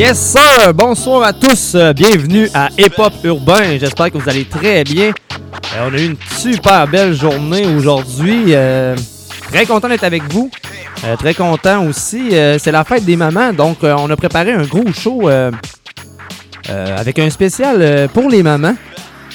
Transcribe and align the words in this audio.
Yes 0.00 0.18
sir! 0.32 0.72
Bonsoir 0.72 1.24
à 1.24 1.34
tous, 1.34 1.76
bienvenue 1.94 2.48
à 2.54 2.70
Hip 2.78 2.94
Hop 2.96 3.12
Urbain. 3.22 3.76
J'espère 3.78 4.10
que 4.10 4.16
vous 4.16 4.30
allez 4.30 4.46
très 4.46 4.82
bien. 4.82 5.12
Euh, 5.76 5.90
on 5.90 5.94
a 5.94 5.98
eu 5.98 6.06
une 6.06 6.16
super 6.38 6.88
belle 6.88 7.12
journée 7.12 7.66
aujourd'hui. 7.66 8.54
Euh, 8.54 8.96
très 9.50 9.66
content 9.66 9.90
d'être 9.90 10.04
avec 10.04 10.22
vous. 10.32 10.50
Euh, 11.04 11.16
très 11.18 11.34
content 11.34 11.84
aussi. 11.84 12.30
Euh, 12.32 12.56
c'est 12.58 12.72
la 12.72 12.82
fête 12.84 13.04
des 13.04 13.14
mamans, 13.14 13.52
donc 13.52 13.80
on 13.82 14.08
a 14.08 14.16
préparé 14.16 14.54
un 14.54 14.62
gros 14.62 14.90
show 14.90 15.28
avec 16.66 17.18
un 17.18 17.28
spécial 17.28 18.08
pour 18.14 18.30
les 18.30 18.42
mamans. 18.42 18.76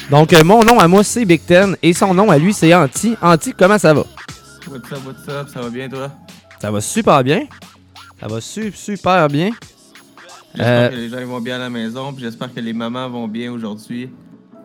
Donc 0.09 0.32
mon 0.44 0.64
nom 0.64 0.80
à 0.80 0.88
moi 0.88 1.04
c'est 1.04 1.26
Big 1.26 1.45
Ten 1.45 1.78
et 1.84 1.94
son 1.94 2.12
nom 2.12 2.32
à 2.32 2.40
lui 2.40 2.56
c'est 2.56 2.73
Anti. 2.73 3.16
Anti, 3.22 3.54
comment 3.54 3.78
ça 3.78 3.94
va? 3.94 4.04
What's 4.68 4.92
up, 4.92 5.00
what's 5.06 5.30
up? 5.30 5.48
Ça 5.54 5.62
va 5.62 5.70
bien, 5.70 5.88
toi? 5.88 6.09
Ça 6.59 6.72
va 6.72 6.82
super 6.82 7.23
bien. 7.23 7.42
Ça 8.20 8.26
va 8.28 8.42
su- 8.42 8.73
super 8.76 9.28
bien. 9.28 9.52
J'espère 10.56 10.84
Euh, 10.84 10.89
que 10.89 10.95
les 10.95 11.09
gens 11.09 11.25
vont 11.25 11.42
bien 11.42 11.56
à 11.56 11.59
la 11.59 11.70
maison, 11.70 12.14
puis 12.14 12.23
j'espère 12.23 12.53
que 12.53 12.59
les 12.59 12.73
mamans 12.73 13.09
vont 13.09 13.28
bien 13.28 13.52
aujourd'hui, 13.52 14.09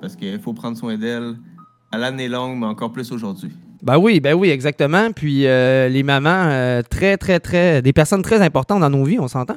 parce 0.01 0.17
qu'il 0.17 0.39
faut 0.41 0.53
prendre 0.53 0.77
soin 0.77 0.97
d'elles 0.97 1.35
à 1.93 1.99
l'année 1.99 2.29
longue, 2.29 2.59
mais 2.59 2.67
encore 2.67 2.93
plus 2.93 3.11
aujourd'hui. 3.13 3.51
Ben 3.83 3.97
oui, 3.97 4.21
ben 4.21 4.35
oui, 4.35 4.51
exactement. 4.51 5.11
Puis 5.11 5.47
euh, 5.47 5.89
les 5.89 6.03
mamans, 6.03 6.49
euh, 6.51 6.83
très, 6.89 7.17
très, 7.17 7.41
très. 7.41 7.81
Des 7.83 7.93
personnes 7.93 8.23
très 8.23 8.43
importantes 8.43 8.81
dans 8.81 8.91
nos 8.91 9.05
vies, 9.05 9.19
on 9.19 9.29
s'entend? 9.29 9.57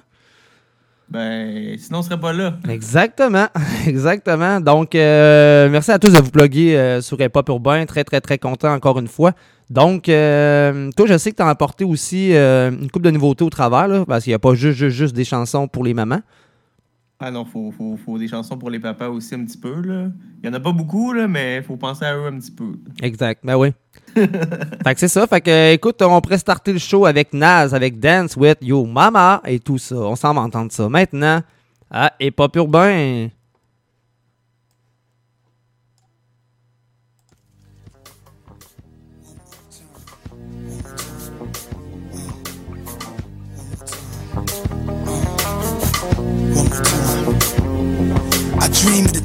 Ben, 1.09 1.77
sinon 1.77 1.99
on 1.99 2.01
serait 2.01 2.19
pas 2.19 2.33
là. 2.33 2.55
Exactement, 2.67 3.47
exactement. 3.87 4.59
Donc, 4.61 4.95
euh, 4.95 5.69
merci 5.69 5.91
à 5.91 5.99
tous 5.99 6.11
de 6.11 6.19
vous 6.19 6.31
plugger 6.31 6.77
euh, 6.77 7.01
sur 7.01 7.19
Hip 7.21 7.31
Urbain. 7.47 7.85
Très, 7.85 8.03
très, 8.03 8.21
très 8.21 8.37
content 8.37 8.73
encore 8.73 8.97
une 8.97 9.09
fois. 9.09 9.33
Donc, 9.69 10.09
euh, 10.09 10.91
toi, 10.95 11.05
je 11.07 11.17
sais 11.17 11.31
que 11.31 11.37
tu 11.37 11.41
as 11.41 11.47
apporté 11.47 11.83
aussi 11.83 12.33
euh, 12.33 12.71
une 12.71 12.89
coupe 12.91 13.03
de 13.03 13.11
nouveautés 13.11 13.43
au 13.43 13.49
travers, 13.49 13.87
là, 13.87 14.05
parce 14.05 14.23
qu'il 14.23 14.31
n'y 14.31 14.35
a 14.35 14.39
pas 14.39 14.53
juste, 14.53 14.77
juste, 14.77 14.95
juste 14.95 15.15
des 15.15 15.23
chansons 15.23 15.67
pour 15.67 15.83
les 15.83 15.93
mamans. 15.93 16.21
Ah 17.19 17.31
non, 17.31 17.45
faut, 17.45 17.71
faut, 17.77 17.97
faut 18.03 18.17
des 18.17 18.27
chansons 18.27 18.57
pour 18.57 18.69
les 18.69 18.79
papas 18.79 19.07
aussi 19.07 19.33
un 19.35 19.45
petit 19.45 19.57
peu, 19.57 19.81
là. 19.81 20.07
Il 20.41 20.47
y 20.47 20.49
en 20.49 20.53
a 20.53 20.59
pas 20.59 20.73
beaucoup, 20.73 21.13
là, 21.13 21.27
mais 21.27 21.61
faut 21.61 21.77
penser 21.77 22.03
à 22.03 22.17
eux 22.17 22.25
un 22.25 22.37
petit 22.37 22.51
peu. 22.51 22.73
Exact, 23.01 23.39
ben 23.45 23.55
oui. 23.55 23.69
fait 24.13 24.93
que 24.93 24.99
c'est 24.99 25.07
ça. 25.07 25.25
Fait 25.25 25.39
que, 25.39 25.73
écoute, 25.73 26.01
on 26.01 26.19
pourrait 26.19 26.37
starter 26.37 26.73
le 26.73 26.79
show 26.79 27.05
avec 27.05 27.33
Naz, 27.33 27.73
avec 27.73 27.99
Dance 27.99 28.35
with 28.35 28.57
Yo 28.61 28.85
Mama 28.85 29.41
et 29.45 29.59
tout 29.59 29.77
ça. 29.77 29.95
On 29.95 30.15
s'en 30.15 30.33
va 30.33 30.41
entendre 30.41 30.71
ça. 30.71 30.89
Maintenant, 30.89 31.41
à 31.89 32.11
Hip 32.19 32.33
Hop 32.39 32.55
Urbain. 32.57 33.29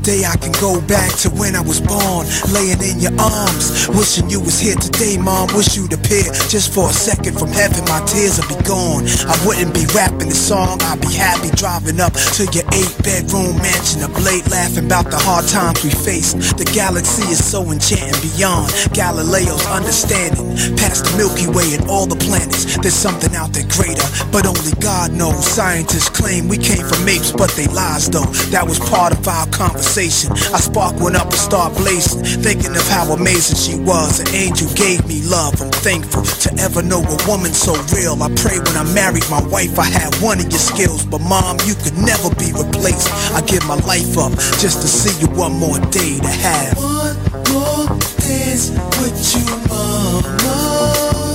Day 0.03 0.25
I 0.25 0.37
can 0.37 0.53
go 0.61 0.81
back 0.87 1.11
to 1.25 1.31
when 1.31 1.57
I 1.57 1.61
was 1.61 1.81
born, 1.81 2.27
laying 2.55 2.81
in 2.83 3.01
your 3.01 3.15
arms, 3.19 3.89
wishing 3.91 4.31
you 4.31 4.41
was 4.41 4.59
here 4.59 4.77
today, 4.77 5.19
mom. 5.19 5.49
Wish 5.55 5.77
you'd 5.77 5.93
appear 5.93 6.25
just 6.49 6.73
for 6.73 6.89
a 6.89 6.93
second 6.93 7.39
from 7.39 7.51
heaven. 7.51 7.85
My 7.91 8.01
tears 8.07 8.39
would 8.39 8.49
be 8.49 8.59
gone. 8.65 9.05
I 9.27 9.35
wouldn't 9.45 9.75
be 9.75 9.85
rapping 9.95 10.31
the 10.31 10.39
song. 10.39 10.81
I'd 10.83 11.01
be 11.01 11.13
happy 11.13 11.51
driving 11.57 12.01
up 12.01 12.15
to 12.39 12.47
your 12.55 12.65
eight-bedroom 12.73 13.59
mansion, 13.59 14.03
up 14.07 14.15
late, 14.23 14.47
laughing 14.51 14.87
about 14.87 15.11
the 15.11 15.19
hard 15.19 15.47
times 15.49 15.83
we 15.83 15.91
faced. 15.91 16.57
The 16.57 16.69
galaxy 16.71 17.27
is 17.29 17.43
so 17.43 17.67
enchanting 17.71 18.15
beyond 18.33 18.71
Galileo's 18.95 19.67
understanding. 19.67 20.55
Past 20.79 21.05
the 21.05 21.13
Milky 21.19 21.51
Way 21.51 21.75
and 21.75 21.89
all 21.91 22.07
the 22.07 22.17
planets, 22.17 22.79
there's 22.79 22.95
something 22.95 23.35
out 23.35 23.53
there 23.53 23.67
greater, 23.69 24.07
but 24.31 24.47
only 24.47 24.73
God 24.81 25.13
knows. 25.13 25.45
Scientists 25.47 26.09
claim 26.09 26.49
we 26.49 26.57
came 26.57 26.87
from 26.87 27.09
apes, 27.09 27.33
but 27.33 27.51
they 27.53 27.67
lies 27.69 28.09
though. 28.09 28.29
That 28.55 28.67
was 28.67 28.79
part 28.79 29.13
of 29.13 29.27
our 29.27 29.47
conversation. 29.49 29.98
I 29.99 30.61
spark 30.63 31.01
one 31.01 31.17
up 31.17 31.27
and 31.27 31.35
start 31.35 31.75
blazing, 31.75 32.23
thinking 32.23 32.71
of 32.71 32.87
how 32.87 33.11
amazing 33.11 33.59
she 33.59 33.75
was. 33.83 34.21
An 34.21 34.29
angel 34.33 34.71
gave 34.75 35.05
me 35.09 35.23
love. 35.27 35.61
I'm 35.61 35.73
thankful 35.83 36.23
to 36.23 36.55
ever 36.63 36.83
know 36.83 37.03
a 37.03 37.19
woman 37.27 37.53
so 37.53 37.75
real. 37.91 38.15
I 38.23 38.31
pray 38.39 38.61
when 38.63 38.77
I 38.77 38.87
married 38.95 39.27
my 39.29 39.43
wife, 39.51 39.77
I 39.77 39.91
had 39.91 40.15
one 40.23 40.39
of 40.39 40.47
your 40.55 40.63
skills, 40.63 41.05
but 41.05 41.19
mom, 41.23 41.59
you 41.67 41.75
could 41.75 41.99
never 41.99 42.31
be 42.39 42.55
replaced. 42.55 43.11
I 43.35 43.43
give 43.43 43.67
my 43.67 43.75
life 43.91 44.17
up 44.17 44.31
just 44.63 44.83
to 44.83 44.87
see 44.87 45.19
you 45.19 45.35
one 45.35 45.59
more 45.59 45.81
day 45.91 46.23
to 46.23 46.31
have. 46.31 46.79
One 46.79 47.19
more 47.51 47.91
dance 48.23 48.71
with 49.03 49.19
you, 49.35 49.51
mama. 49.67 50.23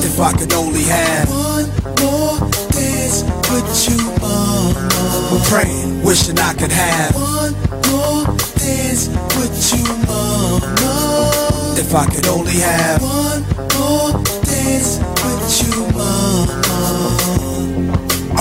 If 0.08 0.22
I 0.22 0.32
could 0.40 0.54
only 0.54 0.84
have 0.84 1.28
one 1.28 1.68
more 2.00 2.40
dance 2.72 3.28
with 3.52 3.68
you, 3.92 4.00
mama. 4.24 4.88
I'm 5.36 5.42
praying, 5.52 6.02
wishing 6.02 6.40
I 6.40 6.54
could 6.54 6.72
have 6.72 7.14
one 7.14 7.52
more 7.92 8.43
dance 8.64 9.08
with 9.38 9.74
you, 9.74 9.84
mama. 10.08 11.76
If 11.78 11.94
I 11.94 12.06
could 12.06 12.28
only 12.28 12.60
have 12.60 13.02
one 13.02 13.42
more 13.76 14.12
dance 14.44 15.00
with 15.24 15.68
you, 15.68 15.88
mama. 15.98 16.73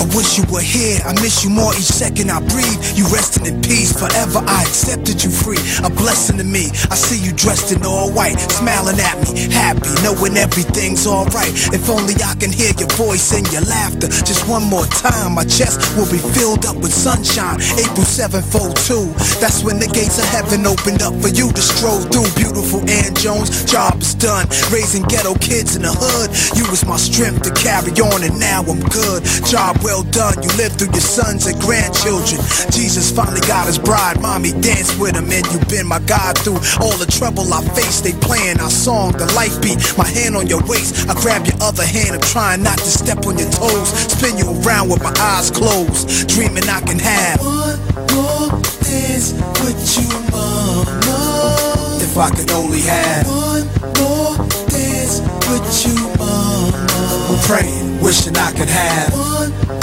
I 0.03 0.05
wish 0.19 0.37
you 0.37 0.43
were 0.51 0.59
here. 0.59 0.99
I 1.07 1.15
miss 1.23 1.45
you 1.45 1.49
more 1.49 1.71
each 1.79 1.87
second 1.87 2.29
I 2.29 2.43
breathe. 2.43 2.75
You 2.91 3.07
resting 3.07 3.47
in 3.47 3.61
peace 3.61 3.95
forever. 3.95 4.43
I 4.43 4.67
accepted 4.67 5.23
you 5.23 5.31
free. 5.31 5.63
A 5.79 5.89
blessing 5.89 6.35
to 6.39 6.43
me. 6.43 6.67
I 6.91 6.95
see 6.99 7.15
you 7.15 7.31
dressed 7.31 7.71
in 7.71 7.85
all 7.87 8.11
white, 8.11 8.35
smiling 8.51 8.99
at 8.99 9.15
me, 9.23 9.47
happy, 9.47 9.87
knowing 10.03 10.35
everything's 10.35 11.07
alright. 11.07 11.55
If 11.71 11.87
only 11.89 12.19
I 12.19 12.35
can 12.35 12.51
hear 12.51 12.75
your 12.75 12.91
voice 12.99 13.31
and 13.31 13.47
your 13.55 13.63
laughter. 13.63 14.11
Just 14.27 14.43
one 14.49 14.67
more 14.67 14.83
time, 14.91 15.39
my 15.39 15.45
chest 15.47 15.79
will 15.95 16.11
be 16.11 16.19
filled 16.35 16.65
up 16.65 16.75
with 16.75 16.91
sunshine. 16.91 17.63
April 17.79 18.03
7th, 18.03 18.51
02. 18.51 19.07
That's 19.39 19.63
when 19.63 19.79
the 19.79 19.87
gates 19.87 20.19
of 20.19 20.27
heaven 20.35 20.67
opened 20.67 20.99
up 20.99 21.15
for 21.23 21.31
you 21.31 21.47
to 21.47 21.61
stroll 21.63 22.03
through. 22.11 22.27
Beautiful 22.35 22.83
Ann 22.91 23.15
Jones, 23.15 23.63
job 23.63 24.01
is 24.03 24.15
done. 24.15 24.51
Raising 24.67 25.03
ghetto 25.07 25.35
kids 25.39 25.77
in 25.77 25.83
the 25.87 25.95
hood. 25.95 26.27
You 26.59 26.67
was 26.67 26.83
my 26.83 26.97
strength 26.97 27.47
to 27.47 27.55
carry 27.55 27.95
on, 28.03 28.27
and 28.27 28.35
now 28.35 28.67
I'm 28.67 28.83
good. 28.91 29.23
Job 29.47 29.79
well 29.79 29.92
done. 30.01 30.41
You 30.41 30.49
lived 30.57 30.79
through 30.79 30.89
your 30.89 31.05
sons 31.05 31.45
and 31.45 31.59
grandchildren. 31.61 32.41
Jesus 32.73 33.11
finally 33.11 33.41
got 33.45 33.67
his 33.67 33.77
bride. 33.77 34.19
Mommy 34.21 34.51
danced 34.61 34.97
with 34.99 35.13
him, 35.13 35.29
and 35.29 35.45
you've 35.53 35.67
been 35.69 35.85
my 35.85 35.99
God 36.09 36.37
through 36.39 36.57
all 36.81 36.97
the 36.97 37.05
trouble 37.05 37.45
I 37.53 37.61
faced. 37.77 38.03
They 38.03 38.13
playing 38.13 38.59
our 38.59 38.71
song, 38.71 39.11
the 39.13 39.29
light 39.37 39.53
beat. 39.61 39.77
My 39.97 40.07
hand 40.07 40.35
on 40.35 40.47
your 40.47 40.63
waist. 40.65 41.07
I 41.07 41.13
grab 41.21 41.45
your 41.45 41.61
other 41.61 41.85
hand. 41.85 42.15
I'm 42.15 42.21
trying 42.21 42.63
not 42.63 42.79
to 42.79 42.89
step 42.89 43.27
on 43.27 43.37
your 43.37 43.49
toes. 43.51 43.93
Spin 44.09 44.37
you 44.41 44.49
around 44.65 44.89
with 44.89 45.03
my 45.03 45.13
eyes 45.19 45.51
closed. 45.51 46.27
Dreaming 46.27 46.65
I 46.65 46.81
can 46.81 46.97
have 46.97 47.37
one 47.43 47.77
more 48.15 48.49
dance 48.81 49.33
with 49.61 49.77
you, 49.99 50.09
mama. 50.31 51.99
If 52.01 52.17
I 52.17 52.29
could 52.31 52.51
only 52.51 52.81
have 52.81 53.27
one 53.27 53.67
more 53.99 54.37
dance 54.71 55.19
with 55.51 55.67
you, 55.85 55.97
mama. 56.17 56.93
I'm 57.29 57.39
praying, 57.45 58.01
wishing 58.01 58.37
I 58.37 58.51
could 58.51 58.69
have 58.69 59.13
one 59.13 59.82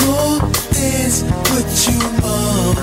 with 1.62 1.88
you, 1.88 1.98
mama. 2.22 2.80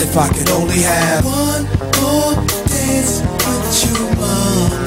If 0.00 0.16
I 0.16 0.28
could 0.28 0.48
only 0.50 0.80
have 0.80 1.24
one 1.24 1.64
more 2.00 2.34
dance 2.66 3.20
with 3.20 3.84
you, 3.84 4.06
mama. 4.16 4.84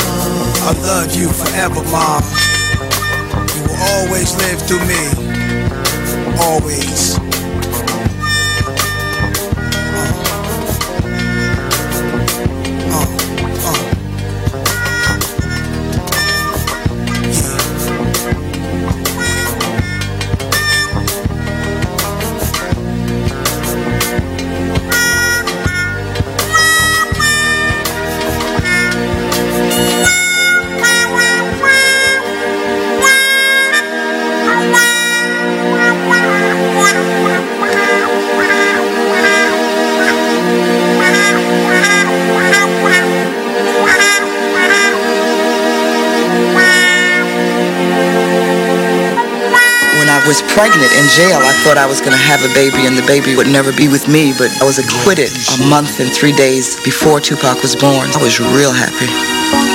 I 0.63 0.73
love 0.81 1.15
you 1.15 1.29
forever, 1.29 1.83
mom. 1.91 2.23
You 3.55 3.63
will 3.67 3.81
always 3.93 4.35
live 4.37 4.61
through 4.67 4.85
me. 4.87 5.01
Always. 6.39 7.20
Pregnant 50.61 50.93
in 50.93 51.09
jail, 51.09 51.41
I 51.41 51.57
thought 51.65 51.81
I 51.81 51.89
was 51.89 52.05
going 52.05 52.13
to 52.13 52.21
have 52.21 52.45
a 52.45 52.51
baby 52.53 52.85
and 52.85 52.93
the 52.93 53.01
baby 53.09 53.33
would 53.33 53.49
never 53.49 53.73
be 53.73 53.89
with 53.89 54.05
me, 54.05 54.29
but 54.29 54.53
I 54.61 54.63
was 54.69 54.77
acquitted 54.77 55.33
a 55.57 55.65
month 55.65 55.97
and 55.97 56.13
three 56.13 56.37
days 56.37 56.77
before 56.85 57.17
Tupac 57.17 57.65
was 57.65 57.73
born. 57.73 58.05
I 58.13 58.21
was 58.21 58.37
real 58.37 58.69
happy 58.69 59.09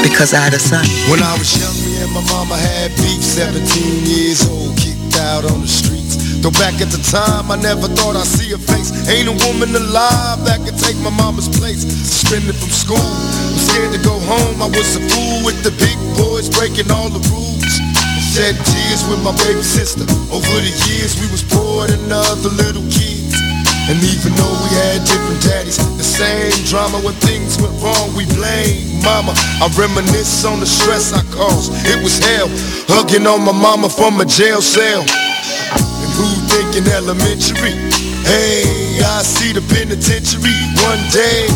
because 0.06 0.30
I 0.30 0.46
had 0.46 0.54
a 0.54 0.62
son. 0.62 0.86
When 1.10 1.18
I 1.26 1.34
was 1.42 1.50
young, 1.58 1.74
me 1.82 1.98
and 2.06 2.14
my 2.14 2.22
mama 2.30 2.54
had 2.54 2.94
beef, 3.02 3.18
17 3.18 3.66
years 4.06 4.46
old, 4.46 4.78
kicked 4.78 5.18
out 5.18 5.42
on 5.50 5.66
the 5.66 5.66
streets. 5.66 6.38
Though 6.38 6.54
back 6.54 6.78
at 6.78 6.94
the 6.94 7.02
time, 7.02 7.50
I 7.50 7.58
never 7.58 7.90
thought 7.90 8.14
I'd 8.14 8.22
see 8.22 8.54
a 8.54 8.58
face. 8.70 8.94
Ain't 9.10 9.26
a 9.26 9.34
woman 9.42 9.74
alive 9.74 10.46
that 10.46 10.62
could 10.62 10.78
take 10.78 10.94
my 11.02 11.10
mama's 11.10 11.50
place. 11.50 11.82
Suspended 11.82 12.54
from 12.54 12.70
school, 12.70 13.02
I'm 13.02 13.58
scared 13.58 13.90
to 13.90 13.98
go 14.06 14.22
home. 14.22 14.62
I 14.62 14.70
was 14.70 14.94
a 14.94 15.02
fool 15.10 15.42
with 15.42 15.58
the 15.66 15.74
big 15.82 15.98
boys 16.14 16.46
breaking 16.46 16.94
all 16.94 17.10
the 17.10 17.18
rules. 17.34 17.55
Shed 18.36 18.52
tears 18.68 19.00
with 19.08 19.24
my 19.24 19.32
baby 19.48 19.64
sister. 19.64 20.04
Over 20.28 20.60
the 20.60 20.68
years, 20.84 21.16
we 21.16 21.24
was 21.32 21.40
poor 21.40 21.88
than 21.88 22.04
other 22.12 22.52
little 22.52 22.84
kids. 22.92 23.32
And 23.88 23.96
even 23.96 24.36
though 24.36 24.56
we 24.60 24.68
had 24.76 25.00
different 25.08 25.40
daddies, 25.40 25.80
the 25.96 26.04
same 26.04 26.52
drama 26.68 27.00
when 27.00 27.16
things 27.24 27.56
went 27.56 27.72
wrong, 27.80 28.12
we 28.12 28.28
blame 28.36 29.00
mama. 29.00 29.32
I 29.56 29.72
reminisce 29.72 30.44
on 30.44 30.60
the 30.60 30.68
stress 30.68 31.16
I 31.16 31.24
caused. 31.32 31.72
It 31.88 31.96
was 32.04 32.20
hell, 32.20 32.52
hugging 32.92 33.24
on 33.24 33.40
my 33.40 33.56
mama 33.56 33.88
from 33.88 34.20
a 34.20 34.28
jail 34.28 34.60
cell. 34.60 35.00
And 35.00 36.12
who 36.20 36.28
thinking 36.52 36.92
elementary? 36.92 37.72
Hey, 38.20 39.00
I 39.00 39.24
see 39.24 39.56
the 39.56 39.64
penitentiary 39.72 40.60
one 40.84 41.00
day. 41.08 41.48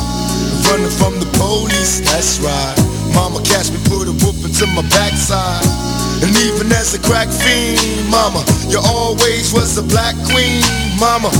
Running 0.64 0.96
from 0.96 1.20
the 1.20 1.28
police, 1.36 2.00
that's 2.08 2.40
right. 2.40 2.72
Mama 3.12 3.44
catch 3.44 3.68
me, 3.68 3.76
put 3.84 4.08
a 4.08 4.16
whooping 4.24 4.56
to 4.56 4.66
my 4.72 4.80
backside. 4.88 5.79
And 6.20 6.37
even 6.44 6.69
as 6.72 6.94
a 6.94 7.00
crack 7.00 7.28
fiend, 7.28 7.81
mama, 8.11 8.44
you 8.69 8.78
always 8.84 9.52
was 9.52 9.78
a 9.78 9.82
black 9.82 10.14
queen, 10.28 10.61
mama. 11.00 11.32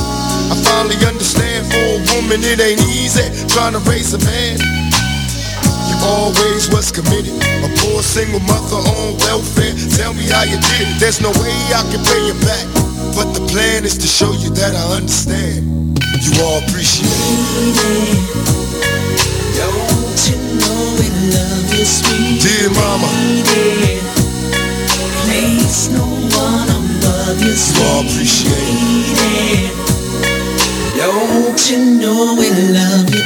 I 0.51 0.57
finally 0.65 0.99
understand 1.07 1.69
for 1.69 1.79
a 1.79 2.01
woman 2.17 2.41
it 2.43 2.61
ain't 2.61 2.81
easy 2.89 3.23
trying 3.53 3.75
to 3.77 3.83
raise 3.85 4.15
a 4.15 4.21
man. 4.25 4.59
You 5.91 5.97
always 6.03 6.71
was 6.73 6.91
committed, 6.91 7.35
a 7.63 7.69
poor 7.85 8.03
single 8.03 8.41
mother 8.41 8.81
on 8.81 9.19
welfare. 9.27 9.75
Tell 9.97 10.15
me 10.15 10.25
how 10.27 10.43
you 10.43 10.57
did 10.57 10.89
it. 10.89 11.01
There's 11.01 11.21
no 11.21 11.31
way 11.43 11.55
I 11.77 11.85
can 11.93 12.01
pay 12.03 12.23
you 12.27 12.35
back, 12.47 12.67
but 13.15 13.31
the 13.37 13.45
plan 13.53 13.85
is 13.85 13.99
to 13.99 14.07
show 14.07 14.33
you 14.33 14.51
that 14.57 14.75
I 14.75 14.97
understand. 14.97 15.99
You 16.25 16.33
all 16.43 16.59
appreciate 16.65 17.07
it. 17.07 18.41
Don't 19.57 20.21
you 20.25 20.37
know 20.57 20.97
we 20.99 21.07
love 21.33 21.69
you, 21.75 21.85
sweet 21.85 22.43
Dear 22.43 22.71
mama? 22.71 24.10
Place 25.31 25.87
no 25.95 26.03
one 26.03 26.67
above 26.67 27.39
you, 27.39 27.55
you 27.55 27.83
all 27.87 28.03
appreciate 28.03 29.15
it. 29.15 29.71
Don't 30.99 31.71
you 31.71 31.79
know 32.03 32.35
we 32.35 32.51
love 32.75 33.07
you? 33.15 33.23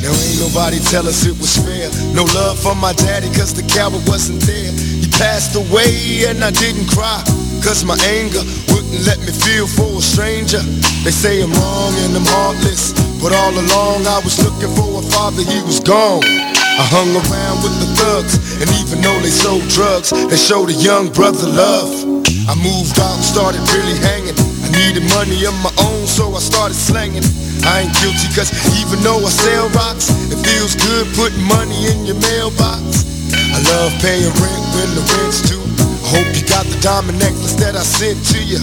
Now 0.00 0.08
ain't 0.08 0.40
nobody 0.40 0.80
tell 0.88 1.06
us 1.06 1.26
it 1.26 1.36
was 1.36 1.52
fair. 1.60 1.92
No 2.16 2.24
love 2.32 2.58
for 2.58 2.74
my 2.74 2.94
daddy 2.94 3.28
cause 3.36 3.52
the 3.52 3.60
coward 3.60 4.00
wasn't 4.08 4.40
there. 4.48 4.72
He 4.72 5.04
passed 5.20 5.52
away 5.52 6.24
and 6.24 6.42
I 6.42 6.50
didn't 6.50 6.88
cry. 6.88 7.20
Cause 7.60 7.84
my 7.84 7.98
anger 8.08 8.40
wouldn't 8.72 9.04
let 9.04 9.20
me 9.20 9.28
feel 9.28 9.68
for 9.68 10.00
a 10.00 10.00
stranger. 10.00 10.64
They 11.04 11.12
say 11.12 11.42
I'm 11.42 11.52
wrong 11.52 11.92
and 12.08 12.16
I'm 12.16 12.24
heartless. 12.24 12.96
But 13.20 13.36
all 13.36 13.52
along 13.52 14.08
I 14.08 14.18
was 14.24 14.40
looking 14.40 14.72
for 14.72 14.96
a 14.96 15.04
father, 15.12 15.44
he 15.44 15.60
was 15.60 15.78
gone. 15.78 16.24
I 16.78 16.86
hung 16.94 17.10
around 17.10 17.58
with 17.66 17.74
the 17.82 17.90
thugs, 17.98 18.38
and 18.62 18.70
even 18.78 19.02
though 19.02 19.18
they 19.18 19.34
sold 19.34 19.66
drugs, 19.66 20.14
they 20.14 20.38
showed 20.38 20.70
a 20.70 20.78
young 20.78 21.10
brother 21.10 21.50
love. 21.50 21.90
I 22.46 22.54
moved 22.54 22.94
out 23.02 23.18
and 23.18 23.26
started 23.26 23.58
really 23.74 23.98
hanging. 23.98 24.38
I 24.62 24.70
needed 24.70 25.02
money 25.10 25.42
of 25.42 25.58
my 25.58 25.74
own, 25.82 26.06
so 26.06 26.30
I 26.32 26.38
started 26.38 26.78
slanging. 26.78 27.26
I 27.66 27.82
ain't 27.82 27.94
guilty, 27.98 28.30
cause 28.30 28.54
even 28.78 29.02
though 29.02 29.18
I 29.18 29.26
sell 29.26 29.66
rocks, 29.74 30.14
it 30.30 30.38
feels 30.38 30.78
good 30.78 31.10
putting 31.18 31.42
money 31.50 31.90
in 31.90 32.06
your 32.06 32.18
mailbox. 32.30 33.02
I 33.34 33.58
love 33.74 33.90
paying 33.98 34.30
rent 34.38 34.64
when 34.78 34.90
the 34.94 35.02
rent's 35.18 35.42
due. 35.50 35.58
I 35.82 36.22
hope 36.22 36.30
you 36.30 36.46
got 36.46 36.62
the 36.70 36.78
diamond 36.78 37.18
necklace 37.18 37.58
that 37.58 37.74
I 37.74 37.82
sent 37.82 38.22
to 38.32 38.38
you. 38.38 38.62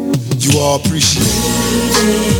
You 0.41 0.57
all 0.57 0.77
appreciate 0.77 1.21
it. 1.21 2.33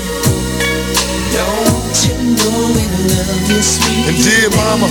Don't 1.37 1.97
you 2.01 2.17
know 2.33 2.73
we 2.73 2.81
love 3.13 3.45
you, 3.45 3.61
sweet 3.61 4.09
And 4.09 4.17
dear 4.25 4.49
mama? 4.57 4.89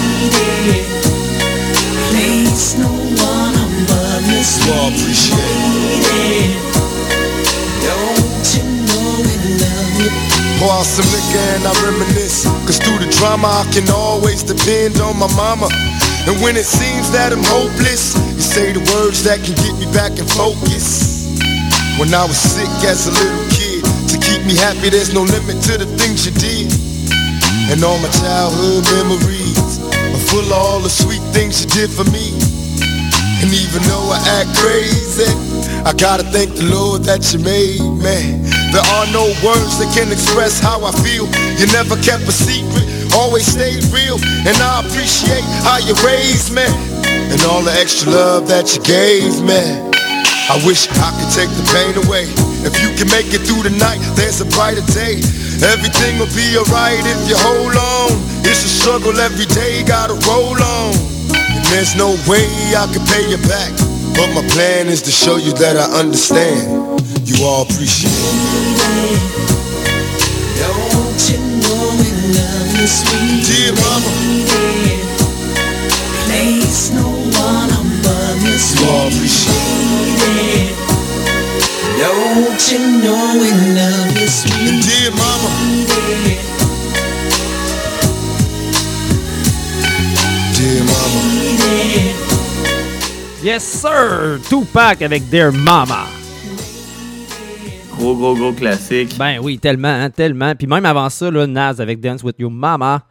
Place 2.06 2.78
no 2.78 2.86
one 2.86 3.58
above 3.58 4.22
you, 4.30 4.38
you 4.38 4.72
all 4.78 4.94
appreciate 4.94 5.42
it. 5.42 6.54
you 8.54 8.62
know 8.86 9.26
we? 9.98 10.06
Pour 10.62 10.70
out 10.70 10.86
some 10.86 11.10
liquor 11.10 11.42
and 11.58 11.66
I 11.66 11.74
reminisce. 11.82 12.46
Cause 12.62 12.78
through 12.78 13.02
the 13.02 13.10
drama, 13.18 13.66
I 13.66 13.70
can 13.74 13.90
always 13.90 14.44
depend 14.44 15.00
on 15.00 15.18
my 15.18 15.26
mama. 15.34 15.66
And 16.30 16.40
when 16.40 16.54
it 16.54 16.64
seems 16.64 17.10
that 17.10 17.32
I'm 17.32 17.42
hopeless, 17.42 18.14
you 18.36 18.40
say 18.40 18.70
the 18.70 18.78
words 18.94 19.24
that 19.24 19.42
can 19.42 19.56
get 19.56 19.74
me 19.82 19.92
back 19.92 20.16
in 20.20 20.26
focus. 20.26 21.09
When 21.98 22.14
I 22.14 22.24
was 22.24 22.38
sick 22.38 22.70
as 22.86 23.06
a 23.08 23.12
little 23.12 23.46
kid, 23.50 23.82
to 24.10 24.16
keep 24.18 24.44
me 24.46 24.54
happy, 24.56 24.90
there's 24.90 25.14
no 25.14 25.22
limit 25.22 25.62
to 25.70 25.78
the 25.78 25.86
things 25.98 26.26
you 26.26 26.32
did. 26.36 26.70
And 27.70 27.82
all 27.84 27.98
my 27.98 28.10
childhood 28.10 28.84
memories 28.98 29.78
are 29.86 30.24
full 30.30 30.46
of 30.46 30.52
all 30.52 30.80
the 30.80 30.90
sweet 30.90 31.22
things 31.30 31.62
you 31.62 31.68
did 31.70 31.90
for 31.90 32.04
me. 32.10 32.34
And 33.40 33.50
even 33.54 33.80
though 33.88 34.10
I 34.12 34.18
act 34.42 34.52
crazy, 34.58 35.30
I 35.86 35.92
gotta 35.96 36.24
thank 36.24 36.54
the 36.56 36.68
Lord 36.68 37.04
that 37.04 37.32
you 37.32 37.38
made 37.40 37.80
me. 37.80 38.42
There 38.74 38.86
are 38.98 39.06
no 39.14 39.24
words 39.40 39.78
that 39.80 39.90
can 39.96 40.12
express 40.12 40.60
how 40.60 40.84
I 40.84 40.92
feel. 41.00 41.24
You 41.56 41.66
never 41.72 41.96
kept 42.02 42.28
a 42.28 42.32
secret, 42.32 42.86
always 43.14 43.46
stayed 43.46 43.84
real. 43.94 44.20
And 44.44 44.56
I 44.60 44.84
appreciate 44.84 45.46
how 45.64 45.78
you 45.78 45.94
raised 46.04 46.52
me. 46.52 46.66
And 47.32 47.40
all 47.48 47.62
the 47.62 47.72
extra 47.72 48.10
love 48.12 48.48
that 48.48 48.74
you 48.74 48.82
gave 48.82 49.40
me. 49.40 49.99
I 50.50 50.58
wish 50.66 50.90
I 50.98 51.14
could 51.14 51.30
take 51.30 51.46
the 51.54 51.62
pain 51.70 51.94
away. 51.94 52.26
If 52.66 52.82
you 52.82 52.90
can 52.98 53.06
make 53.06 53.30
it 53.30 53.46
through 53.46 53.62
the 53.62 53.70
night, 53.78 54.02
there's 54.18 54.42
a 54.42 54.48
brighter 54.50 54.82
day. 54.90 55.22
Everything 55.62 56.18
will 56.18 56.34
be 56.34 56.58
alright 56.58 56.98
if 57.06 57.22
you 57.30 57.38
hold 57.38 57.78
on. 57.78 58.18
It's 58.42 58.66
a 58.66 58.72
struggle 58.82 59.14
every 59.14 59.46
day, 59.46 59.86
gotta 59.86 60.18
roll 60.26 60.58
on. 60.58 60.90
And 61.54 61.62
there's 61.70 61.94
no 61.94 62.18
way 62.26 62.50
I 62.74 62.90
can 62.90 63.06
pay 63.06 63.30
you 63.30 63.38
back. 63.46 63.70
But 64.18 64.34
my 64.34 64.42
plan 64.50 64.90
is 64.90 64.98
to 65.06 65.14
show 65.14 65.38
you 65.38 65.54
that 65.62 65.78
I 65.78 65.86
understand. 66.02 66.98
You 67.30 67.46
all 67.46 67.62
appreciate 67.62 68.10
it. 68.10 69.22
Don't 70.58 71.20
you 71.30 71.38
know 71.62 71.94
we 71.94 72.10
love 72.34 72.74
you, 72.74 72.90
sweet 72.90 73.46
Dear 73.46 73.70
mama? 73.78 74.10
Place 76.26 76.90
no 76.90 77.06
one 77.38 77.70
above 77.70 78.42
you, 78.42 78.58
you 78.58 78.90
all 78.90 79.06
appreciate. 79.06 79.59
Don't 82.00 82.72
you 82.72 82.78
know 83.02 83.36
we 83.40 83.50
love 83.76 84.16
you, 84.16 84.24
it. 84.24 84.30
sweet 84.30 84.68
And 84.68 84.80
dear 84.82 85.10
mama, 85.12 85.50
dear. 85.86 86.38
Yes, 93.42 93.64
sir! 93.64 94.38
Tupac 94.48 95.02
avec 95.02 95.28
Dear 95.30 95.50
Mama. 95.52 96.06
Gros, 97.98 98.14
gros, 98.16 98.34
gros 98.34 98.52
classique. 98.52 99.16
Ben 99.18 99.38
oui, 99.42 99.58
tellement, 99.58 99.88
hein, 99.88 100.10
tellement. 100.10 100.54
Puis 100.54 100.66
même 100.66 100.84
avant 100.86 101.08
ça, 101.10 101.30
là, 101.30 101.46
Nas 101.46 101.74
avec 101.80 102.00
Dance 102.00 102.22
With 102.22 102.36
Your 102.38 102.50
Mama. 102.50 103.02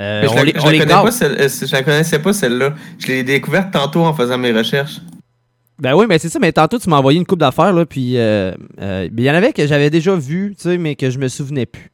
Euh, 0.00 0.22
je 0.24 0.28
on 0.28 0.34
la, 0.34 0.44
les, 0.44 0.52
je 0.54 0.58
on 0.60 0.64
la 0.66 0.72
les 0.72 0.78
connais 0.80 0.92
gâte. 0.92 1.02
pas, 1.04 1.10
celle- 1.10 1.36
euh, 1.40 1.48
je 1.48 1.72
la 1.72 1.82
connaissais 1.82 2.18
pas 2.18 2.32
celle-là. 2.32 2.74
Je 2.98 3.06
l'ai 3.08 3.22
découverte 3.22 3.70
tantôt 3.72 4.04
en 4.04 4.12
faisant 4.14 4.36
mes 4.38 4.52
recherches. 4.52 5.00
Ben 5.78 5.94
oui, 5.94 6.06
mais 6.08 6.18
c'est 6.18 6.28
ça. 6.28 6.38
Mais 6.38 6.52
tantôt, 6.52 6.78
tu 6.78 6.88
m'as 6.88 6.98
envoyé 6.98 7.18
une 7.18 7.26
coupe 7.26 7.40
d'affaires, 7.40 7.72
là. 7.72 7.84
Puis 7.84 8.16
euh, 8.16 8.52
euh, 8.80 9.08
il 9.16 9.24
y 9.24 9.30
en 9.30 9.34
avait 9.34 9.52
que 9.52 9.66
j'avais 9.66 9.90
déjà 9.90 10.14
vu, 10.14 10.54
tu 10.56 10.62
sais, 10.68 10.78
mais 10.78 10.94
que 10.94 11.10
je 11.10 11.18
me 11.18 11.28
souvenais 11.28 11.66
plus. 11.66 11.90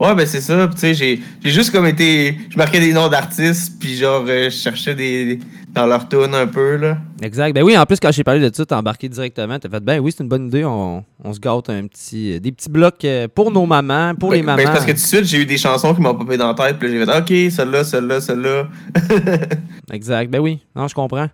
Ouais, 0.00 0.14
ben 0.14 0.26
c'est 0.26 0.40
ça. 0.40 0.68
Tu 0.68 0.78
sais, 0.78 0.94
j'ai 0.94 1.20
juste 1.44 1.70
comme 1.70 1.86
été. 1.86 2.36
Je 2.48 2.56
marquais 2.56 2.80
des 2.80 2.92
noms 2.94 3.08
d'artistes, 3.08 3.74
puis 3.78 3.94
genre, 3.94 4.24
euh, 4.26 4.44
je 4.44 4.56
cherchais 4.56 4.94
des, 4.94 5.38
dans 5.74 5.84
leur 5.86 6.08
tune 6.08 6.34
un 6.34 6.46
peu, 6.46 6.76
là. 6.76 6.96
Exact. 7.22 7.54
Ben 7.54 7.62
oui, 7.62 7.76
en 7.76 7.84
plus, 7.84 8.00
quand 8.00 8.10
j'ai 8.10 8.24
parlé 8.24 8.40
de 8.40 8.52
ça, 8.52 8.64
t'as 8.64 8.78
embarqué 8.78 9.08
directement. 9.10 9.58
T'as 9.58 9.68
fait, 9.68 9.80
ben 9.84 10.00
oui, 10.00 10.10
c'est 10.16 10.22
une 10.24 10.30
bonne 10.30 10.46
idée. 10.46 10.64
On, 10.64 11.04
on 11.22 11.32
se 11.34 11.38
gâte 11.38 11.68
un 11.68 11.86
petit, 11.86 12.40
des 12.40 12.52
petits 12.52 12.70
blocs 12.70 13.06
pour 13.34 13.52
nos 13.52 13.66
mamans, 13.66 14.14
pour 14.14 14.30
Ben- 14.30 14.36
les 14.36 14.42
ben, 14.42 14.56
mamans. 14.56 14.62
c'est 14.66 14.72
parce 14.72 14.84
que 14.86 14.90
tout 14.92 14.96
de 14.96 15.00
suite, 15.02 15.24
j'ai 15.26 15.42
eu 15.42 15.46
des 15.46 15.58
chansons 15.58 15.94
qui 15.94 16.00
m'ont 16.00 16.14
popé 16.14 16.38
dans 16.38 16.48
la 16.48 16.54
tête, 16.54 16.78
puis 16.78 16.88
j'ai 16.88 17.04
fait, 17.04 17.18
ok, 17.18 17.52
celle-là, 17.52 17.84
celle-là, 17.84 18.20
celle-là. 18.22 18.68
Exact. 19.92 20.30
Ben 20.30 20.40
oui. 20.40 20.58
Non, 20.74 20.88
je 20.88 20.94
comprends. 20.94 21.28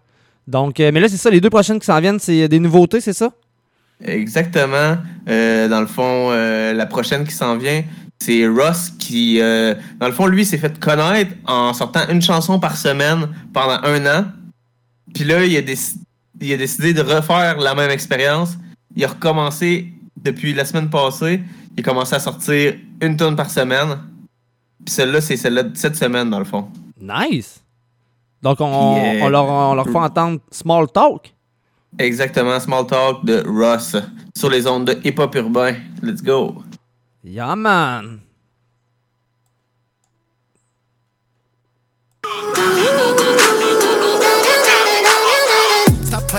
Donc, 0.49 0.81
euh, 0.81 0.91
mais 0.93 1.01
là, 1.01 1.09
c'est 1.09 1.19
ça. 1.19 1.29
Les 1.29 1.43
deux 1.43 1.51
prochaines 1.51 1.79
qui 1.79 1.85
s'en 1.85 2.01
viennent, 2.01 2.19
c'est 2.19 2.49
des 2.49 2.59
nouveautés, 2.59 3.03
c'est 3.03 3.13
ça? 3.13 3.31
Exactement. 4.03 4.97
Euh, 5.29 5.69
dans 5.69 5.81
le 5.83 5.87
fond, 5.87 6.31
euh, 6.31 6.73
la 6.73 6.87
prochaine 6.87 7.25
qui 7.27 7.33
s'en 7.35 7.59
vient, 7.59 7.85
c'est 8.19 8.49
Ross 8.49 8.91
qui, 8.99 9.39
dans 9.39 10.07
le 10.07 10.13
fond, 10.13 10.27
lui, 10.27 10.45
s'est 10.45 10.59
fait 10.59 10.81
connaître 10.81 11.33
en 11.47 11.73
sortant 11.75 12.01
une 12.09 12.23
chanson 12.23 12.59
par 12.59 12.77
semaine 12.77 13.29
pendant 13.53 13.79
un 13.85 14.07
an. 14.07 14.25
Puis 15.15 15.25
là, 15.25 15.45
il 15.45 15.57
a, 15.57 15.61
déc- 15.63 15.97
il 16.41 16.53
a 16.53 16.57
décidé 16.57 16.95
de 16.95 17.03
refaire 17.03 17.59
la 17.59 17.75
même 17.75 17.91
expérience. 17.91 18.57
Il 18.97 19.05
a 19.05 19.09
recommencé 19.09 19.93
depuis 20.17 20.53
la 20.55 20.65
semaine 20.65 20.91
passée. 20.91 21.41
Il 21.77 21.81
a 21.81 21.83
commencé 21.85 22.15
à 22.17 22.19
sortir 22.21 22.75
une 23.01 23.17
tonne 23.17 23.37
par 23.37 23.51
semaine. 23.51 23.99
Puis 24.85 24.95
celle-là, 24.95 25.21
c'est 25.21 25.37
celle-là 25.37 25.63
de 25.65 25.77
cette 25.77 25.95
semaine, 25.97 26.31
dans 26.31 26.39
le 26.41 26.45
fond. 26.45 26.69
Nice! 27.01 27.61
Donc, 28.43 28.61
on, 28.61 28.97
euh, 28.97 29.21
on 29.23 29.29
leur, 29.29 29.45
on 29.45 29.75
leur 29.75 29.87
fait 29.87 29.97
entendre 29.99 30.41
Small 30.51 30.87
Talk. 30.91 31.35
Exactement, 31.99 32.61
Small 32.61 32.87
Talk 32.87 33.25
de 33.25 33.43
Ross 33.47 33.97
sur 34.37 34.51
les 34.51 34.67
ondes 34.67 34.85
de 34.85 34.99
hip-hop 35.05 35.35
urbain. 35.35 35.75
Let's 36.03 36.23
go! 36.23 36.63
Yeah, 37.25 37.57
man! 37.57 38.21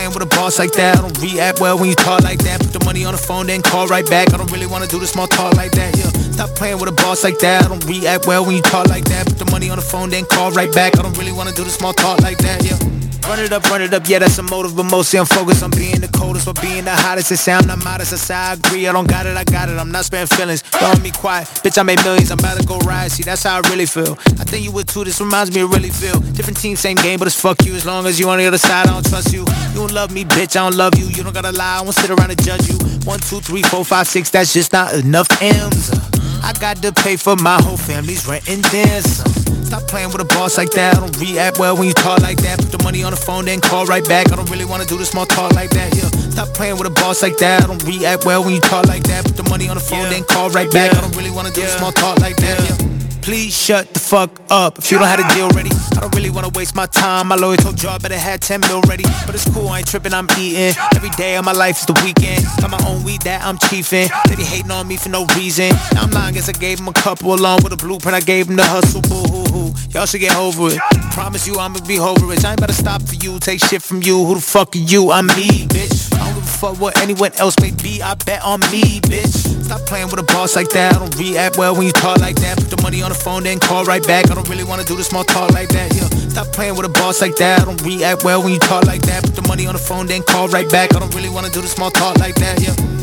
Playing 0.10 0.28
with 0.28 0.34
a 0.34 0.36
boss 0.36 0.60
like 0.60 0.72
that. 0.74 0.98
I 0.98 1.02
don't 1.02 1.18
react 1.22 1.60
well 1.60 1.78
when 1.78 1.90
you 1.90 1.96
talk 1.96 2.24
like 2.24 2.40
that. 2.40 2.60
Put 2.60 2.74
the 2.74 2.86
money 2.86 3.06
on 3.06 3.14
the 3.14 3.18
phone, 3.18 3.48
then 3.48 3.62
call 3.62 3.88
right 3.88 4.08
back. 4.10 4.34
I 4.34 4.38
don't 4.38 4.52
really 4.52 4.68
wanna 4.68 4.88
do 4.88 5.00
the 5.00 5.08
small 5.08 5.28
talk 5.28 5.54
like 5.56 5.72
that. 5.72 5.98
Yeah. 5.98 6.10
Stop 6.32 6.56
playing 6.56 6.80
with 6.80 6.90
a 6.90 6.92
boss 6.92 7.24
like 7.24 7.40
that. 7.40 7.66
I 7.66 7.68
don't 7.68 7.86
react 7.86 8.28
well 8.28 8.46
when 8.46 8.56
you 8.56 8.62
talk 8.62 8.88
like 8.88 9.06
that. 9.06 9.28
Put 9.28 9.38
the 9.38 9.52
money 9.52 9.70
on 9.70 9.78
the 9.78 9.86
phone, 9.86 10.10
then 10.10 10.26
call 10.26 10.52
right 10.52 10.72
back. 10.74 10.98
I 10.98 11.02
don't 11.02 11.18
really 11.18 11.32
wanna 11.34 11.54
do 11.54 11.64
the 11.64 11.70
small 11.70 11.94
talk 11.94 12.22
like 12.22 12.38
that. 12.40 12.64
Yeah. 12.64 12.99
Run 13.28 13.40
it 13.40 13.54
up, 13.54 13.64
run 13.70 13.82
it 13.82 13.94
up, 13.94 14.08
yeah, 14.08 14.20
that's 14.20 14.38
a 14.40 14.44
motive, 14.44 14.76
but 14.76 14.84
mostly 14.84 15.20
I'm 15.20 15.26
focused 15.26 15.62
on 15.62 15.70
being 15.72 16.00
the 16.00 16.08
coldest 16.08 16.48
or 16.48 16.54
being 16.56 16.86
the 16.86 16.96
hottest. 16.96 17.32
It 17.32 17.38
sound 17.38 17.68
not 17.68 17.84
modest, 17.84 18.14
I 18.14 18.16
say 18.16 18.34
I 18.34 18.54
agree, 18.54 18.88
I 18.88 18.92
don't 18.92 19.08
got 19.08 19.28
it, 19.28 19.38
I 19.38 19.44
got 19.44 19.70
it, 19.70 19.78
I'm 19.78 19.92
not 19.92 20.06
sparing 20.06 20.28
feelings. 20.28 20.64
Don't 20.64 21.02
me 21.04 21.12
quiet, 21.12 21.48
bitch, 21.62 21.78
I 21.78 21.84
made 21.84 22.04
millions, 22.04 22.32
I'm 22.32 22.40
about 22.40 22.60
to 22.60 22.66
go 22.66 22.80
ride, 22.80 23.12
see, 23.12 23.24
that's 23.24 23.44
how 23.44 23.62
I 23.62 23.70
really 23.70 23.86
feel. 23.86 24.14
I 24.40 24.46
think 24.46 24.64
you 24.64 24.72
would 24.72 24.88
too, 24.88 25.04
this 25.04 25.22
reminds 25.22 25.54
me 25.54 25.62
of 25.62 25.72
really 25.72 25.92
feel. 25.92 26.20
Different 26.34 26.60
team, 26.60 26.76
same 26.76 26.98
game, 26.98 27.20
but 27.20 27.28
it's 27.28 27.40
fuck 27.40 27.64
you, 27.66 27.76
as 27.76 27.86
long 27.86 28.08
as 28.08 28.20
you 28.20 28.28
on 28.30 28.40
the 28.40 28.48
other 28.48 28.58
side, 28.58 28.88
I 28.88 28.94
don't 28.94 29.08
trust 29.08 29.32
you. 29.32 29.42
You 29.42 29.76
don't 29.76 29.92
love 29.92 30.12
me, 30.12 30.26
bitch, 30.26 30.58
I 30.58 30.68
don't 30.68 30.76
love 30.76 30.98
you, 30.98 31.06
you 31.06 31.24
don't 31.24 31.34
gotta 31.34 31.52
lie, 31.52 31.78
I 31.80 31.82
won't 31.82 31.96
sit 31.96 32.10
around 32.10 32.32
and 32.32 32.44
judge 32.44 32.68
you. 32.68 32.78
One, 33.06 33.20
two, 33.20 33.42
three, 33.42 33.62
four, 33.64 33.86
five, 33.86 34.08
six, 34.08 34.30
that's 34.32 34.54
just 34.54 34.74
not 34.74 34.94
enough 34.94 35.28
M's. 35.42 36.19
I 36.44 36.54
got 36.60 36.78
to 36.84 36.92
pay 36.92 37.16
for 37.16 37.36
my 37.36 37.62
whole 37.62 37.78
family's 37.78 38.28
rent 38.28 38.50
and 38.50 38.64
then 38.66 39.02
some. 39.04 39.32
Stop 39.70 39.84
playing 39.84 40.10
with 40.10 40.20
a 40.20 40.26
boss 40.26 40.58
like 40.58 40.72
that. 40.72 40.98
I 40.98 41.00
don't 41.00 41.16
react 41.22 41.60
well 41.60 41.78
when 41.78 41.88
you 41.88 41.94
talk 41.94 42.22
like 42.22 42.38
that. 42.40 42.58
Put 42.58 42.72
the 42.72 42.84
money 42.84 43.04
on 43.04 43.12
the 43.12 43.18
phone, 43.18 43.46
then 43.46 43.62
call 43.62 43.86
right 43.86 44.04
back. 44.08 44.32
I 44.32 44.36
don't 44.36 44.50
really 44.50 44.66
wanna 44.66 44.86
do 44.86 44.98
the 44.98 45.06
small 45.06 45.28
talk 45.28 45.54
like 45.54 45.70
that. 45.72 45.96
Yeah. 45.96 46.10
Stop 46.34 46.50
playing 46.56 46.78
with 46.78 46.88
a 46.88 46.90
boss 46.90 47.22
like 47.22 47.38
that. 47.38 47.64
I 47.64 47.68
don't 47.68 47.84
react 47.86 48.26
well 48.26 48.44
when 48.44 48.56
you 48.56 48.62
talk 48.62 48.88
like 48.88 49.04
that. 49.04 49.26
Put 49.26 49.38
the 49.38 49.44
money 49.44 49.70
on 49.70 49.78
the 49.78 49.84
phone, 49.84 50.10
then 50.10 50.24
call 50.24 50.50
right 50.50 50.72
back. 50.72 50.96
I 50.98 51.02
don't 51.02 51.16
really 51.16 51.30
wanna 51.30 51.52
do 51.52 51.62
the 51.62 51.68
small 51.68 51.92
talk 51.92 52.20
like 52.20 52.36
that. 52.38 52.58
Yeah. 52.58 53.09
Please 53.30 53.56
shut 53.56 53.94
the 53.94 54.00
fuck 54.00 54.42
up 54.50 54.80
if 54.80 54.92
you 54.92 54.98
don't 54.98 55.06
have 55.06 55.20
a 55.20 55.36
deal 55.36 55.50
ready. 55.50 55.70
I 55.96 56.00
don't 56.02 56.16
really 56.16 56.32
wanna 56.32 56.50
waste 56.50 56.74
my 56.74 56.88
time. 56.88 57.28
My 57.28 57.36
lawyer 57.36 57.58
told 57.58 57.80
you 57.84 57.88
I 57.88 58.00
better 58.00 58.18
have 58.18 58.40
10 58.40 58.62
mil 58.62 58.82
ready. 58.90 59.04
But 59.28 59.36
it's 59.36 59.48
cool, 59.54 59.70
I 59.70 59.78
ain't 59.78 59.88
tripping, 59.88 60.16
I'm 60.16 60.28
eating. 60.40 60.74
Every 60.96 61.12
day 61.12 61.36
of 61.38 61.46
my 61.46 61.52
life 61.52 61.78
is 61.78 61.86
the 61.86 61.94
weekend. 62.04 62.44
Got 62.60 62.72
my 62.72 62.84
own 62.88 63.04
weed 63.04 63.22
that 63.30 63.44
I'm 63.46 63.60
chiefing. 63.60 64.10
They 64.28 64.36
be 64.36 64.42
hating 64.42 64.72
on 64.72 64.88
me 64.88 64.98
for 64.98 65.10
no 65.10 65.28
reason. 65.38 65.70
Now 65.94 66.06
I'm 66.06 66.10
lying, 66.10 66.34
guess 66.34 66.50
I 66.50 66.54
gave 66.54 66.80
them 66.80 66.88
a 66.88 66.94
couple 66.94 67.32
along 67.36 67.62
with 67.64 67.72
a 67.72 67.78
blueprint. 67.78 68.16
I 68.16 68.22
gave 68.22 68.48
them 68.48 68.56
the 68.56 68.66
hustle, 68.66 69.02
boo 69.02 69.22
hoo 69.30 69.46
hoo. 69.54 69.74
Y'all 69.92 70.08
should 70.08 70.22
get 70.22 70.36
over 70.36 70.74
it. 70.74 70.80
Promise 71.12 71.46
you 71.46 71.60
I'ma 71.60 71.82
be 71.86 72.00
over 72.00 72.34
it. 72.34 72.44
I 72.44 72.50
ain't 72.54 72.60
about 72.60 72.70
to 72.70 72.74
stop 72.74 73.04
for 73.04 73.14
you, 73.14 73.38
take 73.38 73.60
shit 73.60 73.84
from 73.84 74.02
you. 74.02 74.26
Who 74.26 74.34
the 74.34 74.42
fuck 74.42 74.76
are 74.76 74.80
you? 74.80 75.12
I'm 75.12 75.28
me, 75.28 75.68
bitch. 75.70 76.12
I 76.16 76.26
don't 76.26 76.34
give 76.34 76.44
a 76.46 76.48
fuck 76.48 76.82
what 76.82 77.00
anyone 77.00 77.34
else 77.34 77.54
may 77.62 77.70
be. 77.70 78.02
I 78.02 78.16
bet 78.16 78.42
on 78.42 78.62
me, 78.72 79.02
bitch. 79.02 79.60
Stop 79.70 79.82
playing 79.82 80.10
with 80.10 80.20
a 80.20 80.24
boss 80.24 80.56
like 80.56 80.70
that. 80.70 80.96
I 80.96 80.98
don't 80.98 81.16
react 81.20 81.60
well 81.60 81.76
when 81.76 81.86
you 81.86 81.92
talk 81.92 82.18
like 82.18 82.36
that. 82.38 82.58
Put 82.58 82.72
the 82.72 82.82
money 82.82 83.04
on 83.04 83.10
the 83.10 83.19
phone, 83.20 83.44
then 83.44 83.60
call 83.60 83.84
right 83.86 84.06
back. 84.06 84.32
I 84.32 84.36
don't 84.36 84.48
really 84.50 84.64
wanna 84.64 84.84
do 84.84 84.96
the 84.96 85.04
small 85.04 85.24
talk 85.24 85.52
like 85.52 85.70
that. 85.70 85.94
Yeah. 85.94 86.08
Stop 86.30 86.48
playing 86.48 86.76
with 86.76 86.86
a 86.86 86.90
boss 86.90 87.22
like 87.22 87.36
that. 87.38 87.62
I 87.62 87.66
don't 87.66 87.82
react 87.84 88.24
well 88.24 88.42
when 88.42 88.54
you 88.54 88.60
talk 88.60 88.86
like 88.86 89.02
that. 89.04 89.24
Put 89.24 89.36
the 89.36 89.48
money 89.48 89.68
on 89.68 89.74
the 89.74 89.80
phone, 89.80 90.08
then 90.08 90.24
call 90.24 90.48
right 90.48 90.70
back. 90.70 90.96
I 90.96 91.00
don't 91.00 91.14
really 91.14 91.30
wanna 91.30 91.50
do 91.50 91.62
the 91.62 91.68
small 91.68 91.92
talk 91.92 92.18
like 92.18 92.36
that. 92.36 92.62
Yeah. 92.62 92.99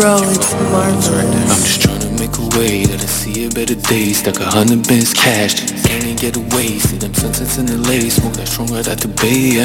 Just 0.00 0.22
Bro, 0.22 0.30
it's 0.30 0.52
Marvel. 0.54 1.14
I'm 1.18 1.62
just 1.62 1.82
trying 1.82 2.00
to 2.00 2.10
make 2.12 2.36
a 2.38 2.58
way 2.58 2.86
that 2.86 3.02
I 3.02 3.06
see 3.06 3.46
a 3.46 3.50
better 3.50 3.74
day. 3.74 4.12
Stack 4.12 4.40
a 4.40 4.46
hundred 4.46 4.88
bins 4.88 5.12
cash, 5.12 5.54
can't 5.60 5.90
even 5.90 5.99
get 6.20 6.36
away. 6.36 6.78
See 6.78 6.98
them 6.98 7.14
sunsets 7.14 7.56
in 7.56 7.66
LA, 7.66 8.10
smoke 8.10 8.34
that 8.34 8.46
strong 8.46 8.68
right 8.68 8.86
at 8.86 9.00
the 9.00 9.08
bay. 9.08 9.64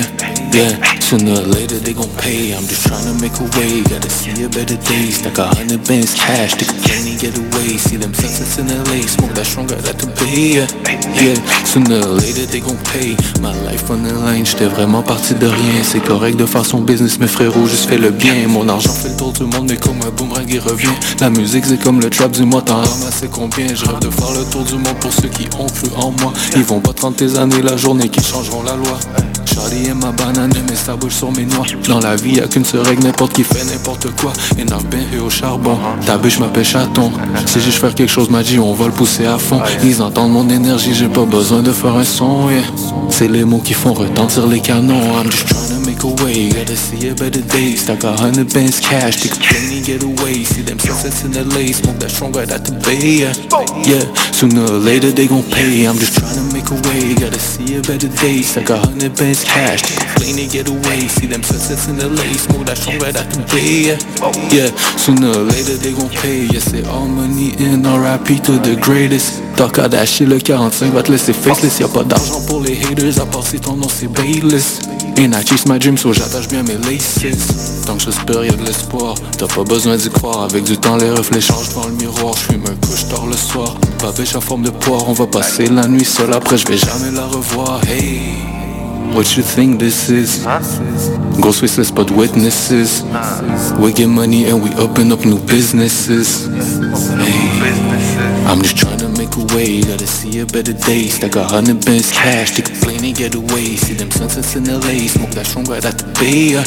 Yeah. 0.55 0.71
Sooner 1.03 1.43
or 1.43 1.47
later 1.51 1.75
they 1.75 1.93
gon' 1.93 2.09
pay. 2.15 2.55
I'm 2.55 2.63
just 2.63 2.87
trying 2.87 3.03
to 3.03 3.13
make 3.19 3.35
a 3.35 3.47
way, 3.59 3.83
gotta 3.83 4.09
see 4.09 4.31
a 4.41 4.47
better 4.47 4.79
day. 4.87 5.11
Stack 5.11 5.37
a 5.37 5.51
hundred 5.51 5.83
bins 5.83 6.15
cash, 6.15 6.55
they 6.55 6.65
get 7.19 7.35
away. 7.35 7.75
See 7.75 7.97
them 7.97 8.13
sunsets 8.13 8.57
in 8.57 8.71
LA, 8.71 9.03
smoke 9.03 9.33
that 9.35 9.45
strong 9.45 9.67
right 9.67 9.83
at 9.83 9.99
the 9.99 10.07
bay. 10.15 10.63
Yeah. 11.19 11.35
Sooner 11.67 11.99
or 11.99 12.15
later 12.23 12.47
they 12.47 12.61
gon' 12.61 12.79
pay. 12.95 13.19
My 13.43 13.51
life 13.67 13.91
on 13.91 14.03
the 14.03 14.13
line, 14.23 14.45
j'étais 14.45 14.71
vraiment 14.71 15.03
parti 15.03 15.35
de 15.35 15.47
rien. 15.47 15.83
C'est 15.83 15.99
correct 15.99 16.37
de 16.37 16.45
faire 16.45 16.65
son 16.65 16.79
business, 16.79 17.19
mes 17.19 17.27
frérots, 17.27 17.67
juste 17.67 17.89
fais 17.89 17.97
le 17.97 18.11
bien. 18.11 18.47
Mon 18.47 18.69
argent 18.69 18.93
fait 18.93 19.09
le 19.09 19.17
tour 19.17 19.33
du 19.33 19.43
monde, 19.43 19.67
mais 19.69 19.77
comme 19.77 19.99
un 20.07 20.11
boomerang 20.11 20.47
il 20.47 20.59
revient. 20.59 20.95
La 21.19 21.29
musique 21.29 21.65
c'est 21.65 21.81
comme 21.83 21.99
le 21.99 22.09
trap, 22.09 22.31
dis-moi 22.31 22.61
t'en 22.61 22.77
ramasses 22.77 23.25
combien? 23.29 23.67
Je 23.75 23.85
rêve 23.85 23.99
de 23.99 24.09
faire 24.09 24.31
le 24.31 24.45
tour 24.49 24.63
du 24.63 24.75
monde 24.75 24.95
pour 25.01 25.11
ceux 25.11 25.27
qui 25.27 25.47
ont 25.59 25.67
cru 25.67 25.89
en 25.97 26.11
moi. 26.21 26.31
Ils 26.55 26.63
vont 26.63 26.79
pas 26.79 26.93
30 26.93 27.15
tes 27.15 27.37
années 27.37 27.61
la 27.61 27.77
journée 27.77 28.09
qui 28.09 28.23
changeront 28.23 28.63
la 28.63 28.75
loi. 28.75 28.97
Charlie 29.53 29.87
et 29.87 29.93
ma 29.93 30.11
banane, 30.11 30.53
mais 30.67 30.75
ça 30.75 30.95
bouge 30.95 31.13
sur 31.13 31.31
mes 31.31 31.45
noix. 31.45 31.65
Dans 31.87 31.99
la 31.99 32.15
vie, 32.15 32.35
y'a 32.35 32.47
qu'une 32.47 32.65
seule 32.65 32.81
règle, 32.81 33.03
n'importe 33.03 33.33
qui 33.33 33.43
fait 33.43 33.63
n'importe 33.63 34.07
quoi. 34.19 34.33
Et 34.57 34.61
I've 34.61 34.85
been 34.89 35.05
here 35.11 35.23
au 35.25 35.29
charbon. 35.29 35.77
Ta 36.05 36.17
bûche 36.17 36.39
m'appelle 36.39 36.65
chaton. 36.65 37.11
Si 37.45 37.61
juste 37.61 37.77
faire 37.79 37.95
quelque 37.95 38.11
chose, 38.11 38.29
m'a 38.29 38.43
dit, 38.43 38.59
on 38.59 38.73
va 38.73 38.87
le 38.87 38.91
pousser 38.91 39.25
à 39.25 39.37
fond. 39.37 39.61
Ils 39.83 40.01
entendent 40.01 40.31
mon 40.31 40.49
énergie, 40.49 40.93
j'ai 40.93 41.07
pas 41.07 41.25
besoin 41.25 41.61
de 41.61 41.71
faire 41.71 41.95
un 41.95 42.03
son. 42.03 42.49
C'est 43.09 43.29
les 43.29 43.45
mots 43.45 43.61
qui 43.63 43.73
font 43.73 43.93
retentir 43.93 44.45
les 44.47 44.59
canons. 44.59 45.23
Trying 46.13 46.21
to 46.21 46.21
make 46.21 46.21
a 46.21 46.23
way. 46.23 46.49
Gotta 46.49 46.75
see 46.75 47.09
a 47.09 47.15
better 47.15 47.41
day. 47.41 47.75
Stack 47.75 48.03
a 48.03 48.13
hundred 48.13 48.53
bands 48.53 48.79
cash. 48.79 49.25
A 49.25 49.29
plane 49.29 49.77
and 49.77 49.85
get 49.85 50.03
away. 50.03 50.43
See 50.43 50.61
them 50.61 50.79
sunsets 50.79 51.23
in 51.23 51.33
LA. 51.33 51.73
Smoke 51.73 51.97
that 51.99 52.11
strong 52.11 52.31
right 52.33 52.49
at 52.51 52.65
the 52.65 52.73
bay, 52.85 53.25
yeah. 53.25 53.33
Yeah, 53.85 54.05
sooner 54.31 54.63
or 54.63 54.79
later 54.79 55.11
they 55.11 55.27
gon' 55.27 55.43
pay. 55.51 55.85
I'm 55.85 55.97
just 55.97 56.17
trying 56.17 56.35
to 56.35 56.45
make 56.53 56.69
a 56.69 56.77
way. 56.89 57.15
Gotta 57.15 57.39
see 57.39 57.77
a 57.77 57.81
better 57.81 58.09
day. 58.21 58.41
Stack 58.41 58.69
a 58.69 58.77
hundred 58.77 59.15
bands 59.15 59.43
cash. 59.43 59.81
Plane 60.15 60.39
and 60.39 60.51
get 60.51 60.67
away. 60.67 61.07
See 61.07 61.27
them 61.27 61.43
sunsets 61.43 61.87
in 61.87 61.97
LA. 61.99 62.27
Smoke 62.37 62.65
that 62.67 62.77
strong 62.77 62.99
right 62.99 63.15
at 63.15 63.29
the 63.31 63.41
bay, 63.49 63.93
yeah. 63.93 63.97
Yeah, 64.51 64.69
sooner 64.97 65.29
or 65.29 65.45
later 65.45 65.75
they 65.77 65.93
gon' 65.93 66.09
pay. 66.09 66.45
Yeah, 66.45 66.59
c'est 66.59 66.85
all 66.87 67.07
money 67.07 67.53
in 67.59 67.83
RIP 67.83 68.41
to 68.45 68.53
the 68.59 68.77
greatest. 68.81 69.41
T'as 69.55 69.69
Kardashian, 69.69 70.27
le 70.27 70.39
45 70.39 70.93
va 70.93 71.01
te 71.01 71.11
laisser 71.11 71.31
faceless. 71.31 71.79
Y'a 71.79 71.87
pas 71.87 72.03
d'argent 72.03 72.41
pour 72.47 72.61
les 72.61 72.77
haters, 72.83 73.21
à 73.21 73.25
part 73.25 73.45
si 73.45 73.57
ton 73.59 73.75
nom 73.75 73.87
c'est 73.87 74.07
Bayless. 74.07 74.79
And 75.17 75.31
I 75.31 75.45
chase 75.45 75.65
my 75.65 75.79
dreams, 75.79 75.97
so 75.97 76.11
j'attache 76.11 76.49
bien 76.49 76.61
mes 76.63 76.77
laces. 76.89 77.83
Tant 77.85 77.95
que 77.95 78.03
j'espère, 78.03 78.43
y'a 78.43 78.51
de 78.51 78.65
l'espoir. 78.65 79.15
T'as 79.37 79.47
pas 79.47 79.63
besoin 79.63 79.95
d'y 79.95 80.09
croire. 80.09 80.43
Avec 80.43 80.65
du 80.65 80.77
temps, 80.77 80.97
les 80.97 81.09
reflets 81.09 81.39
changent 81.39 81.69
devant 81.69 81.87
le 81.87 81.93
miroir. 81.93 82.35
J'fume 82.35 82.63
un 82.69 82.75
couche 82.85 83.07
tard 83.07 83.25
le 83.25 83.37
soir. 83.37 83.75
Babèche 84.01 84.35
en 84.35 84.41
forme 84.41 84.63
de 84.63 84.71
poire, 84.71 85.07
on 85.07 85.13
va 85.13 85.25
passer 85.25 85.67
la 85.67 85.87
nuit 85.87 86.03
seul. 86.03 86.33
Après, 86.33 86.57
j'vais 86.57 86.77
jamais 86.77 87.11
la 87.15 87.25
revoir. 87.25 87.79
Hey, 87.87 88.19
what 89.13 89.23
you 89.37 89.43
think 89.43 89.79
this 89.79 90.09
is? 90.09 90.41
Ghost 91.39 91.61
faceless 91.61 91.91
but 91.91 92.11
witnesses. 92.11 93.05
We 93.79 93.93
get 93.93 94.07
money 94.07 94.49
and 94.49 94.61
we 94.61 94.69
open 94.77 95.13
up 95.13 95.23
new 95.23 95.39
businesses. 95.39 96.49
I'm 98.47 98.61
just 98.61 98.77
trying 98.77 98.97
to 98.97 99.04
make 99.35 99.51
a 99.51 99.55
way. 99.55 99.81
Gotta 99.81 100.07
see 100.07 100.39
a 100.39 100.45
better 100.45 100.73
day. 100.73 101.07
Stack 101.07 101.35
a 101.35 101.43
hundred 101.43 101.85
bands 101.85 102.11
cash. 102.11 102.55
Take 102.55 102.69
a 102.69 102.73
plane 102.85 103.03
and 103.03 103.15
get 103.15 103.35
away. 103.35 103.75
See 103.75 103.93
them 103.93 104.11
sunsets 104.11 104.55
in 104.55 104.65
LA. 104.65 105.07
Smoke 105.07 105.31
that 105.31 105.45
strong 105.45 105.65
right 105.65 105.83
at 105.83 105.97
the 105.97 106.05
bay. 106.19 106.55
Yeah, 106.55 106.63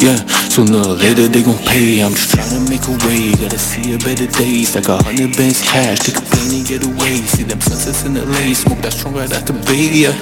yeah. 0.00 0.16
Sooner 0.48 0.78
or 0.78 0.94
later 0.96 1.28
they 1.28 1.42
gon' 1.42 1.58
pay. 1.66 2.02
I'm 2.02 2.12
just 2.12 2.34
trying 2.34 2.50
to 2.50 2.70
make 2.70 2.84
a 2.88 2.94
way. 3.06 3.32
Gotta 3.40 3.58
see 3.58 3.94
a 3.94 3.98
better 3.98 4.26
day. 4.26 4.64
Stack 4.64 4.88
a 4.88 5.02
hundred 5.02 5.36
bands 5.36 5.62
cash. 5.62 6.00
Take 6.00 6.18
a 6.18 6.22
plane 6.22 6.60
and 6.60 6.66
get 6.66 6.84
away. 6.84 7.22
See 7.24 7.44
them 7.44 7.60
sunsets 7.60 8.04
in 8.04 8.14
LA. 8.14 8.54
Smoke 8.54 8.80
that 8.82 8.92
strong 8.92 9.14
right 9.14 9.30
at 9.32 9.46
the 9.46 9.54
bay. 9.66 9.88
Yeah, 9.88 10.14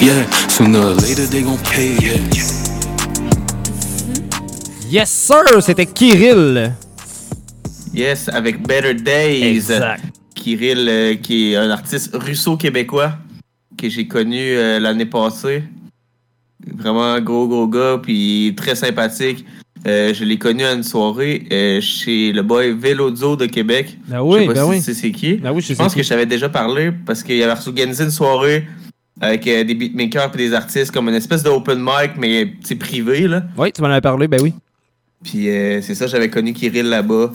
yeah. 0.00 0.30
Sooner 0.48 0.80
or 0.80 0.94
later 0.94 1.26
they 1.26 1.42
gon' 1.42 1.58
pay. 1.58 1.96
Yeah. 2.00 2.20
Yes, 4.88 5.10
sir! 5.10 5.62
C'était 5.62 5.86
Kirill 5.86 6.74
Yes, 7.94 8.28
avec 8.28 8.62
Better 8.66 8.92
Days. 8.92 9.70
Exact. 9.70 10.21
Kirill, 10.42 10.86
euh, 10.88 11.14
qui 11.14 11.52
est 11.52 11.56
un 11.56 11.70
artiste 11.70 12.10
russo-québécois 12.14 13.12
que 13.78 13.88
j'ai 13.88 14.08
connu 14.08 14.38
euh, 14.40 14.80
l'année 14.80 15.06
passée. 15.06 15.62
Vraiment 16.76 17.18
gros, 17.20 17.46
gros 17.46 17.68
gars, 17.68 18.00
puis 18.02 18.52
très 18.56 18.74
sympathique. 18.74 19.44
Euh, 19.86 20.12
je 20.14 20.24
l'ai 20.24 20.38
connu 20.38 20.64
à 20.64 20.72
une 20.74 20.82
soirée 20.82 21.46
euh, 21.52 21.80
chez 21.80 22.32
le 22.32 22.42
boy 22.42 22.72
Vélozo 22.72 23.36
de 23.36 23.46
Québec. 23.46 23.98
Ben 24.08 24.18
je 24.18 24.22
oui, 24.22 24.38
sais 24.40 24.46
pas 24.46 24.54
ben 24.54 24.80
si 24.80 24.90
oui. 24.90 24.94
c'est 24.94 25.10
qui. 25.12 25.34
Ben 25.34 25.52
oui, 25.52 25.60
je 25.60 25.66
sais 25.68 25.74
Je 25.74 25.78
pense 25.78 25.92
qui. 25.92 25.98
que 25.98 26.04
je 26.04 26.08
t'avais 26.08 26.26
déjà 26.26 26.48
parlé 26.48 26.90
parce 27.06 27.22
qu'il 27.22 27.40
avait 27.42 27.60
organisé 27.66 28.04
une 28.04 28.10
soirée 28.10 28.66
avec 29.20 29.46
euh, 29.46 29.62
des 29.64 29.74
beatmakers 29.74 30.30
et 30.34 30.36
des 30.38 30.54
artistes 30.54 30.90
comme 30.92 31.08
une 31.08 31.14
espèce 31.14 31.42
d'open 31.44 31.78
mic, 31.80 32.12
mais 32.18 32.52
c'est 32.64 32.76
privé, 32.76 33.28
là. 33.28 33.44
Oui, 33.56 33.72
tu 33.72 33.80
m'en 33.82 33.88
avais 33.88 34.00
parlé, 34.00 34.26
ben 34.28 34.40
oui. 34.42 34.54
Puis 35.22 35.44
c'est 35.82 35.94
ça, 35.94 36.08
j'avais 36.08 36.28
connu 36.28 36.52
Kirill 36.52 36.86
là-bas. 36.88 37.32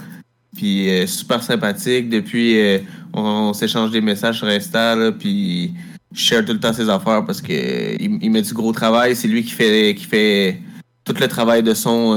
Puis 0.56 0.90
euh, 0.90 1.06
super 1.08 1.44
sympathique. 1.44 2.10
Depuis, 2.10 2.60
euh, 2.60 2.80
on, 3.14 3.22
on 3.22 3.54
s'échange 3.54 3.92
des 3.92 4.02
messages 4.02 4.38
sur 4.38 4.48
Insta, 4.48 4.96
là, 4.96 5.12
puis 5.12 5.74
je 6.14 6.20
share 6.20 6.46
tout 6.46 6.54
le 6.54 6.60
temps 6.60 6.74
ses 6.74 6.90
affaires 6.90 7.26
parce 7.26 7.42
que 7.42 7.52
euh, 7.52 7.96
il, 8.00 8.18
il 8.22 8.32
met 8.32 8.42
du 8.42 8.54
gros 8.54 8.72
travail. 8.72 9.16
C'est 9.16 9.28
lui 9.28 9.44
qui 9.44 9.52
fait, 9.52 9.94
qui 9.96 10.06
fait 10.06 10.60
tout 11.04 11.16
le 11.20 11.28
travail 11.28 11.64
de 11.64 11.74
son 11.74 12.16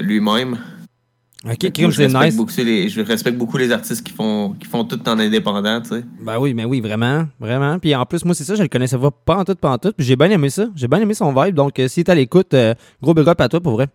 lui-même. 0.00 0.58
Ok, 1.44 1.56
je, 1.76 1.90
c'est 1.90 2.04
respecte 2.04 2.24
nice. 2.24 2.36
beaucoup 2.36 2.52
les, 2.58 2.88
je 2.88 3.00
respecte 3.00 3.36
beaucoup 3.36 3.58
les 3.58 3.72
artistes 3.72 4.06
qui 4.06 4.12
font, 4.12 4.54
qui 4.60 4.68
font 4.68 4.84
tout 4.84 5.00
en 5.08 5.18
indépendant, 5.18 5.80
tu 5.80 5.88
sais. 5.88 6.04
Ben 6.20 6.38
oui, 6.38 6.54
mais 6.54 6.64
oui, 6.64 6.80
vraiment, 6.80 7.26
vraiment. 7.40 7.80
Puis 7.80 7.96
en 7.96 8.06
plus, 8.06 8.24
moi, 8.24 8.32
c'est 8.36 8.44
ça, 8.44 8.54
je 8.54 8.62
le 8.62 8.68
connaissais 8.68 8.96
pas 9.24 9.36
en 9.38 9.44
tout, 9.44 9.56
pas 9.56 9.70
en 9.72 9.78
tout. 9.78 9.92
Puis 9.96 10.06
j'ai 10.06 10.14
bien 10.14 10.30
aimé 10.30 10.50
ça. 10.50 10.66
J'ai 10.76 10.86
bien 10.86 11.00
aimé 11.00 11.14
son 11.14 11.34
vibe. 11.34 11.56
Donc, 11.56 11.82
si 11.88 12.04
t'es 12.04 12.12
à 12.12 12.14
l'écoute, 12.14 12.54
euh, 12.54 12.74
gros 13.02 13.12
big 13.12 13.26
up 13.26 13.40
à 13.40 13.48
toi 13.48 13.60
pour 13.60 13.72
vrai. 13.72 13.88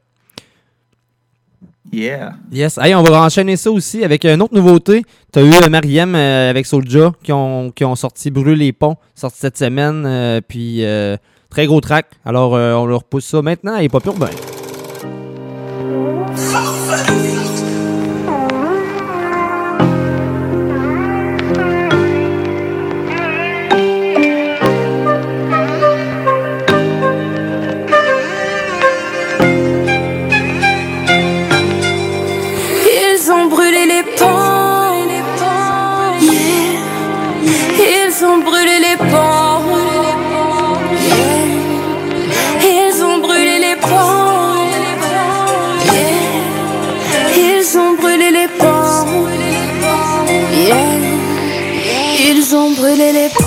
Yeah. 1.91 2.33
Yes. 2.51 2.77
Hey, 2.77 2.93
on 2.95 3.03
va 3.03 3.21
enchaîner 3.21 3.55
ça 3.55 3.71
aussi 3.71 4.03
avec 4.03 4.25
une 4.25 4.41
autre 4.41 4.53
nouveauté. 4.53 5.03
T'as 5.31 5.41
eu 5.41 5.51
euh, 5.51 5.69
Mariem 5.69 6.15
euh, 6.15 6.49
avec 6.49 6.65
Soulja 6.65 7.13
qui 7.23 7.31
ont, 7.31 7.71
qui 7.71 7.85
ont 7.85 7.95
sorti 7.95 8.29
Brûle 8.29 8.57
les 8.59 8.73
ponts, 8.73 8.97
sorti 9.15 9.39
cette 9.39 9.57
semaine. 9.57 10.03
euh, 10.05 10.41
puis 10.45 10.83
très 11.49 11.65
gros 11.65 11.81
track. 11.81 12.07
Alors, 12.25 12.51
on 12.51 12.85
leur 12.85 12.99
repousse 12.99 13.25
ça 13.25 13.41
maintenant 13.41 13.77
et 13.77 13.89
pas 13.89 13.99
urbain. 14.05 14.29
Ils 16.35 17.26
Ils 52.87 52.91
ont 52.91 52.95
brûlé 52.95 53.11
les 53.11 53.29
ponts. 53.29 53.43
Ils 53.43 53.46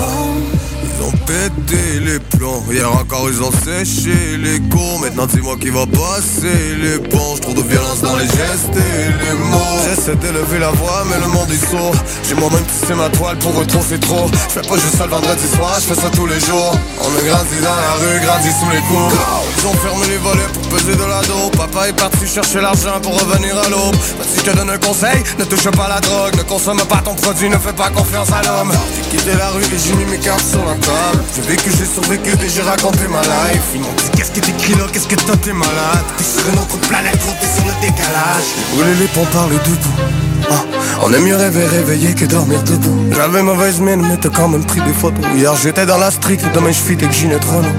les 1.99 2.19
plombs, 2.19 2.63
hier 2.71 2.91
encore 2.91 3.29
ils 3.29 3.41
ont 3.41 3.51
séché 3.51 4.37
les 4.37 4.59
cons 4.69 4.99
Maintenant 4.99 5.25
dis-moi 5.25 5.55
qui 5.59 5.69
va 5.69 5.85
passer 5.85 6.75
l'éponge 6.81 7.39
Trop 7.41 7.53
de 7.53 7.61
violence 7.61 8.01
dans 8.01 8.15
les 8.15 8.25
gestes 8.25 8.75
et 8.75 9.25
les 9.25 9.33
mots. 9.33 9.79
J'essaie 9.87 10.15
d'élever 10.15 10.59
la 10.59 10.71
voix 10.71 11.03
mais 11.09 11.19
le 11.19 11.27
monde 11.27 11.49
est 11.51 11.69
sourd 11.69 11.95
J'ai 12.27 12.35
moi-même 12.35 12.63
tissé 12.65 12.93
ma 12.93 13.09
toile 13.09 13.37
pour 13.37 13.65
trop 13.67 13.79
c'est 13.87 13.99
trop. 13.99 14.27
Je 14.31 14.59
fais 14.61 14.67
pas 14.67 14.75
juste 14.75 14.97
ça 14.97 15.05
le 15.05 15.11
vendredi 15.11 15.47
soir, 15.55 15.77
je 15.79 15.93
fais 15.93 16.01
ça 16.01 16.09
tous 16.09 16.25
les 16.25 16.39
jours. 16.39 16.75
On 16.99 17.07
a 17.07 17.21
grandi 17.29 17.57
dans 17.61 17.75
la 17.75 17.93
rue, 17.99 18.19
grandi 18.25 18.49
sous 18.49 18.69
les 18.69 18.81
coups 18.81 19.15
Ils 19.57 19.67
ont 19.67 19.73
fermé 19.73 20.07
les 20.07 20.17
volets 20.17 20.49
pour 20.53 20.63
peser 20.69 20.95
de 20.95 21.03
la 21.03 21.21
dope. 21.21 21.55
Papa 21.57 21.89
est 21.89 21.93
parti 21.93 22.27
chercher 22.27 22.61
l'argent 22.61 22.99
pour 23.01 23.13
revenir 23.13 23.57
à 23.57 23.69
l'aube. 23.69 23.95
Bah, 24.17 24.25
Si 24.27 24.39
je 24.39 24.51
te 24.51 24.55
donne 24.55 24.69
un 24.69 24.77
conseil, 24.77 25.23
ne 25.39 25.45
touche 25.45 25.69
pas 25.71 25.87
la 25.87 25.99
drogue. 25.99 26.35
Ne 26.37 26.43
consomme 26.43 26.81
pas 26.89 27.01
ton 27.03 27.15
produit, 27.15 27.49
ne 27.49 27.57
fais 27.57 27.73
pas 27.73 27.89
confiance 27.89 28.29
à 28.31 28.41
l'homme. 28.43 28.71
J'ai 28.95 29.17
quitté 29.17 29.33
la 29.37 29.49
rue 29.49 29.63
et 29.63 29.77
j'ai 29.77 29.93
mis 29.93 30.05
mes 30.05 30.17
cartes 30.19 30.45
sur 30.45 30.63
la 30.65 30.75
table 30.75 31.23
vécu, 31.63 31.77
j'ai 31.77 31.85
survécu 31.85 32.31
et 32.31 32.49
j'ai 32.49 32.61
raconté 32.61 33.07
ma 33.07 33.21
life. 33.21 33.61
Ils 33.73 33.81
m'ont 33.81 33.93
dit 33.93 34.09
qu'est-ce 34.15 34.31
que 34.31 34.39
t'écris 34.39 34.73
là, 34.73 34.85
qu'est-ce 34.91 35.07
que 35.07 35.15
toi 35.15 35.35
t'es 35.37 35.53
malade? 35.53 36.05
T'es 36.17 36.23
sur 36.23 36.47
une 36.49 36.59
autre 36.59 36.77
planète, 36.87 37.19
trop 37.19 37.33
t'es 37.39 37.47
sur 37.47 37.65
le 37.65 37.73
décalage. 37.81 38.47
Brûler 38.73 38.95
les 38.99 39.07
ponts 39.07 39.25
par 39.31 39.47
les 39.47 39.57
debout. 39.57 40.49
Ah, 40.49 40.63
On 41.03 41.13
aime 41.13 41.23
mieux 41.23 41.35
rêver 41.35 41.65
réveillé 41.65 42.13
que 42.13 42.25
dormir 42.25 42.61
debout. 42.63 43.05
J'avais 43.11 43.43
mauvaise 43.43 43.79
mine 43.79 44.05
mais 44.07 44.17
t'as 44.17 44.29
quand 44.29 44.47
même 44.47 44.65
pris 44.65 44.81
des 44.81 44.93
photos. 44.93 45.23
Hier 45.35 45.55
j'étais 45.55 45.85
dans 45.85 45.97
la 45.97 46.11
street, 46.11 46.39
demain 46.53 46.71
je 46.71 46.81
fit 46.81 46.93
avec 46.93 47.11
Ginette 47.11 47.45
Renault 47.45 47.69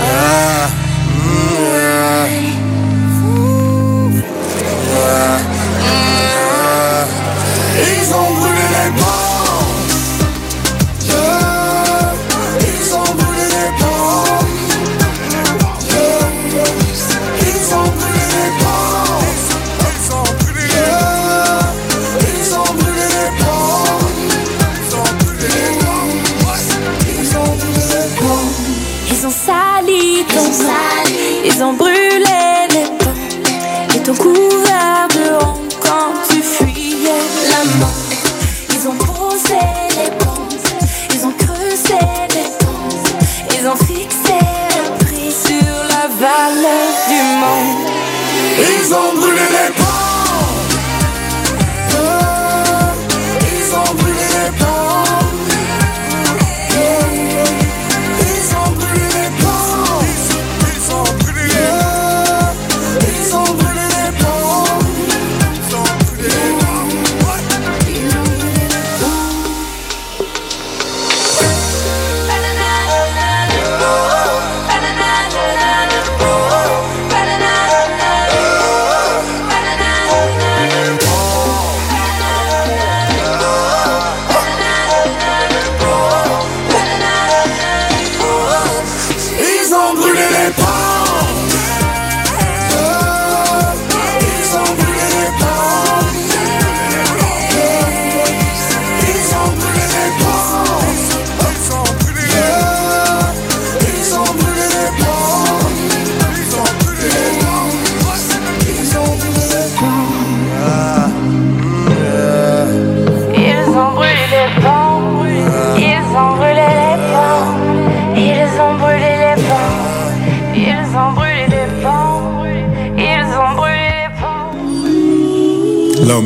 ah, 0.00 0.68
Ils 31.50 31.64
ont 31.64 31.72
brûlé 31.72 32.68
les 32.70 32.84
ponts 32.98 33.96
Et 33.96 34.02
ton 34.02 34.14
couvert 34.14 35.08
de 35.14 35.44
honte 35.44 35.76
quand 35.80 36.12
tu 36.28 36.42
fuyais 36.42 37.22
la 37.50 37.64
mort. 37.78 37.88
Ils 38.70 38.86
ont 38.86 38.94
posé 38.94 39.58
les 39.96 40.10
ponts 40.18 40.46
Ils 41.14 41.26
ont 41.26 41.32
creusé 41.32 41.98
les 42.34 42.50
ponts 42.60 43.58
Ils 43.58 43.66
ont 43.66 43.76
fixé 43.76 44.38
le 44.76 45.04
prix 45.04 45.32
sur 45.32 45.74
la 45.88 46.06
valeur 46.20 46.88
du 47.08 47.20
monde. 47.40 47.88
Ils 48.58 48.94
ont 48.94 49.18
brûlé 49.18 49.40
les 49.50 49.72
ponts 49.72 49.87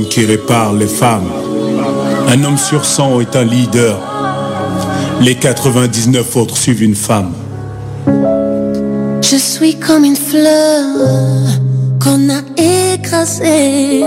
qui 0.01 0.25
répare 0.25 0.73
les 0.73 0.87
femmes. 0.87 1.29
Un 2.29 2.45
homme 2.45 2.57
sur 2.57 2.85
100 2.85 3.21
est 3.21 3.37
un 3.37 3.45
leader. 3.45 3.99
Les 5.21 5.35
99 5.35 6.37
autres 6.37 6.57
suivent 6.57 6.83
une 6.83 6.95
femme. 6.95 7.33
Je 8.07 9.37
suis 9.37 9.77
comme 9.79 10.05
une 10.05 10.17
fleur 10.17 10.85
qu'on 12.03 12.29
a 12.31 12.95
écrasée. 12.95 14.03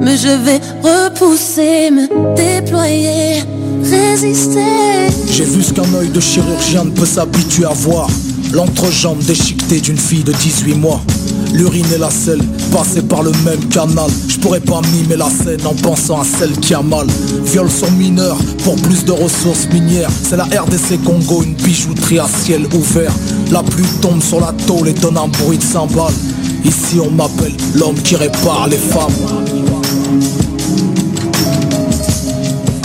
Mais 0.00 0.16
je 0.16 0.28
vais 0.28 0.60
repousser, 0.82 1.90
me 1.90 2.34
déployer, 2.34 3.42
résister. 3.84 5.10
J'ai 5.30 5.44
vu 5.44 5.62
ce 5.62 5.72
qu'un 5.72 5.94
œil 5.94 6.08
de 6.08 6.20
chirurgien 6.20 6.84
ne 6.84 6.90
peut 6.90 7.06
s'habituer 7.06 7.64
à 7.64 7.72
voir. 7.72 8.08
L'entrejambe 8.52 9.22
déchiquetée 9.22 9.80
d'une 9.80 9.98
fille 9.98 10.24
de 10.24 10.32
18 10.32 10.74
mois. 10.74 11.00
L'urine 11.52 11.86
et 11.94 11.98
la 11.98 12.10
selle 12.10 12.42
passaient 12.72 13.02
par 13.02 13.22
le 13.22 13.30
même 13.44 13.64
canal. 13.68 14.10
Je 14.28 14.38
pourrais 14.38 14.60
pas 14.60 14.80
mimer 14.92 15.16
la 15.16 15.28
scène 15.28 15.66
en 15.66 15.74
pensant 15.74 16.20
à 16.20 16.24
celle 16.24 16.52
qui 16.52 16.72
a 16.72 16.82
mal. 16.82 17.06
Viol 17.44 17.70
son 17.70 17.90
mineur 17.92 18.36
pour 18.64 18.76
plus 18.76 19.04
de 19.04 19.12
ressources 19.12 19.68
minières. 19.72 20.10
C'est 20.22 20.36
la 20.36 20.44
RDC 20.44 21.02
Congo, 21.04 21.42
une 21.42 21.54
bijouterie 21.54 22.18
à 22.18 22.26
ciel 22.26 22.66
ouvert. 22.74 23.12
La 23.50 23.62
pluie 23.62 23.86
tombe 24.00 24.22
sur 24.22 24.40
la 24.40 24.52
tôle 24.66 24.88
et 24.88 24.94
donne 24.94 25.18
un 25.18 25.28
bruit 25.28 25.58
de 25.58 25.62
cymbales. 25.62 26.14
Ici 26.64 26.98
on 27.00 27.10
m'appelle 27.10 27.54
l'homme 27.74 28.00
qui 28.02 28.16
répare 28.16 28.68
les 28.68 28.78
femmes. 28.78 29.12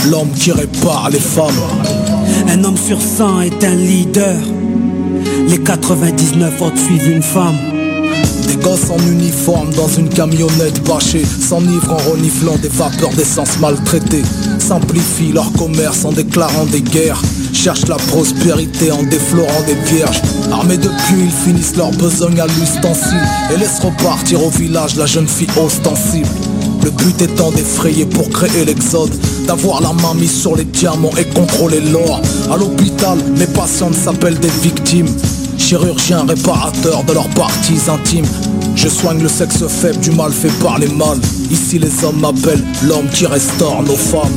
L'homme 0.09 0.31
qui 0.35 0.51
répare 0.51 1.09
les 1.11 1.19
femmes. 1.19 1.51
Un 2.49 2.63
homme 2.63 2.77
sur 2.77 2.99
100 3.01 3.41
est 3.41 3.63
un 3.63 3.75
leader. 3.75 4.37
Les 5.47 5.59
99 5.59 6.61
autres 6.61 6.77
suivent 6.77 7.09
une 7.09 7.21
femme. 7.21 7.76
Des 8.47 8.55
gosses 8.55 8.89
en 8.89 8.99
uniforme 9.11 9.73
dans 9.73 9.89
une 9.89 10.09
camionnette 10.09 10.81
bâchée 10.85 11.25
S'enivrent 11.25 11.93
en 11.93 12.11
reniflant 12.11 12.55
des 12.61 12.69
vapeurs 12.69 13.13
d'essence 13.13 13.59
maltraitées 13.59 14.23
Simplifient 14.59 15.33
leur 15.33 15.51
commerce 15.53 16.05
en 16.05 16.11
déclarant 16.11 16.65
des 16.65 16.81
guerres 16.81 17.21
Cherchent 17.53 17.87
la 17.87 17.95
prospérité 17.95 18.91
en 18.91 19.03
déflorant 19.03 19.63
des 19.65 19.75
vierges. 19.91 20.21
Armés 20.51 20.77
de 20.77 20.87
pieux, 20.87 21.19
ils 21.25 21.31
finissent 21.31 21.75
leur 21.75 21.91
besogne 21.91 22.39
à 22.39 22.47
l'ustensile 22.47 23.21
Et 23.53 23.57
laissent 23.57 23.79
repartir 23.79 24.43
au 24.43 24.49
village 24.49 24.95
la 24.95 25.05
jeune 25.05 25.27
fille 25.27 25.47
ostensible. 25.61 26.27
Le 26.83 26.91
but 26.91 27.21
étant 27.21 27.51
d'effrayer 27.51 28.05
pour 28.05 28.29
créer 28.29 28.63
l'exode 28.63 29.11
D'avoir 29.47 29.81
la 29.81 29.91
main 29.93 30.13
mise 30.13 30.39
sur 30.41 30.55
les 30.55 30.65
diamants 30.65 31.15
et 31.17 31.25
contrôler 31.25 31.81
l'or. 31.81 32.21
À 32.51 32.57
l'hôpital, 32.57 33.17
mes 33.37 33.47
patientes 33.47 33.95
s'appellent 33.95 34.39
des 34.39 34.51
victimes 34.61 35.07
Chirurgien 35.67 36.23
réparateur 36.25 37.03
de 37.03 37.11
leurs 37.11 37.27
parties 37.31 37.89
intimes. 37.89 38.25
Je 38.73 38.87
soigne 38.87 39.21
le 39.21 39.27
sexe 39.27 39.67
faible 39.67 39.99
du 39.99 40.11
mal 40.11 40.31
fait 40.31 40.47
par 40.63 40.79
les 40.79 40.87
mâles. 40.87 41.19
Ici 41.51 41.77
les 41.77 42.05
hommes 42.05 42.21
m'appellent 42.21 42.63
l'homme 42.83 43.09
qui 43.09 43.25
restaure 43.25 43.83
nos 43.83 43.97
femmes. 43.97 44.31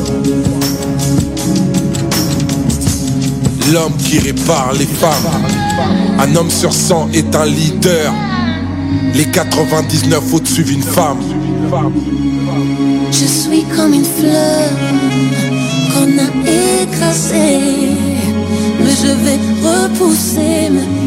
L'homme 3.72 3.92
qui 3.98 4.18
répare 4.18 4.72
les 4.76 4.86
femmes. 4.86 5.30
Un 6.18 6.34
homme 6.34 6.50
sur 6.50 6.72
100 6.72 7.10
est 7.12 7.32
un 7.36 7.46
leader. 7.46 8.12
Les 9.14 9.26
99 9.26 10.34
autres 10.34 10.50
suivent 10.50 10.72
une 10.72 10.82
femme. 10.82 11.20
Je 13.12 13.24
suis 13.24 13.62
comme 13.76 13.94
une 13.94 14.04
fleur 14.04 14.68
qu'on 15.94 16.10
a 16.18 16.82
écrasée. 16.82 17.60
Mais 18.80 18.96
je 19.00 19.12
vais 19.12 19.38
repousser, 19.62 20.70
me 20.70 20.99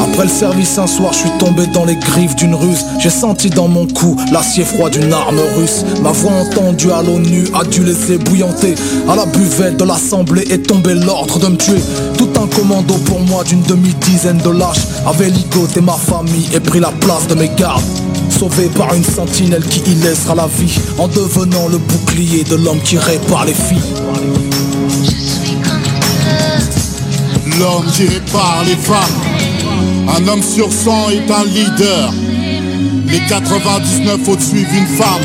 Après 0.00 0.24
le 0.24 0.28
service 0.28 0.78
un 0.78 0.86
soir, 0.86 1.12
je 1.12 1.18
suis 1.18 1.38
tombé 1.38 1.66
dans 1.68 1.84
les 1.84 1.96
griffes 1.96 2.34
d'une 2.36 2.54
ruse. 2.54 2.84
J'ai 2.98 3.10
senti 3.10 3.50
dans 3.50 3.68
mon 3.68 3.86
cou 3.86 4.16
l'acier 4.32 4.64
froid 4.64 4.90
d'une 4.90 5.12
arme 5.12 5.40
russe. 5.56 5.84
Ma 6.02 6.10
voix 6.10 6.32
entendue 6.32 6.90
à 6.90 7.02
l'ONU 7.02 7.44
a 7.54 7.64
dû 7.64 7.84
les 7.84 8.12
ébouillanter. 8.12 8.74
À 9.08 9.16
la 9.16 9.26
buvette 9.26 9.76
de 9.76 9.84
l'assemblée 9.84 10.42
est 10.50 10.66
tombé 10.66 10.94
l'ordre 10.94 11.38
de 11.38 11.46
me 11.48 11.56
tuer. 11.56 11.80
Tout 12.18 12.30
un 12.36 12.46
commando 12.48 12.94
pour 13.06 13.20
moi 13.20 13.44
d'une 13.44 13.62
demi-dizaine 13.62 14.38
de 14.38 14.50
lâches 14.50 14.86
avait 15.06 15.30
ligoté 15.30 15.80
ma 15.80 15.94
famille 15.94 16.48
et 16.54 16.60
pris 16.60 16.80
la 16.80 16.90
place 16.90 17.26
de 17.28 17.34
mes 17.34 17.50
gardes. 17.56 17.82
Sauvé 18.30 18.68
par 18.76 18.94
une 18.94 19.04
sentinelle 19.04 19.64
qui 19.64 19.80
y 19.90 19.94
laissera 19.96 20.34
la 20.34 20.46
vie 20.46 20.78
En 20.98 21.08
devenant 21.08 21.68
le 21.68 21.76
bouclier 21.76 22.42
de 22.44 22.56
l'homme 22.56 22.80
qui 22.80 22.96
répare 22.96 23.44
les 23.44 23.52
filles 23.52 23.78
L'homme 27.60 27.84
qui 27.92 28.06
répare 28.06 28.64
les 28.64 28.74
femmes. 28.74 30.16
Un 30.16 30.26
homme 30.28 30.42
sur 30.42 30.72
100 30.72 31.10
est 31.10 31.30
un 31.30 31.44
leader. 31.44 32.10
Les 33.06 33.20
99 33.28 34.28
autres 34.28 34.42
suivent 34.42 34.74
une 34.74 34.86
femme. 34.86 35.20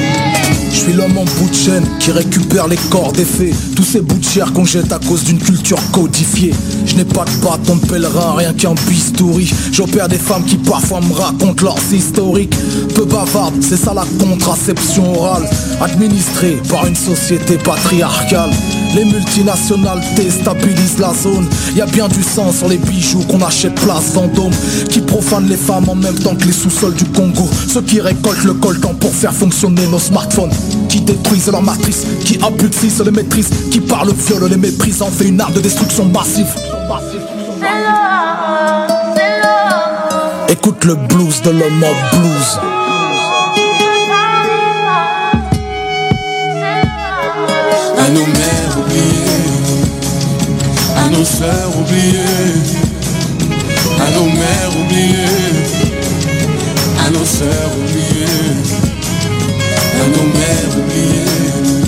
Je 0.69 0.75
suis 0.75 0.91
l'homme 0.91 1.17
en 1.17 1.23
bout 1.23 1.49
de 1.49 1.55
chaîne 1.55 1.85
qui 2.01 2.11
récupère 2.11 2.67
les 2.67 2.75
corps 2.75 3.13
des 3.13 3.23
faits 3.23 3.53
Tous 3.77 3.83
ces 3.83 4.01
bouts 4.01 4.19
de 4.19 4.25
chair 4.25 4.51
qu'on 4.51 4.65
jette 4.65 4.91
à 4.91 4.99
cause 4.99 5.23
d'une 5.23 5.39
culture 5.39 5.79
codifiée 5.91 6.53
Je 6.85 6.95
n'ai 6.95 7.05
pas 7.05 7.23
de 7.23 7.31
bâton 7.41 7.77
de 7.77 7.85
pèlerin, 7.87 8.33
rien 8.35 8.53
qu'un 8.53 8.73
bistouri 8.87 9.49
J'opère 9.71 10.09
des 10.09 10.17
femmes 10.17 10.43
qui 10.43 10.57
parfois 10.57 10.99
me 10.99 11.13
racontent 11.13 11.63
leurs 11.63 11.93
historiques 11.93 12.53
Peu 12.93 13.05
bavardes, 13.05 13.61
c'est 13.61 13.77
ça 13.77 13.93
la 13.93 14.03
contraception 14.19 15.17
orale 15.17 15.49
Administrée 15.79 16.57
par 16.69 16.85
une 16.85 16.95
société 16.95 17.57
patriarcale 17.57 18.51
les 18.95 19.05
multinationales 19.05 20.01
déstabilisent 20.15 20.99
la 20.99 21.13
zone. 21.13 21.47
Y 21.75 21.81
a 21.81 21.86
bien 21.86 22.08
du 22.08 22.23
sang 22.23 22.51
sur 22.51 22.69
les 22.69 22.77
bijoux 22.77 23.23
qu'on 23.29 23.41
achète 23.41 23.75
place 23.75 24.13
Vendôme 24.13 24.53
Qui 24.89 25.01
profanent 25.01 25.49
les 25.49 25.58
femmes 25.58 25.89
en 25.89 25.95
même 25.95 26.17
temps 26.17 26.36
que 26.36 26.45
les 26.45 26.53
sous-sols 26.53 26.93
du 26.93 27.03
Congo. 27.05 27.47
Ceux 27.67 27.81
qui 27.81 27.99
récoltent 27.99 28.45
le 28.45 28.53
coltan 28.53 28.93
pour 28.93 29.13
faire 29.13 29.34
fonctionner 29.34 29.86
nos 29.88 29.99
smartphones 29.99 30.51
Qui 30.88 31.01
détruisent 31.01 31.51
leur 31.51 31.62
matrice, 31.62 32.05
qui 32.23 32.39
abrutissent 32.41 33.01
les 33.01 33.12
maîtrises 33.12 33.49
Qui 33.69 33.81
par 33.81 34.05
le 34.05 34.13
viol 34.13 34.49
les 34.49 34.58
méprisent 34.58 35.01
en 35.01 35.12
fait 35.12 35.25
une 35.25 35.41
arme 35.41 35.53
de 35.53 35.60
destruction 35.60 36.05
massive. 36.05 36.47
Écoute 40.47 40.86
le 40.86 40.95
blues 40.95 41.41
de 41.41 41.49
l'homme 41.49 41.84
en 41.84 42.17
blues 42.17 42.60
à 51.05 51.09
nos 51.09 51.23
sœurs 51.23 51.71
oubliées, 51.79 52.53
à 54.05 54.11
nos 54.11 54.25
mères 54.25 54.73
oubliées, 54.81 55.53
à 57.05 57.09
nos 57.11 57.25
sœurs 57.25 57.71
oubliées, 57.79 58.55
à 60.01 60.07
nos 60.15 60.27
mères 60.39 60.73
oubliées, 60.81 61.85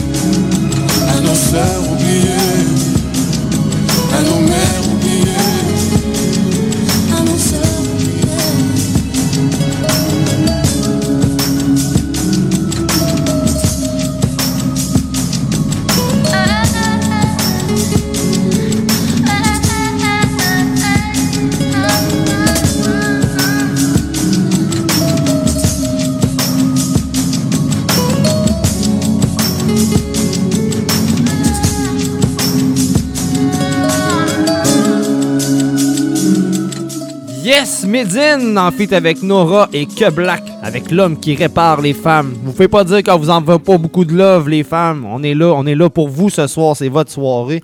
à 1.10 1.22
nos 1.22 1.36
sœurs 1.36 1.92
oubliées, 1.92 2.68
à 4.18 4.22
nos 4.22 4.40
mères 4.48 4.87
Medine 37.88 38.58
en 38.58 38.70
feat 38.72 38.92
avec 38.94 39.24
Nora 39.24 39.70
et 39.72 39.86
Que 39.86 40.12
Black, 40.12 40.44
avec 40.62 40.92
l'homme 40.92 41.18
qui 41.20 41.36
répare 41.36 41.80
les 41.82 41.94
femmes. 41.94 42.34
Vous 42.44 42.52
pouvez 42.52 42.68
pas 42.68 42.84
dire 42.84 43.02
qu'on 43.02 43.18
vous 43.18 43.30
en 43.30 43.42
veut 43.42 43.60
pas 43.60 43.78
beaucoup 43.78 44.04
de 44.06 44.14
love, 44.14 44.50
les 44.50 44.64
femmes. 44.64 45.06
On 45.06 45.24
est 45.24 45.34
là, 45.34 45.54
on 45.54 45.66
est 45.66 45.74
là 45.76 45.90
pour 45.90 46.10
vous 46.10 46.30
ce 46.30 46.48
soir, 46.48 46.76
c'est 46.76 46.90
votre 46.90 47.12
soirée. 47.12 47.64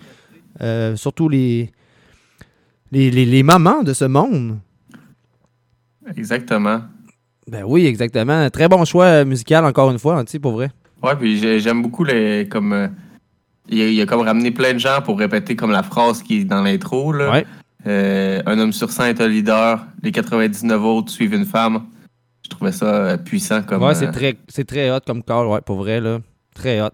Euh, 0.61 0.95
surtout 0.95 1.27
les, 1.29 1.71
les, 2.91 3.11
les, 3.11 3.25
les 3.25 3.43
mamans 3.43 3.83
de 3.83 3.91
ce 3.93 4.05
monde. 4.05 4.57
Exactement. 6.15 6.81
Ben 7.49 7.63
oui, 7.67 7.85
exactement. 7.85 8.49
Très 8.49 8.67
bon 8.69 8.85
choix 8.85 9.25
musical, 9.25 9.65
encore 9.65 9.91
une 9.91 9.99
fois, 9.99 10.17
hein, 10.19 10.25
tu 10.25 10.39
pour 10.39 10.53
vrai. 10.53 10.69
Ouais, 11.01 11.15
puis 11.17 11.37
j'ai- 11.37 11.59
j'aime 11.59 11.81
beaucoup 11.81 12.03
les. 12.05 12.47
Comme. 12.49 12.71
euh, 12.73 12.87
il, 13.67 13.81
a, 13.81 13.87
il 13.87 14.01
a 14.01 14.05
comme 14.05 14.21
ramené 14.21 14.51
plein 14.51 14.73
de 14.73 14.77
gens 14.79 15.01
pour 15.03 15.17
répéter 15.19 15.55
comme 15.55 15.71
la 15.71 15.83
phrase 15.83 16.21
qui 16.23 16.39
est 16.39 16.43
dans 16.45 16.61
l'intro. 16.61 17.11
là. 17.11 17.31
Ouais. 17.31 17.45
Euh, 17.85 18.41
un 18.45 18.59
homme 18.59 18.73
sur 18.73 18.91
100 18.91 19.05
est 19.05 19.21
un 19.21 19.27
leader, 19.27 19.85
les 20.01 20.11
99 20.11 20.81
autres 20.83 21.11
suivent 21.11 21.33
une 21.33 21.45
femme. 21.45 21.85
Je 22.43 22.49
trouvais 22.49 22.71
ça 22.71 22.85
euh, 22.85 23.17
puissant 23.17 23.61
comme. 23.63 23.83
ouais, 23.83 23.95
c'est 23.95 24.07
euh, 24.07 24.11
très, 24.11 24.63
très 24.63 24.91
hot 24.91 24.99
comme 25.05 25.23
call, 25.23 25.47
ouais, 25.47 25.61
pour 25.61 25.77
vrai, 25.77 25.99
là. 25.99 26.19
Très 26.53 26.81
hot. 26.81 26.89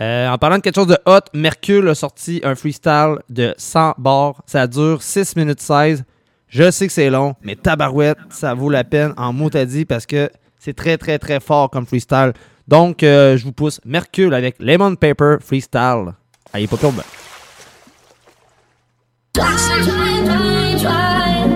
Euh, 0.00 0.28
en 0.28 0.38
parlant 0.38 0.56
de 0.56 0.62
quelque 0.62 0.74
chose 0.74 0.86
de 0.88 0.98
hot, 1.06 1.20
Mercure 1.34 1.88
a 1.88 1.94
sorti 1.94 2.40
un 2.44 2.54
freestyle 2.54 3.16
de 3.28 3.54
100 3.56 3.94
bars. 3.98 4.42
Ça 4.46 4.66
dure 4.66 5.02
6 5.02 5.36
minutes 5.36 5.60
16. 5.60 6.04
Je 6.48 6.70
sais 6.70 6.86
que 6.86 6.92
c'est 6.92 7.08
long, 7.08 7.34
mais 7.42 7.56
tabarouette, 7.56 8.18
ça 8.30 8.52
vaut 8.54 8.68
la 8.68 8.84
peine 8.84 9.14
en 9.16 9.32
mot 9.32 9.54
à 9.54 9.64
dit 9.64 9.84
parce 9.84 10.06
que 10.06 10.30
c'est 10.58 10.74
très, 10.74 10.98
très, 10.98 11.18
très 11.18 11.40
fort 11.40 11.70
comme 11.70 11.86
freestyle. 11.86 12.32
Donc, 12.68 13.02
euh, 13.02 13.36
je 13.36 13.44
vous 13.44 13.52
pousse 13.52 13.80
Mercure 13.84 14.34
avec 14.34 14.56
Lemon 14.58 14.94
Paper 14.94 15.36
Freestyle. 15.40 16.12
Allez, 16.52 16.66
pas 16.66 16.76
pire, 16.76 16.92
Try, 19.34 19.56
try, 19.82 20.24
try, 20.26 20.78
try 20.78 21.48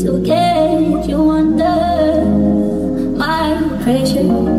to 0.00 0.20
get 0.24 1.08
you 1.08 1.30
under 1.30 2.24
my 3.16 3.78
pressure. 3.84 4.49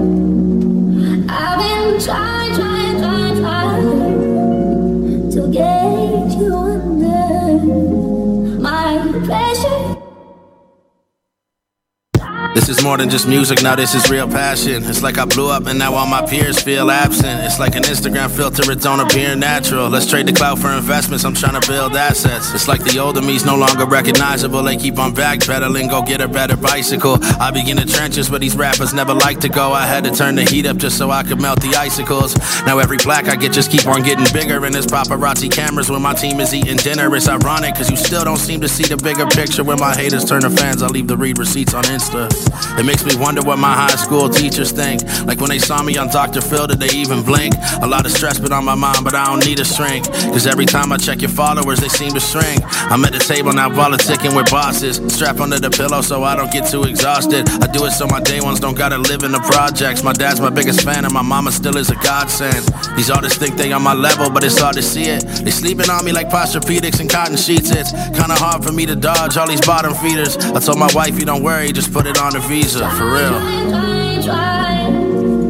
This 12.62 12.78
is 12.78 12.84
more 12.84 12.96
than 12.96 13.10
just 13.10 13.28
music, 13.28 13.64
now 13.64 13.76
this 13.76 13.96
is 13.96 14.08
real 14.12 14.28
passion. 14.28 14.84
It's 14.84 15.02
like 15.02 15.18
I 15.18 15.26
blew 15.26 15.50
up 15.50 15.66
and 15.66 15.80
now 15.80 15.96
all 15.96 16.06
my 16.06 16.24
peers 16.24 16.62
feel 16.62 16.92
absent. 16.92 17.44
It's 17.44 17.58
like 17.58 17.76
an 17.76 17.82
Instagram 17.82 18.30
filter, 18.30 18.72
it 18.72 18.82
don't 18.82 19.00
appear 19.00 19.36
natural. 19.36 19.90
Let's 19.90 20.08
trade 20.08 20.28
the 20.28 20.32
cloud 20.32 20.62
for 20.62 20.72
investments, 20.72 21.26
I'm 21.26 21.34
trying 21.34 21.60
to 21.60 21.68
build 21.68 21.96
assets. 21.96 22.54
It's 22.54 22.68
like 22.68 22.84
the 22.84 23.00
older 23.00 23.20
me's 23.20 23.44
no 23.46 23.58
longer 23.58 23.88
recognizable. 23.88 24.62
They 24.62 24.78
keep 24.78 25.00
on 25.00 25.12
backpedaling, 25.12 25.90
go 25.90 26.04
get 26.04 26.22
a 26.22 26.28
better 26.28 26.56
bicycle. 26.56 27.18
I 27.42 27.50
begin 27.50 27.78
the 27.78 27.86
trenches, 27.86 28.30
but 28.30 28.42
these 28.42 28.56
rappers 28.56 28.94
never 28.94 29.16
like 29.16 29.40
to 29.40 29.50
go. 29.50 29.72
I 29.72 29.88
had 29.88 30.04
to 30.04 30.12
turn 30.12 30.36
the 30.36 30.44
heat 30.44 30.68
up 30.68 30.78
just 30.78 31.00
so 31.00 31.10
I 31.10 31.24
could 31.24 31.42
melt 31.42 31.62
the 31.62 31.76
icicles. 31.76 32.36
Now 32.68 32.78
every 32.78 33.00
plaque 33.00 33.26
I 33.26 33.38
get 33.38 33.54
just 33.54 33.72
keep 33.72 33.88
on 33.88 34.04
getting 34.04 34.32
bigger. 34.32 34.64
And 34.64 34.76
there's 34.76 34.86
paparazzi 34.86 35.52
cameras 35.52 35.90
when 35.90 36.04
my 36.04 36.14
team 36.14 36.40
is 36.40 36.54
eating 36.54 36.78
dinner. 36.78 37.14
It's 37.16 37.28
ironic, 37.28 37.74
cause 37.74 37.90
you 37.90 37.98
still 37.98 38.24
don't 38.24 38.38
seem 38.38 38.62
to 38.62 38.70
see 38.70 38.84
the 38.84 38.98
bigger 38.98 39.26
picture. 39.26 39.64
When 39.64 39.80
my 39.80 39.96
haters 39.96 40.26
turn 40.26 40.44
to 40.44 40.52
fans, 40.52 40.84
I 40.84 40.88
leave 40.88 41.08
the 41.08 41.18
read 41.18 41.40
receipts 41.40 41.74
on 41.74 41.86
Insta. 41.86 42.51
It 42.80 42.86
makes 42.86 43.06
me 43.06 43.16
wonder 43.16 43.42
what 43.42 43.60
my 43.60 43.74
high 43.74 43.96
school 43.96 44.30
teachers 44.30 44.72
think. 44.72 45.04
Like 45.26 45.40
when 45.40 45.50
they 45.50 45.60
saw 45.60 45.82
me 45.84 45.98
on 45.98 46.10
Dr. 46.10 46.42
Phil, 46.42 46.68
did 46.68 46.80
they 46.80 46.96
even 46.96 47.24
blink? 47.24 47.56
A 47.82 47.88
lot 47.88 48.06
of 48.06 48.12
stress 48.12 48.40
been 48.40 48.54
on 48.54 48.66
my 48.66 48.76
mind, 48.76 49.04
but 49.04 49.16
I 49.16 49.26
don't 49.26 49.46
need 49.46 49.60
a 49.60 49.66
shrink. 49.66 50.06
Cause 50.34 50.48
every 50.48 50.66
time 50.66 50.92
I 50.92 50.98
check 50.98 51.22
your 51.22 51.30
followers, 51.32 51.80
they 51.80 51.90
seem 51.90 52.14
to 52.14 52.20
shrink. 52.20 52.62
I'm 52.92 53.04
at 53.06 53.14
the 53.14 53.20
table 53.20 53.54
now, 53.54 53.70
politicking 53.70 54.36
with 54.36 54.50
bosses. 54.52 54.98
Strap 55.14 55.40
under 55.40 55.60
the 55.60 55.70
pillow 55.70 56.02
so 56.02 56.24
I 56.24 56.36
don't 56.36 56.52
get 56.52 56.70
too 56.70 56.84
exhausted. 56.84 57.50
I 57.62 57.68
do 57.68 57.86
it 57.86 57.92
so 57.92 58.08
my 58.08 58.20
day 58.20 58.42
ones 58.42 58.60
don't 58.60 58.78
gotta 58.78 58.98
live 58.98 59.24
in 59.24 59.32
the 59.32 59.40
projects. 59.40 60.04
My 60.04 60.14
dad's 60.14 60.40
my 60.42 60.50
biggest 60.50 60.82
fan, 60.82 61.06
and 61.06 61.14
my 61.14 61.22
mama 61.22 61.52
still 61.52 61.78
is 61.78 61.90
a 61.90 61.96
godsend. 61.96 62.66
These 62.96 63.10
artists 63.10 63.38
think 63.38 63.56
they 63.56 63.72
on 63.72 63.84
my 63.84 63.94
level, 63.94 64.30
but 64.30 64.44
it's 64.44 64.60
hard 64.60 64.76
to 64.76 64.82
see 64.82 65.04
it. 65.04 65.24
They 65.44 65.52
sleeping 65.52 65.90
on 65.90 66.06
me 66.06 66.12
like 66.12 66.30
posturepedics 66.30 67.00
and 67.00 67.10
cotton 67.10 67.38
sheets. 67.38 67.72
It's 67.72 67.92
kinda 67.92 68.36
hard 68.36 68.64
for 68.64 68.72
me 68.72 68.86
to 68.86 68.96
dodge 68.96 69.38
all 69.38 69.48
these 69.48 69.62
bottom 69.62 69.94
feeders. 69.96 70.38
I 70.38 70.60
told 70.60 70.80
my 70.80 70.90
wife, 70.94 71.20
you 71.20 71.26
don't 71.26 71.44
worry, 71.44 71.72
just 71.72 71.94
put 71.94 72.06
it 72.06 72.18
on 72.20 72.31
the 72.34 72.40
visa, 72.40 72.90
for 72.92 73.06
real. 73.06 73.36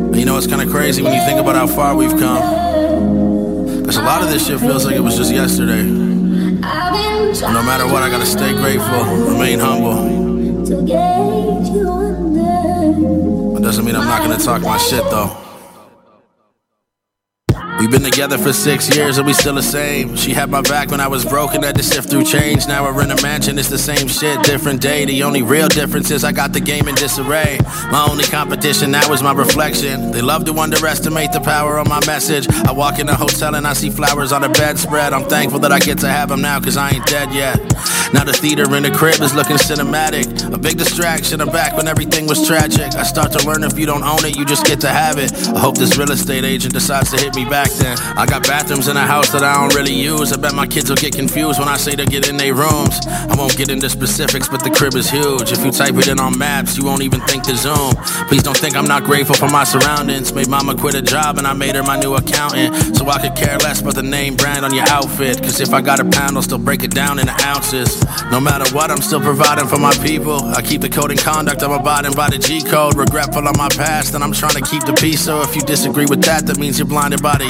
And 0.08 0.16
you 0.16 0.26
know, 0.26 0.38
it's 0.38 0.48
kinda 0.48 0.66
crazy 0.66 1.04
when 1.04 1.14
you 1.14 1.22
think 1.26 1.40
about 1.40 1.56
how 1.56 1.68
far 1.68 1.96
we've 1.96 2.18
come. 2.18 2.42
Cause 3.86 3.98
a 3.98 4.04
lot 4.04 4.24
of 4.24 4.30
this 4.30 4.48
shit 4.48 4.60
feels 4.60 4.86
like 4.86 4.96
it 4.96 5.02
was 5.02 5.18
just 5.18 5.32
yesterday. 5.32 5.84
But 6.62 7.52
no 7.52 7.64
matter 7.64 7.86
what, 7.86 8.04
I 8.04 8.10
gotta 8.10 8.26
stay 8.26 8.54
grateful, 8.54 9.04
remain 9.28 9.60
humble. 9.60 9.96
That 13.54 13.62
doesn't 13.62 13.86
mean 13.86 13.96
I'm 13.96 14.06
not 14.08 14.22
gonna 14.22 14.38
talk 14.38 14.62
my 14.62 14.78
shit 14.78 15.04
though. 15.12 15.41
We've 17.82 17.90
been 17.90 18.04
together 18.04 18.38
for 18.38 18.54
six 18.54 18.96
years 18.96 19.18
and 19.18 19.26
we 19.26 19.34
still 19.34 19.56
the 19.56 19.64
same. 19.64 20.16
She 20.16 20.34
had 20.34 20.52
my 20.52 20.62
back 20.62 20.92
when 20.92 21.00
I 21.00 21.08
was 21.08 21.26
broken, 21.26 21.64
had 21.64 21.76
to 21.78 21.84
sift 21.84 22.12
through 22.12 22.26
change. 22.26 22.68
Now 22.68 22.84
we're 22.84 23.04
in 23.04 23.10
a 23.10 23.20
mansion, 23.24 23.58
it's 23.58 23.70
the 23.70 23.80
same 23.80 24.08
shit, 24.08 24.44
different 24.44 24.82
day. 24.82 25.04
The 25.06 25.24
only 25.24 25.42
real 25.42 25.68
difference 25.68 26.12
is 26.12 26.24
I 26.24 26.32
got 26.32 26.54
the 26.54 26.60
game 26.60 26.88
in 26.88 26.94
disarray. 26.94 27.58
My 27.92 28.06
only 28.08 28.24
competition 28.26 28.92
now 28.92 29.12
is 29.12 29.24
my 29.24 29.34
reflection. 29.34 30.12
They 30.12 30.22
love 30.22 30.46
to 30.46 30.54
underestimate 30.60 31.32
the 31.32 31.40
power 31.40 31.80
of 31.80 31.88
my 31.88 32.06
message. 32.06 32.48
I 32.68 32.72
walk 32.72 33.00
in 33.00 33.10
a 33.10 33.16
hotel 33.16 33.56
and 33.56 33.66
I 33.66 33.74
see 33.74 33.90
flowers 33.90 34.32
on 34.32 34.44
a 34.44 34.50
bedspread. 34.50 35.12
I'm 35.12 35.28
thankful 35.28 35.58
that 35.62 35.72
I 35.72 35.80
get 35.80 35.98
to 36.00 36.08
have 36.08 36.30
them 36.30 36.44
now, 36.44 36.60
cause 36.60 36.78
I 36.78 36.92
ain't 36.92 37.08
dead 37.08 37.34
yet. 37.34 37.58
Now 38.14 38.26
the 38.26 38.34
theater 38.34 38.76
in 38.76 38.84
the 38.84 38.92
crib 38.92 39.22
is 39.22 39.34
looking 39.34 39.56
cinematic. 39.56 40.54
A 40.54 40.58
big 40.60 40.78
distraction, 40.78 41.42
I'm 41.42 41.50
back 41.50 41.76
when 41.78 41.88
everything 41.88 42.28
was 42.28 42.46
tragic. 42.46 42.94
I 42.94 43.04
start 43.04 43.32
to 43.32 43.48
learn 43.48 43.64
if 43.64 43.80
you 43.80 43.88
don't 43.88 44.04
own 44.04 44.24
it, 44.24 44.38
you 44.38 44.46
just 44.46 44.66
get 44.68 44.82
to 44.82 44.90
have 44.90 45.18
it. 45.18 45.34
I 45.56 45.60
hope 45.60 45.78
this 45.80 45.98
real 45.98 46.12
estate 46.12 46.44
agent 46.44 46.76
decides 46.76 47.10
to 47.12 47.18
hit 47.18 47.34
me 47.34 47.46
back 47.46 47.71
then. 47.80 47.98
I 48.18 48.26
got 48.26 48.48
bathrooms 48.48 48.88
in 48.88 48.98
a 48.98 49.06
house 49.06 49.30
that 49.32 49.44
I 49.44 49.54
don't 49.56 49.74
really 49.76 49.94
use. 49.94 50.32
I 50.32 50.38
bet 50.38 50.54
my 50.54 50.68
kids 50.68 50.90
will 50.90 50.98
get 50.98 51.16
confused 51.16 51.60
when 51.60 51.68
I 51.68 51.78
say 51.78 51.96
to 51.96 52.06
get 52.06 52.30
in 52.30 52.38
their 52.38 52.54
rooms. 52.54 53.00
I 53.08 53.36
won't 53.38 53.58
get 53.58 53.70
into 53.70 53.90
specifics, 53.90 54.48
but 54.50 54.64
the 54.64 54.70
crib 54.70 54.96
is 54.96 55.10
huge. 55.10 55.52
If 55.52 55.64
you 55.66 55.72
type 55.72 55.96
it 55.96 56.08
in 56.08 56.20
on 56.20 56.38
maps, 56.38 56.78
you 56.78 56.86
won't 56.86 57.02
even 57.02 57.22
think 57.22 57.44
to 57.44 57.56
zoom. 57.56 57.96
Please 58.28 58.44
don't 58.44 58.58
think 58.58 58.76
I'm 58.76 58.88
not 58.88 59.04
grateful 59.04 59.36
for 59.36 59.50
my 59.50 59.64
surroundings. 59.64 60.34
Made 60.34 60.50
mama 60.50 60.76
quit 60.76 60.96
a 60.96 61.02
job 61.02 61.38
and 61.38 61.48
I 61.48 61.54
made 61.54 61.76
her 61.76 61.84
my 61.84 62.00
new 62.00 62.16
accountant. 62.16 62.96
So 62.96 63.08
I 63.08 63.20
could 63.22 63.36
care 63.36 63.58
less 63.60 63.82
about 63.82 63.96
the 63.96 64.04
name 64.04 64.36
brand 64.36 64.66
on 64.66 64.74
your 64.74 64.88
outfit. 64.90 65.42
Cause 65.42 65.60
if 65.60 65.74
I 65.74 65.82
got 65.82 66.00
a 66.00 66.06
pound, 66.06 66.36
I'll 66.36 66.44
still 66.44 66.58
break 66.58 66.84
it 66.84 66.92
down 66.92 67.20
into 67.20 67.34
ounces. 67.42 68.04
No 68.32 68.40
matter 68.40 68.74
what, 68.76 68.92
I'm 68.92 69.02
still 69.02 69.22
providing 69.22 69.68
for 69.68 69.78
my 69.78 69.94
people. 70.04 70.42
I 70.44 70.62
keep 70.62 70.82
the 70.82 70.90
code 70.90 71.12
and 71.12 71.20
conduct, 71.20 71.64
I'm 71.64 71.72
abiding 71.72 72.14
by 72.14 72.30
the 72.30 72.38
G 72.38 72.62
code. 72.62 72.96
Regretful 72.96 73.48
of 73.48 73.58
my 73.58 73.70
past, 73.70 74.14
and 74.16 74.24
I'm 74.24 74.32
trying 74.32 74.56
to 74.56 74.62
keep 74.62 74.84
the 74.86 74.94
peace. 74.94 75.22
So 75.24 75.42
if 75.42 75.56
you 75.56 75.62
disagree 75.62 76.06
with 76.06 76.22
that, 76.24 76.46
that 76.48 76.58
means 76.58 76.80
you're 76.80 76.88
blinded 76.88 77.22
by 77.22 77.38
the 77.38 77.46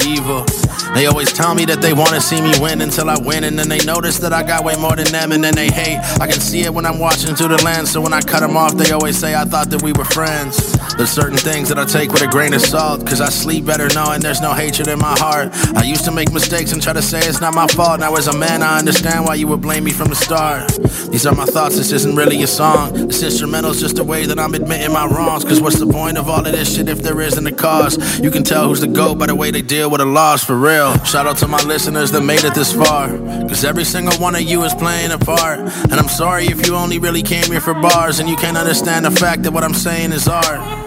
They 0.94 1.06
always 1.06 1.32
tell 1.32 1.54
me 1.54 1.64
that 1.66 1.80
they 1.80 1.94
wanna 1.94 2.20
see 2.20 2.40
me 2.40 2.52
win 2.60 2.82
until 2.82 3.08
I 3.08 3.16
win, 3.18 3.44
and 3.44 3.58
then 3.58 3.68
they 3.68 3.78
notice 3.78 4.18
that 4.18 4.32
I 4.32 4.42
got 4.42 4.62
way 4.62 4.76
more 4.76 4.94
than 4.94 5.06
them, 5.06 5.32
and 5.32 5.42
then 5.42 5.54
they 5.54 5.70
hate. 5.70 5.98
I 6.20 6.26
can 6.26 6.38
see 6.40 6.64
it 6.64 6.74
when 6.74 6.84
I'm 6.84 6.98
watching 6.98 7.34
through 7.34 7.48
the 7.48 7.62
lens, 7.64 7.90
so 7.90 8.00
when 8.02 8.12
I 8.12 8.20
cut 8.20 8.40
them 8.40 8.56
off, 8.56 8.76
they 8.76 8.92
always 8.92 9.16
say 9.16 9.34
I 9.34 9.44
thought 9.44 9.70
that 9.70 9.82
we 9.82 9.94
were 9.94 10.04
friends. 10.04 10.60
There's 10.96 11.10
certain 11.10 11.38
things 11.38 11.70
that 11.70 11.78
I 11.78 11.86
take 11.86 12.12
with 12.12 12.20
a 12.20 12.26
grain 12.26 12.52
of 12.52 12.60
salt, 12.60 13.06
cause 13.06 13.22
I 13.22 13.30
sleep 13.30 13.64
better 13.64 13.88
knowing 13.94 14.20
there's 14.20 14.42
no 14.42 14.52
hatred 14.52 14.88
in 14.88 14.98
my 14.98 15.18
heart. 15.18 15.48
I 15.74 15.84
used 15.84 16.04
to 16.04 16.12
make 16.12 16.30
mistakes 16.30 16.72
and 16.72 16.82
try 16.82 16.92
to 16.92 17.00
say 17.00 17.20
it's 17.20 17.40
not 17.40 17.54
my 17.54 17.66
fault. 17.68 18.00
Now, 18.00 18.14
as 18.16 18.28
a 18.28 18.36
man, 18.36 18.62
I 18.62 18.78
understand 18.78 19.24
why 19.24 19.36
you 19.36 19.46
would 19.46 19.62
blame 19.62 19.84
me 19.84 19.92
from 19.92 20.08
the 20.08 20.16
start. 20.16 20.68
These 21.10 21.24
are 21.24 21.34
my 21.34 21.46
thoughts, 21.46 21.76
this 21.78 21.90
isn't 21.92 22.14
really 22.14 22.42
a 22.42 22.46
song. 22.46 22.92
This 23.08 23.22
instrumental's 23.22 23.80
just 23.80 23.98
a 23.98 24.04
way 24.04 24.26
that 24.26 24.38
I'm 24.38 24.52
admitting 24.52 24.92
my 24.92 25.06
wrongs. 25.06 25.44
Cause 25.44 25.60
what's 25.62 25.78
the 25.78 25.86
point 25.86 26.18
of 26.18 26.28
all 26.28 26.46
of 26.46 26.52
this 26.52 26.76
shit 26.76 26.90
if 26.90 27.02
there 27.02 27.18
isn't 27.22 27.46
a 27.46 27.52
cause? 27.52 28.20
You 28.20 28.30
can 28.30 28.42
tell 28.42 28.68
who's 28.68 28.80
the 28.80 28.88
GOAT 28.88 29.18
by 29.18 29.26
the 29.26 29.34
way 29.34 29.50
they 29.50 29.62
deal 29.62 29.90
with 29.90 30.01
a 30.02 30.04
loss, 30.04 30.44
for 30.44 30.56
real. 30.56 30.92
Shout 31.04 31.26
out 31.26 31.38
to 31.38 31.48
my 31.48 31.62
listeners 31.62 32.10
that 32.10 32.22
made 32.22 32.44
it 32.44 32.54
this 32.54 32.72
far. 32.72 33.08
Cause 33.48 33.64
every 33.64 33.84
single 33.84 34.14
one 34.18 34.34
of 34.34 34.42
you 34.42 34.62
is 34.64 34.74
playing 34.74 35.12
a 35.12 35.18
part. 35.18 35.60
And 35.60 35.94
I'm 35.94 36.08
sorry 36.08 36.46
if 36.46 36.66
you 36.66 36.74
only 36.74 36.98
really 36.98 37.22
came 37.22 37.44
here 37.44 37.60
for 37.60 37.74
bars 37.74 38.18
and 38.18 38.28
you 38.28 38.36
can't 38.36 38.56
understand 38.56 39.04
the 39.04 39.10
fact 39.10 39.44
that 39.44 39.52
what 39.52 39.64
I'm 39.64 39.74
saying 39.74 40.12
is 40.12 40.28
art. 40.28 40.82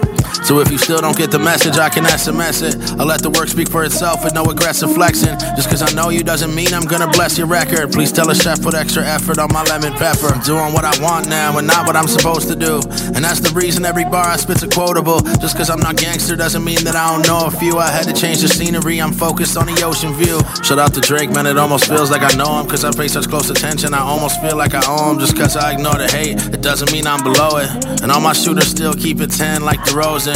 So 0.45 0.59
if 0.59 0.71
you 0.71 0.77
still 0.77 1.01
don't 1.01 1.17
get 1.17 1.31
the 1.31 1.39
message, 1.39 1.79
I 1.79 1.89
can 1.89 2.03
SMS 2.03 2.61
it. 2.61 2.77
I'll 2.99 3.07
let 3.07 3.23
the 3.23 3.31
work 3.31 3.47
speak 3.47 3.67
for 3.67 3.83
itself 3.83 4.23
with 4.23 4.35
no 4.35 4.45
aggressive 4.45 4.93
flexing. 4.93 5.33
Just 5.57 5.71
cause 5.71 5.81
I 5.81 5.91
know 5.95 6.09
you 6.09 6.21
doesn't 6.21 6.53
mean 6.53 6.71
I'm 6.71 6.85
gonna 6.85 7.09
bless 7.09 7.35
your 7.35 7.47
record. 7.47 7.91
Please 7.91 8.11
tell 8.11 8.29
a 8.29 8.35
chef 8.35 8.61
put 8.61 8.75
extra 8.75 9.03
effort 9.03 9.39
on 9.39 9.51
my 9.51 9.63
lemon 9.63 9.93
pepper. 9.93 10.27
I'm 10.27 10.43
doing 10.43 10.71
what 10.71 10.85
I 10.85 10.93
want 11.01 11.29
now 11.29 11.57
and 11.57 11.65
not 11.65 11.87
what 11.87 11.95
I'm 11.95 12.07
supposed 12.07 12.47
to 12.49 12.55
do. 12.55 12.75
And 13.15 13.25
that's 13.25 13.39
the 13.39 13.51
reason 13.55 13.85
every 13.85 14.05
bar 14.05 14.27
I 14.27 14.35
spit's 14.35 14.61
a 14.61 14.67
quotable. 14.67 15.19
Just 15.41 15.57
cause 15.57 15.71
I'm 15.71 15.79
not 15.79 15.97
gangster 15.97 16.35
doesn't 16.35 16.63
mean 16.63 16.83
that 16.83 16.95
I 16.95 17.09
don't 17.09 17.25
know 17.25 17.47
a 17.47 17.51
few. 17.51 17.79
I 17.79 17.89
had 17.89 18.05
to 18.05 18.13
change 18.13 18.41
the 18.41 18.47
scenery, 18.47 19.01
I'm 19.01 19.13
focused 19.13 19.57
on 19.57 19.65
the 19.65 19.81
ocean 19.81 20.13
view. 20.13 20.37
Shout 20.61 20.77
out 20.77 20.93
to 20.93 21.01
Drake, 21.01 21.31
man, 21.31 21.47
it 21.47 21.57
almost 21.57 21.87
feels 21.87 22.11
like 22.11 22.21
I 22.21 22.37
know 22.37 22.59
him. 22.59 22.67
Cause 22.69 22.85
I 22.85 22.91
pay 22.91 23.07
such 23.07 23.27
close 23.27 23.49
attention, 23.49 23.95
I 23.95 24.01
almost 24.01 24.39
feel 24.41 24.55
like 24.55 24.75
I 24.75 24.83
owe 24.85 25.09
him. 25.09 25.17
Just 25.17 25.35
cause 25.35 25.57
I 25.57 25.73
ignore 25.73 25.97
the 25.97 26.07
hate, 26.07 26.37
it 26.53 26.61
doesn't 26.61 26.91
mean 26.91 27.07
I'm 27.07 27.23
below 27.23 27.57
it. 27.57 27.69
And 28.03 28.11
all 28.11 28.21
my 28.21 28.33
shooters 28.33 28.67
still 28.67 28.93
keep 28.93 29.21
it 29.21 29.31
10 29.31 29.63
like 29.63 29.83
the 29.83 29.95
DeRozan. 29.95 30.34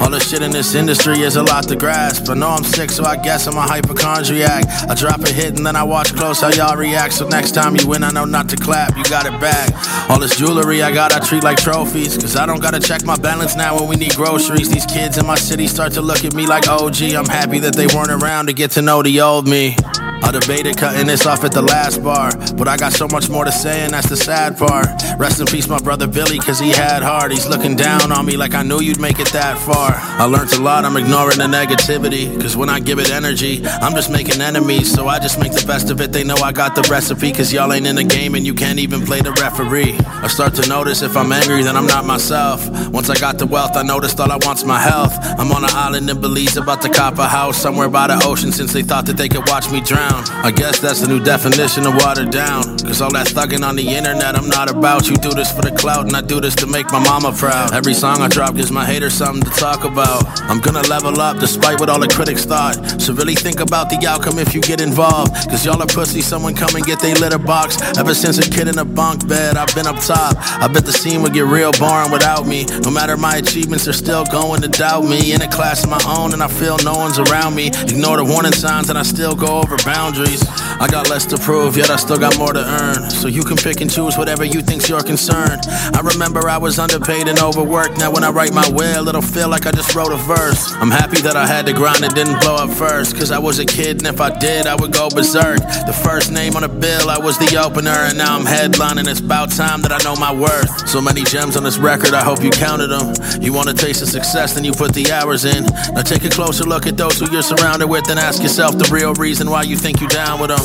All 0.00 0.10
the 0.10 0.18
shit 0.18 0.42
in 0.42 0.50
this 0.50 0.74
industry 0.74 1.20
is 1.20 1.36
a 1.36 1.42
lot 1.42 1.68
to 1.68 1.76
grasp. 1.76 2.28
I 2.28 2.34
know 2.34 2.48
I'm 2.48 2.64
sick, 2.64 2.90
so 2.90 3.04
I 3.04 3.16
guess 3.16 3.46
I'm 3.46 3.56
a 3.56 3.62
hypochondriac. 3.62 4.64
I 4.88 4.94
drop 4.94 5.20
a 5.20 5.30
hit 5.30 5.56
and 5.56 5.64
then 5.64 5.76
I 5.76 5.84
watch 5.84 6.14
close 6.14 6.40
how 6.40 6.48
y'all 6.48 6.76
react. 6.76 7.12
So 7.14 7.28
next 7.28 7.52
time 7.52 7.76
you 7.76 7.86
win, 7.86 8.02
I 8.02 8.10
know 8.10 8.24
not 8.24 8.48
to 8.48 8.56
clap. 8.56 8.96
You 8.96 9.04
got 9.04 9.26
it 9.26 9.40
back. 9.40 9.70
All 10.10 10.18
this 10.18 10.36
jewelry 10.36 10.82
I 10.82 10.92
got, 10.92 11.12
I 11.12 11.20
treat 11.20 11.44
like 11.44 11.58
trophies. 11.58 12.16
Cause 12.16 12.34
I 12.34 12.46
don't 12.46 12.60
gotta 12.60 12.80
check 12.80 13.04
my 13.04 13.16
balance 13.16 13.54
now 13.54 13.78
when 13.78 13.88
we 13.88 13.96
need 13.96 14.14
groceries. 14.16 14.70
These 14.70 14.86
kids 14.86 15.18
in 15.18 15.26
my 15.26 15.36
city 15.36 15.68
start 15.68 15.92
to 15.92 16.02
look 16.02 16.24
at 16.24 16.34
me 16.34 16.46
like 16.46 16.68
OG. 16.68 17.02
I'm 17.14 17.26
happy 17.26 17.60
that 17.60 17.76
they 17.76 17.86
weren't 17.86 18.10
around 18.10 18.46
to 18.46 18.52
get 18.52 18.72
to 18.72 18.82
know 18.82 19.02
the 19.02 19.20
old 19.20 19.46
me. 19.46 19.76
I 20.22 20.30
debated 20.30 20.76
cutting 20.76 21.08
this 21.08 21.26
off 21.26 21.42
at 21.42 21.50
the 21.50 21.62
last 21.62 22.02
bar, 22.02 22.30
but 22.56 22.68
I 22.68 22.76
got 22.76 22.92
so 22.92 23.08
much 23.08 23.28
more 23.28 23.44
to 23.44 23.50
say, 23.50 23.80
and 23.80 23.92
that's 23.92 24.08
the 24.08 24.16
sad 24.16 24.56
part. 24.56 24.86
Rest 25.18 25.40
in 25.40 25.46
peace, 25.46 25.68
my 25.68 25.80
brother 25.80 26.06
Billy, 26.06 26.38
cause 26.38 26.60
he 26.60 26.70
had 26.70 27.02
heart. 27.02 27.32
He's 27.32 27.48
looking 27.48 27.74
down 27.74 28.12
on 28.12 28.24
me 28.24 28.36
like 28.36 28.54
I 28.54 28.62
knew 28.62 28.80
you'd 28.80 29.00
make 29.00 29.18
it 29.18 29.31
that 29.32 29.58
far. 29.58 29.92
I 30.20 30.24
learned 30.24 30.52
a 30.52 30.60
lot, 30.60 30.84
I'm 30.84 30.96
ignoring 30.96 31.38
the 31.38 31.44
negativity, 31.44 32.40
cause 32.40 32.56
when 32.56 32.68
I 32.68 32.80
give 32.80 32.98
it 32.98 33.10
energy, 33.10 33.64
I'm 33.66 33.94
just 33.94 34.10
making 34.10 34.40
enemies. 34.40 34.92
So 34.92 35.08
I 35.08 35.18
just 35.18 35.38
make 35.38 35.52
the 35.52 35.64
best 35.66 35.90
of 35.90 36.00
it. 36.00 36.12
They 36.12 36.22
know 36.22 36.36
I 36.36 36.52
got 36.52 36.74
the 36.74 36.82
recipe, 36.90 37.32
cause 37.32 37.52
y'all 37.52 37.72
ain't 37.72 37.86
in 37.86 37.96
the 37.96 38.04
game 38.04 38.34
and 38.34 38.46
you 38.46 38.54
can't 38.54 38.78
even 38.78 39.04
play 39.04 39.20
the 39.20 39.32
referee. 39.32 39.94
I 40.22 40.28
start 40.28 40.54
to 40.56 40.68
notice 40.68 41.02
if 41.02 41.16
I'm 41.16 41.32
angry, 41.32 41.62
then 41.62 41.76
I'm 41.76 41.86
not 41.86 42.04
myself. 42.04 42.68
Once 42.90 43.08
I 43.08 43.14
got 43.18 43.38
the 43.38 43.46
wealth, 43.46 43.76
I 43.76 43.82
noticed 43.82 44.20
all 44.20 44.30
I 44.30 44.38
want's 44.42 44.64
my 44.64 44.78
health. 44.78 45.12
I'm 45.38 45.50
on 45.50 45.64
an 45.64 45.70
island 45.72 46.10
in 46.10 46.20
Belize, 46.20 46.56
about 46.56 46.82
to 46.82 46.90
cop 46.90 47.18
a 47.18 47.26
house 47.26 47.56
somewhere 47.56 47.88
by 47.88 48.08
the 48.08 48.20
ocean, 48.24 48.52
since 48.52 48.72
they 48.72 48.82
thought 48.82 49.06
that 49.06 49.16
they 49.16 49.28
could 49.28 49.48
watch 49.48 49.70
me 49.70 49.80
drown. 49.80 50.24
I 50.44 50.50
guess 50.50 50.78
that's 50.78 51.00
the 51.00 51.08
new 51.08 51.22
definition 51.22 51.86
of 51.86 51.94
watered 51.96 52.30
down. 52.30 52.62
Cause 52.78 53.00
all 53.00 53.12
that 53.12 53.28
thugging 53.28 53.66
on 53.66 53.76
the 53.76 53.88
internet, 53.88 54.36
I'm 54.36 54.48
not 54.48 54.70
about. 54.70 55.08
You 55.08 55.16
do 55.16 55.30
this 55.30 55.50
for 55.50 55.62
the 55.62 55.72
clout, 55.72 56.06
and 56.06 56.14
I 56.14 56.20
do 56.20 56.40
this 56.40 56.54
to 56.56 56.66
make 56.66 56.92
my 56.92 56.98
mama 56.98 57.32
proud. 57.32 57.72
Every 57.72 57.94
song 57.94 58.20
I 58.20 58.28
drop 58.28 58.54
gives 58.56 58.70
my 58.70 58.84
haters 58.84 59.21
something 59.22 59.48
to 59.48 59.56
talk 59.56 59.84
about. 59.84 60.20
I'm 60.50 60.60
gonna 60.60 60.82
level 60.88 61.20
up 61.20 61.38
despite 61.38 61.78
what 61.78 61.88
all 61.88 62.00
the 62.00 62.08
critics 62.08 62.44
thought. 62.44 62.74
So 63.00 63.14
really 63.14 63.36
think 63.36 63.60
about 63.60 63.88
the 63.88 64.04
outcome 64.04 64.40
if 64.40 64.52
you 64.52 64.60
get 64.60 64.80
involved. 64.80 65.30
Cause 65.48 65.64
y'all 65.64 65.80
are 65.80 65.86
pussy, 65.86 66.20
someone 66.20 66.54
come 66.56 66.74
and 66.74 66.84
get 66.84 66.98
they 66.98 67.14
litter 67.14 67.38
box. 67.38 67.78
Ever 67.96 68.14
since 68.14 68.38
a 68.38 68.50
kid 68.50 68.66
in 68.66 68.78
a 68.78 68.84
bunk 68.84 69.28
bed, 69.28 69.56
I've 69.56 69.72
been 69.76 69.86
up 69.86 70.00
top. 70.00 70.34
I 70.58 70.66
bet 70.66 70.84
the 70.84 70.92
scene 70.92 71.22
would 71.22 71.34
get 71.34 71.46
real 71.46 71.70
boring 71.78 72.10
without 72.10 72.48
me. 72.48 72.66
No 72.82 72.90
matter 72.90 73.16
my 73.16 73.36
achievements, 73.36 73.84
they're 73.84 73.94
still 73.94 74.24
going 74.24 74.60
to 74.62 74.68
doubt 74.68 75.04
me. 75.04 75.32
In 75.32 75.40
a 75.40 75.48
class 75.48 75.84
of 75.84 75.90
my 75.90 76.02
own, 76.18 76.32
and 76.32 76.42
I 76.42 76.48
feel 76.48 76.76
no 76.82 76.94
one's 76.94 77.20
around 77.20 77.54
me. 77.54 77.68
Ignore 77.68 78.16
the 78.16 78.24
warning 78.24 78.52
signs, 78.52 78.90
and 78.90 78.98
I 78.98 79.04
still 79.04 79.36
go 79.36 79.60
over 79.62 79.76
boundaries. 79.84 80.42
I 80.82 80.88
got 80.90 81.08
less 81.08 81.26
to 81.26 81.38
prove, 81.38 81.76
yet 81.76 81.90
I 81.90 81.96
still 81.96 82.18
got 82.18 82.36
more 82.38 82.52
to 82.52 82.64
earn. 82.80 83.10
So 83.10 83.28
you 83.28 83.44
can 83.44 83.56
pick 83.56 83.80
and 83.82 83.90
choose 83.90 84.18
whatever 84.18 84.44
you 84.44 84.62
think's 84.62 84.88
your 84.88 85.02
concern. 85.02 85.60
I 85.94 86.00
remember 86.02 86.48
I 86.48 86.58
was 86.58 86.80
underpaid 86.80 87.28
and 87.28 87.38
overworked. 87.38 87.98
Now 87.98 88.10
when 88.10 88.24
I 88.24 88.30
write 88.30 88.52
my 88.52 88.68
will, 88.70 89.08
it'll 89.12 89.20
feel 89.20 89.48
like 89.48 89.66
I 89.66 89.72
just 89.72 89.94
wrote 89.94 90.10
a 90.10 90.16
verse. 90.16 90.72
I'm 90.80 90.90
happy 90.90 91.20
that 91.20 91.36
I 91.36 91.46
had 91.46 91.66
to 91.66 91.74
grind 91.74 92.02
and 92.02 92.14
didn't 92.14 92.40
blow 92.40 92.56
up 92.56 92.70
first. 92.70 93.14
Cause 93.14 93.30
I 93.30 93.38
was 93.38 93.58
a 93.58 93.66
kid, 93.66 93.98
and 93.98 94.06
if 94.06 94.22
I 94.22 94.30
did, 94.38 94.66
I 94.66 94.74
would 94.74 94.90
go 94.90 95.10
berserk. 95.10 95.58
The 95.84 95.92
first 95.92 96.32
name 96.32 96.56
on 96.56 96.62
the 96.62 96.68
bill, 96.68 97.10
I 97.10 97.18
was 97.18 97.36
the 97.36 97.60
opener, 97.60 98.08
and 98.08 98.16
now 98.16 98.34
I'm 98.34 98.46
headlining. 98.46 99.06
It's 99.08 99.20
about 99.20 99.50
time 99.50 99.82
that 99.82 99.92
I 99.92 99.98
know 100.02 100.16
my 100.16 100.32
worth. 100.32 100.88
So 100.88 101.02
many 101.02 101.24
gems 101.24 101.58
on 101.58 101.62
this 101.62 101.76
record, 101.76 102.14
I 102.14 102.24
hope 102.24 102.42
you 102.42 102.50
counted 102.50 102.88
them. 102.88 103.12
You 103.42 103.52
wanna 103.52 103.74
taste 103.74 104.00
of 104.00 104.08
success, 104.08 104.54
then 104.54 104.64
you 104.64 104.72
put 104.72 104.94
the 104.94 105.12
hours 105.12 105.44
in. 105.44 105.64
Now 105.92 106.00
take 106.00 106.24
a 106.24 106.30
closer 106.30 106.64
look 106.64 106.86
at 106.86 106.96
those 106.96 107.20
who 107.20 107.30
you're 107.30 107.42
surrounded 107.42 107.88
with 107.88 108.08
and 108.08 108.18
ask 108.18 108.42
yourself 108.42 108.78
the 108.78 108.88
real 108.90 109.12
reason 109.14 109.50
why 109.50 109.64
you 109.64 109.76
think 109.76 110.00
you're 110.00 110.08
down 110.08 110.40
with 110.40 110.48
them. 110.48 110.64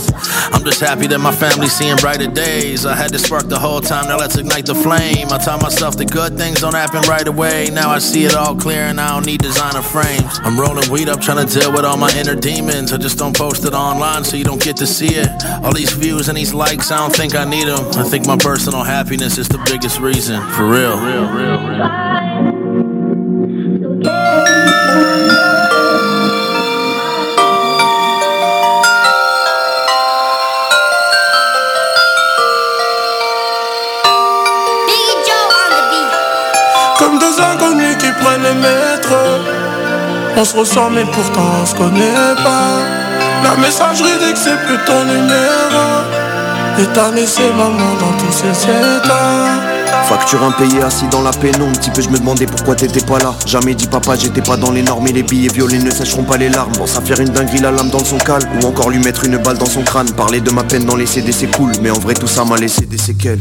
I'm 0.54 0.64
just 0.64 0.80
happy 0.80 1.08
that 1.08 1.20
my 1.20 1.36
family's 1.36 1.74
seeing 1.74 1.98
brighter 1.98 2.28
days. 2.32 2.86
I 2.86 2.96
had 2.96 3.12
to 3.12 3.20
spark 3.20 3.50
the 3.50 3.60
whole 3.60 3.82
time, 3.82 4.08
now 4.08 4.18
let's 4.18 4.38
ignite 4.38 4.68
the 4.68 4.76
flame. 4.76 5.28
I 5.32 5.38
tell 5.38 5.60
myself 5.60 5.98
the 5.98 6.06
good 6.06 6.38
things 6.38 6.62
don't 6.62 6.76
happen 6.76 7.02
right 7.10 7.28
away. 7.28 7.70
Now 7.74 7.90
I 7.90 8.00
see 8.00 8.24
it 8.24 8.37
all 8.38 8.56
clear 8.56 8.84
and 8.84 9.02
I 9.02 9.10
don't 9.10 9.26
need 9.26 9.42
designer 9.42 9.82
frames. 9.82 10.40
I'm 10.44 10.58
rolling 10.60 10.90
weed 10.90 11.10
up, 11.10 11.20
trying 11.20 11.46
to 11.46 11.60
deal 11.60 11.72
with 11.74 11.84
all 11.84 11.98
my 11.98 12.12
inner 12.16 12.36
demons. 12.36 12.94
I 12.94 12.98
just 12.98 13.18
don't 13.18 13.36
post 13.36 13.66
it 13.66 13.74
online 13.74 14.24
so 14.24 14.38
you 14.38 14.46
don't 14.46 14.62
get 14.62 14.78
to 14.78 14.88
see 14.88 15.16
it. 15.16 15.30
All 15.64 15.74
these 15.74 15.92
views 15.92 16.30
and 16.30 16.38
these 16.38 16.54
likes, 16.54 16.92
I 16.92 16.98
don't 16.98 17.16
think 17.16 17.36
I 17.36 17.44
need 17.44 17.68
them. 17.68 17.86
I 17.94 18.04
think 18.04 18.28
my 18.28 18.38
personal 18.38 18.84
happiness 18.84 19.38
is 19.38 19.50
the 19.50 19.58
biggest 19.66 20.00
reason. 20.00 20.42
For 20.52 20.68
real. 20.68 20.98
real, 21.02 21.28
real, 21.34 21.68
real. 21.68 22.08
Comme 36.98 37.20
deux 37.20 37.40
inconnus 37.40 37.67
On 40.40 40.46
se 40.46 40.56
ressent 40.56 40.92
mais 40.92 41.04
pourtant 41.04 41.50
on 41.62 41.66
se 41.66 41.74
connaît 41.74 42.36
pas. 42.44 42.78
La 43.44 43.56
messagerie 43.56 44.20
dit 44.20 44.34
que 44.34 44.38
c'est 44.40 44.58
plus 44.66 44.78
ton 44.86 45.04
numéro 45.06 46.04
Et 46.80 46.86
t'as 46.94 47.12
laissé 47.12 47.42
maman 47.58 47.94
dans 48.00 48.18
tous 48.20 48.32
ces 48.32 48.64
états. 48.66 50.04
Facture 50.04 50.44
impayée 50.44 50.84
assis 50.84 51.08
dans 51.08 51.24
la 51.24 51.32
pénombre. 51.32 51.78
Petit 51.80 51.90
peu 51.90 52.02
je 52.04 52.10
me 52.10 52.20
demandais 52.20 52.46
pourquoi 52.46 52.76
t'étais 52.76 53.02
pas 53.02 53.18
là. 53.18 53.34
Jamais 53.48 53.74
dit 53.74 53.88
papa 53.88 54.16
j'étais 54.16 54.44
pas 54.44 54.58
dans 54.58 54.72
les 54.72 54.84
normes. 54.84 55.08
Et 55.08 55.12
les 55.12 55.24
billets 55.24 55.52
violets 55.52 55.80
ne 55.80 55.90
sécheront 55.90 56.24
pas 56.24 56.38
les 56.38 56.50
larmes. 56.50 56.72
Bon 56.78 56.86
ça 56.86 57.02
faire 57.02 57.20
une 57.20 57.30
dinguerie 57.30 57.62
la 57.62 57.72
lame 57.72 57.90
dans 57.90 58.06
son 58.06 58.20
cal 58.20 58.42
Ou 58.62 58.68
encore 58.68 58.92
lui 58.92 59.00
mettre 59.00 59.26
une 59.26 59.38
balle 59.38 59.58
dans 59.58 59.66
son 59.66 59.82
crâne. 59.82 60.12
Parler 60.12 60.40
de 60.40 60.52
ma 60.52 60.64
peine 60.64 60.86
dans 60.86 60.96
les 60.96 61.08
CD 61.08 61.32
c'est 61.32 61.48
cool. 61.48 61.72
Mais 61.82 61.90
en 61.90 62.00
vrai 62.00 62.14
tout 62.14 62.28
ça 62.28 62.46
m'a 62.46 62.58
laissé 62.58 62.86
des 62.86 63.00
séquelles 63.00 63.40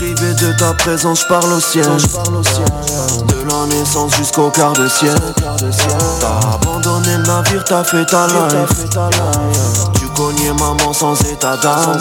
Privé 0.00 0.32
de 0.32 0.52
ta 0.52 0.72
présence, 0.72 1.20
je 1.20 1.26
parle 1.26 1.52
au 1.52 1.60
ciel. 1.60 1.84
De 1.84 3.46
la 3.46 3.66
naissance 3.66 4.16
jusqu'au 4.16 4.48
quart 4.48 4.72
de 4.72 4.88
siècle. 4.88 5.20
T'as 6.18 6.54
abandonné 6.54 7.18
le 7.18 7.22
navire, 7.22 7.62
t'as 7.64 7.84
fait 7.84 8.06
ta 8.06 8.26
life. 8.26 8.88
Tu 9.92 10.06
cognais 10.16 10.54
maman 10.58 10.94
sans 10.94 11.20
état 11.30 11.58
d'âme. 11.58 11.98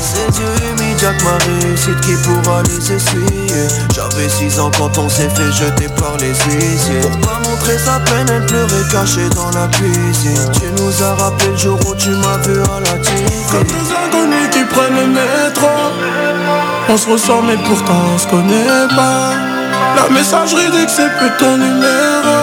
Ses 0.00 0.40
yeux 0.40 0.70
humides, 0.70 0.87
que 0.98 1.24
ma 1.24 1.38
réussite 1.38 2.00
qui 2.00 2.14
pourra 2.24 2.62
les 2.64 2.92
essuyer. 2.92 3.68
J'avais 3.94 4.28
6 4.28 4.58
ans 4.58 4.70
quand 4.76 4.98
on 4.98 5.08
s'est 5.08 5.28
fait 5.30 5.52
jeter 5.52 5.88
par 5.88 6.16
les 6.18 6.34
huissiers. 6.34 7.00
Pour 7.00 7.20
pas 7.20 7.40
montrer 7.48 7.78
sa 7.78 8.00
peine, 8.00 8.26
elle 8.28 8.46
pleurait 8.46 8.88
cachée 8.90 9.28
dans 9.30 9.50
la 9.50 9.68
cuisine. 9.68 10.50
Tu 10.52 10.82
nous 10.82 11.02
as 11.02 11.14
rappelé 11.14 11.50
le 11.50 11.56
jour 11.56 11.78
où 11.88 11.94
tu 11.94 12.10
m'as 12.10 12.38
vu 12.38 12.60
à 12.62 12.80
la 12.80 12.98
télé. 12.98 13.30
Comme 13.50 13.64
deux 13.64 13.92
inconnus 13.94 14.48
qui 14.50 14.64
prennent 14.64 14.96
le 14.96 15.06
métro 15.06 15.68
On 16.88 16.96
se 16.96 17.08
ressent 17.10 17.42
mais 17.42 17.56
pourtant 17.56 18.00
on 18.14 18.18
se 18.18 18.26
connaît 18.26 18.88
pas 18.94 19.32
La 19.96 20.08
messagerie 20.10 20.70
dit 20.70 20.84
que 20.84 20.90
c'est 20.90 21.10
plus 21.18 21.30
ton 21.38 21.56
numéro 21.56 22.38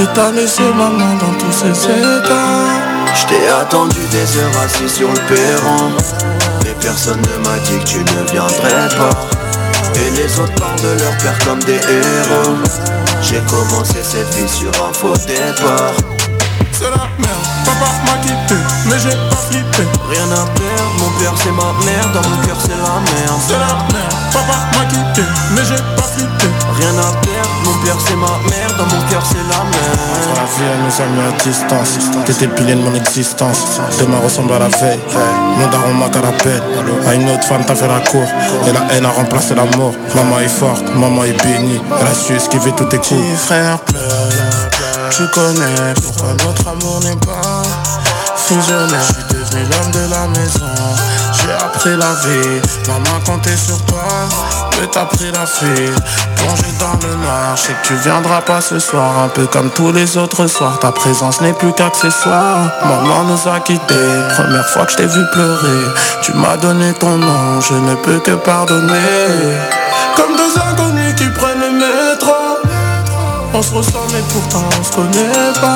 Et 0.00 0.06
t'as 0.14 0.30
laissé 0.30 0.62
maman 0.62 1.14
dans 1.20 1.34
tous 1.38 1.52
ces 1.52 1.84
états 1.84 3.14
J't'ai 3.14 3.48
attendu 3.60 4.00
des 4.10 4.38
heures 4.38 4.62
assis 4.64 4.88
sur 4.88 5.08
le 5.08 5.20
perron 5.28 6.55
personne 6.86 7.20
ne 7.20 7.48
m'a 7.48 7.58
dit 7.66 7.78
que 7.80 7.84
tu 7.84 7.98
ne 7.98 8.30
viendrais 8.30 8.88
pas. 8.96 9.26
Et 9.96 10.10
les 10.10 10.38
autres 10.38 10.54
parlent 10.54 10.80
de 10.80 11.02
leur 11.02 11.16
père 11.18 11.36
comme 11.44 11.58
des 11.64 11.80
héros. 11.82 12.54
J'ai 13.20 13.40
commencé 13.50 13.98
cette 14.04 14.32
vie 14.34 14.48
sur 14.48 14.70
un 14.86 14.92
faux 14.92 15.16
départ. 15.26 15.94
C'est 16.70 16.84
la 16.84 17.08
merde, 17.18 17.46
papa 17.64 17.90
m'a 18.06 18.18
quitté 18.22 18.54
Mais 18.86 18.98
j'ai 19.02 19.16
pas 19.30 19.42
flippé. 19.48 19.82
Rien 20.10 20.30
à 20.30 20.46
perdre, 20.46 20.92
mon 21.00 21.10
père 21.18 21.34
c'est 21.42 21.50
ma 21.50 21.72
mère. 21.84 22.06
Dans 22.14 22.28
mon 22.28 22.36
cœur 22.46 22.58
c'est 22.60 22.78
la 22.78 23.00
merde. 23.10 23.40
C'est 23.48 23.58
la 23.58 23.74
merde, 23.90 24.14
papa 24.32 24.56
m'a 24.76 24.84
quitté 24.86 25.22
Mais 25.56 25.64
j'ai 25.66 25.82
pas 25.96 26.06
flippé. 26.14 26.48
Rien 26.78 26.94
à 26.98 27.10
perdre, 27.18 27.35
mon 27.66 27.84
père 27.84 27.96
c'est 28.06 28.16
ma 28.16 28.38
mère 28.48 28.76
Dans 28.78 28.84
mon 28.84 29.02
cœur 29.08 29.22
c'est 29.26 29.42
la 29.48 30.22
Sur 30.22 30.34
la 30.34 30.44
vie 30.44 30.70
elle 30.72 30.80
nous 30.84 31.02
a 31.02 31.06
mis 31.06 31.34
à 31.34 31.36
distance 31.42 31.98
T'étais 32.24 32.46
le 32.46 32.54
pilier 32.54 32.74
de 32.74 32.80
mon 32.80 32.94
existence. 32.94 33.80
Demain 33.98 34.18
ressemble 34.22 34.52
à 34.52 34.58
la 34.58 34.68
veille 34.68 35.00
Mon 35.58 35.66
daron 35.68 35.94
m'a 35.94 36.06
à 36.06 36.22
la 36.22 36.32
peine. 36.32 36.62
À 37.06 37.14
une 37.14 37.28
autre 37.30 37.44
femme 37.44 37.64
t'as 37.66 37.74
fait 37.74 37.88
la 37.88 38.00
cour 38.00 38.26
Et 38.66 38.72
la 38.72 38.94
haine 38.94 39.04
a 39.04 39.10
remplacé 39.10 39.54
l'amour 39.54 39.94
Maman 40.14 40.40
est 40.40 40.48
forte, 40.48 40.84
maman 40.94 41.24
est 41.24 41.42
bénie 41.42 41.80
Elle 42.00 42.06
a 42.06 42.14
su 42.14 42.34
esquiver 42.34 42.72
tous 42.76 42.84
tes 42.86 42.98
coups. 42.98 43.08
Petit 43.08 43.36
frère 43.36 43.78
pleure 43.80 45.10
Tu 45.10 45.22
connais 45.34 45.94
pourquoi 46.02 46.32
notre 46.44 46.68
amour 46.68 47.00
n'est 47.04 47.16
pas 47.16 47.62
fusionné 48.36 48.98
Je 49.08 49.12
suis 49.12 49.24
devenu 49.30 49.62
l'homme 49.70 49.90
de 49.92 50.10
la 50.10 50.26
maison 50.28 51.25
J'ai 51.46 51.52
appris 51.52 51.96
la 51.96 52.12
vie. 52.26 52.60
Maman 52.88 53.20
comptait 53.24 53.56
sur 53.56 53.80
toi 53.84 54.02
Mais 54.80 54.86
t'as 54.88 55.04
pris 55.04 55.30
la 55.30 55.46
fuite. 55.46 55.94
Plongé 56.34 56.64
dans 56.80 57.06
le 57.06 57.14
noir 57.14 57.54
Je 57.56 57.62
sais 57.62 57.72
que 57.72 57.86
tu 57.86 57.94
viendras 57.94 58.40
pas 58.40 58.60
ce 58.60 58.80
soir. 58.80 59.16
Un 59.22 59.28
peu 59.28 59.46
comme 59.46 59.70
tous 59.70 59.92
les 59.92 60.16
autres 60.16 60.48
soirs 60.48 60.80
Ta 60.80 60.90
présence 60.90 61.40
n'est 61.40 61.52
plus 61.52 61.72
qu'accessoire. 61.72 62.68
Maman 62.84 63.24
nous 63.24 63.48
a 63.48 63.60
quittés 63.60 63.94
Première 64.34 64.68
fois 64.70 64.86
que 64.86 64.92
je 64.92 64.96
t'ai 64.96 65.06
vu 65.06 65.20
pleurer. 65.32 65.84
Tu 66.22 66.32
m'as 66.32 66.56
donné 66.56 66.92
ton 66.94 67.16
nom 67.16 67.60
Je 67.60 67.74
ne 67.74 67.94
peux 67.94 68.18
que 68.18 68.32
pardonner. 68.32 69.54
Comme 70.16 70.36
deux 70.36 70.60
inconnus 70.60 71.14
qui 71.14 71.28
prennent 71.28 71.60
le 71.60 71.70
métro. 71.70 72.34
On 73.54 73.62
se 73.62 73.72
ressent 73.72 74.06
mais 74.12 74.22
pourtant 74.32 74.64
on 74.80 74.82
se 74.82 74.90
connaît 74.90 75.52
pas. 75.60 75.74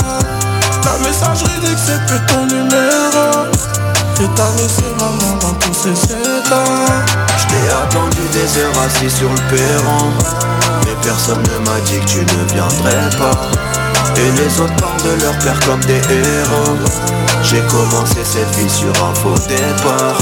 La 0.85 1.09
messagerie 1.09 1.61
dit 1.61 1.75
que 1.75 1.81
c'est 1.81 2.07
plus 2.07 2.27
ton 2.27 2.45
numéro 2.47 3.90
Et 4.23 4.29
t'as 4.37 4.51
laissé 4.57 4.85
maman 4.99 5.37
dans 5.41 5.55
tous 5.55 5.73
ces 5.73 6.13
états. 6.13 6.65
J't'ai 7.39 7.73
attendu 7.73 8.21
des 8.33 8.61
heures 8.61 8.83
assis 8.85 9.11
sur 9.11 9.31
le 9.31 9.41
perron. 9.49 10.13
Mais 10.85 10.95
personne 11.03 11.43
ne 11.43 11.59
m'a 11.69 11.81
dit 11.87 11.99
que 12.01 12.07
tu 12.07 12.19
ne 12.19 12.53
viendrais 12.53 13.11
pas. 13.19 13.41
Et 14.17 14.31
les 14.33 14.61
autres 14.61 14.77
parlent 14.77 15.03
de 15.03 15.23
leur 15.23 15.39
père 15.39 15.59
comme 15.67 15.81
des 15.81 15.95
héros. 15.95 16.77
J'ai 17.43 17.63
commencé 17.63 18.21
cette 18.25 18.55
vie 18.57 18.69
sur 18.69 18.93
un 19.03 19.15
faux 19.15 19.39
départ. 19.49 20.19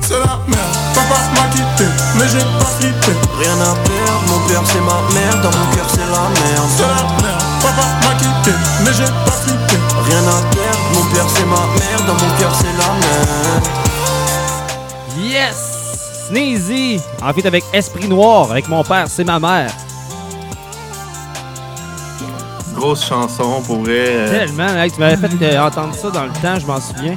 C'est 0.00 0.14
la 0.18 0.40
merde, 0.48 0.76
papa 0.94 1.20
m'a 1.34 1.48
quitté 1.52 1.84
Mais 2.16 2.26
j'ai 2.32 2.38
pas 2.38 2.64
flippé 2.80 3.12
Rien 3.38 3.60
à 3.60 3.74
perdre, 3.84 4.22
mon 4.28 4.40
père 4.48 4.62
c'est 4.64 4.80
ma 4.80 5.04
mère. 5.12 5.36
Dans 5.42 5.52
mon 5.52 5.66
cœur 5.76 5.84
c'est 5.92 6.00
la 6.00 6.24
merde. 6.32 6.70
C'est 6.76 6.82
la 6.82 7.04
merde, 7.20 7.44
papa 7.60 7.84
m'a 8.00 8.14
quitté 8.14 8.56
Mais 8.84 8.92
j'ai 8.96 9.04
pas 9.04 9.36
flippé 9.44 9.76
Rien 10.08 10.22
à 10.24 10.40
perdre, 10.48 10.67
mon 10.94 11.04
père 11.12 11.26
c'est 11.28 11.46
ma 11.46 11.56
mère 11.56 12.06
Dans 12.06 12.14
mon 12.14 12.38
cœur 12.38 12.54
c'est 12.54 12.76
la 12.76 12.92
merde 12.94 13.68
Yes! 15.20 15.68
Sneezy! 16.28 17.00
En 17.22 17.32
fait, 17.32 17.46
avec 17.46 17.64
Esprit 17.72 18.06
Noir, 18.06 18.50
avec 18.50 18.68
mon 18.68 18.84
père, 18.84 19.06
c'est 19.08 19.24
ma 19.24 19.38
mère. 19.38 19.72
Grosse 22.74 23.04
chanson 23.04 23.60
pour 23.66 23.80
vrai. 23.82 24.26
Tellement, 24.30 24.68
hey, 24.76 24.90
tu 24.90 25.00
m'avais 25.00 25.16
fait 25.16 25.42
euh, 25.42 25.64
entendre 25.66 25.94
ça 25.94 26.10
dans 26.10 26.24
le 26.24 26.32
temps, 26.40 26.58
je 26.60 26.66
m'en 26.66 26.80
souviens. 26.80 27.16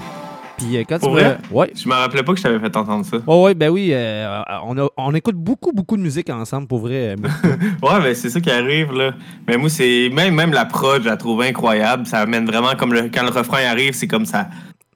Puis 0.62 0.78
euh, 0.78 0.84
quand 0.88 0.99
tu 0.99 1.09
me-? 1.09 1.38
Ouais. 1.51 1.72
Je 1.76 1.88
me 1.89 1.93
rappelais 1.93 2.24
pas 2.24 2.32
que 2.34 2.38
je 2.38 2.43
t'avais 2.43 2.59
fait 2.59 2.76
entendre 2.76 3.05
ça. 3.05 3.18
Ouais, 3.18 3.41
ouais, 3.43 3.53
ben 3.53 3.70
oui, 3.70 3.89
euh, 3.93 4.41
on, 4.66 4.78
a- 4.78 4.89
on 4.97 5.14
écoute 5.16 5.36
beaucoup, 5.36 5.72
beaucoup 5.72 5.97
de 5.97 6.01
musique 6.01 6.30
ensemble, 6.30 6.68
pour 6.68 6.80
vrai. 6.80 7.16
euh. 7.16 7.16
Ouais, 7.82 7.99
mais 8.01 8.14
c'est 8.14 8.30
ça 8.30 8.39
qui 8.39 8.51
arrive, 8.51 8.91
là. 8.91 9.12
Mais 9.47 9.57
moi, 9.57 9.70
c'est. 9.70 10.09
Même, 10.14 10.36
même 10.36 10.51
la 10.53 10.66
prod, 10.66 11.01
je 11.01 11.07
la 11.07 11.18
trouve 11.18 11.41
incroyable. 11.41 12.05
Ça 12.05 12.20
amène 12.20 12.45
vraiment 12.45 12.76
comme 12.78 12.93
le... 12.93 13.03
quand 13.09 13.24
le 13.24 13.30
refrain 13.32 13.64
arrive, 13.66 13.93
c'est 13.93 14.07
comme 14.07 14.26
ça. 14.26 14.47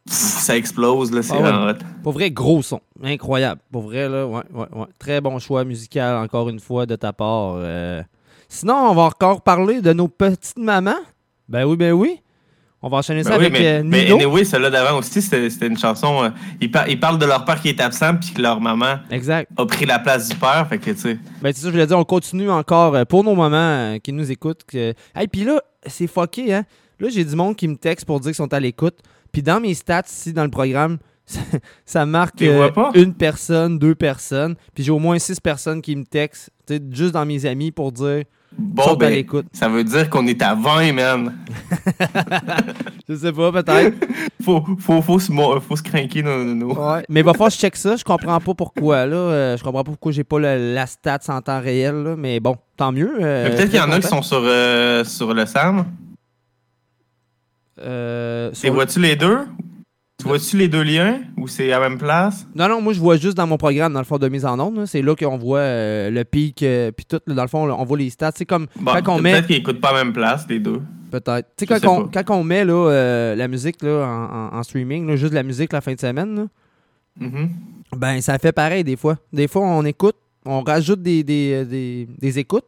ça 0.08 0.56
explose, 0.56 1.12
là, 1.12 1.24
c'est 1.24 1.34
Ah 1.42 1.66
ouais. 1.68 1.74
Pour 2.04 2.14
vrai, 2.14 2.30
gros 2.32 2.62
son. 2.62 2.80
Incroyable. 3.04 3.60
Pour 3.72 3.84
vrai, 3.84 4.08
là, 4.08 4.28
ouais, 4.28 4.44
ouais, 4.54 4.68
ouais. 4.74 4.86
Très 5.00 5.20
bon 5.22 5.40
choix 5.40 5.64
musical, 5.64 6.18
encore 6.24 6.50
une 6.50 6.60
fois, 6.60 6.86
de 6.86 6.96
ta 6.96 7.12
part. 7.14 7.56
Euh, 7.58 8.04
Sinon, 8.48 8.76
on 8.76 8.94
va 8.94 9.02
encore 9.04 9.42
parler 9.42 9.82
de 9.82 9.92
nos 9.94 10.08
petites 10.08 10.58
mamans. 10.60 10.94
Ben 11.50 11.66
oui, 11.66 11.76
ben 11.76 11.92
oui. 11.94 12.22
On 12.86 12.90
va 12.90 12.98
enchaîner 12.98 13.24
ça 13.24 13.32
Ben 13.32 13.40
oui, 13.40 13.46
avec 13.48 13.60
mais, 13.60 13.68
euh, 13.68 13.84
mais 13.84 14.12
anyway, 14.12 14.46
celle-là 14.46 14.70
d'avant 14.70 15.00
aussi, 15.00 15.20
c'était 15.20 15.66
une 15.66 15.76
chanson. 15.76 16.24
euh, 16.24 16.30
ils, 16.62 16.70
par- 16.70 16.88
ils 16.88 17.00
parlent 17.00 17.18
de 17.18 17.26
leur 17.26 17.44
père 17.44 17.60
qui 17.60 17.70
est 17.70 17.82
absent, 17.82 18.16
puis 18.18 18.30
que 18.36 18.40
leur 18.40 18.62
maman 18.62 19.00
exact. 19.10 19.50
a 19.58 19.66
pris 19.66 19.88
la 19.88 19.98
place 19.98 20.30
du 20.30 20.36
père. 20.36 20.68
Fait 20.70 20.78
que, 20.78 20.92
tu 20.92 20.98
sais. 20.98 21.18
Ben, 21.42 21.52
c'est 21.52 21.62
ça, 21.62 21.68
je 21.70 21.72
voulais 21.72 21.88
dire, 21.88 21.98
on 21.98 22.04
continue 22.04 22.48
encore 22.48 22.94
euh, 22.94 23.04
pour 23.04 23.24
nos 23.24 23.34
mamans 23.34 23.98
qui 24.04 24.14
nous 24.14 24.32
écoutent. 24.32 24.64
Que... 24.68 24.94
Hey, 25.16 25.28
puis 25.28 25.44
là, 25.46 25.60
c'est 25.88 26.06
fucké, 26.06 26.54
hein. 26.54 26.64
Là, 27.00 27.10
j'ai 27.10 27.26
du 27.26 27.36
monde 27.36 27.56
qui 27.56 27.68
me 27.68 27.76
texte 27.76 28.06
pour 28.06 28.20
dire 28.20 28.30
qu'ils 28.30 28.36
sont 28.36 28.54
à 28.54 28.60
l'écoute. 28.60 29.00
Puis 29.32 29.42
dans 29.42 29.60
mes 29.60 29.74
stats 29.74 30.04
ici, 30.08 30.32
dans 30.32 30.44
le 30.44 30.52
programme, 30.52 31.00
ça, 31.26 31.40
ça 31.88 32.06
marque 32.06 32.44
euh, 32.44 32.70
une 32.94 33.16
personne, 33.16 33.80
deux 33.80 33.96
personnes. 33.96 34.54
Puis 34.76 34.84
j'ai 34.84 34.92
au 34.92 35.00
moins 35.00 35.18
six 35.18 35.40
personnes 35.40 35.82
qui 35.82 35.96
me 35.96 36.04
textent, 36.06 36.52
juste 36.92 37.14
dans 37.14 37.26
mes 37.26 37.48
amis 37.48 37.72
pour 37.72 37.92
dire 37.92 38.26
Bon, 38.58 38.96
ben, 38.96 39.24
ça 39.54 39.68
veut 39.70 39.84
dire 39.84 40.10
qu'on 40.10 40.26
est 40.28 40.42
à 40.42 40.56
20, 40.56 40.94
man. 40.94 41.34
Je 43.10 43.16
sais 43.16 43.32
pas, 43.32 43.52
peut-être. 43.52 43.98
faut, 44.44 44.64
faut, 44.80 45.02
faut, 45.02 45.20
se, 45.20 45.32
faut 45.62 45.76
se 45.76 45.84
craquer 45.84 46.24
Ouais. 46.24 47.06
Mais 47.10 47.20
il 47.20 47.24
va 47.24 47.34
falloir 47.34 47.50
que 47.50 47.56
je 47.56 47.60
check 47.60 47.76
ça. 47.76 47.96
Je 47.96 48.04
comprends 48.04 48.40
pas 48.40 48.54
pourquoi. 48.54 49.06
Là. 49.06 49.16
Euh, 49.16 49.58
je 49.58 49.64
comprends 49.64 49.84
pas 49.84 49.92
pourquoi 49.92 50.12
j'ai 50.12 50.24
pas 50.24 50.40
le- 50.40 50.74
la 50.74 50.86
stats 50.88 51.20
en 51.30 51.42
temps 51.42 51.60
réel. 51.62 51.96
là. 52.04 52.16
Mais 52.18 52.40
bon, 52.40 52.58
tant 52.78 52.92
mieux. 52.92 53.12
euh, 53.22 53.50
Peut-être 53.50 53.70
qu'il 53.70 53.80
y 53.80 53.82
en 53.82 53.92
a 53.92 54.00
qui 54.00 54.08
sont 54.08 54.22
sur, 54.22 54.42
euh, 54.42 55.04
sur 55.04 55.34
le 55.34 55.46
SAM. 55.46 55.86
Euh, 57.82 58.52
Et 58.52 58.56
sur- 58.56 58.74
vois-tu 58.74 59.00
les 59.00 59.16
deux? 59.16 59.40
Tu 60.26 60.30
vois-tu 60.30 60.58
les 60.58 60.68
deux 60.68 60.82
liens? 60.82 61.20
Ou 61.38 61.48
c'est 61.48 61.72
à 61.72 61.80
la 61.80 61.88
même 61.88 62.00
place? 62.00 62.48
Non, 62.56 62.68
non, 62.68 62.82
moi 62.82 62.94
je 62.94 63.00
vois 63.00 63.16
juste 63.16 63.38
dans 63.38 63.46
mon 63.46 63.58
programme, 63.58 63.94
dans 63.94 64.00
le 64.00 64.06
fond 64.06 64.18
de 64.18 64.28
mise 64.28 64.44
en 64.44 64.60
onde. 64.60 64.88
C'est 64.88 65.04
là 65.04 65.16
qu'on 65.16 65.38
voit 65.38 65.60
euh, 65.60 66.10
le 66.10 66.24
pic, 66.24 66.64
euh, 66.64 66.90
puis 66.92 67.06
tout. 67.06 67.20
là, 67.28 67.36
dans 67.36 67.44
le 67.44 67.48
fond, 67.48 67.68
là, 67.68 67.76
on 67.78 67.86
voit 67.86 68.00
les 68.00 68.10
stats. 68.10 68.32
C'est 68.36 68.46
comme 68.48 68.66
Bon, 68.80 68.92
quand 69.04 69.18
on 69.18 69.22
met. 69.22 69.34
Peut-être 69.34 69.46
qu'ils 69.48 69.58
écoutent 69.58 69.80
pas 69.80 69.90
à 69.90 69.94
la 69.94 70.04
même 70.04 70.14
place, 70.14 70.48
les 70.50 70.60
deux. 70.60 70.82
Peut-être. 71.12 71.48
Tu 71.56 71.68
sais, 71.68 71.80
quand, 71.80 72.10
quand 72.12 72.36
on 72.36 72.44
met 72.44 72.66
là, 72.66 72.74
euh, 72.90 73.36
la 73.36 73.48
musique 73.48 73.84
là, 73.84 74.04
en, 74.04 74.56
en- 74.56 74.58
en 74.60 74.64
streaming, 74.64 75.16
juste 75.16 75.34
la 75.36 75.44
musique 75.44 75.72
la 75.74 75.82
fin 75.82 75.94
de 75.94 76.00
semaine, 76.00 76.48
Mhm. 77.20 77.50
ben 77.96 78.20
ça 78.20 78.40
fait 78.40 78.52
pareil 78.52 78.84
des 78.84 78.96
fois. 78.96 79.18
Des 79.32 79.48
fois, 79.48 79.62
on 79.62 79.86
écoute, 79.86 80.16
on 80.44 80.62
rajoute 80.64 81.04
des, 81.04 81.24
des, 81.24 81.64
des- 81.66 82.08
des 82.18 82.40
écoutes, 82.40 82.66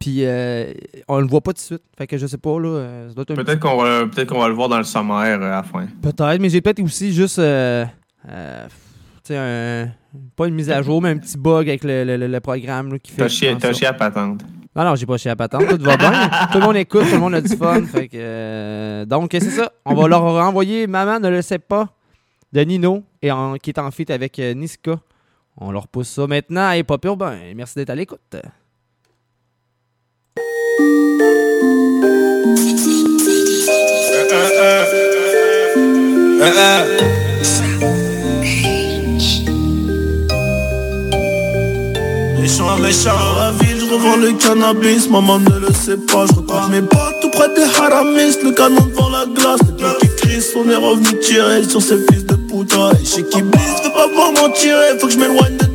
puis 0.00 0.24
euh, 0.24 0.72
on 1.06 1.20
le 1.20 1.26
voit 1.28 1.40
pas 1.42 1.52
tout 1.52 1.58
de 1.58 1.60
suite. 1.60 1.82
Fait 1.96 2.06
que 2.08 2.18
je 2.18 2.26
sais 2.26 2.38
pas, 2.38 2.58
là. 2.58 2.68
euh, 2.68 3.12
Peut-être 3.14 3.60
qu'on 3.60 3.76
va, 3.80 4.06
peut 4.06 4.24
qu'on 4.24 4.40
va 4.40 4.48
le 4.48 4.54
voir 4.54 4.68
dans 4.68 4.78
le 4.78 4.84
sommaire 4.84 5.40
euh, 5.40 5.46
à 5.52 5.56
la 5.56 5.62
fin. 5.62 5.86
Peut-être, 6.02 6.40
mais 6.40 6.48
j'ai 6.48 6.60
peut-être 6.60 6.82
aussi 6.82 7.12
juste. 7.12 7.38
euh, 7.38 7.84
tu 8.26 8.30
sais, 9.24 9.36
un- 9.36 9.90
pas 10.34 10.48
une 10.48 10.54
mise 10.54 10.70
à 10.70 10.82
jour, 10.82 11.00
mais 11.00 11.10
un 11.10 11.18
petit 11.18 11.38
bug 11.38 11.68
avec 11.68 11.84
le, 11.84 12.16
le- 12.26 12.40
programme 12.40 12.92
là, 12.92 12.98
qui 12.98 13.12
fait. 13.12 13.22
T'as 13.22 13.28
chié, 13.28 13.56
chié 13.74 13.86
à 13.86 13.92
patente. 13.92 14.40
Non, 14.74 14.84
non, 14.84 14.94
j'ai 14.94 15.04
pas 15.06 15.18
chié 15.18 15.30
à 15.30 15.36
patente. 15.36 15.68
Tout 15.68 15.82
va 15.84 15.96
bien. 15.96 16.30
tout 16.52 16.58
le 16.58 16.64
monde 16.64 16.76
écoute, 16.76 17.02
tout 17.06 17.12
le 17.14 17.18
monde 17.18 17.34
a 17.34 17.40
du 17.40 17.54
fun. 17.56 17.82
Fait 17.84 18.08
que, 18.08 19.04
donc, 19.04 19.28
c'est 19.32 19.40
ça. 19.50 19.70
On 19.84 19.94
va 19.94 20.08
leur 20.08 20.22
renvoyer 20.22 20.86
Maman 20.86 21.20
ne 21.20 21.28
le 21.28 21.42
sait 21.42 21.58
pas 21.58 21.88
de 22.52 22.60
Nino, 22.62 23.04
et 23.22 23.30
en- 23.30 23.54
qui 23.56 23.70
est 23.70 23.78
en 23.78 23.90
feat 23.90 24.10
avec 24.10 24.38
Niska. 24.38 24.96
On 25.56 25.70
leur 25.72 25.86
pousse 25.88 26.08
ça 26.08 26.26
maintenant 26.26 26.68
à 26.68 26.76
Hip 26.78 26.86
Hop 26.88 27.04
Urbain. 27.04 27.36
Merci 27.54 27.74
d'être 27.76 27.90
à 27.90 27.94
l'écoute. 27.94 28.36
Le 44.20 44.32
cannabis, 44.32 45.08
maman 45.08 45.38
ne 45.38 45.58
le 45.58 45.72
sait 45.72 45.96
pas, 45.96 46.26
je 46.26 46.34
recompte 46.34 46.70
mes 46.70 46.82
pas 46.82 47.12
tout 47.20 47.30
près 47.30 47.48
des 47.54 47.62
haramis, 47.62 48.36
le 48.42 48.52
canon 48.52 48.86
devant 48.86 49.10
la 49.10 49.26
glace, 49.26 49.60
le 49.78 49.98
qui 50.00 50.14
crie, 50.16 50.42
on 50.56 50.68
est 50.68 50.76
revenu 50.76 51.18
tirer 51.20 51.64
sur 51.64 51.80
ces 51.80 51.98
fils 52.10 52.26
de 52.26 52.34
putain, 52.34 52.90
et 53.00 53.04
chez 53.04 53.24
qui 53.24 53.42
blisse, 53.42 53.82
veux 53.84 53.92
pas 53.92 54.08
voir 54.08 54.32
m'en 54.32 54.50
tirer, 54.50 54.98
faut 54.98 55.06
que 55.06 55.12
je 55.12 55.18
m'éloigne 55.18 55.56
de. 55.56 55.69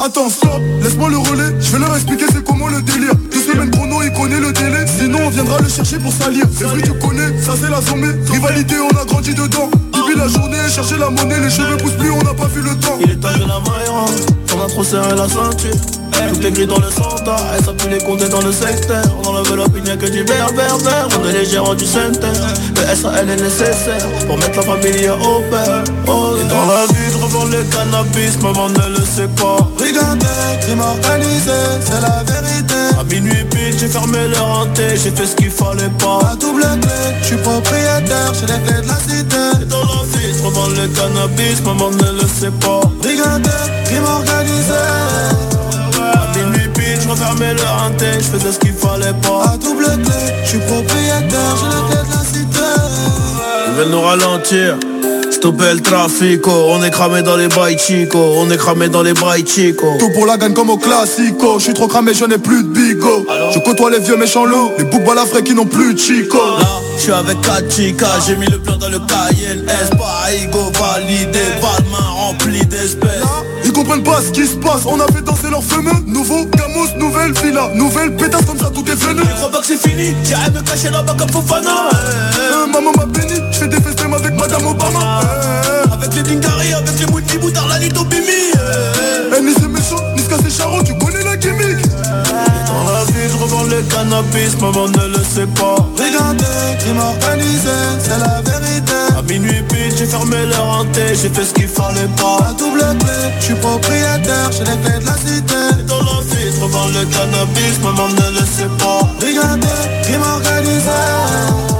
Attends, 0.00 0.30
stop, 0.30 0.60
laisse-moi 0.80 1.10
le 1.10 1.18
relais, 1.18 1.54
je 1.60 1.72
vais 1.72 1.78
leur 1.80 1.94
expliquer 1.94 2.26
c'est 2.32 2.44
comment 2.44 2.68
le 2.68 2.80
délire. 2.82 3.14
Deux 3.32 3.40
semaines 3.40 3.70
chrono, 3.70 4.00
il 4.02 4.12
connaît 4.12 4.38
le 4.38 4.52
délai, 4.52 4.86
sinon 4.86 5.18
on 5.26 5.30
viendra 5.30 5.58
le 5.58 5.68
chercher 5.68 5.98
pour 5.98 6.12
salir. 6.12 6.44
C'est 6.56 6.64
vrai, 6.64 6.80
tu 6.82 6.92
connais, 6.94 7.36
ça 7.40 7.54
c'est 7.60 7.68
la 7.68 7.82
sommée. 7.82 8.14
Rivalité, 8.30 8.76
on 8.78 8.96
a 8.96 9.04
grandi 9.04 9.34
dedans. 9.34 9.68
Bibi 9.92 10.16
la 10.16 10.28
journée, 10.28 10.58
chercher 10.72 10.98
la 10.98 11.10
monnaie, 11.10 11.40
les 11.40 11.50
cheveux 11.50 11.76
poussent 11.78 11.96
plus, 11.98 12.10
on 12.10 12.22
n'a 12.22 12.32
pas 12.32 12.46
vu 12.46 12.62
le 12.62 12.76
temps. 12.76 12.96
Il 13.00 13.10
est 13.10 13.16
temps 13.16 13.28
que 13.34 13.40
la 13.40 13.46
maille 13.46 13.88
rentre, 13.88 14.12
on 14.56 14.64
a 14.64 14.68
trop 14.68 14.84
serré 14.84 15.16
la 15.16 15.28
ceinture. 15.28 16.07
Tout 16.26 16.52
gris 16.52 16.66
dans 16.66 16.78
le 16.78 16.90
centre, 16.90 17.36
et 17.58 17.62
ça 17.62 17.72
les 17.88 17.98
compter 17.98 18.28
dans 18.28 18.42
le 18.42 18.52
secteur. 18.52 19.02
On 19.24 19.28
enlève 19.28 19.54
l'opinion 19.54 19.96
que 19.96 20.06
du 20.06 20.22
vert, 20.24 20.48
vert, 20.54 20.76
vert. 20.78 21.08
On 21.20 21.28
est 21.28 21.32
les 21.32 21.44
gérants 21.44 21.74
du 21.74 21.86
center. 21.86 22.32
Le 22.76 22.96
SAL 22.96 23.30
est 23.30 23.36
nécessaire 23.36 24.06
pour 24.26 24.36
mettre 24.38 24.56
la 24.56 24.62
famille 24.62 25.08
au 25.08 25.40
père. 25.50 25.84
Oh, 26.06 26.36
et 26.38 26.44
dans 26.48 26.66
la 26.66 26.86
vie, 26.86 27.10
je 27.10 27.56
le 27.56 27.62
cannabis, 27.64 28.40
maman 28.42 28.68
ne 28.68 28.98
le 28.98 29.04
sait 29.04 29.28
pas. 29.28 29.58
Brigandais, 29.76 30.26
crime 30.60 30.80
organisé, 30.80 31.58
c'est 31.80 32.00
la 32.00 32.22
vérité. 32.24 32.74
À 32.98 33.04
minuit 33.04 33.44
pile, 33.50 33.78
j'ai 33.78 33.88
fermé 33.88 34.28
le 34.28 34.38
renté, 34.38 34.96
j'ai 34.96 35.10
fait 35.10 35.26
ce 35.26 35.36
qu'il 35.36 35.50
fallait 35.50 35.90
pas. 35.98 36.20
À 36.32 36.36
double 36.36 36.62
clé, 36.80 37.16
je 37.20 37.26
suis 37.26 37.36
propriétaire, 37.36 38.32
j'ai 38.34 38.46
les 38.46 38.60
clés 38.64 38.82
de 38.82 38.88
la 38.88 38.96
cité. 38.96 39.62
Et 39.62 39.64
dans 39.66 39.80
la 39.80 40.02
vie, 40.12 40.34
je 40.34 40.80
le 40.80 40.88
cannabis, 40.88 41.62
maman 41.64 41.90
ne 41.90 42.20
le 42.20 42.28
sait 42.28 42.50
pas. 42.60 42.80
Brigandais, 43.00 43.50
crime 43.84 44.04
organisé. 44.04 45.67
Refermais 47.08 47.54
le 47.54 47.62
renté, 47.62 48.06
je 48.18 48.24
faisais 48.24 48.52
ce 48.52 48.58
qu'il 48.58 48.72
fallait 48.72 49.14
pas. 49.22 49.52
À 49.52 49.56
double 49.56 49.84
clé, 49.84 50.34
je 50.44 50.48
suis 50.48 50.58
propriétaire, 50.58 51.56
j'ai 51.56 51.96
de 51.96 52.12
la 52.12 52.24
cité. 52.24 52.64
Ils 53.68 53.74
veulent 53.74 53.90
nous 53.90 54.00
ralentir. 54.00 54.76
Stopper 55.30 55.74
le 55.74 55.80
trafic, 55.80 56.44
on 56.48 56.82
est 56.82 56.90
cramé 56.90 57.22
dans 57.22 57.36
les 57.36 57.46
bails 57.46 57.78
chico, 57.78 58.18
on 58.18 58.50
est 58.50 58.56
cramé 58.56 58.88
dans 58.88 59.02
les 59.02 59.12
bails 59.12 59.46
chico. 59.46 59.94
Tout 60.00 60.10
pour 60.10 60.26
la 60.26 60.36
gagne 60.36 60.52
comme 60.52 60.70
au 60.70 60.78
classico 60.78 61.58
Je 61.58 61.64
suis 61.64 61.74
trop 61.74 61.86
cramé, 61.86 62.12
je 62.12 62.24
n'ai 62.24 62.38
plus 62.38 62.64
de 62.64 62.68
bigo 62.68 63.24
Je 63.54 63.60
côtoie 63.60 63.90
les 63.90 64.00
vieux 64.00 64.16
méchants 64.16 64.46
loups 64.46 64.72
Les 64.78 64.84
boucs 64.84 65.04
balafrés 65.04 65.44
qui 65.44 65.54
n'ont 65.54 65.66
plus 65.66 65.94
de 65.94 65.98
chico 65.98 66.38
Là, 66.38 66.66
je 66.96 67.02
suis 67.02 67.12
avec 67.12 67.40
4 67.42 67.72
chicas, 67.72 68.18
j'ai 68.26 68.34
mis 68.34 68.46
le 68.46 68.58
plan 68.58 68.76
dans 68.78 68.88
le 68.88 68.98
Cayenne 68.98 69.64
S, 69.68 69.90
pas 69.90 70.28
validé, 70.80 71.38
pas 71.60 71.80
de 71.82 71.88
main 71.90 72.08
remplie 72.16 72.66
d'espèces. 72.66 73.22
Comprennent 73.78 74.02
pas 74.02 74.20
ce 74.20 74.32
qui 74.32 74.44
se 74.44 74.56
passe. 74.56 74.86
On 74.86 74.98
a 74.98 75.06
fait 75.06 75.22
danser 75.22 75.48
leurs 75.50 75.62
fameux 75.62 75.92
Nouveau 76.04 76.44
Camus, 76.46 76.98
nouvelle 76.98 77.32
villa 77.32 77.70
Nouvelle 77.76 78.16
pétasse 78.16 78.44
comme 78.44 78.58
ça 78.58 78.70
tout 78.74 78.84
est 78.90 78.94
venu. 78.96 79.20
Je 79.22 79.36
crois 79.36 79.52
pas 79.52 79.60
que 79.60 79.66
c'est 79.66 79.76
fini, 79.78 80.16
j'irai 80.24 80.50
me 80.50 80.60
cacher 80.62 80.90
là-bas 80.90 81.14
comme 81.16 81.30
Fofana. 81.30 81.88
Euh, 82.40 82.66
Maman 82.66 82.90
m'a 82.96 83.06
béni 83.06 83.34
Je 83.52 83.58
fais 83.58 83.68
des 83.68 83.80
festins 83.80 84.12
avec 84.12 84.34
Madame 84.34 84.66
Obama. 84.66 85.20
Euh, 85.22 85.84
Avec 85.92 86.12
les 86.12 86.22
Dingari, 86.24 86.72
avec 86.72 86.98
les 86.98 87.06
Mouti 87.06 87.38
Boutard, 87.38 87.68
la 87.68 87.78
Lito 87.78 88.02
Bimi. 88.06 88.50
Eh 89.38 89.42
ni 89.42 89.52
c'est 89.54 89.68
méchant, 89.68 90.02
ni 90.16 90.22
ce 90.22 90.28
c'est 90.42 90.58
charron 90.58 90.82
Tu 90.82 90.98
connais 90.98 91.22
la 91.22 91.36
gimmick 91.36 91.78
revends 93.38 93.64
le 93.64 93.82
cannabis, 93.82 94.56
maman 94.60 94.88
ne 94.88 95.16
le 95.16 95.24
sait 95.24 95.46
pas. 95.46 95.76
Brigandais, 95.96 96.76
crime 96.80 96.98
organisé 96.98 97.76
C'est 98.00 98.18
la 98.18 98.40
vérité 98.42 98.98
À 99.16 99.22
minuit 99.22 99.62
pile, 99.68 99.92
j'ai 99.96 100.06
fermé 100.06 100.46
le 100.46 100.56
renté, 100.56 101.14
j'ai 101.20 101.28
fait 101.28 101.44
ce 101.44 101.54
qu'il 101.54 101.68
fallait 101.68 102.10
pas. 102.16 102.48
À 102.48 102.52
double 102.52 102.84
clé, 103.00 103.18
je 103.40 103.44
suis 103.44 103.54
propriétaire 103.54 104.50
J'ai 104.52 104.64
les 104.64 104.78
clés 104.82 105.00
de 105.00 105.06
la 105.06 105.16
cité 105.16 105.84
Dans 105.86 106.00
la 106.00 106.18
je 106.30 106.60
revends 106.64 106.88
le 106.88 107.04
cannabis, 107.06 107.78
maman 107.82 108.08
ne 108.08 108.38
le 108.38 108.44
sait 108.46 108.72
pas. 108.78 109.00
Brigandais, 109.20 110.02
crime 110.02 110.22
organisé 110.22 111.78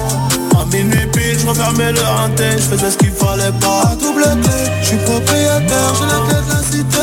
minuit 0.72 1.06
pile, 1.12 1.38
je 1.38 1.46
refermais 1.46 1.92
le 1.92 2.00
renté, 2.00 2.44
je 2.52 2.58
faisais 2.58 2.90
ce 2.90 2.98
qu'il 2.98 3.10
fallait 3.10 3.52
pas. 3.60 3.92
À 3.92 3.96
double 3.96 4.22
clé, 4.22 4.58
je 4.82 4.86
suis 4.88 4.96
propriétaire 4.98 5.94
J'ai 5.98 6.04
les 6.04 6.20
clés 6.28 6.42
de 6.44 6.50
la 6.52 6.62
cité 6.62 6.98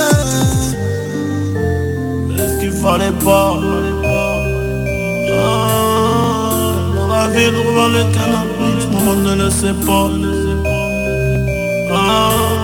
ce 2.37 2.59
qu'il 2.59 2.71
fallait 2.71 3.11
pas. 3.23 3.57
Ah, 5.45 6.73
dans 6.95 7.07
la 7.07 7.27
vie, 7.27 7.49
je 7.53 7.59
revends 7.67 7.87
le 7.87 8.03
maman 8.93 9.15
ne 9.15 9.43
le 9.43 9.49
sait 9.49 9.73
pas. 9.85 10.09
Ah. 11.93 12.54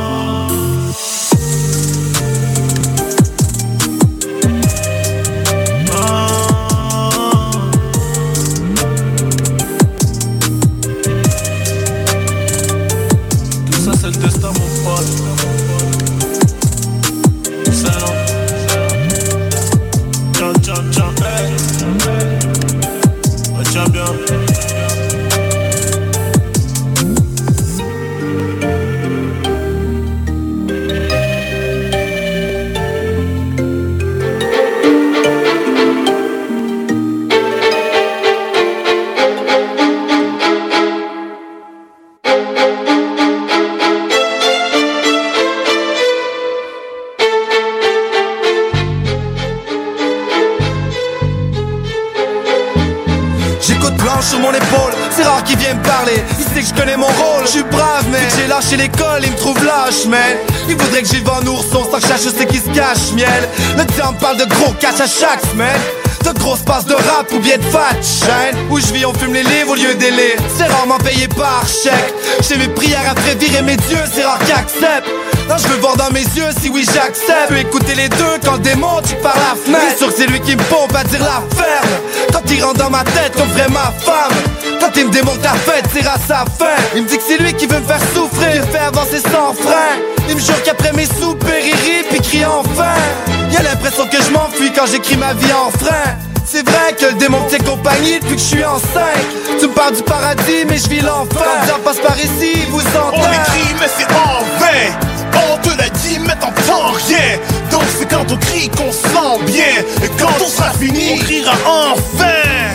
Il 60.67 60.75
voudrait 60.77 61.03
que 61.03 61.07
j'y 61.07 61.21
en 61.27 61.45
ourson, 61.45 61.85
sans 61.91 61.99
que 61.99 62.23
je 62.23 62.29
sais 62.29 62.45
qui 62.47 62.57
se 62.57 62.69
cache, 62.73 63.11
miel. 63.13 63.27
Le 63.77 63.85
diable 63.85 64.17
parle 64.19 64.37
de 64.37 64.45
gros 64.45 64.73
cash 64.79 64.99
à 64.99 65.05
chaque 65.05 65.45
semaine. 65.51 65.79
De 66.25 66.37
grosses 66.39 66.61
passes 66.61 66.85
de 66.85 66.93
rap 66.93 67.31
ou 67.33 67.39
bien 67.39 67.57
de 67.57 67.63
fat 67.63 67.93
chaîne. 68.01 68.57
Où 68.71 68.79
je 68.79 68.93
vis 68.93 69.05
on 69.05 69.13
fume 69.13 69.33
les 69.33 69.43
livres 69.43 69.71
au 69.71 69.75
lieu 69.75 69.93
des 69.95 70.09
lits. 70.09 70.37
C'est 70.57 70.65
rarement 70.65 70.97
payé 70.97 71.27
par 71.27 71.63
chèque. 71.67 72.13
J'ai 72.41 72.57
mes 72.57 72.67
prières 72.69 73.11
après 73.11 73.35
virer 73.35 73.61
mes 73.61 73.75
dieux 73.75 74.03
C'est 74.11 74.23
rare 74.23 74.39
qu'accepte. 74.39 75.07
Non 75.47 75.57
je 75.57 75.67
veux 75.67 75.77
voir 75.79 75.97
dans 75.97 76.09
mes 76.11 76.23
yeux 76.23 76.49
si 76.59 76.69
oui 76.69 76.83
j'accepte. 76.85 77.49
Peux 77.49 77.57
écouter 77.57 77.93
les 77.95 78.09
deux 78.09 78.39
quand 78.43 78.53
le 78.53 78.59
démon 78.59 79.01
tu 79.07 79.15
par 79.15 79.35
la 79.35 79.55
fenêtre. 79.55 79.97
Sûr 79.97 80.07
que 80.07 80.13
c'est 80.17 80.27
lui 80.27 80.39
qui 80.41 80.55
me 80.55 80.63
pompe 80.63 80.95
à 80.95 81.03
dire 81.03 81.19
la 81.19 81.43
ferme. 81.55 82.01
Quand 82.33 82.51
il 82.51 82.63
rentre 82.63 82.79
dans 82.79 82.89
ma 82.89 83.03
tête 83.03 83.33
comme 83.35 83.49
ferait 83.49 83.69
ma 83.69 83.93
femme 83.99 84.70
Quand 84.81 84.89
il 84.97 85.05
me 85.05 85.11
démonte 85.11 85.43
la 85.43 85.53
fête 85.53 85.85
c'est 85.93 86.07
à 86.07 86.17
sa 86.17 86.43
fin. 86.57 86.75
Il 86.95 87.03
me 87.03 87.07
dit 87.07 87.15
que 87.15 87.23
c'est 87.23 87.37
lui 87.37 87.53
qui 87.53 87.67
veut 87.67 87.79
me 87.79 87.85
faire 87.85 88.01
souffrir 88.15 88.63
Fait 88.71 88.79
avancer 88.79 89.19
sans 89.19 89.53
frein. 89.53 89.93
Il 90.27 90.35
me 90.35 90.41
jure 90.41 90.61
qu'après 90.63 90.91
mes 90.93 91.05
soupers 91.05 91.63
il 91.63 91.75
rit 91.75 92.03
puis 92.09 92.19
crie 92.19 92.45
enfin. 92.45 92.95
Y'a 93.51 93.61
l'impression 93.61 94.07
que 94.07 94.17
je 94.17 94.31
m'enfuis 94.31 94.71
quand 94.75 94.87
j'écris 94.87 95.17
ma 95.17 95.33
vie 95.33 95.53
en 95.53 95.69
frein. 95.69 96.17
C'est 96.47 96.67
vrai 96.67 96.95
que 96.99 97.05
le 97.05 97.13
démon 97.13 97.37
tient 97.47 97.59
compagnie 97.59 98.19
depuis 98.19 98.37
que 98.37 98.41
je 98.41 98.47
suis 98.47 98.65
enceinte. 98.65 99.27
Tu 99.59 99.67
me 99.67 99.73
parles 99.73 99.95
du 99.95 100.01
paradis 100.01 100.65
mais 100.67 100.79
je 100.79 100.89
vis 100.89 101.01
l'enfer. 101.01 101.45
Quand 101.69 101.83
passe 101.83 101.99
par 101.99 102.17
ici, 102.17 102.65
vous 102.69 102.81
entendez. 102.81 103.21
On 103.21 103.31
écrit 103.33 103.75
mais 103.79 103.87
c'est 103.95 104.11
en 104.11 104.39
vain 104.59 105.53
On 105.53 105.57
te 105.59 105.77
l'a 105.77 105.89
dit 105.89 106.17
mais 106.25 106.33
t'entends 106.39 106.93
rien. 107.07 107.37
Donc 107.69 107.83
c'est 107.99 108.09
quand 108.09 108.25
on 108.31 108.37
crie 108.37 108.69
qu'on 108.69 108.91
sent 108.91 109.45
bien. 109.45 109.83
Et 110.03 110.09
quand 110.19 110.43
on 110.43 110.49
sera 110.49 110.71
fini, 110.71 111.13
on 111.13 111.23
criera 111.23 111.53
enfin 111.67 112.70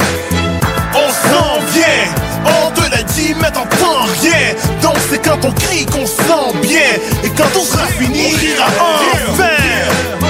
bien. 1.87 2.13
On 2.45 2.71
te 2.71 2.91
l'a 2.91 3.03
dit 3.03 3.35
mais 3.41 3.51
t'entends 3.51 4.05
rien. 4.23 4.55
Donc 4.83 4.97
c'est 5.11 5.23
quand 5.23 5.45
on 5.45 5.53
crie 5.53 5.87
qu'on 5.87 6.07
sent 6.07 6.59
bien. 6.63 6.81
Et 7.25 7.31
quand 7.31 7.59
on 7.59 7.65
sera 7.65 7.87
fini, 7.87 8.27
on 8.33 8.37
criera 8.37 8.67
enfin 9.31 10.26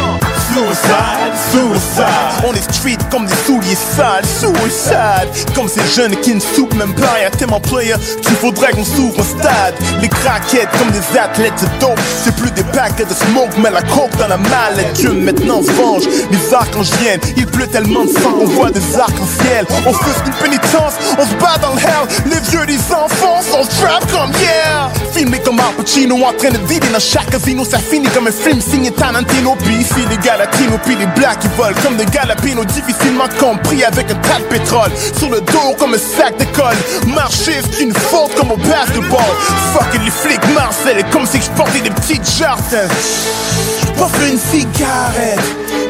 Suicide, 0.57 1.34
suicide 1.52 2.42
On 2.48 2.54
est 2.54 2.72
street 2.72 2.96
comme 3.11 3.26
des 3.26 3.34
souliers 3.44 3.74
sales 3.74 4.24
Suicide 4.24 5.52
Comme 5.54 5.68
ces 5.68 5.86
jeunes 5.94 6.16
qui 6.22 6.34
ne 6.34 6.40
soupent 6.40 6.74
même 6.76 6.94
pas. 6.94 7.20
Y'a 7.20 7.30
tellement 7.30 7.61
player 7.61 7.94
qu'il 8.22 8.36
faudrait 8.36 8.72
qu'on 8.72 8.84
s'ouvre 8.84 9.20
un 9.20 9.22
stade. 9.22 9.74
Les 10.00 10.09
craquettes 10.09 10.70
comme 10.78 10.90
des 10.92 11.18
athlètes 11.18 11.61
de 11.61 11.80
dope 11.80 12.00
C'est 12.24 12.34
plus 12.36 12.50
des 12.52 12.64
paquets 12.64 13.04
de 13.04 13.12
smoke 13.12 13.52
Mais 13.59 13.70
la 13.70 13.82
coke 13.82 14.16
dans 14.18 14.28
la 14.28 14.38
malle 14.38 14.82
Dieu 14.94 15.12
maintenant 15.12 15.62
se 15.62 15.70
venge. 15.72 16.04
Les 16.30 16.54
archangiennes 16.54 17.20
Il 17.36 17.46
pleut 17.46 17.66
tellement 17.66 18.07
de 18.07 18.12
sang 18.12 18.32
qu'on 18.32 18.46
voit 18.46 18.70
des 18.70 18.96
arcs-en-ciel 18.96 19.66
On 19.84 19.92
fait 19.92 20.26
une 20.26 20.32
pénitence 20.42 20.94
On 21.18 21.26
se 21.26 21.34
bat 21.34 21.59
dans 21.61 21.74
le 21.74 21.80
hell. 21.80 22.30
Les 22.30 22.40
vieux 22.48 22.64
des 22.64 22.80
enfants 22.94 23.42
sont 23.42 23.68
trap 23.78 24.11
comme 24.11 24.32
yeah 24.40 24.88
Filmé 25.12 25.38
comme 25.40 25.61
Al 25.61 25.74
Pacino 25.76 26.16
En 26.16 26.32
train 26.32 26.48
de 26.48 26.59
vider 26.66 26.88
dans 26.88 26.98
chaque 26.98 27.28
casino. 27.28 27.62
Ça 27.62 27.78
finit 27.78 28.09
comme 28.09 28.28
un 28.28 28.32
film 28.32 28.62
signé 28.62 28.90
Tarantino. 28.90 29.54
Puis 29.62 29.76
ici 29.76 30.00
les 30.09 30.16
gars 30.16 30.45
latino 30.47 30.78
puis 30.84 30.97
les 30.97 31.07
blacks 31.07 31.38
qui 31.40 31.49
volent 31.57 31.76
comme 31.82 31.97
des 31.97 32.05
galapino 32.07 32.64
difficilement 32.64 33.28
compris 33.38 33.84
avec 33.84 34.11
un 34.11 34.14
tas 34.16 34.38
de 34.38 34.44
pétrole 34.44 34.90
sur 35.16 35.30
le 35.30 35.40
dos 35.40 35.74
comme 35.78 35.94
un 35.94 35.99
sac 35.99 36.36
d'école. 36.36 36.76
Marcher 37.07 37.61
c'est 37.70 37.82
une 37.82 37.94
faute 37.94 38.34
comme 38.36 38.53
au 38.53 38.57
basketball. 38.57 39.32
Fuck 39.72 39.92
les 40.05 40.11
flics 40.11 40.55
Marcel 40.55 41.05
comme 41.11 41.26
si 41.26 41.40
je 41.40 41.51
portais 41.51 41.80
des 41.80 41.90
petites 41.90 42.28
jarres. 42.38 42.59
Je 42.70 44.30
une 44.30 44.38
cigarette, 44.38 45.40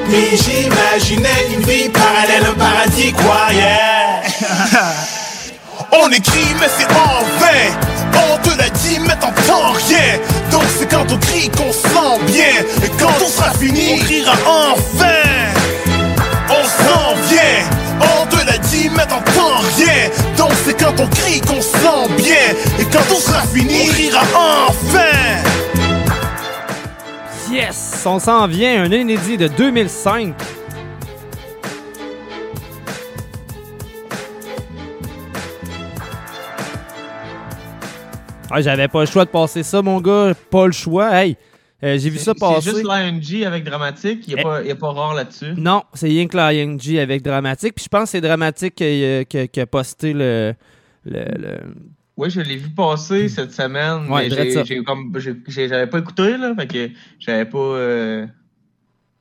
mais 0.09 0.37
j'imaginais 0.37 1.47
une 1.55 1.63
vie 1.65 1.89
parallèle, 1.89 2.47
un 2.49 2.59
paradis 2.59 3.13
quoi, 3.13 3.47
yeah. 3.53 4.23
On 5.93 6.09
écrit 6.11 6.55
mais 6.61 6.69
c'est 6.77 6.91
en 6.93 7.23
vain 7.41 8.33
On 8.33 8.39
te 8.39 8.57
l'a 8.57 8.69
dit 8.71 8.99
mais 9.01 9.17
t'entends 9.17 9.73
rien 9.73 10.19
c'est 10.79 10.91
quand 10.91 11.07
on 11.11 11.19
crie 11.19 11.49
qu'on 11.51 11.73
sent 11.73 12.25
bien. 12.27 12.63
Et 12.85 12.91
quand 12.99 13.13
on 13.25 13.29
sera 13.29 13.51
fini 13.53 13.95
on 13.95 13.99
criera 13.99 14.33
enfin. 14.47 15.07
On 16.49 16.65
sent 16.65 17.31
bien 17.31 18.01
On 18.01 18.27
te 18.27 18.47
l'a 18.47 18.59
dit 18.59 18.91
mais 18.95 19.07
t'entends 19.07 19.59
rien. 19.77 20.11
Donc 20.37 20.53
c'est 20.65 20.79
quand 20.79 20.99
on 21.01 21.07
crie 21.09 21.41
qu'on 21.41 21.61
sent 21.61 22.15
bien. 22.17 22.55
Et 22.79 22.85
quand 22.85 23.15
on 23.15 23.19
sera 23.19 23.43
fini 23.43 23.89
on 23.89 23.93
criera 23.93 24.21
enfin. 24.69 25.43
Yes! 27.51 28.03
On 28.05 28.19
s'en 28.19 28.47
vient, 28.47 28.85
un 28.85 28.93
inédit 28.93 29.37
de 29.37 29.49
2005 29.49 30.35
Ah, 38.51 38.61
j'avais 38.61 38.89
pas 38.89 39.01
le 39.01 39.07
choix 39.07 39.25
de 39.25 39.31
passer 39.31 39.63
ça, 39.63 39.83
mon 39.83 40.01
gars. 40.01 40.33
Pas 40.51 40.67
le 40.67 40.73
choix. 40.73 41.11
Hey, 41.13 41.37
euh, 41.83 41.99
j'ai 41.99 42.11
vu 42.11 42.19
ça 42.19 42.35
passer. 42.35 42.71
C'est 42.71 42.77
juste 42.77 42.85
l'ING 42.85 43.45
avec 43.45 43.65
Dramatique. 43.65 44.27
Il 44.29 44.35
n'y 44.35 44.41
a, 44.41 44.63
eh. 44.65 44.71
a, 44.71 44.75
pas 44.77 44.93
rare 44.93 45.15
là-dessus. 45.15 45.53
Non, 45.57 45.83
c'est 45.95 46.07
rien 46.07 46.27
que 46.27 46.37
l'ING 46.37 46.99
avec 46.99 47.23
Dramatique. 47.23 47.75
Puis 47.75 47.85
je 47.85 47.89
pense 47.89 48.05
que 48.05 48.09
c'est 48.11 48.21
Dramatique 48.21 48.75
qui, 48.77 49.27
qui, 49.29 49.61
a 49.61 49.67
posté 49.67 50.13
le. 50.13 50.55
le, 51.05 51.59
Oui, 52.17 52.31
je 52.31 52.41
l'ai 52.41 52.57
vu 52.57 52.71
passer 52.71 53.29
cette 53.29 53.53
semaine. 53.53 54.11
Ouais, 54.11 54.31
j'avais 54.31 55.87
pas 55.87 55.99
écouté, 55.99 56.37
là. 56.37 56.55
Fait 56.55 56.67
que 56.67 56.91
j'avais 57.19 57.45
pas 57.45 57.59
euh, 57.59 58.27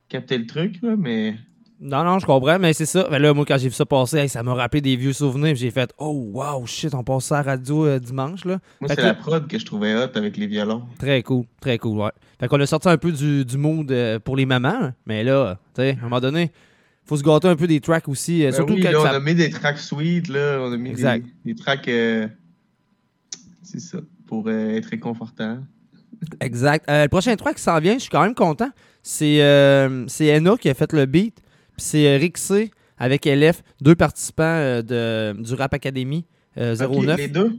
capté 0.08 0.38
le 0.38 0.46
truc, 0.46 0.76
là, 0.82 0.96
mais. 0.98 1.36
Non, 1.80 2.06
non, 2.06 2.20
je 2.20 2.26
comprends, 2.26 2.58
mais 2.58 2.72
c'est 2.72 2.86
ça. 2.86 3.08
là, 3.10 3.34
moi, 3.34 3.44
quand 3.46 3.58
j'ai 3.58 3.68
vu 3.68 3.74
ça 3.74 3.86
passer, 3.86 4.28
ça 4.30 4.44
m'a 4.44 4.54
rappelé 4.54 4.80
des 4.80 4.96
vieux 4.96 5.12
souvenirs. 5.12 5.56
J'ai 5.56 5.72
fait 5.72 5.94
Oh, 5.98 6.30
wow, 6.34 6.66
shit, 6.66 6.94
on 6.94 7.04
passe 7.04 7.26
ça 7.26 7.40
à 7.40 7.44
la 7.44 7.52
radio 7.52 7.86
euh, 7.86 8.00
dimanche. 8.00 8.46
Là. 8.46 8.60
Moi, 8.80 8.90
c'est 8.90 9.02
la 9.02 9.14
prod 9.14 9.46
que 9.46 9.60
je 9.60 9.66
trouvais 9.66 9.94
hot 9.94 10.10
avec 10.16 10.38
les 10.38 10.48
violons. 10.48 10.84
Très 10.98 11.22
cool, 11.22 11.46
très 11.60 11.78
cool, 11.78 11.98
ouais. 12.00 12.12
Fait 12.40 12.48
qu'on 12.48 12.60
a 12.62 12.66
sorti 12.66 12.88
un 12.88 12.98
peu 12.98 13.12
du, 13.12 13.44
du 13.44 13.58
mood 13.58 13.92
euh, 13.92 14.20
pour 14.20 14.38
les 14.38 14.46
mamans, 14.46 14.94
mais 15.06 15.24
là, 15.24 15.60
tu 15.74 15.82
sais, 15.82 15.98
à 16.00 16.00
un 16.00 16.04
moment 16.04 16.22
donné, 16.22 16.52
faut 17.04 17.18
se 17.18 17.24
gâter 17.24 17.50
un 17.50 17.58
peu 17.58 17.68
des 17.68 17.82
tracks 17.82 18.08
aussi. 18.08 18.44
Euh, 18.44 18.52
ben 18.52 18.56
surtout 18.56 18.74
oui, 18.74 18.82
là, 18.82 18.92
on 18.98 19.06
a 19.06 19.20
mis 19.20 19.36
des 19.36 19.50
tracks 19.50 19.78
sweet, 19.78 20.30
là. 20.30 20.60
On 20.62 20.72
a 20.72 20.78
mis 20.78 20.94
des, 20.94 21.24
des, 21.44 21.56
tracks. 21.56 21.86
c'est 21.86 22.30
ça, 23.80 23.98
pour 24.28 24.50
être 24.50 24.86
réconfortant. 24.86 25.60
Exact. 26.40 26.86
le 26.88 27.08
prochain 27.08 27.36
track 27.36 27.58
qui 27.58 27.62
s'en 27.62 27.80
vient, 27.80 27.96
je 27.96 28.00
suis 28.00 28.10
quand 28.10 28.24
même 28.24 28.34
content. 28.34 28.70
C'est 29.04 29.36
Enna 29.36 30.56
qui 30.58 30.70
a 30.70 30.74
fait 30.74 30.94
le 30.94 31.06
beat. 31.06 31.42
C'est 31.78 32.08
euh, 32.08 32.18
Rixé 32.18 32.72
avec 32.98 33.26
LF, 33.26 33.64
deux 33.82 33.96
participants 33.96 34.44
euh, 34.44 34.82
de, 34.82 35.42
du 35.42 35.54
Rap 35.54 35.74
Academy 35.74 36.26
09. 36.58 37.18
les 37.18 37.28
deux? 37.28 37.58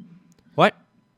Ouais. 0.57 0.73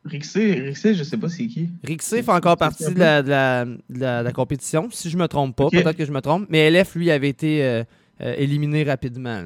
Rixé, 0.05 0.55
Rixé, 0.55 0.95
je 0.95 1.05
sais 1.05 1.17
pas 1.17 1.29
c'est 1.29 1.47
qui. 1.47 1.69
Rixé 1.85 2.23
fait 2.23 2.33
encore 2.33 2.57
partie 2.57 2.93
de 2.93 2.99
la, 2.99 3.23
de, 3.23 3.75
la, 4.01 4.33
compétition, 4.33 4.89
si 4.91 5.11
je 5.11 5.17
me 5.17 5.29
trompe 5.29 5.55
pas. 5.55 5.69
Peut-être 5.71 5.97
que 5.97 6.05
je 6.05 6.13
me 6.13 6.21
trompe. 6.21 6.47
Mais 6.49 6.71
LF, 6.71 6.95
lui, 6.95 7.11
avait 7.11 7.29
été 7.29 7.63
euh, 7.63 7.85
éliminé 8.19 8.83
rapidement. 8.83 9.45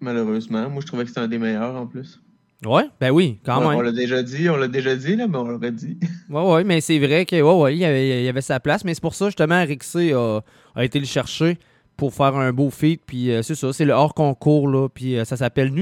Malheureusement. 0.00 0.68
Moi, 0.70 0.80
je 0.80 0.86
trouvais 0.86 1.04
que 1.04 1.10
c'était 1.10 1.20
un 1.20 1.28
des 1.28 1.38
meilleurs 1.38 1.76
en 1.76 1.86
plus. 1.86 2.20
Ouais, 2.66 2.84
ben 3.00 3.10
oui, 3.10 3.38
quand 3.44 3.60
même. 3.60 3.78
On 3.78 3.80
l'a 3.80 3.92
déjà 3.92 4.22
dit, 4.22 4.48
on 4.50 4.56
l'a 4.56 4.66
déjà 4.66 4.96
dit, 4.96 5.14
là, 5.14 5.28
mais 5.28 5.38
on 5.38 5.44
l'aurait 5.44 5.70
dit. 5.70 5.96
ouais, 6.30 6.42
ouais, 6.42 6.64
mais 6.64 6.80
c'est 6.80 6.98
vrai 6.98 7.24
que 7.24 7.36
ouais, 7.36 7.62
ouais, 7.62 7.76
il, 7.76 7.78
y 7.78 7.84
avait, 7.84 8.24
il 8.24 8.28
avait 8.28 8.40
sa 8.40 8.58
place, 8.58 8.84
mais 8.84 8.94
c'est 8.94 9.00
pour 9.00 9.14
ça, 9.14 9.26
justement, 9.26 9.64
Rixé 9.64 10.12
a, 10.12 10.40
a, 10.74 10.84
été 10.84 10.98
le 10.98 11.06
chercher 11.06 11.56
pour 11.96 12.12
faire 12.12 12.34
un 12.34 12.52
beau 12.52 12.70
feat, 12.70 13.00
puis 13.06 13.30
euh, 13.30 13.42
c'est 13.42 13.54
ça, 13.54 13.72
c'est 13.72 13.84
le 13.84 13.92
hors 13.92 14.12
concours, 14.12 14.68
là, 14.68 14.88
puis 14.88 15.16
euh, 15.16 15.24
ça 15.24 15.36
s'appelle 15.36 15.72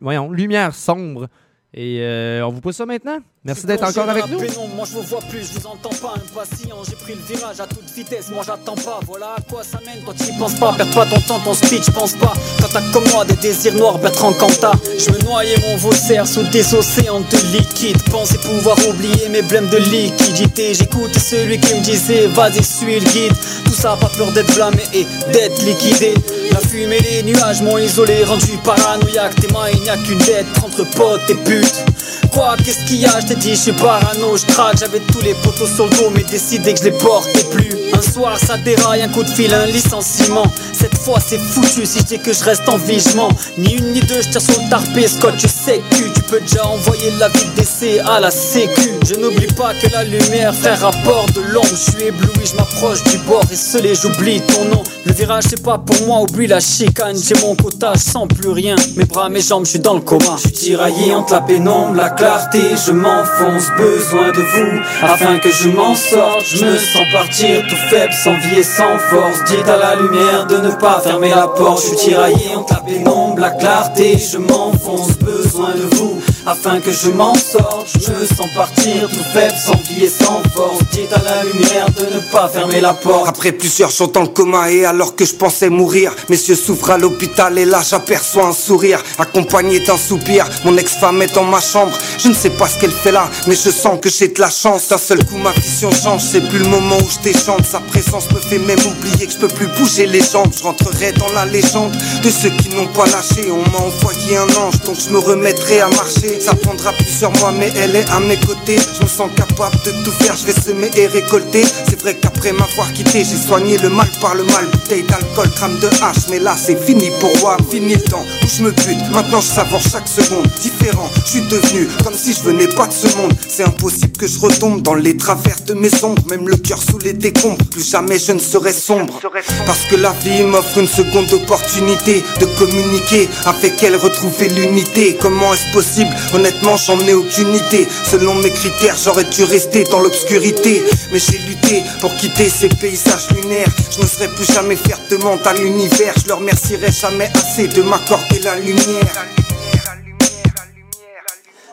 voyons, 0.00 0.30
Lumière 0.30 0.74
sombre. 0.74 1.28
Et 1.72 2.00
euh, 2.00 2.44
on 2.44 2.50
vous 2.50 2.60
pose 2.60 2.74
ça 2.74 2.84
maintenant? 2.84 3.18
Merci 3.42 3.64
d'être 3.64 3.84
encore 3.84 4.10
avec 4.10 4.26
nous. 4.28 4.38
moi 4.76 4.84
je 4.86 4.92
vous 4.92 5.02
vois 5.02 5.20
plus, 5.30 5.40
je 5.40 5.58
vous 5.58 5.66
entends 5.66 5.88
pas, 5.88 6.12
impatient. 6.14 6.76
J'ai 6.86 6.94
pris 6.94 7.14
le 7.14 7.22
virage 7.22 7.58
à 7.58 7.66
toute 7.66 7.90
vitesse, 7.96 8.28
moi 8.28 8.42
j'attends 8.46 8.74
pas. 8.74 9.00
Voilà 9.06 9.28
à 9.38 9.40
quoi 9.40 9.62
ça 9.62 9.80
mène 9.86 10.04
quand 10.04 10.12
tu 10.12 10.30
penses 10.38 10.56
pas. 10.56 10.74
Perds 10.74 10.90
pas 10.90 11.06
ton 11.06 11.18
temps, 11.20 11.40
ton 11.42 11.54
speech, 11.54 11.90
pense 11.94 12.12
pas. 12.12 12.34
T'as 12.70 12.82
comme 12.92 13.08
moi 13.08 13.24
des 13.24 13.36
désirs 13.36 13.74
noirs, 13.76 13.98
Bertrand 13.98 14.34
Cantat. 14.34 14.72
Je 14.98 15.10
me 15.10 15.18
noyais 15.24 15.56
mon 15.66 15.76
vaussaire 15.78 16.26
sous 16.26 16.42
des 16.50 16.74
océans 16.74 17.20
de 17.20 17.56
liquide. 17.56 17.96
Pensais 18.10 18.36
pouvoir 18.36 18.76
oublier 18.86 19.30
mes 19.30 19.40
blèmes 19.40 19.70
de 19.70 19.78
liquidité. 19.78 20.74
J'écoutais 20.74 21.18
celui 21.18 21.58
qui 21.58 21.74
me 21.76 21.80
disait, 21.80 22.26
vas-y, 22.26 22.62
suis 22.62 23.00
le 23.00 23.06
guide. 23.06 23.32
Tout 23.64 23.72
ça, 23.72 23.96
pas 23.98 24.10
peur 24.18 24.30
d'être 24.32 24.54
blâmé 24.54 24.82
et 24.92 25.06
d'être 25.32 25.62
liquidé. 25.64 26.12
La 26.52 26.58
fumée, 26.58 27.00
les 27.00 27.22
nuages 27.22 27.62
m'ont 27.62 27.78
isolé, 27.78 28.22
rendu 28.22 28.58
paranoïaque. 28.62 29.34
Tes 29.36 29.48
mains, 29.50 29.70
il 29.72 29.80
n'y 29.80 29.88
a 29.88 29.96
qu'une 29.96 30.18
dette 30.18 30.46
entre 30.62 30.84
potes 30.90 31.30
et 31.30 31.34
putes. 31.36 31.86
Quoi, 32.32 32.56
qu'est-ce 32.64 32.84
qu'il 32.86 32.96
y 33.00 33.06
a? 33.06 33.20
Je 33.20 33.26
t'ai 33.26 33.34
dit, 33.34 33.50
je 33.50 33.60
suis 33.60 33.72
parano, 33.72 34.36
je 34.36 34.46
traque. 34.46 34.78
J'avais 34.78 35.00
tous 35.00 35.20
les 35.20 35.34
poteaux 35.34 35.66
sur 35.66 35.86
le 35.86 35.96
dos, 35.96 36.10
mais 36.14 36.22
décidé 36.22 36.72
que 36.72 36.78
je 36.78 36.84
les 36.84 36.92
portais 36.92 37.44
plus. 37.50 37.79
Un 38.00 38.12
soir 38.12 38.38
ça 38.38 38.56
déraille, 38.56 39.02
un 39.02 39.08
coup 39.08 39.22
de 39.22 39.28
fil, 39.28 39.52
un 39.52 39.66
licenciement. 39.66 40.46
Cette 40.72 40.96
fois 40.96 41.18
c'est 41.20 41.36
foutu 41.36 41.84
si 41.84 41.98
je 41.98 42.04
dis 42.04 42.18
que 42.18 42.32
je 42.32 42.42
reste 42.44 42.66
en 42.66 42.78
vigement. 42.78 43.28
Ni 43.58 43.74
une 43.74 43.92
ni 43.92 44.00
deux, 44.00 44.22
je 44.22 44.30
tire 44.30 44.40
sur 44.40 44.58
le 44.58 44.70
tarpé, 44.70 45.06
Scott, 45.06 45.34
je 45.36 45.46
sais 45.46 45.82
que 45.90 46.14
tu 46.14 46.22
peux 46.22 46.40
déjà 46.40 46.64
envoyer 46.66 47.10
la 47.18 47.28
vie 47.28 47.44
d'essai 47.56 48.00
à 48.00 48.18
la 48.18 48.30
sécu. 48.30 48.88
Je 49.06 49.16
n'oublie 49.16 49.48
pas 49.48 49.74
que 49.74 49.92
la 49.92 50.04
lumière 50.04 50.54
fait 50.54 50.76
rapport 50.76 51.26
de 51.34 51.42
l'ombre. 51.52 51.68
Je 51.68 51.90
suis 51.90 52.04
ébloui, 52.04 52.46
je 52.50 52.56
m'approche 52.56 53.02
du 53.04 53.18
bord 53.18 53.44
et 53.52 53.56
scellé, 53.56 53.94
j'oublie 53.94 54.40
ton 54.40 54.64
nom. 54.64 54.82
Le 55.04 55.12
virage 55.12 55.44
c'est 55.50 55.62
pas 55.62 55.76
pour 55.76 56.06
moi, 56.06 56.22
oublie 56.22 56.46
la 56.46 56.60
chicane. 56.60 57.16
J'ai 57.22 57.38
mon 57.42 57.54
quota, 57.54 57.92
je 57.96 58.10
sens 58.12 58.28
plus 58.28 58.48
rien. 58.50 58.76
Mes 58.96 59.04
bras, 59.04 59.28
mes 59.28 59.42
jambes, 59.42 59.66
je 59.66 59.72
suis 59.72 59.78
dans 59.78 59.94
le 59.94 60.00
coma. 60.00 60.36
Je 60.36 60.48
suis 60.48 60.52
tiraillé 60.52 61.12
entre 61.14 61.34
la 61.34 61.42
pénombre, 61.42 61.96
la 61.96 62.08
clarté, 62.08 62.62
je 62.86 62.92
m'enfonce, 62.92 63.66
besoin 63.76 64.32
de 64.32 64.40
vous. 64.40 64.80
Afin 65.02 65.38
que 65.38 65.50
je 65.50 65.68
m'en 65.68 65.94
sorte, 65.94 66.46
je 66.46 66.64
me 66.64 66.78
sens 66.78 67.04
partir 67.12 67.60
tout 67.68 67.76
faible, 67.90 68.12
sans 68.12 68.34
vie 68.38 68.60
et 68.60 68.62
sans 68.62 68.98
force. 68.98 69.44
Dites 69.44 69.68
à 69.68 69.76
la 69.76 69.96
lumière 69.96 70.46
de 70.46 70.56
ne 70.58 70.70
pas 70.70 71.00
fermer 71.00 71.30
la 71.30 71.48
porte. 71.48 71.82
Je 71.82 71.88
suis 71.88 71.96
tiraillé 71.96 72.54
entre 72.56 72.74
la 72.74 72.80
pénombre, 72.80 73.40
la 73.40 73.50
clarté, 73.50 74.16
je 74.16 74.38
m'enfonce, 74.38 75.18
besoin 75.18 75.74
de 75.74 75.96
vous. 75.96 76.09
Afin 76.46 76.80
que 76.80 76.90
je 76.90 77.10
m'en 77.10 77.34
sorte, 77.34 77.88
je 78.00 78.10
me 78.12 78.24
sens 78.24 78.48
partir 78.54 79.08
tout 79.10 79.24
faible, 79.32 79.54
sans 79.62 79.76
vie 79.88 80.04
et 80.04 80.08
sans 80.08 80.42
force. 80.54 80.78
Dites 80.90 81.12
à 81.12 81.22
la 81.22 81.44
lumière 81.44 81.86
de 81.90 82.14
ne 82.14 82.20
pas 82.32 82.48
fermer 82.48 82.80
la 82.80 82.94
porte. 82.94 83.28
Après 83.28 83.52
plusieurs 83.52 83.90
jours 83.90 84.08
dans 84.08 84.22
le 84.22 84.28
coma 84.28 84.70
et 84.70 84.86
alors 84.86 85.14
que 85.14 85.24
je 85.26 85.34
pensais 85.34 85.68
mourir, 85.68 86.14
messieurs 86.30 86.54
souffrent 86.54 86.90
à 86.90 86.98
l'hôpital 86.98 87.58
et 87.58 87.66
là 87.66 87.82
j'aperçois 87.88 88.46
un 88.46 88.52
sourire 88.52 89.02
accompagné 89.18 89.80
d'un 89.80 89.98
soupir. 89.98 90.48
Mon 90.64 90.76
ex-femme 90.78 91.20
est 91.20 91.34
dans 91.34 91.44
ma 91.44 91.60
chambre, 91.60 91.96
je 92.18 92.28
ne 92.28 92.34
sais 92.34 92.50
pas 92.50 92.68
ce 92.68 92.78
qu'elle 92.80 92.90
fait 92.90 93.12
là, 93.12 93.28
mais 93.46 93.54
je 93.54 93.70
sens 93.70 93.98
que 94.00 94.08
j'ai 94.08 94.28
de 94.28 94.40
la 94.40 94.50
chance. 94.50 94.88
D'un 94.88 94.98
seul 94.98 95.24
coup 95.26 95.36
ma 95.36 95.52
vision 95.52 95.90
change, 95.90 96.22
c'est 96.22 96.40
plus 96.48 96.58
le 96.58 96.68
moment 96.68 96.96
où 96.96 97.08
je 97.10 97.20
déchante. 97.22 97.66
Sa 97.66 97.80
présence 97.80 98.30
me 98.32 98.40
fait 98.40 98.58
même 98.58 98.80
oublier 98.80 99.26
que 99.26 99.32
je 99.32 99.38
peux 99.38 99.48
plus 99.48 99.68
bouger 99.78 100.06
les 100.06 100.22
jambes. 100.22 100.50
Je 100.56 100.62
rentrerai 100.62 101.12
dans 101.12 101.30
la 101.32 101.44
légende 101.44 101.92
de 102.22 102.30
ceux 102.30 102.50
qui 102.50 102.70
n'ont 102.70 102.88
pas 102.88 103.06
lâché. 103.06 103.50
On 103.50 103.70
m'a 103.70 103.78
envoyé 103.78 104.38
un 104.38 104.48
ange, 104.56 104.80
donc 104.86 104.96
je 104.98 105.10
me 105.10 105.18
remettrai 105.18 105.80
à 105.80 105.88
marcher. 105.88 106.29
Ça 106.38 106.54
prendra 106.54 106.92
plusieurs 106.92 107.32
mois, 107.38 107.52
mais 107.52 107.72
elle 107.76 107.96
est 107.96 108.08
à 108.10 108.20
mes 108.20 108.36
côtés. 108.36 108.76
Je 108.98 109.02
me 109.02 109.08
sens 109.08 109.30
capable 109.36 109.76
de 109.84 109.90
tout 110.04 110.12
faire, 110.12 110.36
je 110.36 110.46
vais 110.46 110.52
semer 110.52 110.90
et 110.96 111.06
récolter. 111.06 111.64
C'est 111.88 112.00
vrai 112.00 112.14
qu'après 112.14 112.52
m'avoir 112.52 112.92
quitté, 112.92 113.24
j'ai 113.24 113.36
soigné 113.36 113.78
le 113.78 113.88
mal 113.88 114.08
par 114.20 114.34
le 114.34 114.44
mal. 114.44 114.66
Bouteille 114.70 115.02
d'alcool, 115.02 115.50
crame 115.56 115.78
de 115.80 115.88
hache, 116.02 116.28
mais 116.30 116.38
là 116.38 116.54
c'est 116.56 116.80
fini 116.80 117.10
pour 117.20 117.36
moi. 117.40 117.56
Fini 117.70 117.94
le 117.94 118.02
temps 118.02 118.24
où 118.42 118.46
je 118.46 118.62
me 118.62 118.70
bute. 118.70 119.10
Maintenant 119.12 119.40
je 119.40 119.46
savoure 119.46 119.80
chaque 119.80 120.06
seconde. 120.08 120.46
Différent, 120.62 121.10
je 121.24 121.30
suis 121.30 121.42
devenu 121.42 121.88
comme 122.04 122.14
si 122.14 122.32
je 122.32 122.42
venais 122.42 122.68
pas 122.68 122.86
de 122.86 122.92
ce 122.92 123.16
monde. 123.16 123.32
C'est 123.48 123.64
impossible 123.64 124.16
que 124.16 124.26
je 124.26 124.38
retombe 124.38 124.82
dans 124.82 124.94
les 124.94 125.16
travers 125.16 125.60
de 125.66 125.74
mes 125.74 125.90
ombres. 126.04 126.22
Même 126.28 126.48
le 126.48 126.56
cœur 126.56 126.80
sous 126.80 126.98
les 126.98 127.12
décombres. 127.12 127.64
Plus 127.70 127.88
jamais 127.90 128.18
je 128.18 128.32
ne 128.32 128.38
serai 128.38 128.72
sombre. 128.72 129.20
Parce 129.66 129.84
que 129.90 129.96
la 129.96 130.12
vie 130.24 130.42
m'offre 130.44 130.78
une 130.78 130.88
seconde 130.88 131.32
opportunité 131.32 132.22
de 132.38 132.46
communiquer 132.58 133.28
avec 133.46 133.82
elle, 133.82 133.96
retrouver 133.96 134.48
l'unité. 134.48 135.18
Comment 135.20 135.54
est-ce 135.54 135.72
possible 135.72 136.10
Honnêtement, 136.32 136.76
j'en 136.76 136.98
ai 137.00 137.14
aucune 137.14 137.54
idée. 137.54 137.86
Selon 138.10 138.34
mes 138.34 138.50
critères, 138.50 138.96
j'aurais 139.02 139.24
dû 139.24 139.44
rester 139.44 139.84
dans 139.84 140.00
l'obscurité. 140.00 140.82
Mais 141.12 141.18
j'ai 141.18 141.38
lutté 141.38 141.82
pour 142.00 142.14
quitter 142.16 142.48
ces 142.48 142.68
paysages 142.68 143.28
lunaires. 143.34 143.70
Je 143.90 144.00
ne 144.00 144.06
serai 144.06 144.28
plus 144.28 144.46
jamais 144.46 144.76
faire 144.76 144.98
demande 145.10 145.40
à 145.46 145.54
l'univers. 145.54 146.14
Je 146.22 146.28
leur 146.28 146.38
remercierai 146.38 146.92
jamais 146.92 147.30
assez 147.34 147.68
de 147.68 147.82
m'accorder 147.82 148.40
la 148.44 148.56
lumière. 148.56 149.39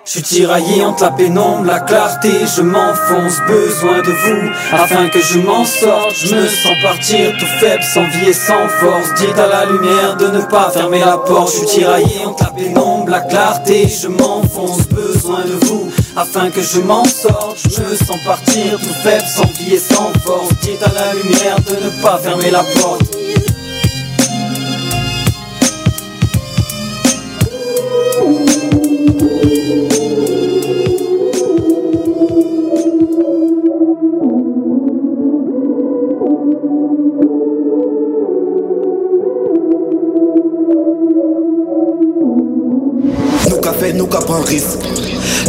Je 0.08 0.14
suis 0.14 0.22
tiraillé 0.22 0.86
entre 0.86 1.04
la 1.04 1.12
pénombre, 1.12 1.66
la 1.66 1.82
clarté, 1.82 2.32
je 2.56 2.62
m'enfonce, 2.62 3.42
besoin 3.46 4.02
de 4.02 4.12
vous, 4.12 4.50
afin 4.72 5.10
que 5.10 5.20
je 5.20 5.38
m'en 5.38 5.66
sorte, 5.66 6.16
je 6.16 6.34
me 6.34 6.48
sens 6.48 6.82
partir 6.82 7.34
tout 7.38 7.46
faible, 7.60 7.84
sans 7.84 8.08
vie 8.08 8.30
et 8.30 8.34
sans 8.34 8.70
force, 8.70 9.14
dites 9.16 9.38
à 9.38 9.48
la 9.48 9.66
lumière 9.66 10.16
de 10.16 10.28
ne 10.28 10.40
pas 10.44 10.72
fermer 10.72 11.02
la 11.02 11.18
porte, 11.18 11.52
je 11.52 11.58
suis 11.58 11.80
tiraillé 11.80 12.26
entre 12.26 12.46
la 12.46 12.52
pénombre, 12.52 13.10
la 13.10 13.20
clarté, 13.20 13.90
je 13.90 14.08
m'enfonce, 14.08 14.88
besoin 14.88 15.44
de 15.44 15.66
vous, 15.66 15.92
afin 16.16 16.52
que 16.52 16.62
je 16.62 16.80
m'en 16.80 17.04
sorte, 17.04 17.58
je 17.70 17.82
me 17.82 17.94
sens 17.94 18.24
partir 18.26 18.80
tout 18.80 19.04
faible, 19.04 19.26
sans 19.28 19.52
vie 19.60 19.74
et 19.74 19.78
sans 19.78 20.14
force, 20.24 20.48
dites 20.62 20.84
à 20.84 20.94
la 20.94 21.16
lumière 21.16 21.58
de 21.68 21.84
ne 21.84 22.02
pas 22.02 22.18
fermer 22.18 22.50
la 22.50 22.64
porte. 22.64 23.02
Fait, 43.74 43.94
nous 43.94 44.08
risque. 44.46 44.80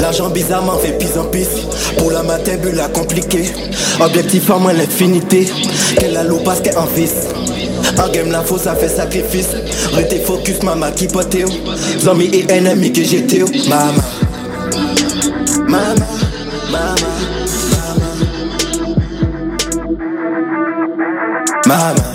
L'argent 0.00 0.30
bizarrement 0.30 0.78
fait 0.78 0.92
pis 0.98 1.18
en 1.18 1.24
pis. 1.24 1.46
Pour 1.96 2.10
la 2.10 2.22
matin, 2.22 2.56
bulle 2.62 2.80
à 2.80 2.88
compliqué. 2.88 3.44
Objectif 4.00 4.48
en 4.50 4.60
moins 4.60 4.72
l'infinité. 4.72 5.48
Qu'elle 5.98 6.16
a 6.16 6.24
l'eau 6.24 6.40
parce 6.44 6.60
qu'elle 6.60 6.78
en 6.78 6.86
vice. 6.86 7.26
En 7.98 8.08
game, 8.10 8.30
la 8.30 8.42
fausse 8.42 8.66
a 8.66 8.74
fait 8.74 8.88
sacrifice. 8.88 9.48
Restez 9.92 10.20
focus, 10.20 10.62
maman 10.62 10.90
qui 10.94 11.08
pote 11.08 11.36
Zombie 12.00 12.30
et 12.32 12.52
ennemi 12.52 12.92
que 12.92 13.02
j'étais. 13.02 13.44
Maman. 13.68 13.92
Maman. 15.68 15.94
Maman. 16.70 16.94
Maman. 21.66 21.94
Maman. 21.94 22.07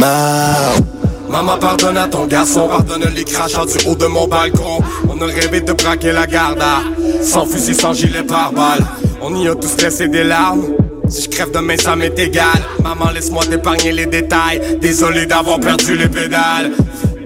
Maman. 0.00 0.80
Maman 1.28 1.58
pardonne 1.58 1.98
à 1.98 2.08
ton 2.08 2.26
garçon, 2.26 2.68
pardonne 2.68 3.04
les 3.14 3.24
crachats 3.24 3.66
du 3.66 3.86
haut 3.86 3.94
de 3.94 4.06
mon 4.06 4.26
balcon. 4.26 4.80
On 5.08 5.20
a 5.20 5.26
rêvé 5.26 5.60
de 5.60 5.72
braquer 5.74 6.12
la 6.12 6.26
garde 6.26 6.60
à 6.60 6.80
Sans 7.22 7.44
fusil, 7.44 7.74
sans 7.74 7.92
gilet 7.92 8.22
par 8.22 8.52
balle 8.52 8.80
On 9.20 9.34
y 9.36 9.46
a 9.46 9.54
tous 9.54 9.76
laissé 9.82 10.08
des 10.08 10.24
larmes. 10.24 10.64
Si 11.08 11.24
je 11.24 11.28
crève 11.28 11.50
demain 11.52 11.76
ça 11.76 11.96
m'est 11.96 12.18
égal. 12.18 12.46
Maman 12.82 13.10
laisse-moi 13.12 13.44
t'épargner 13.44 13.92
les 13.92 14.06
détails. 14.06 14.78
Désolé 14.80 15.26
d'avoir 15.26 15.60
perdu 15.60 15.96
les 15.96 16.08
pédales. 16.08 16.72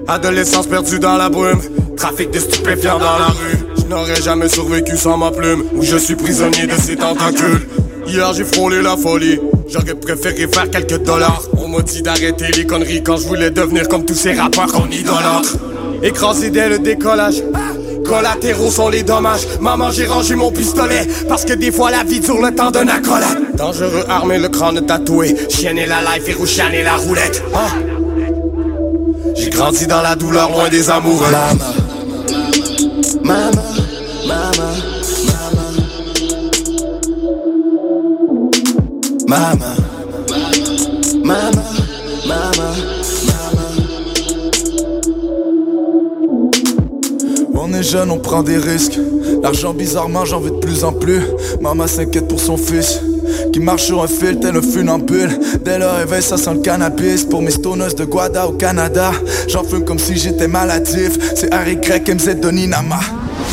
Adolescence 0.09 0.67
perdue 0.67 0.99
dans 0.99 1.17
la 1.17 1.29
brume. 1.29 1.61
Trafic 1.97 2.33
de 2.33 2.41
stupéfiants 2.41 2.99
dans 2.99 3.19
la 3.19 3.29
rue. 3.29 3.59
Je 3.79 3.85
n'aurais 3.85 4.21
jamais 4.21 4.49
survécu 4.49 4.97
sans 4.97 5.17
ma 5.17 5.31
plume. 5.31 5.65
Où 5.77 5.83
je 5.83 5.97
suis 5.97 6.17
prisonnier 6.17 6.67
de 6.67 6.75
ces 6.75 6.97
tentacules 6.97 7.69
Hier 8.09 8.33
j'ai 8.33 8.45
frôlé 8.45 8.83
la 8.83 8.97
folie 8.97 9.39
J'aurais 9.75 9.95
préféré 9.97 10.47
faire 10.47 10.71
quelques 10.71 11.03
dollars. 11.03 11.43
On 11.59 11.67
m'a 11.67 11.83
dit 11.83 12.01
d'arrêter 12.01 12.47
les 12.57 12.65
conneries 12.65 13.03
Quand 13.03 13.17
je 13.17 13.27
voulais 13.27 13.51
devenir 13.51 13.89
comme 13.89 14.05
tous 14.05 14.15
ces 14.15 14.33
rappeurs 14.33 14.69
qu'on 14.69 14.89
idolâtre. 14.89 15.57
Écrasé 16.01 16.51
dès 16.51 16.69
le 16.69 16.79
décollage. 16.79 17.43
Collatéraux 18.07 18.71
sont 18.71 18.89
les 18.89 19.03
dommages. 19.03 19.49
Maman 19.61 19.91
j'ai 19.91 20.07
rangé 20.07 20.37
mon 20.37 20.53
pistolet 20.53 21.09
Parce 21.29 21.45
que 21.45 21.55
des 21.55 21.73
fois 21.73 21.91
la 21.91 22.05
vie 22.05 22.21
dure 22.21 22.41
le 22.41 22.55
temps 22.55 22.71
d'un 22.71 22.87
accolade 22.87 23.57
Dangereux 23.57 24.05
armé 24.09 24.39
le 24.39 24.49
crâne 24.49 24.87
tatoué. 24.87 25.35
Chienne 25.49 25.79
et 25.79 25.87
la 25.87 26.03
life 26.03 26.29
et 26.29 26.77
et 26.77 26.83
la 26.85 26.95
roulette. 26.95 27.43
Hein? 27.53 27.83
J'ai 29.35 29.51
grandi 29.51 29.89
dans 29.89 30.03
la 30.03 30.15
douleur 30.15 30.53
loin 30.53 30.69
des 30.69 30.87
Maman. 30.87 31.57
Maman. 33.25 33.64
Maman. 39.35 39.75
Maman. 41.25 41.65
Maman. 42.25 42.75
On 47.53 47.73
est 47.75 47.83
jeune, 47.83 48.13
on 48.13 48.19
prend 48.19 48.45
des 48.45 48.59
risques. 48.59 48.97
L'argent 49.43 49.75
bizarrement 49.75 50.25
j'en 50.25 50.39
veux 50.39 50.53
de 50.53 50.59
plus 50.59 50.85
en 50.85 50.93
plus. 50.93 51.21
Maman 51.61 51.89
s'inquiète 51.89 52.29
pour 52.29 52.39
son 52.39 52.57
fils. 52.57 53.01
Qui 53.53 53.59
marche 53.59 53.83
sur 53.87 54.05
un 54.05 54.07
fil 54.07 54.39
tel 54.39 54.57
un 54.57 54.63
funambule 54.63 55.31
Dès 55.65 55.79
le 55.79 55.87
réveil 55.87 56.23
ça 56.23 56.37
sent 56.37 56.55
le 56.55 56.61
cannabis 56.61 57.25
Pour 57.25 57.41
mes 57.41 57.51
stoners 57.51 57.95
de 57.97 58.05
Guada 58.05 58.47
au 58.47 58.53
Canada 58.53 59.13
J'en 59.49 59.65
fume 59.65 59.85
comme 59.85 59.99
si 59.99 60.17
j'étais 60.17 60.47
maladif 60.47 61.19
C'est 61.35 61.53
Harry 61.53 61.77
Greg, 61.77 62.09
MZ 62.09 62.41
de 62.41 62.51
Ninama 62.51 63.01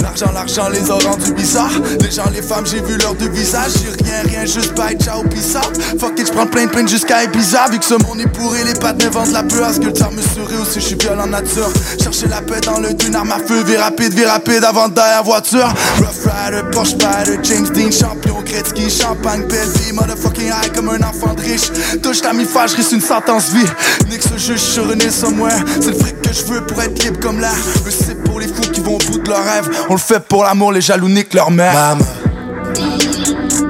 L'argent, 0.02 0.32
l'argent 0.34 0.70
les 0.70 0.89
a 0.89 0.94
rendus 0.94 1.34
bizarres 1.34 1.72
Les 2.02 2.12
gens, 2.12 2.30
les 2.34 2.42
femmes, 2.42 2.66
j'ai 2.66 2.82
vu 2.82 2.98
leur 2.98 3.14
deux 3.16 3.30
visages. 3.30 3.72
J'ai 3.82 4.04
rien, 4.04 4.22
rien, 4.26 4.46
juste 4.46 4.74
bye, 4.76 4.98
ciao, 4.98 5.24
peace 5.24 5.58
Fuck 6.00 6.20
it, 6.20 6.28
j'prends 6.28 6.48
plein 6.48 6.66
de 6.66 6.72
peine 6.72 6.88
jusqu'à 6.88 7.24
Ibiza. 7.24 7.68
Vu 7.72 7.80
que 7.80 7.86
ce 7.86 7.96
monde 7.96 8.20
est 8.20 8.28
pourri, 8.28 8.64
les 8.66 8.74
pattes 8.74 9.04
me 9.04 9.10
vendent 9.10 9.32
la 9.32 9.44
peur. 9.44 9.74
Sculpteur 9.74 10.12
mesuré 10.12 10.56
aussi, 10.62 10.80
j'suis 10.80 10.96
violent 10.96 11.28
nature? 11.28 11.70
Chercher 12.02 12.28
la 12.28 12.42
paix 12.42 12.62
dans 12.62 12.80
le 12.80 12.94
d'une 12.94 13.16
arme 13.16 13.32
à 13.32 13.39
feu. 13.39 13.64
Vie 13.64 13.78
rapide, 13.78 14.14
vie 14.14 14.26
rapide 14.26 14.64
avant 14.64 14.88
de 14.88 14.94
derrière 14.94 15.24
voiture. 15.24 15.68
Rough 15.98 16.26
Rider, 16.26 16.62
Porsche 16.72 16.94
Rider, 16.94 17.39
James 17.44 17.70
Dean, 17.70 17.92
champion 17.92 18.42
Gretzky, 18.42 18.89
champagne, 18.89 19.44
belle 19.48 19.70
vie 19.80 19.94
Motherfucking 19.94 20.48
high 20.48 20.72
comme 20.74 20.89
un 20.89 21.02
enfant 21.02 21.34
de 21.34 21.42
riche. 21.42 21.72
Touche 22.02 22.22
ta 22.22 22.34
mi-fâche, 22.34 22.74
risque 22.74 22.94
une 22.94 23.02
sentence 23.02 23.50
vie. 23.50 23.66
Nique 24.10 24.24
ce 24.24 24.38
juge 24.38 24.62
une 24.78 25.02
île 25.02 25.12
somewhere. 25.12 25.64
C'est 25.80 25.92
le 25.92 25.98
fric 25.98 26.22
que 26.22 26.34
je 26.34 26.44
veux 26.46 26.62
pour 26.62 26.82
être 26.82 27.04
libre 27.04 27.20
comme 27.20 27.39
l'air. 27.39 27.56
Mais 27.86 27.92
c'est 27.92 28.22
pour 28.24 28.39
les 28.39 28.48
fous 28.48 28.70
qui 28.82 28.90
vont 28.90 28.96
au 28.96 29.12
bout 29.12 29.20
de 29.20 29.30
leur 29.30 29.44
rêve. 29.44 29.70
On 29.90 29.94
le 29.94 30.00
fait 30.00 30.20
pour 30.20 30.44
l'amour, 30.44 30.72
les 30.72 30.82
jaloux 30.82 31.10
niquent 31.10 31.34
leur 31.34 31.52
mère. 31.52 31.74
Maman, 31.74 32.06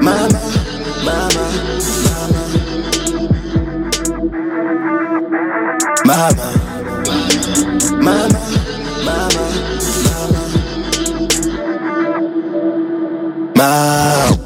maman, 0.01 0.27
maman, 1.03 1.39
maman, 6.05 6.31
maman, 8.01 8.29
maman, 9.05 9.47
maman. 13.55 14.37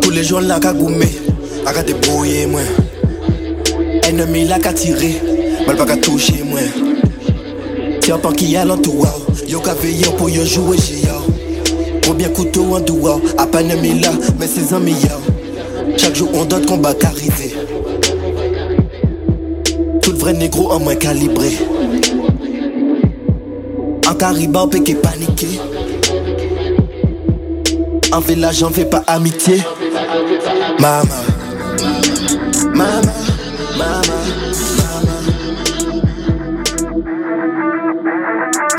Tous 0.00 0.10
les 0.10 0.24
jours 0.24 0.40
là 0.40 0.58
qu'a 0.60 0.72
goumé, 0.72 1.20
a 1.66 1.72
qu'a 1.72 1.82
débrouillé 1.82 2.46
moi. 2.46 2.60
Ennemi 4.08 4.46
là 4.46 4.58
qu'a 4.58 4.72
tiré, 4.72 5.20
mal 5.66 5.76
pas 5.76 5.86
qu'a 5.86 5.96
touché 5.96 6.42
moi. 6.44 6.60
Tiens 8.04 8.18
pas 8.18 8.32
qui 8.32 8.54
a 8.54 8.66
l'entourage, 8.66 9.12
yo 9.48 9.60
qu'a 9.60 9.72
veillé 9.72 10.04
pour 10.18 10.28
yo 10.28 10.44
jouer 10.44 10.76
yo. 10.76 12.02
Combien 12.06 12.28
couteau 12.28 12.76
en 12.76 12.80
doua, 12.80 13.18
à 13.38 13.46
là, 13.46 14.10
mais 14.38 14.46
ses 14.46 14.74
amis 14.74 14.92
yo. 14.92 15.96
Chaque 15.96 16.14
jour 16.14 16.28
on 16.34 16.44
donne 16.44 16.66
combat 16.66 16.92
qu'arrivé. 16.92 17.54
Tout 20.02 20.10
le 20.10 20.18
vrai 20.18 20.34
négro 20.34 20.70
en 20.70 20.80
moins 20.80 20.96
calibré. 20.96 21.56
En 24.06 24.14
caribin, 24.14 24.68
péqué 24.68 24.96
paniqué. 24.96 25.58
En 28.12 28.20
village, 28.20 28.58
j'en 28.58 28.68
fais 28.68 28.84
pas 28.84 29.02
amitié. 29.06 29.62
Maman, 30.78 31.04
maman, 32.74 33.13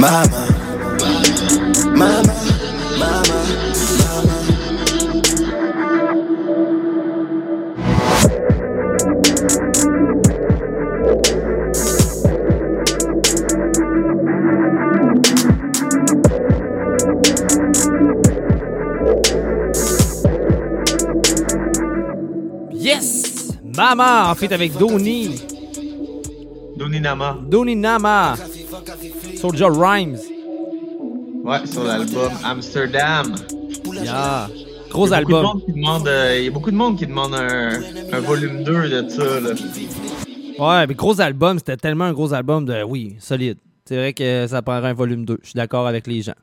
maman, 0.05 0.29
maman, 1.97 2.37
maman, 2.99 3.45
Yes! 22.71 23.49
Mama 23.75 24.29
en 24.29 24.35
fait 24.35 24.51
avec 24.51 24.77
Doni. 24.77 25.41
Doni 26.77 26.99
Nama. 26.99 27.39
Doni 27.49 27.75
Nama. 27.75 28.35
Soldier 29.45 29.67
Rhymes. 29.69 30.17
Ouais, 31.43 31.67
sur 31.67 31.83
l'album 31.83 32.31
Amsterdam. 32.43 33.35
Yeah. 33.93 34.49
Gros 34.89 35.13
album. 35.13 35.61
euh, 36.07 36.35
il 36.39 36.45
y 36.45 36.47
a 36.47 36.49
beaucoup 36.49 36.71
de 36.71 36.75
monde 36.75 36.97
qui 36.97 37.05
demande 37.05 37.35
un, 37.35 37.79
un 38.11 38.19
volume 38.21 38.63
2 38.63 38.89
de 38.89 39.07
ça. 39.07 39.39
Là. 39.39 39.51
Ouais, 40.57 40.87
mais 40.87 40.95
gros 40.95 41.21
album, 41.21 41.59
c'était 41.59 41.77
tellement 41.77 42.05
un 42.05 42.13
gros 42.13 42.33
album 42.33 42.65
de 42.65 42.81
oui, 42.81 43.17
solide. 43.19 43.59
C'est 43.85 43.97
vrai 43.97 44.13
que 44.13 44.47
ça 44.47 44.63
prendrait 44.63 44.89
un 44.89 44.93
volume 44.93 45.25
2. 45.25 45.37
Je 45.43 45.49
suis 45.49 45.57
d'accord 45.57 45.85
avec 45.85 46.07
les 46.07 46.23
gens. 46.23 46.33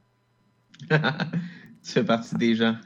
tu 0.88 0.96
fais 1.82 2.04
partie 2.04 2.36
des 2.36 2.54
gens. 2.54 2.76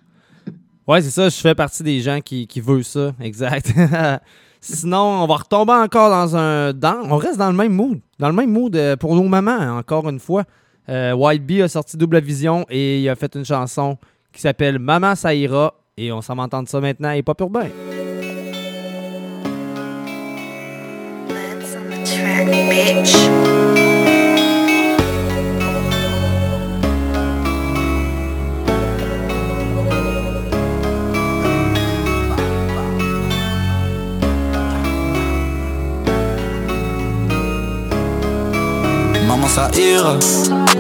Ouais, 0.89 1.03
c'est 1.03 1.11
ça, 1.11 1.29
je 1.29 1.37
fais 1.37 1.55
partie 1.55 1.83
des 1.83 2.01
gens 2.01 2.23
qui, 2.23 2.47
qui 2.47 2.63
veulent 2.63 2.85
ça, 2.85 3.13
exact. 3.21 3.71
Sinon, 4.61 5.23
on 5.23 5.27
va 5.27 5.37
retomber 5.37 5.73
encore 5.73 6.11
dans 6.11 6.37
un. 6.37 6.73
Dans, 6.73 7.03
on 7.11 7.17
reste 7.17 7.39
dans 7.39 7.51
le 7.51 7.57
même 7.57 7.73
mood. 7.73 8.01
Dans 8.19 8.29
le 8.29 8.35
même 8.35 8.51
mood 8.51 8.75
euh, 8.75 8.97
pour 8.97 9.15
nos 9.15 9.25
mamans, 9.25 9.79
encore 9.79 10.09
une 10.09 10.19
fois. 10.19 10.45
Euh, 10.89 11.13
White 11.13 11.45
Bee 11.45 11.63
a 11.63 11.69
sorti 11.69 11.97
Double 11.97 12.21
Vision 12.21 12.65
et 12.71 13.01
il 13.01 13.09
a 13.09 13.17
fait 13.17 13.35
une 13.35 13.45
chanson 13.45 13.99
qui 14.33 14.41
s'appelle 14.41 14.79
Maman 14.79 15.15
ça 15.15 15.35
ira. 15.35 15.75
Et 15.97 16.13
on 16.13 16.21
s'en 16.21 16.35
va 16.35 16.45
entendre 16.45 16.69
ça 16.69 16.81
maintenant 16.81 17.11
et 17.11 17.23
pas 17.23 17.35
urbain. 17.41 17.69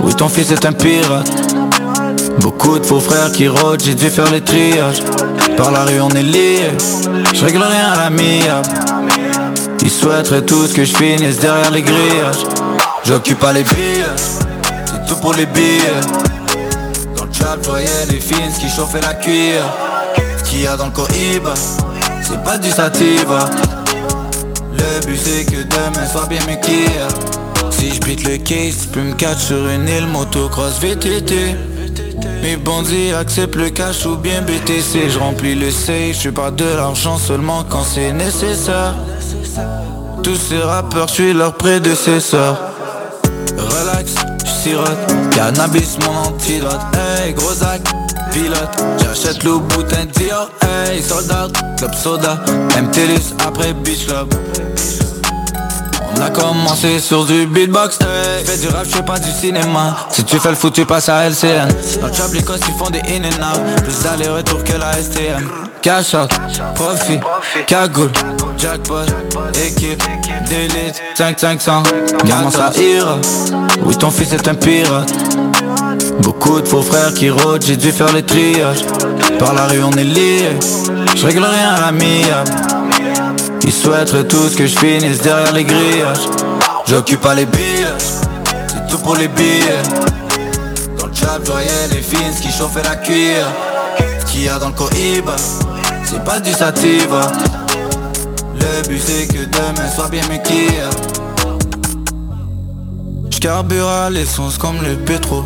Oui 0.02 0.14
ton 0.14 0.28
fils 0.28 0.50
est 0.50 0.66
un 0.66 0.72
pirate 0.72 1.30
Beaucoup 2.40 2.78
de 2.78 2.84
faux 2.84 2.98
frères 3.00 3.30
qui 3.30 3.46
rôdent 3.46 3.80
J'ai 3.82 3.94
dû 3.94 4.10
faire 4.10 4.30
les 4.32 4.40
triages. 4.40 5.02
Par 5.56 5.70
la 5.70 5.84
rue 5.84 6.00
on 6.00 6.08
est 6.10 6.22
liés. 6.22 6.70
Je 7.32 7.44
règle 7.44 7.62
rien 7.62 7.92
à 7.92 7.96
la 7.96 8.10
miable 8.10 8.68
Ils 9.82 9.90
souhaiteraient 9.90 10.42
tous 10.42 10.72
que 10.72 10.84
je 10.84 10.96
finisse 10.96 11.38
derrière 11.38 11.70
les 11.70 11.82
grillages. 11.82 12.44
J'occupe 13.04 13.38
pas 13.38 13.52
les 13.52 13.62
billets. 13.62 14.04
C'est 14.16 15.06
tout 15.06 15.20
pour 15.20 15.34
les 15.34 15.46
billets. 15.46 16.00
Dans 17.16 17.24
le 17.24 17.30
trap 17.30 17.58
je 17.62 17.68
voyais 17.68 18.06
les 18.10 18.20
fins 18.20 18.50
qui 18.58 18.68
chauffaient 18.68 19.00
la 19.00 19.14
cuillère. 19.14 19.72
Ce 20.38 20.50
qu'il 20.50 20.62
y 20.62 20.66
a 20.66 20.76
dans 20.76 20.86
le 20.86 20.92
cohiba 20.92 21.54
C'est 22.22 22.42
pas 22.42 22.58
du 22.58 22.70
sativa. 22.70 23.48
Le 24.72 25.06
but 25.06 25.18
c'est 25.22 25.44
que 25.44 25.62
demain 25.62 26.06
soit 26.10 26.26
bien 26.26 26.40
mieux 26.48 26.56
qu'hier 26.56 27.08
si 27.92 28.00
beat 28.00 28.24
le 28.24 28.38
case, 28.38 28.86
peux 28.92 29.02
me 29.02 29.14
catch 29.14 29.38
sur 29.38 29.68
une 29.68 29.88
île 29.88 30.06
motocross 30.06 30.78
VTT 30.80 31.56
Mes 32.42 32.56
bandits 32.56 33.12
acceptent 33.12 33.56
le 33.56 33.70
cash 33.70 34.06
ou 34.06 34.16
bien 34.16 34.42
BTC 34.42 35.10
Je 35.10 35.18
remplis 35.18 35.54
le 35.54 35.70
safe, 35.70 36.20
je 36.20 36.30
pas 36.30 36.50
de 36.50 36.64
l'argent 36.64 37.18
seulement 37.18 37.64
quand 37.68 37.84
c'est 37.84 38.12
nécessaire. 38.12 38.94
Tous 40.22 40.36
ces 40.36 40.58
rappeurs, 40.58 41.08
je 41.08 41.32
leur 41.32 41.56
prédécesseur. 41.56 42.58
Relax, 43.56 44.14
sirote, 44.62 45.14
cannabis 45.30 45.98
mon 46.00 46.28
antidote. 46.28 46.80
Hey 46.94 47.32
gros 47.34 47.54
sac, 47.54 47.82
pilote, 48.32 48.84
j'achète 49.02 49.44
le 49.44 49.58
boutin 49.58 50.06
Dior. 50.16 50.50
Hey 50.62 51.02
soldat, 51.02 51.48
club 51.76 51.94
soda, 51.94 52.38
MTLUS 52.80 53.34
après 53.46 53.72
Beach 53.74 54.06
Club 54.06 54.34
on 56.16 56.20
a 56.22 56.30
commencé 56.30 56.98
sur 56.98 57.24
du 57.24 57.46
beatbox, 57.46 57.98
hey. 58.00 58.44
Fais 58.44 58.58
du 58.58 58.68
rap, 58.68 58.86
je 58.88 59.00
pas 59.02 59.18
du 59.18 59.30
cinéma. 59.30 59.96
Si 60.10 60.24
tu 60.24 60.38
fais 60.38 60.50
le 60.50 60.54
foot, 60.54 60.72
tu 60.72 60.84
passes 60.84 61.08
à 61.08 61.28
LCN 61.28 61.68
Dans 62.00 62.06
le 62.06 62.32
les 62.32 62.40
ils 62.40 62.78
font 62.78 62.90
des 62.90 63.00
in 63.00 63.24
and 63.24 63.42
out. 63.42 63.82
Plus 63.82 64.02
d'aller-retour 64.02 64.64
que 64.64 64.72
la 64.72 64.92
STM 64.92 65.48
Cash 65.82 66.14
out, 66.14 66.30
profit, 66.74 67.20
cagoule, 67.66 68.10
jackpot, 68.58 69.04
équipe, 69.64 70.02
d'élite. 70.48 71.00
5-500, 71.16 71.82
maman 72.26 72.50
ça 72.50 72.72
ira? 72.76 73.18
Oui 73.84 73.96
ton 73.96 74.10
fils 74.10 74.32
est 74.32 74.48
un 74.48 74.54
pirate. 74.54 75.12
Beaucoup 76.20 76.60
de 76.60 76.66
faux 76.66 76.82
frères 76.82 77.14
qui 77.14 77.30
rôdent, 77.30 77.62
j'ai 77.64 77.76
dû 77.76 77.92
faire 77.92 78.12
les 78.12 78.24
triages. 78.24 78.84
Par 79.38 79.54
la 79.54 79.66
rue 79.66 79.82
on 79.84 79.92
est 79.92 80.04
liés. 80.04 80.58
Je 81.14 81.24
règle 81.24 81.44
rien 81.44 81.74
à 81.74 81.92
ils 83.66 83.72
souhaiteraient 83.72 84.26
tous 84.26 84.54
que 84.54 84.66
je 84.66 84.78
finisse 84.78 85.20
derrière 85.20 85.52
les 85.52 85.64
grillages. 85.64 86.28
J'occupe 86.86 87.20
pas 87.20 87.34
les 87.34 87.46
billets 87.46 87.98
C'est 87.98 88.86
tout 88.88 88.98
pour 88.98 89.16
les 89.16 89.28
billets. 89.28 89.82
Dans 90.98 91.06
le 91.06 91.12
trap, 91.12 91.42
je 91.44 91.94
les 91.94 92.00
fins 92.00 92.40
qui 92.40 92.50
chauffaient 92.50 92.84
la 92.84 92.96
cuillère. 92.96 93.48
Ce 94.20 94.26
qu'il 94.26 94.44
y 94.44 94.48
a 94.48 94.58
dans 94.58 94.68
le 94.68 94.74
cohiba 94.74 95.34
C'est 96.04 96.22
pas 96.24 96.38
du 96.38 96.52
sativa. 96.52 97.32
Le 98.54 98.88
but 98.88 99.02
c'est 99.04 99.26
que 99.26 99.44
demain 99.44 99.88
soit 99.94 100.08
bien 100.08 100.22
qu'hier. 100.38 100.88
J'carbure 103.30 103.88
à 103.88 104.10
l'essence 104.10 104.58
comme 104.58 104.80
le 104.82 104.96
pétro. 104.96 105.44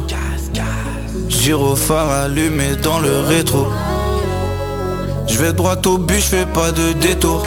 Gyrophare 1.29 2.11
allumé 2.11 2.77
dans 2.83 2.99
le 2.99 3.21
rétro. 3.21 3.67
Je 5.27 5.39
vais 5.39 5.53
droit 5.53 5.77
au 5.87 5.97
but, 5.97 6.17
je 6.17 6.21
fais 6.21 6.47
pas 6.47 6.71
de 6.71 6.93
détour 6.93 7.47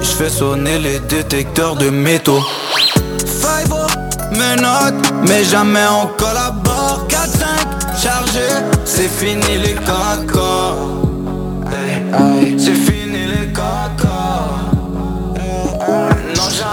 je 0.00 0.06
fais 0.06 0.30
sonner 0.30 0.78
les 0.78 0.98
détecteurs 1.00 1.76
de 1.76 1.90
métaux. 1.90 2.42
Five 3.40 3.72
menottes, 4.32 5.12
mais 5.28 5.44
jamais 5.44 5.86
on 6.02 6.06
collabore 6.16 7.06
4-5 7.08 7.76
chargé, 8.00 8.48
c'est 8.84 9.08
fini 9.08 9.58
les 9.58 9.74
corps 9.74 10.12
à 10.12 10.32
corps 10.32 10.76
C'est 12.58 12.74
fini 12.74 13.26
les 13.26 13.52
corps 13.52 13.64
à 13.64 14.02
corps 14.02 14.25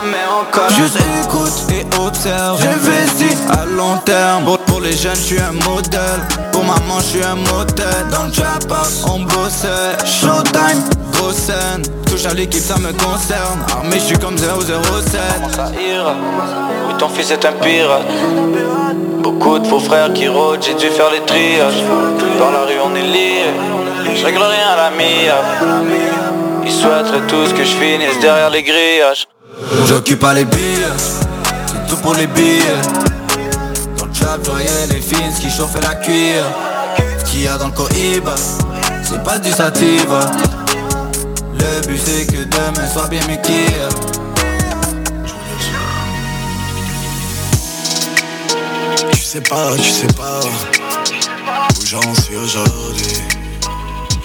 jamais 0.01 0.25
encore 0.41 0.69
Juste 0.69 0.97
écoute 1.23 1.51
et 1.71 1.85
observe. 1.99 2.61
J'investis 2.61 3.37
à 3.49 3.65
long 3.65 3.97
terme. 4.05 4.45
Pour, 4.45 4.59
pour 4.59 4.81
les 4.81 4.93
jeunes 4.93 5.15
je 5.15 5.21
suis 5.21 5.39
un 5.39 5.51
modèle. 5.69 6.21
Pour 6.51 6.63
maman 6.63 6.99
je 6.99 7.03
suis 7.03 7.23
un 7.23 7.35
modèle 7.35 8.07
Dans 8.11 8.25
le 8.25 8.31
trap 8.31 8.71
house 8.71 9.03
on 9.07 9.19
bossait. 9.19 9.97
Showtime, 10.05 10.83
grosse 11.13 11.35
scène. 11.35 11.83
Touche 12.07 12.25
à 12.25 12.33
l'équipe 12.33 12.61
ça 12.61 12.77
me 12.77 12.91
concerne. 12.93 13.59
Armé 13.71 13.95
je 13.99 14.05
suis 14.05 14.17
comme 14.17 14.37
007 14.37 14.47
Comment 14.47 15.49
ça 15.49 15.71
ira 15.79 16.15
Oui 16.87 16.93
ton 16.99 17.09
fils 17.09 17.31
est 17.31 17.45
un 17.45 17.53
pirate. 17.53 18.03
Beaucoup 19.21 19.57
de 19.59 19.67
faux 19.67 19.79
frères 19.79 20.11
qui 20.13 20.27
rôdent, 20.27 20.61
j'ai 20.61 20.73
dû 20.75 20.87
faire 20.87 21.09
les 21.11 21.21
triages. 21.21 21.81
Dans 22.39 22.51
la 22.51 22.63
rue 22.65 22.79
on 22.85 22.95
est 22.95 23.01
liés, 23.01 23.45
je 24.15 24.23
règle 24.25 24.39
rien 24.43 24.69
à 24.73 24.75
la 24.75 24.89
mia. 24.91 25.37
Ils 26.65 26.71
souhaiteraient 26.71 27.27
tous 27.27 27.53
que 27.53 27.63
je 27.63 27.75
finisse 27.75 28.19
derrière 28.21 28.49
les 28.49 28.63
grillages. 28.63 29.27
J'occupe 29.87 30.19
pas 30.19 30.33
les 30.33 30.45
billets, 30.45 30.87
c'est 31.67 31.87
tout 31.87 31.97
pour 31.97 32.15
les 32.15 32.27
billets. 32.27 32.81
Dans 33.97 34.05
le 34.05 34.11
trap, 34.11 34.41
voyais 34.47 34.87
les 34.89 35.01
fins 35.01 35.31
qui 35.39 35.49
chauffaient 35.49 35.81
la 35.81 35.95
cuire. 35.95 36.45
Ce 37.19 37.31
qu'il 37.31 37.43
y 37.43 37.47
a 37.47 37.57
dans 37.57 37.67
le 37.67 37.73
Cohiba, 37.73 38.35
c'est 39.03 39.23
pas 39.23 39.37
du 39.37 39.51
sativa. 39.51 40.31
Le 41.53 41.87
but 41.87 41.99
c'est 42.03 42.25
que 42.25 42.43
demain 42.43 42.87
soit 42.91 43.07
bien 43.07 43.21
mieux. 43.27 43.37
Tu 49.11 49.19
sais 49.19 49.41
pas, 49.41 49.75
tu 49.75 49.89
sais 49.89 50.07
pas 50.15 50.39
où 50.41 51.85
j'en 51.85 52.15
suis 52.15 52.35
aujourd'hui. 52.35 53.17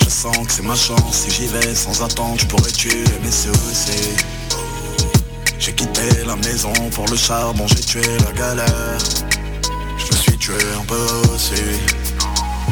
Je 0.03 0.09
sens 0.09 0.37
que 0.47 0.53
c'est 0.53 0.65
ma 0.65 0.75
chance, 0.75 1.27
si 1.27 1.31
j'y 1.31 1.47
vais 1.47 1.75
sans 1.75 2.03
attendre, 2.03 2.37
je 2.39 2.47
pourrais 2.47 2.71
tuer 2.71 3.05
mes 3.23 3.31
soucis. 3.31 4.17
J'ai 5.69 5.75
quitté 5.75 6.25
la 6.27 6.35
maison 6.37 6.73
pour 6.95 7.07
le 7.09 7.17
charbon, 7.17 7.67
j'ai 7.67 7.83
tué 7.83 8.01
la 8.25 8.33
galère. 8.33 8.99
Je 9.99 10.17
me 10.17 10.19
suis 10.19 10.39
tué 10.39 10.55
un 10.75 10.85
peu 10.87 11.35
aussi. 11.35 11.63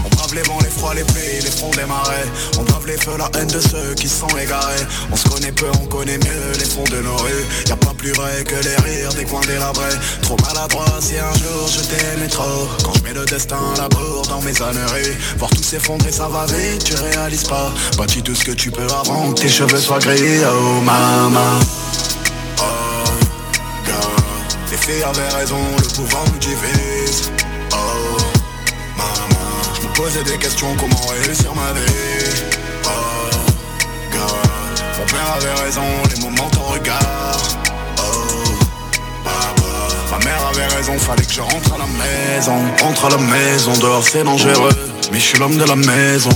On 0.02 0.08
brave 0.16 0.34
les 0.34 0.40
vents, 0.44 0.58
les 0.62 0.70
froids, 0.70 0.94
les 0.94 1.04
pluies, 1.04 1.42
les 1.42 1.50
fronts 1.50 1.72
des 1.72 1.84
marais. 1.84 2.24
On 2.58 2.62
brave 2.62 2.86
les 2.86 2.96
feux, 2.96 3.18
la 3.18 3.28
haine 3.38 3.48
de 3.48 3.60
ceux 3.60 3.92
qui 3.96 4.08
sont 4.08 4.34
égarés. 4.42 4.86
On 5.12 5.16
se 5.16 5.28
connaît 5.28 5.52
peu, 5.52 5.66
on 5.82 5.86
connaît 5.88 6.16
mieux 6.16 6.52
les 6.58 6.64
fonds 6.64 6.84
de 6.84 7.02
nos 7.02 7.16
rues. 7.16 7.44
Y'a 7.68 7.76
pas 7.76 7.92
plus 7.92 8.12
vrai 8.12 8.42
que 8.44 8.54
les 8.64 8.76
rires 8.76 9.12
des 9.12 9.24
coins 9.24 9.44
délabrés 9.46 9.98
Trop 10.22 10.38
maladroit 10.46 10.96
si 11.00 11.18
un 11.18 11.34
jour 11.34 11.68
je 11.68 11.80
t'aimais 11.80 12.28
trop. 12.28 12.66
Quand 12.82 12.94
je 12.94 13.02
mets 13.02 13.12
le 13.12 13.26
destin 13.26 13.58
à 13.76 13.82
la 13.82 13.88
bourre 13.90 14.26
dans 14.30 14.40
mes 14.40 14.62
âneries. 14.62 15.16
Voir 15.36 15.50
tout 15.50 15.62
s'effondrer 15.62 16.12
ça 16.12 16.28
va 16.28 16.46
vite, 16.46 16.82
tu 16.84 16.94
réalises 16.94 17.44
pas. 17.44 17.70
Bâtis 17.98 18.22
tout 18.22 18.34
ce 18.34 18.44
que 18.44 18.52
tu 18.52 18.70
peux 18.70 18.86
avant 18.86 19.34
que 19.34 19.42
tes 19.42 19.50
cheveux 19.50 19.80
soient 19.80 19.98
gris 19.98 20.40
Oh 20.48 20.80
maman 20.80 21.60
Avaient 25.04 25.28
raison, 25.28 25.58
le 25.78 25.94
pouvoir 25.94 26.24
nous 26.32 26.38
divise. 26.38 27.30
Oh 27.72 28.16
je 29.74 29.86
me 29.86 29.92
posais 29.92 30.24
des 30.24 30.38
questions, 30.38 30.74
comment 30.80 31.06
réussir 31.06 31.54
ma 31.54 31.72
vie. 31.78 31.86
Oh, 32.84 32.88
God 34.10 34.98
Mon 34.98 35.06
père 35.06 35.34
avait 35.36 35.62
raison, 35.64 35.82
les 36.12 36.22
moments 36.22 36.48
ton 36.50 36.62
regard. 36.62 37.38
Oh, 37.98 38.54
papa 39.22 40.18
Ma 40.18 40.24
mère 40.24 40.46
avait 40.48 40.74
raison, 40.74 40.98
fallait 40.98 41.24
que 41.24 41.32
je 41.32 41.42
rentre 41.42 41.74
à 41.74 41.78
la 41.78 41.86
maison. 41.86 42.56
Rentre 42.80 43.04
à 43.04 43.10
la 43.10 43.18
maison, 43.18 43.72
dehors 43.74 44.02
c'est 44.02 44.24
dangereux 44.24 44.72
Mais 45.12 45.20
je 45.20 45.24
suis 45.24 45.38
l'homme 45.38 45.58
de 45.58 45.64
la 45.64 45.76
maison. 45.76 46.30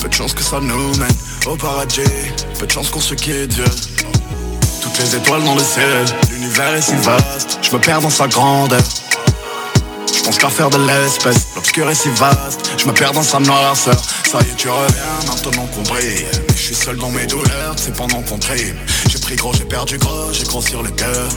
Peu 0.00 0.08
de 0.08 0.14
chance 0.14 0.32
que 0.32 0.42
ça 0.42 0.60
nous 0.60 0.96
mène 0.96 1.16
au 1.46 1.56
paradis 1.56 2.00
Peu 2.58 2.66
de 2.66 2.70
chance 2.70 2.88
qu'on 2.88 3.00
se 3.00 3.14
quitte 3.14 3.48
Dieu 3.48 3.64
Toutes 4.80 4.98
les 5.00 5.16
étoiles 5.16 5.42
dans 5.42 5.56
le 5.56 5.62
ciel 5.62 6.06
L'univers 6.38 6.72
est 6.76 6.82
si 6.82 6.94
vaste. 6.94 7.58
Je 7.62 7.72
me 7.72 7.80
perds 7.80 8.00
dans 8.00 8.10
sa 8.10 8.28
grandeur. 8.28 8.80
Je 10.14 10.22
pense 10.22 10.38
qu'à 10.38 10.48
faire 10.48 10.70
de 10.70 10.78
l'espèce, 10.78 11.48
l'obscur 11.56 11.90
est 11.90 11.96
si 11.96 12.10
vaste. 12.10 12.70
Je 12.78 12.86
me 12.86 12.92
perds 12.92 13.10
dans 13.10 13.24
sa 13.24 13.40
noirceur. 13.40 14.00
Ça 14.30 14.38
y 14.38 14.42
est 14.42 14.54
tu 14.56 14.68
reviens 14.68 15.18
maintenant 15.26 15.66
qu'on 15.66 15.82
brille 15.82 16.26
Mais 16.48 16.54
je 16.54 16.62
suis 16.62 16.74
seul 16.76 16.96
dans 16.96 17.10
mes 17.10 17.26
douleurs, 17.26 17.74
c'est 17.76 17.96
pendant 17.96 18.22
qu'on 18.22 18.38
trime. 18.38 18.76
J'ai 19.08 19.18
pris 19.18 19.34
gros, 19.34 19.52
j'ai 19.52 19.64
perdu 19.64 19.98
gros, 19.98 20.32
j'ai 20.32 20.44
gros 20.44 20.62
sur 20.62 20.84
le 20.84 20.90
cœur. 20.90 21.28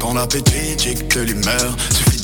Quand 0.00 0.14
l'appétit 0.14 0.74
dicte 0.76 1.14
l'humeur 1.14 1.76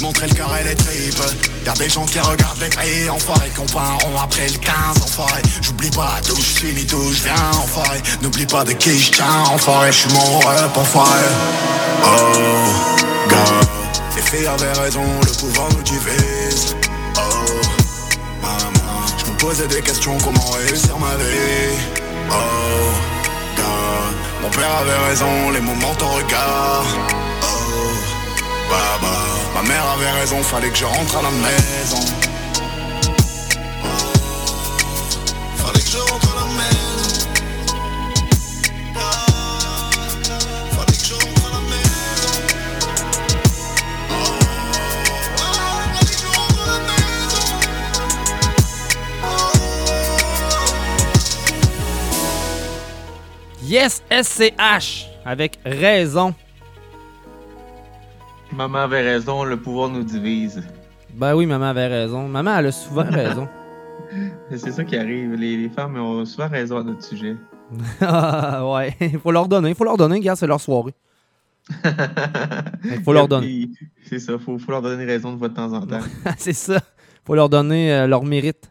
montrer 0.02 0.26
le 0.26 0.34
cœur 0.34 0.50
et 0.60 0.64
les 0.64 0.74
tripes. 0.74 1.22
Y'a 1.64 1.72
des 1.74 1.88
gens 1.88 2.04
qui 2.04 2.18
regardent 2.18 2.60
les 2.60 2.68
grilles 2.68 3.08
Enfoirés 3.08 3.50
qu'on 3.50 3.62
rond 3.62 4.20
après 4.20 4.48
le 4.48 4.58
15 4.58 4.74
Enfoiré, 5.04 5.42
j'oublie 5.62 5.90
pas 5.90 6.20
d'où 6.26 6.34
je 6.36 6.58
suis 6.58 6.72
ni 6.74 6.84
d'où 6.84 7.12
je 7.12 7.22
viens 7.22 7.50
Enfoiré, 7.62 8.02
n'oublie 8.20 8.46
pas 8.46 8.64
de 8.64 8.72
qui 8.72 8.98
je 8.98 9.12
tiens 9.12 9.44
Enfoiré, 9.52 9.92
je 9.92 9.98
suis 9.98 10.12
mon 10.12 10.40
rep 10.40 10.76
Enfoiré, 10.76 11.20
oh 12.04 13.28
God. 13.28 13.68
Les 14.16 14.22
filles 14.22 14.46
avaient 14.46 14.80
raison, 14.80 15.04
le 15.24 15.32
pouvoir 15.38 15.68
nous 15.70 15.82
divise. 15.82 16.76
Oh, 17.16 17.20
maman. 18.42 19.06
Je 19.18 19.30
me 19.30 19.36
posais 19.38 19.68
des 19.68 19.80
questions, 19.80 20.18
comment 20.18 20.50
réussir 20.50 20.98
ma 20.98 21.14
vie. 21.16 21.78
Oh, 22.30 22.34
God. 23.56 24.42
Mon 24.42 24.50
père 24.50 24.76
avait 24.80 25.08
raison, 25.08 25.50
les 25.52 25.60
moments 25.60 25.94
ton 25.94 26.08
regard 26.08 27.21
Ma 29.54 29.62
mère 29.62 29.84
avait 29.90 30.10
raison, 30.20 30.42
fallait 30.42 30.70
que 30.70 30.76
je 30.76 30.84
rentre 30.84 31.16
à 31.18 31.22
la 31.22 31.30
maison. 31.30 32.00
Fallait 35.56 35.80
que 35.80 35.90
je 35.90 35.98
rentre 35.98 36.28
à 36.32 36.34
la 36.40 36.46
maison. 36.58 37.28
Fallait 40.70 40.96
que 40.96 41.04
je 41.04 41.14
rentre 41.14 41.46
à 41.46 41.50
la 41.50 41.60
maison. 41.60 41.92
Yes, 53.62 54.02
SCH, 54.10 55.06
avec 55.24 55.58
raison. 55.64 56.34
Maman 58.54 58.80
avait 58.80 59.00
raison, 59.02 59.44
le 59.44 59.56
pouvoir 59.56 59.88
nous 59.88 60.02
divise. 60.04 60.62
Ben 61.14 61.34
oui, 61.34 61.46
maman 61.46 61.66
avait 61.66 61.86
raison. 61.86 62.28
Maman, 62.28 62.58
elle 62.58 62.66
a 62.66 62.72
souvent 62.72 63.04
raison. 63.10 63.48
C'est 64.50 64.72
ça 64.72 64.84
qui 64.84 64.96
arrive. 64.96 65.34
Les, 65.34 65.56
les 65.56 65.68
femmes 65.70 65.96
ont 65.96 66.24
souvent 66.26 66.48
raison 66.48 66.78
à 66.78 66.82
notre 66.82 67.02
sujet. 67.02 67.36
Ah, 68.02 68.70
ouais, 68.70 68.94
il 69.00 69.18
faut 69.18 69.30
leur 69.32 69.48
donner, 69.48 69.70
il 69.70 69.74
faut 69.74 69.84
leur 69.84 69.96
donner, 69.96 70.16
regarde, 70.16 70.38
c'est 70.38 70.46
leur 70.46 70.60
soirée. 70.60 70.92
Il 72.84 73.02
faut 73.04 73.12
leur 73.12 73.28
donner. 73.28 73.68
C'est 74.04 74.18
ça, 74.18 74.36
faut, 74.36 74.58
faut 74.58 74.72
leur 74.72 74.82
donner 74.82 75.04
raison 75.04 75.32
de 75.34 75.40
de 75.40 75.54
temps 75.54 75.72
en 75.72 75.86
temps. 75.86 76.00
c'est 76.36 76.52
ça. 76.52 76.80
faut 77.24 77.36
leur 77.36 77.48
donner 77.48 77.94
euh, 77.94 78.06
leur 78.08 78.24
mérite, 78.24 78.70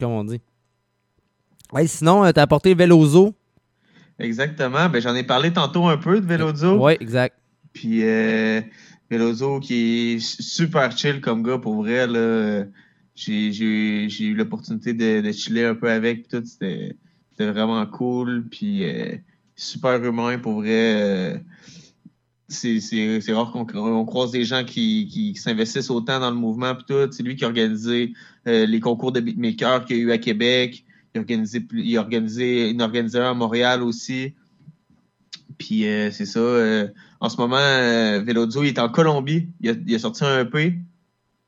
comme 0.00 0.10
on 0.10 0.24
dit. 0.24 0.40
Ouais, 1.72 1.86
sinon, 1.86 2.24
euh, 2.24 2.32
t'as 2.32 2.42
apporté 2.42 2.74
Velozo. 2.74 3.34
Exactement. 4.18 4.88
Ben, 4.88 5.02
j'en 5.02 5.14
ai 5.14 5.22
parlé 5.22 5.52
tantôt 5.52 5.86
un 5.86 5.98
peu 5.98 6.20
de 6.20 6.26
Velozo. 6.26 6.78
Ouais, 6.78 6.96
exact. 6.98 7.36
Puis 7.74 8.00
euh, 8.04 8.62
Velozo 9.10 9.60
qui 9.60 9.74
est 10.14 10.18
super 10.18 10.96
chill 10.96 11.20
comme 11.20 11.42
gars 11.42 11.58
pour 11.58 11.76
vrai. 11.76 12.06
Là. 12.06 12.64
J'ai, 13.14 13.52
j'ai, 13.52 14.08
j'ai 14.08 14.24
eu 14.24 14.34
l'opportunité 14.34 14.92
de, 14.92 15.20
de 15.20 15.32
chiller 15.32 15.66
un 15.66 15.74
peu 15.74 15.90
avec. 15.90 16.28
Tout, 16.28 16.42
c'était, 16.44 16.96
c'était 17.30 17.50
vraiment 17.50 17.84
cool. 17.86 18.44
Puis 18.50 18.84
euh, 18.84 19.16
super 19.54 20.02
humain 20.02 20.38
pour 20.38 20.60
vrai. 20.60 21.02
euh, 21.02 21.38
c'est, 22.48 22.80
c'est, 22.80 23.20
c'est 23.20 23.32
rare 23.32 23.52
qu'on 23.52 23.66
on 23.76 24.04
croise 24.04 24.30
des 24.30 24.44
gens 24.44 24.64
qui, 24.64 25.06
qui, 25.06 25.34
s'investissent 25.36 25.90
autant 25.90 26.20
dans 26.20 26.30
le 26.30 26.36
mouvement. 26.36 26.74
Puis 26.74 26.84
tout. 26.88 27.12
C'est 27.12 27.22
lui 27.22 27.36
qui 27.36 27.44
a 27.44 27.48
organisé 27.48 28.14
euh, 28.48 28.66
les 28.66 28.80
concours 28.80 29.12
de 29.12 29.20
beatmaker 29.20 29.84
qu'il 29.84 29.96
y 29.96 30.00
a 30.00 30.02
eu 30.02 30.12
à 30.12 30.18
Québec. 30.18 30.84
Il 31.14 31.18
a 31.18 31.20
organisé, 31.20 31.64
il 31.72 31.96
a 31.96 32.00
organisé, 32.00 32.70
il 32.70 32.80
a 32.80 32.84
organisé 32.84 33.18
à 33.20 33.34
Montréal 33.34 33.82
aussi. 33.82 34.34
Puis 35.56 35.82
c'est 35.82 36.26
ça. 36.26 36.40
En 37.24 37.30
ce 37.30 37.38
moment, 37.38 37.56
euh, 37.56 38.22
il 38.26 38.66
est 38.66 38.78
en 38.78 38.90
Colombie. 38.90 39.48
Il 39.62 39.94
a, 39.94 39.98
sorti 39.98 40.26
un 40.26 40.40
EP, 40.40 40.78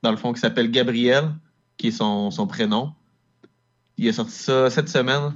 dans 0.02 0.10
le 0.10 0.16
fond, 0.16 0.32
qui 0.32 0.40
s'appelle 0.40 0.70
Gabriel, 0.70 1.34
qui 1.76 1.88
est 1.88 1.90
son, 1.90 2.30
son 2.30 2.46
prénom. 2.46 2.94
Il 3.98 4.08
a 4.08 4.14
sorti 4.14 4.32
ça 4.32 4.70
cette 4.70 4.88
semaine. 4.88 5.34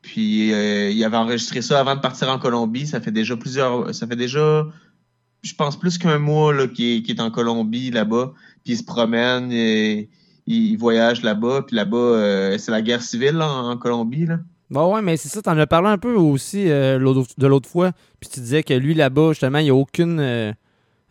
Puis 0.00 0.52
euh, 0.52 0.90
il 0.90 1.02
avait 1.02 1.16
enregistré 1.16 1.60
ça 1.60 1.80
avant 1.80 1.96
de 1.96 2.00
partir 2.00 2.28
en 2.28 2.38
Colombie. 2.38 2.86
Ça 2.86 3.00
fait 3.00 3.10
déjà 3.10 3.36
plusieurs. 3.36 3.92
Ça 3.96 4.06
fait 4.06 4.14
déjà, 4.14 4.64
je 5.42 5.54
pense, 5.54 5.76
plus 5.76 5.98
qu'un 5.98 6.20
mois 6.20 6.54
là, 6.54 6.68
qu'il 6.68 6.84
est, 6.84 7.10
est 7.10 7.20
en 7.20 7.32
Colombie 7.32 7.90
là-bas. 7.90 8.34
Puis 8.62 8.74
il 8.74 8.76
se 8.76 8.84
promène, 8.84 9.50
et, 9.50 10.08
il, 10.46 10.76
voyage 10.76 11.22
là-bas. 11.22 11.62
Puis 11.62 11.74
là-bas, 11.74 11.96
euh, 11.96 12.58
c'est 12.58 12.70
la 12.70 12.80
guerre 12.80 13.02
civile 13.02 13.42
en 13.42 13.76
Colombie. 13.76 14.26
Là. 14.26 14.38
Bon, 14.70 14.94
ouais, 14.94 15.02
mais 15.02 15.16
c'est 15.16 15.28
ça, 15.28 15.40
t'en 15.40 15.56
as 15.58 15.66
parlé 15.66 15.88
un 15.88 15.98
peu 15.98 16.14
aussi 16.14 16.70
euh, 16.70 16.98
de 17.38 17.46
l'autre 17.46 17.68
fois. 17.68 17.92
Puis 18.20 18.28
tu 18.30 18.40
disais 18.40 18.62
que 18.62 18.74
lui, 18.74 18.94
là-bas, 18.94 19.30
justement, 19.30 19.58
il 19.58 19.64
n'y 19.64 19.70
a 19.70 19.74
aucune. 19.74 20.20
euh, 20.20 20.52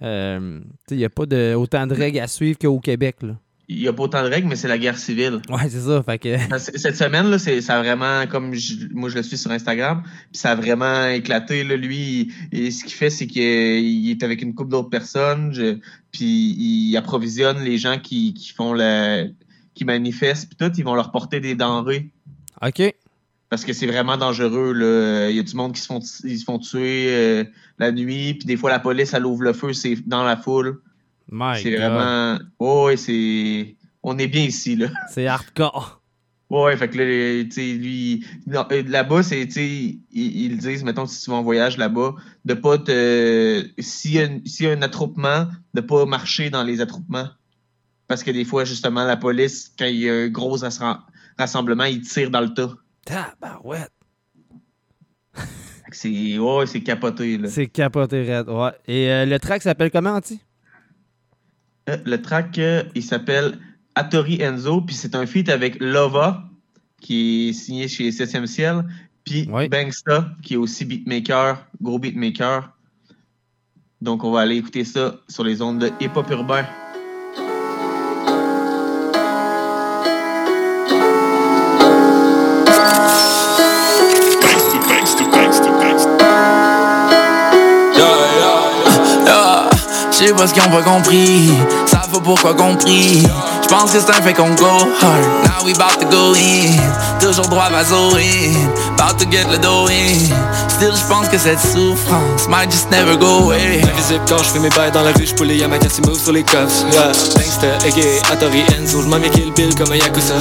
euh, 0.04 0.60
tu 0.60 0.66
sais, 0.90 0.96
il 0.96 0.98
n'y 1.00 1.06
a 1.06 1.10
pas 1.10 1.26
de, 1.26 1.56
autant 1.56 1.88
de 1.88 1.94
règles 1.96 2.20
à 2.20 2.28
suivre 2.28 2.58
qu'au 2.60 2.80
Québec, 2.80 3.18
là. 3.24 3.36
Il 3.70 3.80
n'y 3.82 3.88
a 3.90 3.92
pas 3.94 4.04
autant 4.04 4.24
de 4.24 4.30
règles, 4.30 4.48
mais 4.48 4.56
c'est 4.56 4.70
la 4.70 4.78
guerre 4.78 4.98
civile. 4.98 5.42
Ouais, 5.50 5.68
c'est 5.68 5.82
ça. 5.82 6.02
Fait 6.02 6.18
que. 6.18 6.38
Cette 6.58 6.96
semaine, 6.96 7.26
là, 7.30 7.38
ça 7.38 7.78
a 7.78 7.82
vraiment, 7.82 8.26
comme 8.28 8.54
je- 8.54 8.88
moi 8.94 9.10
je 9.10 9.16
le 9.16 9.24
suis 9.24 9.38
sur 9.38 9.52
Instagram, 9.52 10.04
puis 10.06 10.40
ça 10.40 10.52
a 10.52 10.56
vraiment 10.56 11.08
éclaté. 11.08 11.66
Là, 11.66 11.76
lui, 11.76 12.32
il- 12.52 12.58
et 12.68 12.72
ce 12.72 12.84
qu'il 12.86 12.94
fait, 12.94 13.10
c'est 13.10 13.28
qu'il 13.28 14.10
est 14.10 14.24
avec 14.24 14.42
une 14.42 14.54
couple 14.56 14.70
d'autres 14.72 14.90
personnes, 14.90 15.52
je- 15.52 15.80
puis 16.12 16.56
il 16.58 16.96
approvisionne 16.96 17.60
les 17.60 17.78
gens 17.78 17.98
qui, 18.00 18.34
qui 18.34 18.54
font 18.54 18.72
la, 18.72 19.26
qui 19.74 19.84
manifestent, 19.84 20.48
puis 20.48 20.56
tout, 20.58 20.74
ils 20.78 20.86
vont 20.86 20.96
leur 20.96 21.12
porter 21.12 21.42
des 21.42 21.56
denrées. 21.56 22.10
OK. 22.66 22.94
Parce 23.50 23.64
que 23.64 23.72
c'est 23.74 23.88
vraiment 23.88 24.18
dangereux. 24.18 24.74
Là. 24.74 25.30
Il 25.30 25.36
y 25.36 25.40
a 25.40 25.44
du 25.44 25.56
monde 25.56 25.74
qui 25.74 25.82
se 25.82 25.88
font, 25.88 26.00
ils 26.24 26.38
se 26.40 26.44
font 26.44 26.60
tuer 26.60 27.08
euh, 27.10 27.44
la 27.80 27.92
nuit, 27.92 28.34
puis 28.34 28.46
des 28.46 28.58
fois 28.58 28.70
la 28.70 28.80
police, 28.80 29.14
elle 29.14 29.26
ouvre 29.26 29.44
le 29.44 29.54
feu, 29.54 29.72
c'est 29.74 29.96
dans 30.08 30.24
la 30.24 30.36
foule. 30.36 30.82
C'est 31.62 31.72
vraiment. 31.78 32.40
Oh, 32.60 32.86
ouais, 32.88 32.98
c'est. 32.98 33.76
On 34.04 34.18
est 34.18 34.28
bien 34.28 34.44
ici, 34.44 34.76
là. 34.76 34.88
C'est 35.10 35.28
hardcore. 35.28 36.02
Ouais, 36.50 36.78
fait 36.78 36.88
que 36.88 36.98
là, 36.98 37.44
tu 37.44 37.52
sais, 37.52 37.74
lui. 37.74 38.26
euh, 38.54 38.84
Là-bas, 38.88 39.22
c'est, 39.22 39.46
tu 39.48 39.52
sais, 39.52 39.68
ils, 39.68 40.02
ils 40.14 40.58
disent, 40.58 40.82
mettons, 40.86 41.06
si 41.06 41.22
tu 41.22 41.30
vas 41.30 41.36
en 41.36 41.44
voyage 41.44 41.78
là-bas, 41.78 42.16
de 42.46 42.54
pas 42.54 42.78
te. 42.78 43.66
S'il 43.80 44.14
y, 44.14 44.20
a 44.22 44.24
un- 44.28 44.40
y 44.46 44.66
a 44.66 44.72
un 44.72 44.82
attroupement, 44.82 45.48
de 45.74 45.82
pas 45.82 46.06
marcher 46.06 46.50
dans 46.50 46.64
les 46.64 46.80
attroupements. 46.80 47.28
Parce 48.08 48.24
que 48.24 48.32
des 48.32 48.46
fois, 48.46 48.64
justement, 48.64 49.04
la 49.04 49.18
police, 49.18 49.74
quand 49.78 49.88
il 49.88 49.98
y 49.98 50.10
a 50.10 50.14
un 50.14 50.28
gros 50.30 50.58
assem- 50.64 51.00
rassemblement, 51.38 51.84
ils 51.84 52.00
tirent 52.02 52.32
dans 52.32 52.40
le 52.42 52.54
tas. 52.54 52.74
Tabarouette. 53.08 53.92
C'est. 55.92 56.38
Ouais, 56.38 56.66
c'est 56.66 56.82
capoté, 56.82 57.38
là. 57.38 57.48
C'est 57.48 57.68
capoté 57.68 58.24
raide. 58.24 58.50
Ouais. 58.50 58.72
Et 58.88 59.10
euh, 59.10 59.26
le 59.26 59.40
track 59.40 59.62
s'appelle 59.62 59.90
comment, 59.90 60.16
Anti? 60.16 60.42
Euh, 61.90 61.98
Le 62.06 62.22
track, 62.22 62.60
euh, 62.60 62.84
il 62.94 63.04
s'appelle 63.04 63.58
Hattori 63.96 64.42
Enzo, 64.42 64.82
puis 64.82 64.96
c'est 64.96 65.16
un 65.16 65.26
feat 65.26 65.48
avec 65.48 65.78
Lova, 65.80 66.44
qui 67.02 67.50
est 67.50 67.54
signé 67.54 67.88
chez 67.88 68.10
7e 68.10 68.46
Ciel, 68.46 68.84
puis 69.24 69.48
Bangsta, 69.72 70.30
qui 70.44 70.56
est 70.56 70.58
aussi 70.58 70.84
beatmaker, 70.84 71.66
gros 71.82 72.00
beatmaker. 72.00 72.74
Donc, 74.02 74.26
on 74.26 74.32
va 74.32 74.42
aller 74.42 74.58
écouter 74.58 74.84
ça 74.84 75.16
sur 75.30 75.46
les 75.46 75.62
ondes 75.62 75.80
de 75.80 75.88
hip-hop 76.02 76.30
urbain. 76.30 76.66
Je 90.20 90.26
sais 90.26 90.34
pas 90.34 90.48
ce 90.48 90.54
qu'ils 90.54 90.64
ont 90.64 90.70
pas 90.72 90.82
compris, 90.82 91.52
ça 91.86 92.02
faut 92.12 92.20
pourquoi 92.20 92.56
compris. 92.56 93.22
Je 93.62 93.68
pense 93.68 93.92
que 93.92 94.00
c'est 94.00 94.10
un 94.10 94.22
fait 94.22 94.34
qu'on 94.34 94.50
go 94.56 94.66
hard. 94.66 95.24
Now 95.44 95.64
we 95.64 95.74
bout 95.74 96.00
to 96.00 96.08
go 96.10 96.34
in, 96.34 96.76
toujours 97.20 97.48
droit 97.48 97.66
à 97.66 97.70
in, 98.18 98.54
bout 98.98 99.18
to 99.18 99.26
get 99.30 99.46
le 99.50 99.58
in. 99.58 100.18
Still, 100.70 100.94
je 100.96 101.08
pense 101.08 101.28
que 101.30 101.38
cette 101.38 101.60
souffrance 101.60 102.48
might 102.50 102.70
just 102.72 102.90
never 102.92 103.16
go 103.18 103.44
away. 103.44 103.82
Invisible 103.84 104.22
quand 104.28 104.40
je 104.40 104.50
fais 104.50 104.60
mes 104.60 104.70
bails 104.70 104.92
dans 104.92 105.04
la 105.04 105.12
rue, 105.12 105.26
je 105.26 105.44
les 105.44 105.58
Yamakasi 105.58 106.02
move 106.02 106.20
sur 106.20 106.32
les 106.34 106.44
cuffs. 106.44 106.84
Yeah, 106.92 107.12
Gangsta, 107.36 107.76
aka 107.86 108.34
Atari 108.34 108.64
Enzo, 108.78 109.02
je 109.02 109.08
m'en 109.08 109.20
mets 109.20 109.30
kill 109.30 109.52
bill 109.54 109.74
comme 109.76 109.92
un 109.92 109.96
Yakuza. 109.96 110.36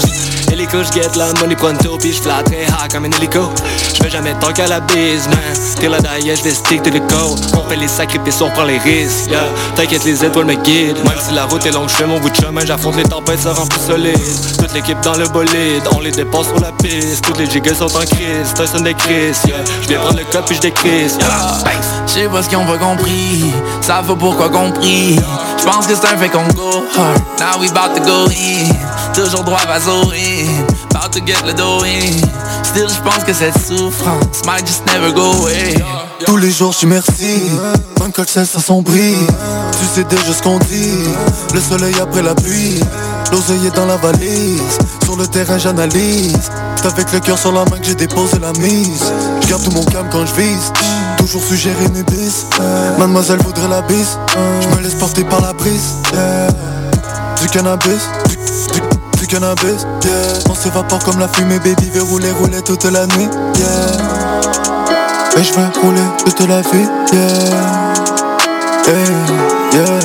Hélico, 0.51 0.79
je 0.83 0.93
get 0.93 1.17
la 1.17 1.33
money 1.41 1.57
pronto, 1.57 1.99
puis 1.99 2.13
je 2.13 2.23
flatte 2.23 2.53
hard 2.69 2.93
comme 2.93 3.05
un 3.05 3.11
hélico. 3.11 3.51
Je 3.95 4.03
vais 4.03 4.11
jamais 4.11 4.35
tant 4.41 4.53
qu'à 4.53 4.67
la 4.67 4.81
bise, 4.81 5.29
man. 5.29 5.39
I 5.79 5.89
die, 5.89 6.27
yeah, 6.27 6.35
je 6.35 6.43
vais 6.43 6.55
stick 6.55 6.83
to 6.83 6.91
the 6.91 7.01
code. 7.09 7.39
On 7.55 7.69
fait 7.69 7.77
les 7.77 7.89
sacrifices, 7.89 8.41
on 8.41 8.51
prend 8.51 8.65
les 8.65 8.79
risques. 8.79 9.31
Yeah, 9.31 9.45
t'inquiète, 9.75 10.05
les 10.05 10.25
étoiles 10.25 10.47
me 10.47 10.55
guident. 10.55 10.99
Même 11.05 11.19
si 11.27 11.35
la 11.35 11.45
route 11.45 11.65
est 11.67 11.71
longue, 11.71 11.89
je 11.89 11.95
fais 11.95 12.07
mon 12.07 12.19
bout 12.19 12.31
de 12.31 12.37
chemin, 12.37 12.65
j'affronte 12.65 12.97
les 12.97 13.05
tempêtes, 13.05 13.41
ça 13.41 13.53
rend 13.53 13.67
plus 13.67 13.81
solide. 13.81 14.19
Toute 14.59 14.73
l'équipe 14.75 15.01
dans 15.03 15.15
le 15.15 15.29
bolide, 15.29 15.83
on 15.95 16.01
les 16.01 16.11
dépasse 16.11 16.47
sur 16.47 16.61
la 16.61 16.73
piste. 16.73 17.25
Toutes 17.25 17.39
les 17.39 17.49
gigas 17.49 17.75
sont 17.75 17.95
en 17.95 18.05
crise, 18.05 18.46
c'est 18.47 18.63
un 18.63 18.67
son 18.67 18.81
de 18.81 18.93
crise. 18.93 19.43
Yeah, 19.47 19.57
je 19.83 19.89
viens 19.89 19.99
prendre 20.01 20.19
le 20.19 20.25
cop 20.25 20.47
puis 20.47 20.57
je 20.57 20.61
décrise. 20.61 21.19
Je 22.07 22.13
sais 22.13 22.29
pas 22.29 22.43
ce 22.43 22.49
qu'ils 22.49 22.59
ont 22.59 22.67
pas 22.67 22.79
compris, 22.79 23.53
ça 23.81 24.03
faut 24.07 24.17
pourquoi 24.17 24.49
compris. 24.49 25.19
Je 25.59 25.65
pense 25.65 25.87
que 25.87 25.95
c'est 25.95 26.07
un 26.07 26.17
fait 26.17 26.29
qu'on 26.29 26.47
go 26.55 26.85
hard. 26.97 27.21
Now 27.39 27.61
we 27.61 27.71
bout 27.71 27.95
to 27.95 28.03
go 28.05 28.29
in, 28.31 29.13
toujours 29.15 29.45
droit 29.45 29.59
à 29.69 29.77
in, 29.77 30.76
Still, 32.65 32.89
je 32.89 33.25
que 33.25 33.33
cette 33.33 33.59
souffrance 33.59 34.45
might 34.47 34.67
just 34.67 34.83
never 34.87 35.13
go 35.13 35.33
away. 35.33 35.75
Tous 36.25 36.37
les 36.37 36.51
jours, 36.51 36.73
je 36.73 36.79
suis 36.79 36.87
merci. 36.87 37.43
Même 38.01 38.13
quand 38.13 38.23
le 38.23 38.29
ciel 38.29 38.47
s'assombrit, 38.47 39.17
tu 39.79 39.87
sais 39.87 40.05
déjà 40.05 40.33
ce 40.33 40.43
qu'on 40.43 40.59
dit. 40.59 41.05
Le 41.55 41.61
soleil 41.61 41.95
après 42.01 42.23
la 42.23 42.35
pluie, 42.35 42.81
l'oseille 43.31 43.67
est 43.67 43.75
dans 43.75 43.87
la 43.87 43.97
valise. 43.97 44.61
Sur 45.05 45.17
le 45.17 45.27
terrain, 45.27 45.59
j'analyse. 45.59 46.51
C'est 46.77 46.87
avec 46.87 47.13
le 47.13 47.21
cœur 47.21 47.39
sur 47.39 47.53
la 47.53 47.65
main 47.65 47.79
que 47.79 47.87
j'ai 47.87 47.95
déposé 47.95 48.39
la 48.39 48.53
mise. 48.53 49.05
Je 49.43 49.49
garde 49.49 49.63
tout 49.63 49.73
mon 49.73 49.85
calme 49.85 50.09
quand 50.11 50.25
je 50.25 50.35
vise. 50.35 50.73
Toujours 51.19 51.43
su 51.43 51.57
gérer 51.57 51.89
mes 51.89 52.03
bis. 52.05 52.47
Mademoiselle 52.99 53.41
voudrait 53.45 53.69
la 53.69 53.83
bise. 53.83 54.19
Je 54.61 54.69
me 54.77 54.83
laisse 54.83 54.95
porter 54.95 55.25
par 55.25 55.41
la 55.41 55.53
brise. 55.53 55.97
Du 57.41 57.49
cannabis, 57.49 58.09
cannabis. 59.27 59.87
Yeah. 60.05 60.51
On 60.51 60.55
s'évapore 60.55 61.01
comme 61.05 61.18
la 61.18 61.29
fumée, 61.29 61.59
baby. 61.59 61.91
Vais 61.93 62.01
rouler, 62.01 62.31
rouler 62.33 62.62
toute 62.62 62.85
la 62.85 63.07
nuit. 63.07 63.29
Yeah. 63.57 65.39
Et 65.39 65.45
je 65.45 65.53
vais 65.53 65.66
rouler 65.83 66.01
toute 66.24 66.41
la 66.49 66.61
vie. 66.62 66.89
Yeah. 67.12 67.95
Hey, 68.87 69.05
yeah. 69.72 70.01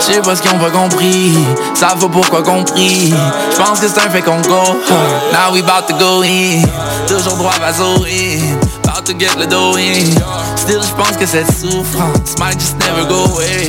Je 0.00 0.14
sais 0.14 0.22
pas 0.22 0.34
ce 0.34 0.40
qu'ils 0.40 0.50
ont 0.52 0.58
pas 0.58 0.70
compris, 0.70 1.36
ça 1.74 1.88
faut 1.98 2.08
pourquoi 2.08 2.42
compris. 2.42 3.12
Je 3.52 3.62
pense 3.62 3.80
que 3.80 3.86
c'est 3.86 4.00
un 4.00 4.08
fait 4.08 4.22
qu'on 4.22 4.40
go. 4.40 4.80
Now 5.30 5.52
we 5.52 5.62
bout 5.62 5.86
to 5.88 5.94
go 5.98 6.22
in, 6.22 6.62
toujours 7.06 7.36
droit 7.36 7.52
à 7.62 7.68
in, 7.68 8.56
bout 8.82 9.04
to 9.04 9.12
get 9.18 9.36
le 9.38 9.46
dough 9.46 9.76
in. 9.76 10.10
Still, 10.56 10.80
je 10.82 10.94
pense 10.94 11.16
que 11.18 11.26
cette 11.26 11.52
souffrance 11.52 12.34
might 12.38 12.58
just 12.58 12.76
never 12.78 13.06
go 13.06 13.26
away. 13.34 13.68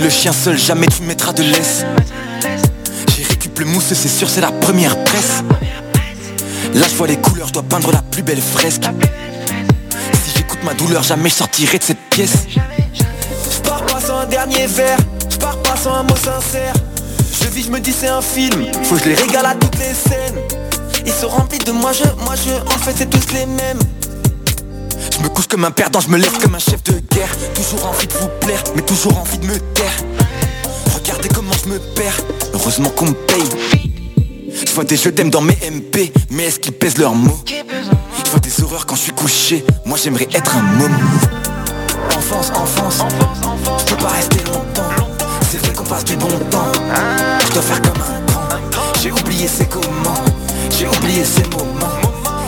Le 0.00 0.08
chien 0.08 0.32
seul, 0.32 0.58
jamais 0.58 0.86
tu 0.86 1.02
mettras 1.02 1.32
de 1.32 1.42
laisse. 1.42 1.84
J'ai 3.14 3.22
récup 3.24 3.58
le 3.58 3.66
mousse, 3.66 3.92
c'est 3.92 4.08
sûr, 4.08 4.28
c'est 4.28 4.40
la 4.40 4.50
première 4.50 5.02
presse. 5.04 5.42
Là, 6.74 6.86
je 6.88 6.94
vois 6.94 7.06
les 7.06 7.16
couleurs, 7.16 7.48
je 7.48 7.52
dois 7.52 7.62
peindre 7.62 7.92
la 7.92 8.02
plus 8.02 8.22
belle 8.22 8.40
fresque. 8.40 8.84
Si 10.24 10.32
j'écoute 10.36 10.60
ma 10.64 10.74
douleur, 10.74 11.02
jamais 11.02 11.28
je 11.28 11.34
sortirai 11.34 11.78
de 11.78 11.84
cette 11.84 12.00
pièce. 12.10 12.46
Je 12.54 13.68
pars 13.68 13.84
pas 13.86 14.00
sans 14.00 14.20
un 14.20 14.26
dernier 14.26 14.66
verre, 14.66 14.98
je 15.28 15.36
pars 15.36 15.58
pas 15.62 15.76
sans 15.76 15.92
un 15.94 16.02
mot 16.02 16.16
sincère. 16.16 16.74
Je 17.42 17.48
vis, 17.48 17.64
je 17.64 17.70
me 17.70 17.80
dis 17.80 17.92
c'est 17.92 18.08
un 18.08 18.22
film, 18.22 18.66
faut 18.84 18.96
que 18.96 19.04
je 19.04 19.08
les 19.10 19.14
régale 19.14 19.46
à 19.46 19.54
toutes 19.54 19.78
les 19.78 19.94
scènes. 19.94 20.38
Ils 21.04 21.12
sont 21.12 21.28
remplis 21.28 21.58
de 21.58 21.72
moi 21.72 21.92
je, 21.92 22.04
moi 22.24 22.34
je, 22.36 22.52
en 22.72 22.78
fait 22.78 22.94
c'est 22.96 23.10
tous 23.10 23.32
les 23.34 23.46
mêmes. 23.46 23.78
Je 25.12 25.22
me 25.22 25.28
couche 25.28 25.46
comme 25.46 25.64
un 25.64 25.70
perdant, 25.70 26.00
je 26.00 26.08
me 26.08 26.16
lève 26.16 26.36
comme 26.38 26.54
un 26.54 26.58
chef 26.58 26.82
de 26.84 26.92
guerre. 27.14 27.30
Toujours 27.54 27.86
envie 27.86 28.06
de 28.06 28.12
vous 28.14 28.28
plaire, 28.40 28.62
mais 28.74 28.82
toujours 28.82 29.18
envie 29.18 29.38
de 29.38 29.46
me 29.46 29.58
taire. 29.58 29.89
Heureusement 32.60 32.90
qu'on 32.90 33.06
me 33.06 33.14
paye. 33.14 33.42
Je 34.66 34.72
vois 34.72 34.84
des 34.84 34.96
jeux 34.96 35.12
d'aime 35.12 35.30
dans 35.30 35.40
mes 35.40 35.56
MP, 35.70 36.12
mais 36.30 36.44
est-ce 36.44 36.60
qu'ils 36.60 36.72
pèsent 36.72 36.98
leurs 36.98 37.14
mots? 37.14 37.38
Je 37.46 38.30
vois 38.30 38.40
des 38.40 38.62
horreurs 38.62 38.86
quand 38.86 38.96
je 38.96 39.00
suis 39.00 39.12
couché, 39.12 39.64
moi 39.86 39.96
j'aimerais 40.02 40.28
être 40.32 40.56
un 40.56 40.62
môme. 40.62 40.98
Enfance, 42.16 42.50
enfance, 42.54 43.02
je 43.78 43.84
peux 43.94 44.02
pas 44.02 44.10
rester 44.10 44.44
longtemps. 44.44 44.90
C'est 45.50 45.58
vrai 45.58 45.72
qu'on 45.72 45.84
passe 45.84 46.04
du 46.04 46.16
bon 46.16 46.28
temps. 46.50 46.72
Je 47.46 47.52
dois 47.52 47.62
faire 47.62 47.82
comme 47.82 48.02
un 48.02 48.20
grand. 48.26 48.92
J'ai 49.02 49.10
oublié 49.10 49.48
c'est 49.48 49.68
comment, 49.68 50.24
j'ai 50.70 50.86
oublié 50.86 51.24
ces 51.24 51.44
moments. 51.44 51.98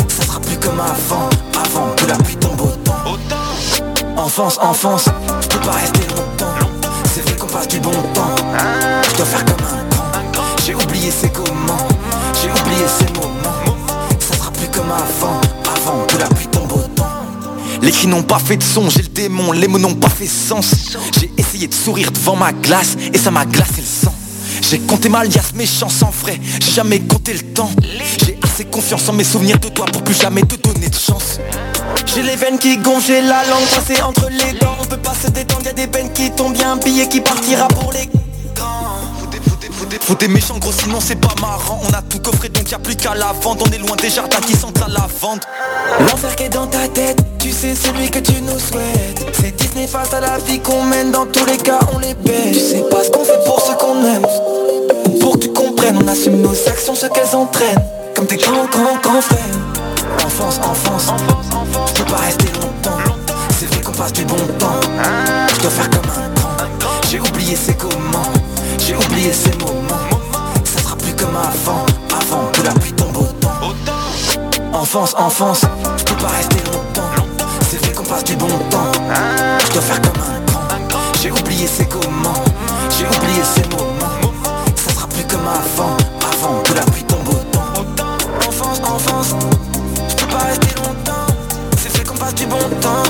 Ça 0.08 0.24
sera 0.24 0.40
plus 0.40 0.58
comme 0.58 0.78
avant, 0.80 1.30
avant 1.58 1.94
que 1.96 2.04
la 2.06 2.16
pluie 2.16 2.36
tombe 2.36 2.60
au 2.60 2.76
temps. 2.84 3.16
Enfance, 4.16 4.58
enfance, 4.60 5.06
je 5.40 5.48
peux 5.48 5.60
pas 5.60 5.72
rester 5.72 6.00
longtemps. 6.10 6.54
C'est 7.14 7.22
vrai 7.22 7.34
qu'on 7.36 7.46
passe 7.46 7.68
du 7.68 7.80
bon 7.80 7.90
temps. 8.14 8.34
Je 9.10 9.16
dois 9.16 9.26
faire 9.26 9.44
comme 9.44 9.64
un 9.64 9.76
grand. 9.76 9.81
J'ai 10.64 10.76
oublié 10.76 11.10
c'est 11.10 11.32
comment, 11.32 11.88
j'ai 12.40 12.48
oublié 12.48 12.86
ces 12.86 13.12
moments. 13.14 13.76
Ça 14.20 14.36
sera 14.36 14.52
plus 14.52 14.68
comme 14.68 14.92
avant, 14.92 15.40
avant 15.74 16.06
que 16.06 16.16
la 16.18 16.26
pluie 16.26 16.46
tombe 16.46 16.70
au 16.72 16.82
temps. 16.94 17.08
Les 17.80 17.90
cris 17.90 18.06
n'ont 18.06 18.22
pas 18.22 18.38
fait 18.38 18.56
de 18.56 18.62
son, 18.62 18.88
j'ai 18.88 19.02
le 19.02 19.08
démon, 19.08 19.50
les 19.50 19.66
mots 19.66 19.80
n'ont 19.80 19.94
pas 19.94 20.08
fait 20.08 20.28
sens. 20.28 20.96
J'ai 21.18 21.32
essayé 21.36 21.66
de 21.66 21.74
sourire 21.74 22.12
devant 22.12 22.36
ma 22.36 22.52
glace 22.52 22.96
et 23.12 23.18
ça 23.18 23.32
m'a 23.32 23.44
glacé 23.44 23.80
le 23.80 23.86
sang. 23.86 24.14
J'ai 24.60 24.78
compté 24.78 25.08
ma 25.08 25.24
liasse, 25.24 25.52
mes 25.56 25.66
chansons 25.66 26.12
frais, 26.12 26.38
j'ai 26.60 26.72
jamais 26.72 27.00
compté 27.00 27.32
le 27.32 27.40
temps. 27.40 27.70
J'ai 28.24 28.38
assez 28.42 28.64
confiance 28.64 29.08
en 29.08 29.14
mes 29.14 29.24
souvenirs 29.24 29.58
de 29.58 29.68
toi 29.68 29.86
pour 29.86 30.04
plus 30.04 30.14
jamais 30.14 30.42
te 30.42 30.54
donner 30.54 30.88
de 30.88 30.94
chance. 30.94 31.40
J'ai 32.14 32.22
les 32.22 32.36
veines 32.36 32.60
qui 32.60 32.76
gonflent, 32.76 33.04
j'ai 33.08 33.20
la 33.20 33.44
langue 33.46 33.68
coincée 33.74 34.00
entre 34.00 34.28
les 34.30 34.58
dents 34.60 34.76
On 34.80 34.84
peut 34.84 34.96
pas 34.96 35.14
se 35.14 35.28
détendre, 35.28 35.64
y'a 35.64 35.72
des 35.72 35.88
peines 35.88 36.12
qui 36.12 36.30
tombent, 36.30 36.56
y'a 36.56 36.70
un 36.70 36.76
billet 36.76 37.08
qui 37.08 37.20
partira 37.20 37.66
pour 37.66 37.92
les 37.92 38.06
Faut 40.00 40.14
des 40.14 40.28
méchants 40.28 40.58
gros 40.58 40.72
sinon 40.72 40.98
c'est 41.00 41.20
pas 41.20 41.34
marrant 41.40 41.80
On 41.88 41.92
a 41.92 42.02
tout 42.02 42.18
coffré 42.18 42.48
donc 42.48 42.70
y 42.70 42.74
a 42.74 42.78
plus 42.78 42.96
qu'à 42.96 43.14
la 43.14 43.32
vente 43.32 43.62
On 43.66 43.70
est 43.70 43.78
loin 43.78 43.96
des 43.96 44.10
jardins 44.10 44.40
qui 44.40 44.56
sentent 44.56 44.80
la 44.80 44.88
lavande 44.88 45.40
L'enfer 46.08 46.34
qui 46.36 46.44
est 46.44 46.48
dans 46.48 46.66
ta 46.66 46.88
tête, 46.88 47.18
tu 47.38 47.50
sais 47.50 47.74
celui 47.74 48.10
que 48.10 48.18
tu 48.18 48.40
nous 48.42 48.58
souhaites 48.58 49.26
C'est 49.40 49.54
Disney 49.56 49.86
face 49.86 50.12
à 50.14 50.20
la 50.20 50.38
vie 50.38 50.60
qu'on 50.60 50.84
mène, 50.84 51.10
dans 51.10 51.26
tous 51.26 51.44
les 51.44 51.56
cas 51.58 51.80
on 51.94 51.98
les 51.98 52.14
baisse 52.14 52.52
Tu 52.52 52.58
sais 52.58 52.84
pas 52.90 53.04
ce 53.04 53.10
qu'on 53.10 53.24
fait 53.24 53.44
pour 53.44 53.60
ce 53.60 53.72
qu'on 53.72 54.04
aime. 54.04 54.26
Pour 55.20 55.34
que 55.34 55.38
tu 55.38 55.52
comprennes, 55.52 55.98
on 56.02 56.08
assume 56.08 56.40
nos 56.40 56.52
actions, 56.68 56.94
ce 56.94 57.06
qu'elles 57.06 57.34
entraînent. 57.34 57.82
Comme 58.14 58.26
tes 58.26 58.36
grands, 58.36 58.66
grands, 58.66 58.98
grands 59.02 59.20
frères. 59.20 59.38
Enfance, 60.24 60.58
enfance, 60.58 61.12
je 61.88 62.02
peux 62.02 62.10
pas 62.10 62.18
rester 62.18 62.46
longtemps. 62.54 62.98
C'est 63.58 63.66
vrai 63.66 63.80
qu'on 63.82 63.92
passe 63.92 64.12
du 64.12 64.24
bon 64.24 64.36
temps. 64.58 64.80
Je 65.54 65.60
dois 65.60 65.70
faire 65.70 65.90
comme 65.90 66.10
un 66.10 66.78
grand. 66.78 66.90
J'ai 67.10 67.20
oublié 67.20 67.56
c'est 67.56 67.76
comment. 67.76 68.41
J'ai 68.92 68.98
oublié 69.06 69.32
ces 69.32 69.50
moments. 69.52 70.20
Ça 70.64 70.82
sera 70.82 70.96
plus 70.96 71.14
comme 71.14 71.34
avant. 71.34 71.86
Avant 72.14 72.50
que 72.52 72.60
la 72.60 72.72
pluie 72.72 72.92
tombe 72.92 73.16
autant. 73.16 73.72
Enfance, 74.74 75.14
enfance, 75.16 75.62
je 75.96 76.04
peux 76.04 76.16
pas 76.16 76.28
rester 76.28 76.58
longtemps. 76.66 77.24
C'est 77.70 77.78
vrai 77.78 77.92
qu'on 77.94 78.02
passe 78.02 78.24
du 78.24 78.36
bon 78.36 78.48
temps. 78.68 78.92
Je 79.64 79.72
dois 79.72 79.80
faire 79.80 80.02
comme 80.02 80.20
un 80.20 80.40
grand. 80.46 81.00
J'ai 81.22 81.30
oublié 81.30 81.66
c'est 81.66 81.88
comment. 81.88 82.34
J'ai 82.90 83.06
oublié 83.06 83.42
ces 83.54 83.62
moments. 83.74 84.60
Ça 84.76 84.92
sera 84.92 85.06
plus 85.06 85.24
comme 85.24 85.46
avant. 85.46 85.96
Avant 86.30 86.62
que 86.62 86.74
la 86.74 86.82
pluie 86.82 87.04
tombe 87.04 87.28
autant. 87.30 88.46
Enfance, 88.46 88.78
enfance, 88.84 89.34
je 90.06 90.16
peux 90.16 90.26
pas 90.26 90.44
rester 90.44 90.74
longtemps. 90.76 91.32
C'est 91.78 91.96
fait 91.96 92.04
qu'on 92.04 92.16
passe 92.16 92.34
du 92.34 92.44
bon 92.44 92.58
temps. 92.82 93.04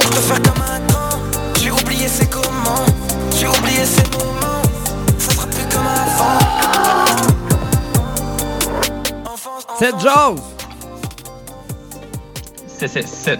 Je 0.00 0.08
dois 0.08 0.20
faire 0.20 0.42
comme 0.42 0.62
un 0.62 0.80
grand. 0.88 1.16
J'ai 1.62 1.70
oublié 1.70 2.08
c'est 2.08 2.28
comment. 2.28 2.84
J'ai 3.38 3.46
oublié 3.46 3.84
ces 3.86 4.02
moments. 4.18 4.41
Seth 9.78 9.98
Jones! 10.00 10.38
C'est 12.66 12.88
c'est- 12.88 13.38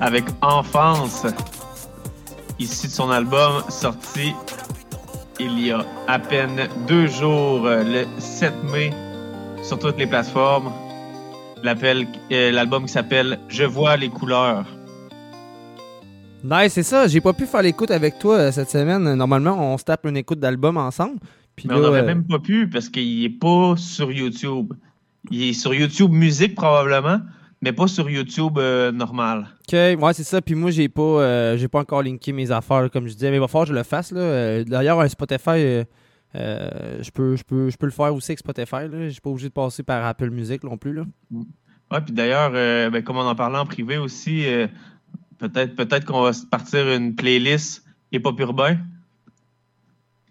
avec 0.00 0.24
Enfance, 0.42 1.26
issu 2.58 2.86
de 2.88 2.92
son 2.92 3.10
album 3.10 3.62
sorti 3.68 4.34
il 5.40 5.66
y 5.66 5.72
a 5.72 5.84
à 6.06 6.18
peine 6.18 6.68
deux 6.86 7.06
jours, 7.06 7.62
le 7.66 8.04
7 8.18 8.52
mai, 8.70 8.92
sur 9.62 9.78
toutes 9.78 9.98
les 9.98 10.06
plateformes. 10.06 10.70
Euh, 11.64 12.50
L'album 12.50 12.86
qui 12.86 12.92
s'appelle 12.92 13.38
Je 13.48 13.64
vois 13.64 13.96
les 13.96 14.08
couleurs. 14.08 14.64
Nice, 16.44 16.72
c'est 16.72 16.82
ça. 16.82 17.06
J'ai 17.06 17.20
pas 17.20 17.32
pu 17.32 17.46
faire 17.46 17.62
l'écoute 17.62 17.92
avec 17.92 18.18
toi 18.18 18.34
euh, 18.36 18.52
cette 18.52 18.68
semaine. 18.70 19.14
Normalement, 19.14 19.56
on 19.72 19.78
se 19.78 19.84
tape 19.84 20.04
une 20.06 20.16
écoute 20.16 20.40
d'album 20.40 20.76
ensemble. 20.76 21.18
Puis 21.56 21.68
Mais 21.68 21.74
là, 21.74 21.80
on 21.80 21.82
n'aurait 21.82 22.00
euh, 22.00 22.06
même 22.06 22.24
pas 22.24 22.38
pu 22.38 22.68
parce 22.68 22.88
qu'il 22.88 23.24
est 23.24 23.38
pas 23.38 23.74
sur 23.76 24.10
YouTube. 24.10 24.72
Il 25.30 25.42
est 25.42 25.52
sur 25.52 25.74
YouTube 25.74 26.10
musique 26.10 26.54
probablement, 26.54 27.20
mais 27.60 27.72
pas 27.72 27.86
sur 27.86 28.08
YouTube 28.10 28.58
euh, 28.58 28.90
normal. 28.90 29.48
Ok, 29.68 29.74
ouais, 29.74 30.12
c'est 30.14 30.24
ça. 30.24 30.40
Puis 30.40 30.54
moi, 30.54 30.70
j'ai 30.70 30.88
pas, 30.88 31.02
euh, 31.02 31.56
j'ai 31.56 31.68
pas 31.68 31.80
encore 31.80 32.02
linké 32.02 32.32
mes 32.32 32.50
affaires, 32.50 32.90
comme 32.90 33.06
je 33.06 33.12
disais. 33.12 33.30
Mais 33.30 33.36
il 33.36 33.40
va 33.40 33.48
falloir 33.48 33.66
que 33.66 33.72
je 33.72 33.78
le 33.78 33.84
fasse. 33.84 34.12
Là. 34.12 34.64
D'ailleurs, 34.64 35.00
un 35.00 35.08
Spotify, 35.08 35.84
je 36.34 37.10
peux, 37.12 37.36
je 37.36 37.44
peux, 37.44 37.70
je 37.70 37.76
peux 37.76 37.86
le 37.86 37.92
faire 37.92 38.14
aussi 38.14 38.32
avec 38.32 38.40
Spotify. 38.40 38.88
Je 38.90 39.08
suis 39.10 39.20
pas 39.20 39.30
obligé 39.30 39.48
de 39.48 39.54
passer 39.54 39.82
par 39.82 40.04
Apple 40.04 40.30
Music 40.30 40.64
non 40.64 40.76
plus. 40.76 40.94
Là. 40.94 41.04
Ouais, 41.30 42.00
puis 42.00 42.14
d'ailleurs, 42.14 42.50
ben, 42.50 43.02
comme 43.02 43.18
on 43.18 43.26
en 43.26 43.34
parlait 43.34 43.58
en 43.58 43.66
privé 43.66 43.98
aussi, 43.98 44.44
peut-être 45.38 45.76
peut-être 45.76 46.06
qu'on 46.06 46.22
va 46.22 46.30
partir 46.50 46.88
une 46.90 47.14
playlist 47.14 47.84
hip-hop 48.12 48.38
urbain. 48.40 48.78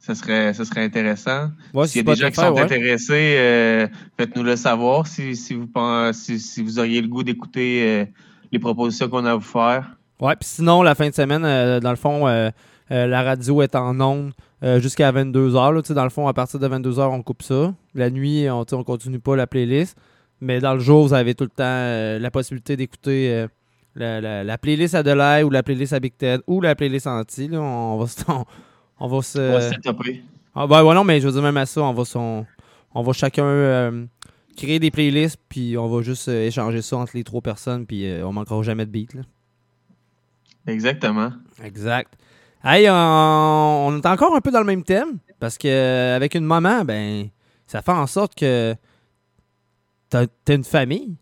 Ça 0.03 0.15
serait, 0.15 0.51
ça 0.53 0.65
serait 0.65 0.83
intéressant. 0.83 1.51
Ouais, 1.75 1.85
S'il 1.87 2.05
y 2.05 2.09
a 2.09 2.13
des 2.15 2.19
gens 2.19 2.29
qui 2.29 2.35
sont 2.35 2.51
ouais. 2.53 2.61
intéressés, 2.61 3.35
euh, 3.37 3.87
faites-nous 4.17 4.41
le 4.41 4.55
savoir 4.55 5.05
si, 5.05 5.35
si, 5.35 5.53
vous, 5.53 5.69
si, 6.11 6.39
si 6.39 6.63
vous 6.63 6.79
auriez 6.79 7.01
le 7.01 7.07
goût 7.07 7.21
d'écouter 7.21 7.83
euh, 7.83 8.05
les 8.51 8.57
propositions 8.57 9.07
qu'on 9.09 9.23
a 9.25 9.31
à 9.33 9.35
vous 9.35 9.41
faire. 9.41 9.91
Ouais, 10.19 10.35
puis 10.35 10.49
sinon, 10.49 10.81
la 10.81 10.95
fin 10.95 11.07
de 11.07 11.13
semaine, 11.13 11.45
euh, 11.45 11.79
dans 11.79 11.91
le 11.91 11.95
fond, 11.97 12.25
la 12.89 13.23
radio 13.23 13.61
est 13.61 13.75
en 13.75 13.99
ondes 14.01 14.31
jusqu'à 14.79 15.11
22h. 15.11 15.71
Là, 15.73 15.81
Tu 15.83 15.89
sais, 15.89 15.93
dans 15.93 16.03
le 16.03 16.09
fond, 16.09 16.27
à 16.27 16.33
partir 16.33 16.59
de 16.59 16.67
22h, 16.67 17.07
on 17.11 17.21
coupe 17.21 17.43
ça. 17.43 17.73
La 17.93 18.09
nuit, 18.09 18.49
on, 18.49 18.65
on 18.71 18.83
continue 18.83 19.19
pas 19.19 19.35
la 19.35 19.45
playlist. 19.47 19.95
Mais 20.41 20.59
dans 20.59 20.73
le 20.73 20.79
jour, 20.79 21.07
vous 21.07 21.13
avez 21.13 21.35
tout 21.35 21.43
le 21.43 21.49
temps 21.51 22.19
la 22.21 22.31
possibilité 22.31 22.75
d'écouter 22.75 23.45
la, 23.95 24.19
la- 24.19 24.43
la 24.43 24.57
playlist 24.57 24.95
à 24.95 25.03
Delay 25.03 25.43
ou 25.43 25.51
la 25.51 25.61
playlist 25.61 25.93
à 25.93 25.99
Big 25.99 26.17
Ted 26.17 26.41
ou 26.47 26.59
la 26.59 26.73
playlist 26.75 27.05
anti. 27.07 27.47
Là, 27.47 27.61
on 27.61 27.97
va 27.99 28.07
se. 28.07 28.23
On, 28.27 28.45
on 29.01 29.07
va 29.07 29.21
se 29.21 29.39
On 29.39 29.51
va 29.53 29.61
se 29.61 29.75
ah, 30.53 30.67
ben, 30.67 30.83
ouais, 30.83 30.93
non, 30.95 31.03
mais 31.03 31.19
je 31.21 31.27
veux 31.27 31.33
dire, 31.33 31.41
même 31.41 31.57
à 31.57 31.65
ça, 31.65 31.81
on 31.81 31.93
va, 31.93 32.03
s'en- 32.05 32.45
on 32.93 33.01
va 33.03 33.13
chacun 33.13 33.45
euh, 33.45 34.05
créer 34.57 34.79
des 34.79 34.91
playlists, 34.91 35.39
puis 35.47 35.77
on 35.77 35.87
va 35.87 36.01
juste 36.01 36.27
euh, 36.27 36.45
échanger 36.47 36.81
ça 36.81 36.97
entre 36.97 37.13
les 37.15 37.23
trois 37.23 37.39
personnes, 37.41 37.85
puis 37.85 38.05
euh, 38.05 38.25
on 38.27 38.33
manquera 38.33 38.61
jamais 38.63 38.85
de 38.85 38.91
beat. 38.91 39.13
Là. 39.13 39.21
Exactement. 40.67 41.31
Exact. 41.63 42.13
Hey, 42.63 42.89
on, 42.89 42.93
on 43.87 43.97
est 43.97 44.05
encore 44.05 44.35
un 44.35 44.41
peu 44.41 44.51
dans 44.51 44.59
le 44.59 44.65
même 44.65 44.83
thème, 44.83 45.19
parce 45.39 45.57
que 45.57 46.13
avec 46.15 46.35
une 46.35 46.45
maman, 46.45 46.83
ben, 46.83 47.29
ça 47.65 47.81
fait 47.81 47.91
en 47.91 48.07
sorte 48.07 48.35
que 48.35 48.75
t'as 50.09 50.27
t'as 50.45 50.55
une 50.55 50.63
famille. 50.65 51.15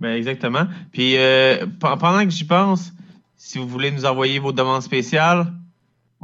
Ben 0.00 0.14
exactement. 0.16 0.66
Puis 0.92 1.14
pe- 1.14 1.96
pendant 1.98 2.22
que 2.24 2.30
j'y 2.30 2.44
pense, 2.44 2.92
si 3.36 3.58
vous 3.58 3.66
voulez 3.66 3.90
nous 3.90 4.04
envoyer 4.04 4.38
vos 4.38 4.52
demandes 4.52 4.82
spéciales, 4.82 5.46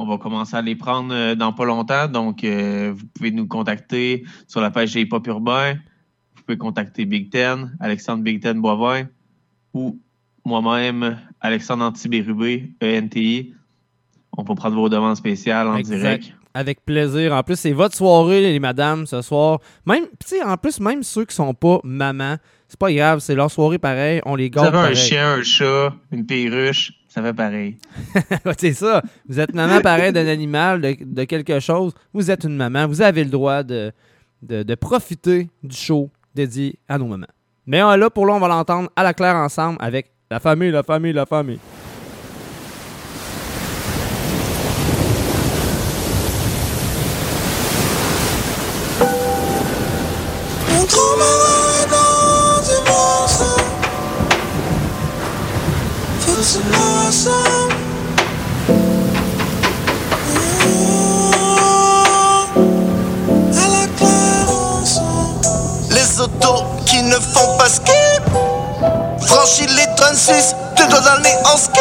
on 0.01 0.07
va 0.07 0.17
commencer 0.19 0.57
à 0.57 0.63
les 0.63 0.75
prendre 0.77 1.13
euh, 1.15 1.35
dans 1.35 1.53
pas 1.53 1.65
longtemps. 1.67 2.09
Donc, 2.09 2.43
euh, 2.43 2.93
vous 2.97 3.05
pouvez 3.15 3.31
nous 3.31 3.47
contacter 3.47 4.25
sur 4.49 4.61
la 4.61 4.71
page 4.71 4.95
Hip 4.97 5.09
Hop 5.13 5.27
Urbain. 5.27 5.75
Vous 6.37 6.43
pouvez 6.43 6.57
contacter 6.59 7.05
Big 7.05 7.31
Ten, 7.31 7.77
Alexandre 7.81 8.23
Big 8.25 8.41
Ten 8.41 8.61
Boivin, 8.61 9.07
ou 9.75 9.99
moi-même, 10.45 11.19
Alexandre 11.41 11.85
Antibérubé, 11.85 12.73
ENTI. 12.83 13.53
On 14.37 14.43
va 14.43 14.55
prendre 14.55 14.77
vos 14.77 14.89
demandes 14.89 15.17
spéciales 15.17 15.69
en 15.69 15.77
Exact. 15.77 15.97
direct. 15.99 16.33
Avec 16.55 16.85
plaisir. 16.85 17.33
En 17.35 17.43
plus, 17.43 17.57
c'est 17.57 17.73
votre 17.73 17.95
soirée, 17.95 18.41
les 18.41 18.59
madames, 18.59 19.07
ce 19.07 19.21
soir. 19.23 19.61
Même, 19.87 20.05
tu 20.19 20.27
sais, 20.29 20.43
en 20.43 20.57
plus, 20.57 20.81
même 20.81 21.03
ceux 21.03 21.25
qui 21.25 21.35
sont 21.35 21.53
pas 21.55 21.79
mamans, 21.85 22.37
c'est 22.67 22.79
pas 22.79 22.93
grave, 22.93 23.21
c'est 23.21 23.35
leur 23.35 23.51
soirée 23.51 23.79
pareil, 23.79 24.21
on 24.25 24.35
les 24.35 24.47
Vous 24.47 24.51
garde 24.53 24.69
avez 24.69 24.79
un 24.79 24.81
pareil. 24.83 24.97
chien, 24.97 25.35
un 25.35 25.43
chat, 25.43 25.95
une 26.11 26.27
perruche, 26.27 26.93
ça 27.11 27.23
fait 27.23 27.35
pareil. 27.35 27.77
C'est 28.59 28.73
ça. 28.73 29.03
Vous 29.29 29.41
êtes 29.41 29.53
maman 29.53 29.81
pareil 29.81 30.13
d'un 30.13 30.29
animal, 30.29 30.81
de, 30.81 31.25
quelque 31.25 31.59
chose. 31.59 31.93
Vous 32.15 32.31
êtes 32.31 32.45
une 32.45 32.57
maman. 32.57 32.87
Vous 32.87 33.03
avez 33.03 33.25
le 33.25 33.31
droit 33.31 33.65
de, 33.65 33.93
de, 34.43 34.75
profiter 34.77 35.51
du 35.65 35.75
show 35.75 36.09
dédié 36.37 36.79
à 36.89 36.99
nos 36.99 37.07
mamans. 37.07 37.27
Mais 37.67 37.79
là, 37.81 38.11
pour 38.11 38.27
là, 38.27 38.35
on 38.35 38.39
va 38.39 38.47
l'entendre 38.47 38.91
à 38.95 39.03
la 39.03 39.13
claire 39.13 39.35
ensemble 39.35 39.77
avec 39.81 40.13
la 40.31 40.39
famille, 40.39 40.71
la 40.71 40.85
famille, 40.85 41.13
la 41.13 41.27
famille. 41.27 41.59
Qui 66.87 67.03
ne 67.03 67.15
font 67.15 67.57
pas 67.57 67.69
skip 67.69 68.23
Franchis 69.27 69.67
les 69.67 69.87
36, 69.97 70.57
deux 70.77 70.87
doigts 70.87 71.01
dans 71.01 71.17
le 71.17 71.23
nez 71.23 71.37
en 71.45 71.57
skip 71.57 71.81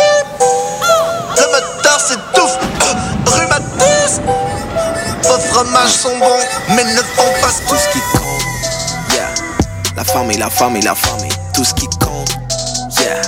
Le 1.37 1.45
moteur 1.51 1.99
s'étouffe, 1.99 2.57
rhumatisme 3.25 4.23
Vos 5.23 5.39
fromages 5.51 5.89
sont 5.91 6.17
bons, 6.19 6.43
mais 6.75 6.83
ne 6.83 7.01
font 7.01 7.33
pas 7.41 7.47
tout 7.67 7.75
ce 7.75 7.87
qui 7.93 7.99
compte 8.11 9.13
Yeah, 9.13 9.29
la 9.95 10.03
famille, 10.03 10.37
la 10.37 10.49
famille, 10.49 10.83
la 10.83 10.95
famille, 10.95 11.31
tout 11.53 11.63
ce 11.63 11.73
qui 11.73 11.87
compte 11.87 12.29
Yeah, 12.99 13.21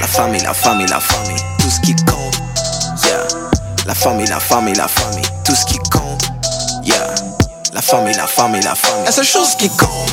la 0.00 0.06
famille, 0.06 0.40
la 0.42 0.54
famille, 0.54 0.86
la 0.86 1.00
famille, 1.00 1.36
tout 1.58 1.70
ce 1.70 1.80
qui 1.80 1.94
compte 1.96 2.34
Yeah, 3.04 3.26
la 3.86 3.94
famille, 3.94 4.26
la 4.28 4.40
famille, 4.40 4.74
la 4.74 4.88
famille, 4.88 5.24
tout 5.44 5.54
ce 5.54 5.66
qui 5.66 5.78
compte 5.90 6.22
Yeah, 6.84 7.14
la 7.74 7.82
famille, 7.82 8.14
la 8.14 8.26
famille, 8.26 8.62
la 8.62 8.74
famille, 8.74 9.04
la 9.04 9.12
seule 9.12 9.24
chose 9.24 9.54
qui 9.56 9.68
compte 9.68 10.10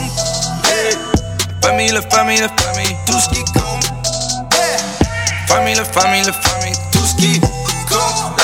Famille, 1.65 1.91
la 1.91 2.01
famille, 2.03 2.39
la 2.39 2.47
famille, 2.47 2.95
tout 3.07 3.19
ce 3.19 3.27
qui 3.29 3.43
compte. 3.45 3.91
Famille, 5.47 5.73
la 5.73 5.83
famille, 5.83 6.21
la 6.21 6.31
famille, 6.31 6.75
tout 6.91 7.03
ce 7.03 7.15
qui 7.15 7.39
compte. 7.39 8.39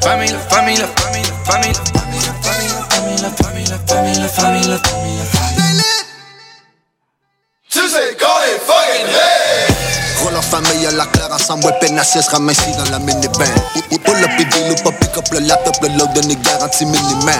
Famille, 0.00 0.30
la 0.30 0.38
famille, 0.38 0.76
la 0.76 0.86
famille, 0.86 1.24
la 1.24 1.52
famille, 1.52 1.72
la 1.72 1.82
famille, 1.82 3.18
la 3.20 3.30
famille, 3.32 3.66
la 3.66 3.78
famille, 3.78 4.18
la 4.20 4.28
famille, 4.28 4.68
la 4.68 4.76
famille, 4.76 5.10
la 10.40 10.46
famille, 10.46 10.86
à 10.86 10.90
la 10.92 11.06
claire 11.06 11.28
ensemble, 11.32 11.66
ouais, 11.66 11.98
assis, 11.98 12.22
se 12.22 12.30
ramène 12.30 12.54
ici 12.54 12.72
dans 12.78 12.90
la 12.90 12.98
Pull 12.98 14.24
up 14.24 14.30
et 14.38 14.44
deal 14.44 14.72
ou 14.72 14.82
pas 14.82 14.92
pick 14.92 15.16
up 15.16 15.28
le 15.32 15.40
laptop, 15.40 15.76
le 15.82 15.88
load 15.88 16.12
donne 16.14 16.34
garantie 16.42 16.86
miniman. 16.86 17.36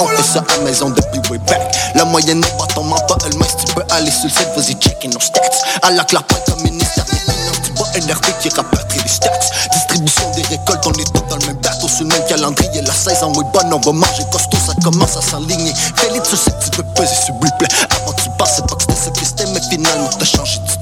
On 0.00 0.06
fait 0.08 0.22
ça 0.22 0.42
à 0.56 0.64
maison 0.64 0.90
depuis 0.90 1.20
way 1.30 1.38
back. 1.38 1.60
La 1.94 2.04
moyenne 2.04 2.40
n'est 2.40 2.58
pas 2.58 2.66
ton 2.74 2.82
mentor, 2.82 3.18
elle 3.24 3.32
si 3.32 3.64
tu 3.64 3.74
peux 3.74 3.82
aller 3.90 4.10
sur 4.10 4.24
le 4.24 4.30
site, 4.30 4.48
vas-y 4.56 4.74
checker 4.74 5.08
nos 5.08 5.20
stats. 5.20 5.40
À 5.82 5.90
la 5.90 6.04
point 6.04 6.38
comme 6.46 6.62
ministère 6.62 7.04
des 7.04 7.18
finances, 7.18 7.62
tu 7.62 7.72
vois 7.72 7.86
NRP 7.94 8.38
qui 8.40 8.48
rapatrie 8.48 9.00
les 9.00 9.08
stats. 9.08 9.30
Distribution 9.72 10.30
des 10.34 10.42
récoltes, 10.42 10.86
on 10.86 10.92
est 10.92 11.12
tout 11.12 11.22
dans 11.28 11.36
le 11.36 11.60
sur 11.88 12.04
le 12.04 12.06
même 12.06 12.24
calendrier. 12.28 12.82
La 12.82 12.92
saison 12.92 13.32
est 13.32 13.52
bonne, 13.52 13.72
on 13.72 13.78
va 13.78 13.92
manger 13.92 14.24
costaud, 14.32 14.58
ça 14.66 14.74
commence 14.82 15.16
à 15.16 15.22
s'aligner. 15.22 15.72
Félix, 15.96 16.28
tu 16.28 16.36
sais 16.36 16.52
tu 16.62 16.70
peux 16.70 16.82
peser 16.94 17.14
s'il 17.14 17.34
vous 17.34 17.40
plaît. 17.58 17.68
Avant 17.90 18.12
tu 18.12 18.28
passes, 18.38 18.60
pas 18.68 18.74
que 18.74 18.92
c'était 18.94 19.24
ce 19.24 19.30
c'était, 19.30 19.46
mais 19.52 19.60
finalement 19.70 20.10
t'as 20.18 20.24
changé 20.24 20.58
d'idée. 20.58 20.79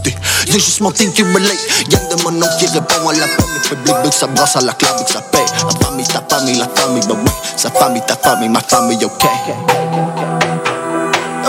Juste 0.50 0.80
mon 0.80 0.90
team 0.90 1.12
qui 1.12 1.22
relate. 1.22 1.58
Gang 1.90 2.08
de 2.08 2.22
mon 2.22 2.30
nom 2.32 2.46
qui 2.58 2.66
répond 2.66 3.08
à 3.08 3.12
la 3.12 3.26
peine. 3.26 3.46
Le 3.54 3.60
public 3.60 3.94
veut 4.02 4.08
que 4.08 4.14
ça 4.14 4.26
brasse 4.26 4.56
à 4.56 4.60
la 4.62 4.72
clave 4.72 4.96
et 5.00 5.04
que 5.04 5.10
ça 5.10 5.20
paye. 5.20 5.44
La 5.62 5.86
famille, 5.86 6.06
ta 6.06 6.22
famille, 6.28 6.58
la 6.58 6.66
famille, 6.74 7.06
bah 7.06 7.14
oui. 7.22 7.30
Sa 7.56 7.70
famille, 7.70 8.02
ta 8.06 8.16
famille, 8.16 8.48
ma 8.48 8.60
famille, 8.60 9.04
ok. 9.04 9.22
La 9.22 9.28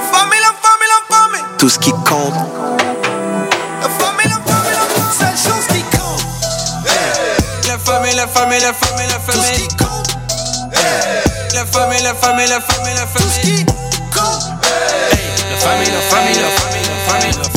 famille, 0.02 0.42
la 0.42 0.54
famille, 0.62 0.90
la 0.90 1.02
famille. 1.16 1.44
Tout 1.58 1.70
ce 1.70 1.80
qui 1.80 1.92
compte. 1.92 2.34
La 3.82 3.90
famille, 3.90 4.28
la 4.28 4.40
famille, 4.52 4.74
la 4.74 4.86
famille. 4.94 5.18
Seule 5.18 5.54
chose 5.54 5.68
qui 5.70 5.82
compte. 5.98 6.24
La 7.68 7.78
famille, 7.78 8.16
la 8.16 8.28
famille, 8.28 8.60
la 8.60 8.74
famille, 8.74 9.08
la 9.08 9.20
famille. 9.20 9.40
Tout 9.40 9.44
ce 9.44 9.62
qui 9.62 9.68
compte. 9.78 10.10
La 11.54 11.66
famille, 11.66 12.04
la 12.04 12.14
famille, 12.14 12.48
la 12.48 12.60
famille, 12.60 12.96
la 12.96 13.08
famille. 13.08 13.28
Tout 13.28 13.30
ce 13.30 13.40
qui 13.40 13.66
compte. 13.66 14.44
La 15.50 15.58
famille, 15.58 15.92
la 15.92 16.02
famille, 16.02 16.36
la 16.36 16.50
famille, 16.50 16.84
la 16.84 16.90
famille. 16.90 16.90
La 16.90 17.14
famille, 17.14 17.38
la 17.38 17.49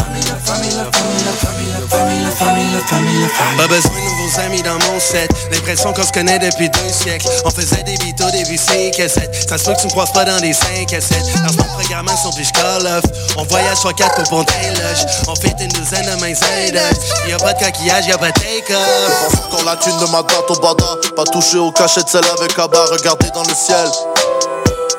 la 1.24 1.32
famille, 1.32 1.72
la 1.72 2.30
famille, 2.30 2.72
la 2.72 2.80
famille. 2.80 3.28
Pas 3.56 3.66
besoin 3.68 3.90
de 3.90 4.04
nouveaux 4.04 4.40
amis 4.40 4.62
dans 4.62 4.78
mon 4.86 4.98
set. 5.00 5.30
L'impression 5.50 5.92
qu'on 5.92 6.02
se 6.02 6.12
connaît 6.12 6.38
depuis 6.38 6.68
deux 6.68 6.92
siècles. 6.92 7.26
On 7.44 7.50
faisait 7.50 7.82
des 7.82 7.96
bitos, 7.98 8.30
des 8.30 8.44
vues 8.44 8.58
5 8.58 8.98
à 9.00 9.08
7. 9.08 9.46
Ça 9.48 9.58
se 9.58 9.64
peut 9.64 9.74
que 9.74 9.80
tu 9.80 9.86
me 9.86 9.90
croises 9.90 10.12
pas 10.12 10.24
dans 10.24 10.40
des 10.40 10.52
5 10.52 10.92
à 10.92 11.00
7. 11.00 11.22
Dans 11.46 11.62
mon 11.62 11.68
programmation, 11.70 12.30
puis 12.32 12.44
je 12.44 12.52
call 12.52 12.86
off. 12.86 13.04
On 13.36 13.44
voyage 13.44 13.78
sur 13.78 13.94
4 13.94 14.14
pour 14.14 14.38
ponter 14.38 14.70
loge. 14.70 15.06
On 15.28 15.34
fait 15.34 15.54
une 15.60 15.68
douzaine 15.68 16.06
de 16.06 16.20
mains 16.20 16.34
aides. 16.58 16.80
Y'a 17.28 17.36
pas 17.38 17.52
de 17.52 17.64
coquillage, 17.64 18.06
y'a 18.06 18.18
pas 18.18 18.30
de 18.30 18.40
take-off. 18.40 19.46
Encore 19.46 19.64
la 19.64 19.76
thune 19.76 19.98
de 19.98 20.10
ma 20.10 20.22
date 20.22 20.50
au 20.50 20.54
bada 20.60 20.96
Pas 21.16 21.24
touché 21.24 21.58
au 21.58 21.70
cachet 21.72 22.02
de 22.02 22.08
celle 22.08 22.24
avec 22.38 22.58
Abba 22.58 22.84
Regardez 22.90 23.30
dans 23.34 23.42
le 23.42 23.54
ciel 23.54 23.86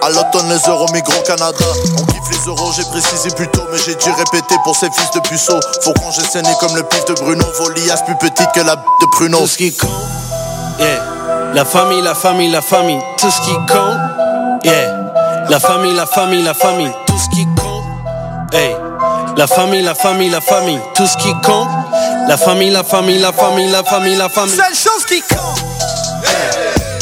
à 0.04 0.10
l'automne 0.10 0.50
les 0.50 0.70
euros 0.70 0.86
migrent 0.94 1.18
au 1.18 1.22
Canada 1.24 1.66
On 1.98 2.04
kiffe 2.06 2.30
les 2.32 2.48
euros, 2.50 2.72
j'ai 2.76 2.84
précisé 2.86 3.30
plus 3.36 3.48
tôt 3.50 3.64
Mais 3.72 3.78
j'ai 3.80 3.96
dû 3.96 4.10
répéter 4.12 4.56
pour 4.64 4.76
ces 4.76 4.90
fils 4.92 5.12
de 5.16 5.20
puceaux 5.22 5.60
Faut 5.82 5.94
qu'on 5.94 6.12
j'ai 6.12 6.24
saigné 6.24 6.52
comme 6.60 6.76
le 6.76 6.84
pif 6.84 7.06
de 7.06 7.14
Bruno 7.14 7.46
Volias 7.60 8.02
plus 8.06 8.16
petite 8.18 8.52
que 8.54 8.62
la 8.62 8.76
b 8.76 8.80
de 9.02 9.06
Pruno 9.12 9.40
Tout 9.40 9.48
ce 9.48 9.58
qui 9.58 9.74
compte, 9.74 9.90
yeah. 10.80 11.04
La 11.54 11.66
famille, 11.66 12.02
la 12.02 12.16
famille, 12.16 12.50
la 12.50 12.62
famille, 12.62 13.00
tout 13.18 13.30
ce 13.30 13.40
qui 13.42 13.54
compte, 13.54 13.98
yeah. 14.64 14.96
La 15.50 15.60
famille, 15.60 15.94
la 15.94 16.06
famille, 16.08 16.42
la 16.44 16.54
famille, 16.54 16.92
tout 17.06 17.18
ce 17.18 17.30
qui 17.30 17.46
compte, 17.46 18.54
hey. 18.54 18.76
La 19.38 19.48
famille, 19.48 19.82
la 19.84 19.96
famille, 19.96 20.30
la 20.30 20.42
famille, 20.42 20.80
tout 20.96 21.06
ce 21.08 21.18
qui 21.18 21.32
compte. 21.42 21.68
La 22.28 22.38
famille, 22.38 22.70
la 22.72 22.84
famille, 22.84 23.20
la 23.20 23.32
famille, 23.32 23.70
la 23.72 23.84
famille, 23.84 24.16
la 24.16 24.30
famille. 24.30 24.56
Seule 24.56 24.76
chose 24.76 25.06
qui 25.08 25.22
compte. 25.22 25.64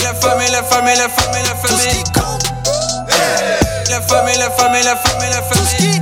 La 0.04 0.14
famille, 0.14 0.50
la 0.52 0.64
famille, 0.64 0.96
la 0.96 1.10
famille, 1.10 1.44
la 1.44 1.68
Tout 1.68 1.68
ce 1.68 1.74
famille. 1.88 2.04
qui 2.04 2.12
compte. 2.12 2.21
La 4.12 4.18
famille, 4.18 4.38
la 4.38 4.50
famille, 4.52 4.84
la 4.84 4.96
famille, 4.98 5.30
la 5.30 5.42
famille. 5.42 6.02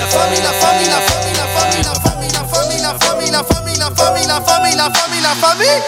La 0.00 0.06
famille, 0.08 0.42
la 0.42 0.50
famille, 0.50 0.88
la 0.90 1.00
famille, 1.00 1.36
la 1.36 1.46
famille, 1.46 1.84
la 1.84 1.94
famille, 1.94 2.32
la 2.32 2.42
famille, 2.48 2.82
la 2.82 2.92
famille, 2.98 3.30
la 3.30 3.44
famille, 3.44 3.78
la 3.78 3.90
famille, 3.94 4.26
la 4.26 4.40
famille, 4.40 4.76
la 4.76 4.90
famille, 4.90 5.22
la 5.22 5.34
famille. 5.36 5.82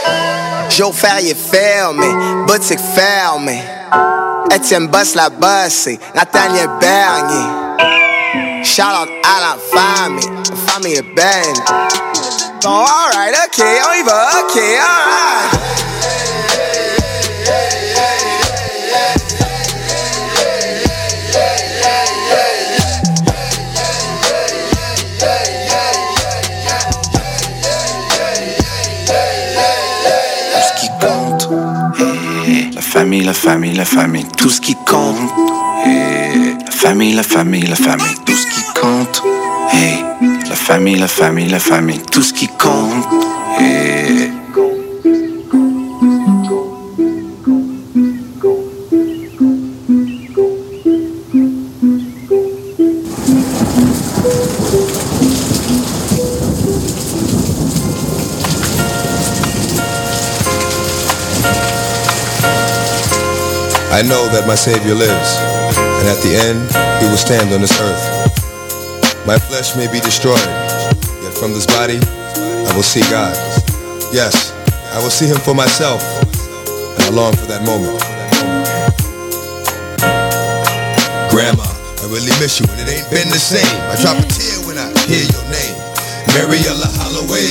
Joe 0.70 0.94
Ferrier 0.94 1.35
fermé, 1.35 2.06
boutique 2.47 2.78
fermée. 2.94 3.65
Etienne 4.55 4.86
Boss 4.86 5.16
la 5.16 5.28
bossé, 5.28 5.98
Nathaniel 6.15 6.70
Bernier. 6.81 8.62
Shout 8.62 8.82
out 8.82 9.09
à 9.24 9.40
la 9.40 9.56
famille, 9.74 10.31
la 10.51 10.73
famille 10.73 11.02
Ben. 11.16 11.52
Bon, 12.62 12.85
alright, 12.85 13.35
ok, 13.44 13.65
on 13.89 13.94
y 13.94 14.02
va, 14.05 14.28
ok, 14.40 14.56
alright. 14.56 15.57
La 33.28 33.34
famille, 33.34 33.74
la 33.74 33.84
famille, 33.84 34.24
tout 34.38 34.48
ce 34.48 34.59
qui 34.59 34.74
compte. 34.74 35.18
La 35.84 36.70
famille, 36.70 37.12
la 37.12 37.22
famille, 37.22 37.66
la 37.66 37.76
famille, 37.76 38.14
tout 38.24 38.32
ce 38.32 38.46
qui 38.46 38.62
compte. 38.80 39.22
La 40.48 40.56
famille, 40.56 40.96
la 40.96 41.09
famille, 41.09 41.46
la 41.46 41.59
famille, 41.59 42.00
tout 42.10 42.22
ce 42.22 42.32
qui 42.32 42.48
compte. 42.48 43.05
I 63.98 64.06
know 64.06 64.30
that 64.30 64.46
my 64.46 64.54
Savior 64.54 64.94
lives, 64.94 65.30
and 65.74 66.06
at 66.06 66.22
the 66.22 66.30
end, 66.30 66.62
he 67.02 67.10
will 67.10 67.18
stand 67.18 67.50
on 67.50 67.58
this 67.58 67.74
earth. 67.82 67.98
My 69.26 69.34
flesh 69.34 69.74
may 69.74 69.90
be 69.90 69.98
destroyed, 69.98 70.38
yet 71.18 71.34
from 71.34 71.50
this 71.50 71.66
body, 71.66 71.98
I 71.98 72.70
will 72.78 72.86
see 72.86 73.02
God. 73.10 73.34
Yes, 74.14 74.54
I 74.94 75.02
will 75.02 75.10
see 75.10 75.26
him 75.26 75.42
for 75.42 75.50
myself, 75.50 75.98
and 76.94 77.02
I 77.02 77.10
long 77.10 77.34
for 77.34 77.50
that 77.50 77.66
moment. 77.66 77.98
Grandma, 81.34 81.66
I 81.66 82.06
really 82.06 82.30
miss 82.38 82.62
you, 82.62 82.70
and 82.70 82.78
it 82.78 82.86
ain't 82.86 83.10
been 83.10 83.26
the 83.34 83.42
same. 83.42 83.66
I 83.90 83.98
drop 83.98 84.14
a 84.14 84.26
tear 84.30 84.62
when 84.62 84.78
I 84.78 84.94
hear 85.10 85.26
your 85.26 85.42
name. 85.50 85.74
Mariella 86.38 86.86
Holloway, 87.02 87.50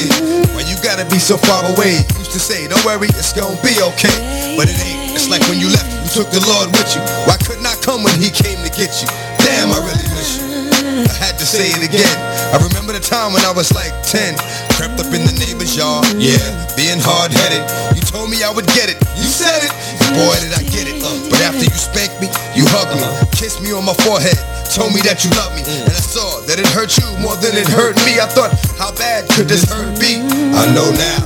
why 0.56 0.64
you 0.64 0.80
gotta 0.80 1.04
be 1.12 1.20
so 1.20 1.36
far 1.36 1.68
away? 1.76 2.08
Used 2.24 2.32
to 2.32 2.40
say, 2.40 2.72
don't 2.72 2.80
worry, 2.88 3.12
it's 3.20 3.36
gonna 3.36 3.60
be 3.60 3.76
okay. 3.84 4.56
But 4.56 4.72
it 4.72 4.80
ain't. 4.80 5.12
It's 5.12 5.28
like 5.28 5.44
when 5.52 5.60
you 5.60 5.68
left, 5.68 5.97
took 6.18 6.34
the 6.34 6.42
Lord 6.50 6.74
with 6.74 6.90
you. 6.98 7.02
Why 7.30 7.38
couldn't 7.46 7.70
I 7.70 7.78
come 7.86 8.02
when 8.02 8.18
he 8.18 8.34
came 8.34 8.58
to 8.66 8.74
get 8.74 8.90
you? 9.06 9.10
Damn, 9.38 9.70
I 9.70 9.78
really 9.86 10.10
wish 10.18 10.42
you. 10.42 11.06
I 11.06 11.14
had 11.14 11.38
to 11.38 11.46
say 11.46 11.70
it 11.70 11.86
again. 11.86 12.10
I 12.50 12.58
remember 12.58 12.90
the 12.90 13.04
time 13.06 13.38
when 13.38 13.46
I 13.46 13.54
was 13.54 13.70
like 13.78 13.94
10. 14.02 14.34
Crept 14.74 14.98
up 14.98 15.14
in 15.14 15.22
the 15.30 15.36
neighbor's 15.38 15.78
yard, 15.78 16.10
yeah, 16.18 16.42
being 16.74 16.98
hard 16.98 17.30
headed. 17.30 17.62
You 17.94 18.02
told 18.02 18.34
me 18.34 18.42
I 18.42 18.50
would 18.50 18.66
get 18.74 18.90
it. 18.90 18.98
You 19.14 19.30
said 19.30 19.62
it. 19.62 19.70
Boy, 20.18 20.34
did 20.42 20.58
I 20.58 20.66
get 20.66 20.90
it. 20.90 20.98
But 21.30 21.38
after 21.46 21.70
you 21.70 21.78
spanked 21.78 22.18
me, 22.18 22.34
you 22.58 22.66
hugged 22.66 22.98
me, 22.98 23.06
kissed 23.38 23.62
me 23.62 23.70
on 23.78 23.86
my 23.86 23.94
forehead, 24.02 24.42
told 24.74 24.98
me 24.98 25.06
that 25.06 25.22
you 25.22 25.30
loved 25.38 25.54
me. 25.54 25.62
And 25.70 25.94
I 25.94 26.02
saw 26.02 26.42
that 26.50 26.58
it 26.58 26.66
hurt 26.74 26.98
you 26.98 27.06
more 27.22 27.38
than 27.38 27.54
it 27.54 27.70
hurt 27.70 27.94
me. 28.10 28.18
I 28.18 28.26
thought, 28.26 28.58
how 28.82 28.90
bad 28.98 29.30
could 29.38 29.46
this 29.46 29.70
hurt 29.70 29.94
be? 30.02 30.18
I 30.26 30.66
know 30.74 30.90
now. 30.98 31.22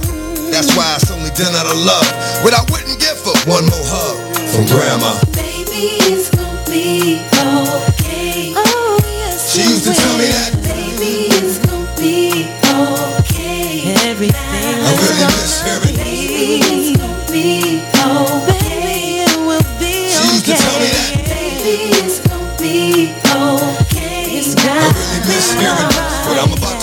That's 0.51 0.75
why 0.75 0.99
it's 0.99 1.07
only 1.07 1.31
done 1.39 1.55
out 1.55 1.71
of 1.71 1.79
love. 1.79 2.03
What 2.43 2.51
I 2.51 2.59
wouldn't 2.67 2.99
give 2.99 3.15
for 3.23 3.31
one 3.47 3.63
more 3.71 3.87
hug 3.87 4.30
from 4.51 4.65
grandma. 4.65 5.15
Baby, 5.31 5.95
it's 6.11 6.29
gonna 6.29 6.63
be 6.67 7.21
okay. 7.31 8.51
Oh, 8.55 8.99
yes. 9.01 9.53
She 9.53 9.61
used 9.63 9.85
to 9.85 9.93
tell 9.93 10.17
me 10.17 10.27
that. 10.27 10.51
Baby, 10.67 11.31
it's 11.39 11.57
gonna 11.63 11.87
be 11.95 12.51
okay. 12.59 13.95
Everything 14.11 14.35
I 14.35 14.91
really 14.99 15.23
miss 15.31 15.63
hearing. 15.63 15.95
Baby, 15.95 16.59
it's 16.67 16.99
gonna 16.99 17.31
be 17.31 17.79
okay. 17.95 19.23
It 19.23 19.39
will 19.47 19.67
be 19.79 20.11
She 20.11 20.23
used 20.35 20.45
to 20.45 20.53
tell 20.59 20.77
me 20.83 20.89
that. 20.91 21.07
Baby, 21.31 21.95
it's 22.03 22.19
gonna 22.19 22.57
be 22.59 23.15
okay. 23.31 24.35
It's 24.35 24.51
I 24.59 24.67
really 24.67 25.31
miss 25.31 25.47
hearing 25.55 25.90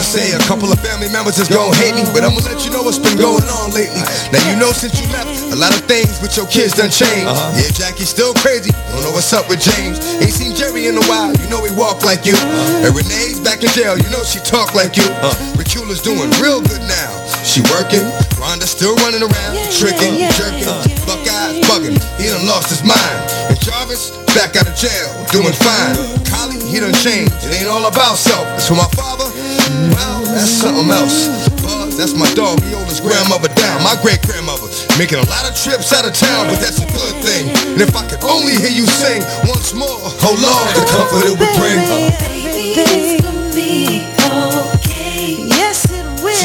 say. 0.08 0.32
A 0.32 0.40
couple 0.48 0.72
of 0.72 0.80
family 0.80 1.12
members 1.12 1.36
is 1.36 1.52
gonna 1.52 1.76
hate 1.76 1.92
me, 1.92 2.00
but 2.16 2.24
I'ma 2.24 2.40
let 2.48 2.64
you 2.64 2.72
know 2.72 2.80
what's 2.80 2.96
been 2.96 3.20
going 3.20 3.44
on 3.60 3.68
lately. 3.76 4.00
Now 4.32 4.40
you 4.48 4.56
know 4.56 4.72
since 4.72 4.96
you 4.96 5.04
left, 5.12 5.28
a 5.52 5.58
lot 5.60 5.76
of 5.76 5.84
things 5.84 6.16
with 6.24 6.32
your 6.32 6.48
kids 6.48 6.72
done 6.72 6.88
changed. 6.88 7.28
Uh-huh. 7.28 7.60
Yeah, 7.60 7.68
Jackie's 7.68 8.08
still 8.08 8.32
crazy. 8.40 8.72
Don't 8.88 9.04
know 9.04 9.12
what's 9.12 9.28
up 9.36 9.52
with 9.52 9.60
James. 9.60 10.00
Ain't 10.24 10.32
seen 10.32 10.56
Jerry 10.56 10.88
in 10.88 10.96
a 10.96 11.04
while. 11.12 11.36
You 11.36 11.46
know 11.52 11.60
he 11.60 11.72
walk 11.76 12.08
like 12.08 12.24
you. 12.24 12.32
Uh-huh. 12.32 12.88
And 12.88 12.96
Renee's 12.96 13.38
back 13.38 13.60
in 13.60 13.68
jail. 13.76 14.00
You 14.00 14.08
know 14.08 14.24
she 14.24 14.40
talk 14.40 14.72
like 14.72 14.96
you. 14.96 15.04
Racula's 15.60 16.00
doing 16.00 16.32
real 16.40 16.64
good 16.64 16.80
now. 16.88 17.12
She 17.58 17.66
working. 17.74 18.06
Rhonda's 18.38 18.70
still 18.70 18.94
running 19.02 19.18
around, 19.18 19.58
tricking, 19.74 20.30
jerking. 20.38 20.70
Buckeye's 21.02 21.58
bugging. 21.66 21.98
He 22.14 22.30
done 22.30 22.46
lost 22.46 22.70
his 22.70 22.86
mind. 22.86 23.18
And 23.50 23.58
Jarvis 23.58 24.14
back 24.30 24.54
out 24.54 24.70
of 24.70 24.78
jail, 24.78 25.10
doing 25.34 25.50
fine. 25.50 26.22
Collie, 26.22 26.62
he 26.70 26.78
done 26.78 26.94
changed. 27.02 27.34
It 27.42 27.58
ain't 27.58 27.66
all 27.66 27.90
about 27.90 28.14
self. 28.14 28.46
As 28.54 28.70
for 28.70 28.78
my 28.78 28.86
father, 28.94 29.26
well, 29.90 30.22
that's 30.30 30.54
something 30.54 30.86
else. 30.86 31.50
Buzz, 31.58 31.98
that's 31.98 32.14
my 32.14 32.30
dog. 32.38 32.62
He 32.62 32.78
oldest 32.78 33.02
grandmother 33.02 33.50
down. 33.58 33.82
My 33.82 33.98
great 34.06 34.22
grandmother 34.22 34.70
making 34.94 35.18
a 35.18 35.26
lot 35.26 35.42
of 35.42 35.58
trips 35.58 35.90
out 35.90 36.06
of 36.06 36.14
town, 36.14 36.46
but 36.46 36.62
that's 36.62 36.78
a 36.78 36.86
good 36.94 37.18
thing. 37.26 37.50
And 37.74 37.82
if 37.82 37.90
I 37.98 38.06
could 38.06 38.22
only 38.22 38.54
hear 38.54 38.70
you 38.70 38.86
sing 38.86 39.18
once 39.50 39.74
more, 39.74 39.98
oh 39.98 40.34
Lord, 40.38 40.66
the 40.78 40.86
comfort 40.94 41.26
it 41.26 41.34
would 41.34 41.54
bring. 41.58 41.82
Baby, 42.22 42.78
it's 42.78 43.18
gonna 43.18 43.50
be 43.50 44.06
okay. 44.30 45.42
Yes, 45.42 45.90
it 45.90 46.06
will. 46.22 46.38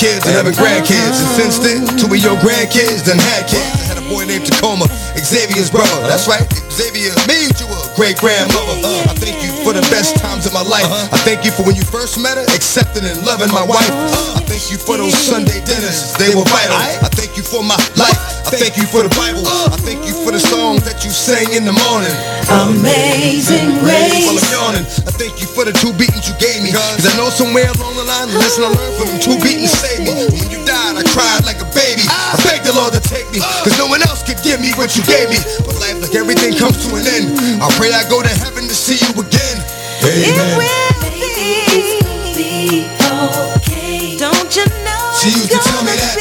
11 0.00 0.16
kids, 0.16 0.24
11 0.32 0.52
grandkids. 0.56 1.16
And 1.20 1.30
since 1.36 1.58
then, 1.60 1.84
two 2.00 2.08
of 2.08 2.16
your 2.16 2.36
grandkids 2.40 3.04
done 3.04 3.20
had 3.20 3.44
kids. 3.44 3.84
I 3.84 3.92
had 3.92 3.98
a 4.00 4.06
boy 4.08 4.24
named 4.24 4.46
Tacoma, 4.46 4.88
Xavier's 5.12 5.68
brother. 5.68 5.92
That's 6.08 6.24
right, 6.24 6.48
Xavier 6.72 7.12
made 7.28 7.52
you 7.60 7.68
a 7.68 7.80
great 7.96 8.16
grandmother. 8.16 8.80
Uh, 8.80 9.12
I 9.12 9.14
thank 9.20 9.44
you 9.44 9.52
for 9.60 9.76
the 9.76 9.84
best 9.92 10.16
times 10.16 10.46
of 10.46 10.54
my 10.56 10.64
life. 10.64 10.88
Uh-huh. 10.88 11.12
I 11.12 11.18
thank 11.20 11.44
you 11.44 11.52
for 11.52 11.64
when 11.68 11.76
you 11.76 11.84
first 11.84 12.16
met 12.16 12.40
her, 12.40 12.44
accepting 12.56 13.04
and 13.04 13.20
loving 13.26 13.52
my 13.52 13.64
wife. 13.64 13.92
Uh, 13.92 14.40
I 14.40 14.42
thank 14.48 14.72
you 14.72 14.78
for 14.80 14.96
those 14.96 15.12
Sunday 15.12 15.60
dinners, 15.68 16.16
they 16.16 16.32
were 16.32 16.48
vital. 16.48 16.76
I 16.76 17.12
thank 17.12 17.36
you 17.36 17.44
for 17.44 17.60
my 17.60 17.76
life. 18.00 18.29
I 18.50 18.58
thank 18.58 18.74
you 18.74 18.86
for 18.90 19.06
the 19.06 19.14
Bible. 19.14 19.46
I 19.46 19.78
thank 19.78 20.02
you 20.02 20.10
for 20.26 20.34
the 20.34 20.42
songs 20.42 20.82
that 20.82 21.06
you 21.06 21.10
sang 21.14 21.54
in 21.54 21.62
the 21.62 21.70
morning. 21.86 22.10
Amazing 22.50 23.78
grace. 23.78 24.26
While 24.26 24.42
I'm 24.42 24.50
yawning, 24.50 24.86
I 25.06 25.14
thank 25.14 25.38
you 25.38 25.46
for 25.46 25.62
the 25.62 25.70
two 25.70 25.94
beatings 25.94 26.26
you 26.26 26.34
gave 26.42 26.58
me. 26.58 26.74
Cause 26.74 27.06
I 27.06 27.14
know 27.14 27.30
somewhere 27.30 27.70
along 27.78 27.94
the 27.94 28.02
line, 28.02 28.26
the 28.26 28.42
lesson 28.42 28.66
I 28.66 28.74
learned 28.74 28.94
from 28.98 29.06
them 29.06 29.22
two 29.22 29.38
beatings 29.38 29.70
saved 29.70 30.02
me. 30.02 30.26
When 30.34 30.50
you 30.50 30.58
died, 30.66 30.98
I 30.98 31.06
cried 31.14 31.46
like 31.46 31.62
a 31.62 31.68
baby. 31.70 32.02
I 32.10 32.34
begged 32.42 32.66
the 32.66 32.74
Lord 32.74 32.90
to 32.90 33.02
take 33.06 33.30
me, 33.30 33.38
cause 33.62 33.78
no 33.78 33.86
one 33.86 34.02
else 34.02 34.26
could 34.26 34.42
give 34.42 34.58
me 34.58 34.74
what 34.74 34.98
you 34.98 35.06
gave 35.06 35.30
me. 35.30 35.38
But 35.62 35.78
life, 35.78 36.02
like 36.02 36.18
everything, 36.18 36.58
comes 36.58 36.82
to 36.90 36.98
an 36.98 37.06
end. 37.06 37.30
I 37.62 37.70
pray 37.78 37.94
I 37.94 38.02
go 38.10 38.18
to 38.18 38.34
heaven 38.42 38.66
to 38.66 38.74
see 38.74 38.98
you 38.98 39.14
again. 39.14 39.62
Amen. 40.02 40.26
It 40.26 42.02
will 42.02 42.34
be 42.34 42.82
okay. 42.98 44.18
Don't 44.18 44.50
you 44.58 44.66
know? 44.82 45.02
She 45.22 45.38
used 45.38 45.54
to 45.54 45.58
tell 45.62 45.86
me 45.86 45.94
that. 46.02 46.18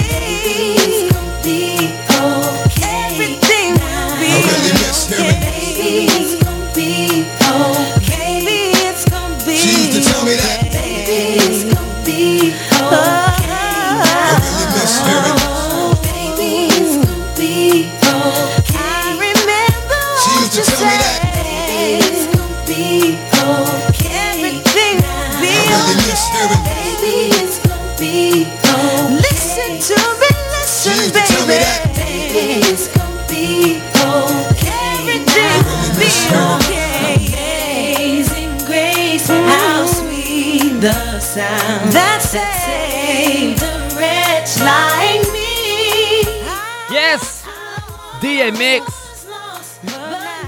DMX! 48.39 49.27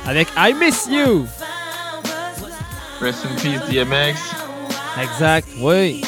Avec 0.07 0.30
I 0.38 0.53
Miss 0.53 0.88
You! 0.89 1.26
Rest 3.01 3.26
in 3.26 3.35
peace, 3.35 3.59
DMX. 3.69 4.34
Exact, 4.97 5.45
oui. 5.59 6.01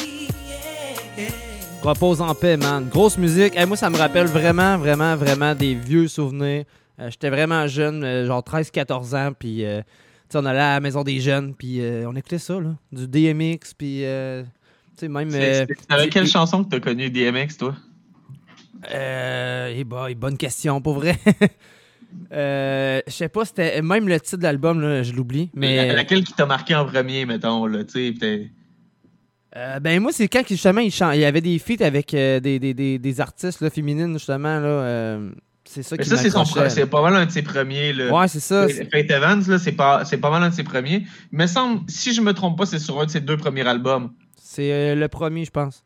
Repose 1.82 2.22
en 2.22 2.34
paix, 2.34 2.56
man. 2.56 2.88
Grosse 2.88 3.18
musique. 3.18 3.54
Hey, 3.54 3.66
moi, 3.66 3.76
ça 3.76 3.90
me 3.90 3.98
rappelle 3.98 4.28
vraiment, 4.28 4.78
vraiment, 4.78 5.14
vraiment 5.14 5.54
des 5.54 5.74
vieux 5.74 6.08
souvenirs. 6.08 6.64
Euh, 6.98 7.10
J'étais 7.10 7.28
vraiment 7.28 7.66
jeune, 7.66 8.02
euh, 8.02 8.26
genre 8.26 8.42
13-14 8.42 9.14
ans, 9.14 9.32
puis 9.38 9.62
euh, 9.66 9.82
on 10.32 10.46
allait 10.46 10.60
à 10.60 10.74
la 10.74 10.80
maison 10.80 11.02
des 11.02 11.20
jeunes, 11.20 11.54
puis 11.54 11.82
euh, 11.82 12.08
on 12.08 12.16
écoutait 12.16 12.38
ça, 12.38 12.58
là. 12.58 12.74
Du 12.92 13.06
DMX, 13.06 13.74
puis 13.76 13.98
tu 13.98 14.06
sais, 14.96 15.08
même. 15.08 15.30
C'est 15.30 15.66
avec 15.90 16.10
quelle 16.10 16.28
chanson 16.28 16.64
que 16.64 16.70
t'as 16.70 16.80
connu 16.80 17.10
DMX, 17.10 17.58
toi? 17.58 17.74
Euh, 18.92 19.72
eh 19.74 19.84
boy, 19.84 20.14
bonne 20.14 20.36
question, 20.36 20.80
pour 20.80 20.94
vrai. 20.94 21.16
Euh, 22.32 23.00
je 23.06 23.12
sais 23.12 23.28
pas, 23.28 23.44
c'était 23.44 23.80
même 23.82 24.08
le 24.08 24.18
titre 24.20 24.38
de 24.38 24.42
l'album, 24.44 25.02
je 25.02 25.12
l'oublie. 25.12 25.50
Mais 25.54 25.88
La- 25.88 25.94
Laquelle 25.94 26.24
qui 26.24 26.32
t'a 26.32 26.46
marqué 26.46 26.74
en 26.74 26.84
premier, 26.84 27.26
mettons, 27.26 27.66
là, 27.66 27.84
tu 27.84 28.14
sais, 28.18 28.50
Euh, 29.56 29.78
ben 29.80 30.00
moi, 30.00 30.10
c'est 30.12 30.26
quand 30.28 30.42
justement 30.48 30.80
il, 30.80 30.90
chan- 30.90 31.12
il 31.12 31.20
y 31.20 31.24
avait 31.24 31.40
des 31.40 31.58
feats 31.60 31.84
avec 31.84 32.12
euh, 32.14 32.40
des, 32.40 32.58
des, 32.58 32.74
des, 32.74 32.98
des 32.98 33.20
artistes 33.20 33.60
là, 33.60 33.70
féminines, 33.70 34.14
justement. 34.14 34.58
Là, 34.58 35.18
c'est 35.66 35.82
ça 35.82 35.96
Mais 35.96 36.04
qui 36.04 36.10
ça, 36.10 36.16
c'est 36.18 36.30
son 36.30 36.44
c'est 36.44 36.86
pas 36.86 37.00
mal 37.02 37.14
un 37.16 37.24
de 37.26 37.30
ses 37.30 37.42
premiers. 37.42 37.92
Là. 37.92 38.12
Ouais, 38.12 38.28
c'est 38.28 38.40
ça. 38.40 38.66
Faith 38.68 39.10
Evans, 39.10 39.42
là, 39.48 39.58
c'est 39.58 39.72
pas, 39.72 40.04
c'est 40.04 40.18
pas 40.18 40.30
mal 40.30 40.42
un 40.42 40.48
de 40.50 40.54
ses 40.54 40.64
premiers. 40.64 41.06
Il 41.32 41.38
me 41.38 41.46
semble, 41.46 41.82
si 41.88 42.12
je 42.12 42.20
me 42.20 42.32
trompe 42.34 42.58
pas, 42.58 42.66
c'est 42.66 42.78
sur 42.78 43.00
un 43.00 43.06
de 43.06 43.10
ses 43.10 43.20
deux 43.20 43.36
premiers 43.36 43.66
albums. 43.66 44.12
C'est 44.36 44.94
le 44.94 45.08
premier, 45.08 45.44
je 45.44 45.50
pense. 45.50 45.84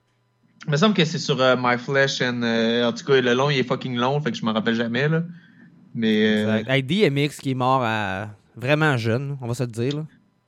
Il 0.66 0.72
me 0.72 0.76
semble 0.76 0.94
que 0.94 1.04
c'est 1.04 1.18
sur 1.18 1.36
My 1.58 1.78
Flesh 1.78 2.20
and. 2.22 2.42
en 2.42 2.92
tout 2.92 3.04
cas, 3.04 3.20
le 3.20 3.34
long, 3.34 3.50
il 3.50 3.58
est 3.58 3.62
fucking 3.62 3.96
long, 3.96 4.20
fait 4.20 4.32
que 4.32 4.36
je 4.36 4.44
me 4.44 4.50
rappelle 4.50 4.74
jamais, 4.74 5.08
là. 5.08 5.22
Mais. 5.94 6.44
euh. 6.46 6.62
Hey, 6.68 6.82
DMX 6.82 7.36
qui 7.40 7.50
est 7.52 7.54
mort 7.54 7.82
à 7.84 8.28
vraiment 8.56 8.96
jeune, 8.96 9.36
on 9.40 9.46
va 9.46 9.54
se 9.54 9.62
le 9.62 9.70
dire. 9.70 9.96
Là. 9.96 10.04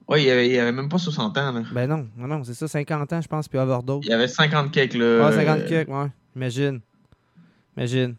ouais, 0.08 0.22
il 0.24 0.30
avait, 0.30 0.48
il 0.50 0.58
avait 0.58 0.72
même 0.72 0.88
pas 0.88 0.98
60 0.98 1.38
ans, 1.38 1.52
là. 1.52 1.62
Ben 1.72 1.86
non, 1.88 2.06
non, 2.16 2.26
non, 2.26 2.44
c'est 2.44 2.54
ça, 2.54 2.66
50 2.68 3.12
ans, 3.12 3.20
je 3.20 3.28
pense, 3.28 3.48
puis 3.48 3.58
overdose. 3.58 4.04
Il 4.04 4.12
avait 4.12 4.28
50 4.28 4.70
quelques, 4.72 4.94
là. 4.94 5.26
Ouais, 5.28 5.34
50 5.36 5.58
euh, 5.58 5.68
quelques, 5.68 5.88
ouais. 5.88 6.06
Imagine. 6.36 6.80
Imagine. 7.76 8.14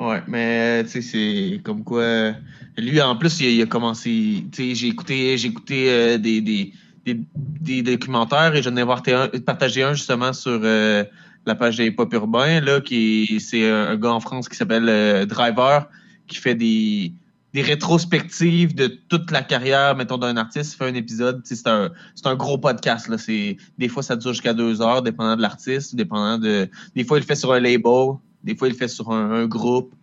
Ouais, 0.00 0.22
mais 0.26 0.82
tu 0.84 0.90
sais, 0.90 1.02
c'est 1.02 1.60
comme 1.62 1.84
quoi. 1.84 2.32
Lui, 2.76 3.00
en 3.00 3.14
plus, 3.16 3.40
il 3.40 3.46
a, 3.46 3.50
il 3.50 3.62
a 3.62 3.66
commencé. 3.66 4.44
Tu 4.50 4.70
sais, 4.70 4.74
j'ai 4.74 4.88
écouté, 4.88 5.38
j'ai 5.38 5.48
écouté 5.48 5.88
euh, 5.88 6.18
des, 6.18 6.40
des, 6.40 6.72
des, 7.06 7.20
des 7.34 7.82
documentaires 7.82 8.54
et 8.56 8.62
j'en 8.62 8.74
ai 8.76 8.84
partagé 8.84 9.14
un, 9.16 9.40
partagé 9.40 9.82
un 9.84 9.94
justement 9.94 10.32
sur 10.32 10.60
euh, 10.64 11.04
la 11.46 11.54
page 11.54 11.76
des 11.76 11.92
Pop 11.92 12.12
Urbain, 12.12 12.60
là, 12.60 12.80
qui 12.80 13.38
c'est 13.40 13.70
un, 13.70 13.90
un 13.90 13.96
gars 13.96 14.12
en 14.12 14.20
France 14.20 14.48
qui 14.48 14.56
s'appelle 14.56 14.88
euh, 14.88 15.24
Driver, 15.26 15.88
qui 16.26 16.36
fait 16.38 16.54
des, 16.54 17.12
des 17.52 17.62
rétrospectives 17.62 18.74
de 18.74 18.86
toute 19.08 19.30
la 19.30 19.42
carrière, 19.42 19.96
mettons, 19.96 20.18
d'un 20.18 20.36
artiste. 20.36 20.74
Il 20.74 20.76
fait 20.76 20.88
un 20.88 20.94
épisode. 20.94 21.40
C'est 21.44 21.66
un, 21.66 21.90
c'est 22.14 22.26
un 22.26 22.34
gros 22.34 22.58
podcast. 22.58 23.08
Là. 23.08 23.18
C'est, 23.18 23.56
des 23.78 23.88
fois, 23.88 24.02
ça 24.02 24.16
dure 24.16 24.32
jusqu'à 24.32 24.54
deux 24.54 24.82
heures, 24.82 25.02
dépendant 25.02 25.36
de 25.36 25.42
l'artiste, 25.42 25.94
dépendant 25.94 26.38
de. 26.38 26.68
Des 26.94 27.04
fois, 27.04 27.18
il 27.18 27.20
le 27.20 27.26
fait 27.26 27.36
sur 27.36 27.52
un 27.52 27.60
label, 27.60 28.14
des 28.42 28.56
fois, 28.56 28.68
il 28.68 28.72
le 28.72 28.76
fait 28.76 28.88
sur 28.88 29.10
un, 29.10 29.30
un 29.30 29.46
groupe. 29.46 29.94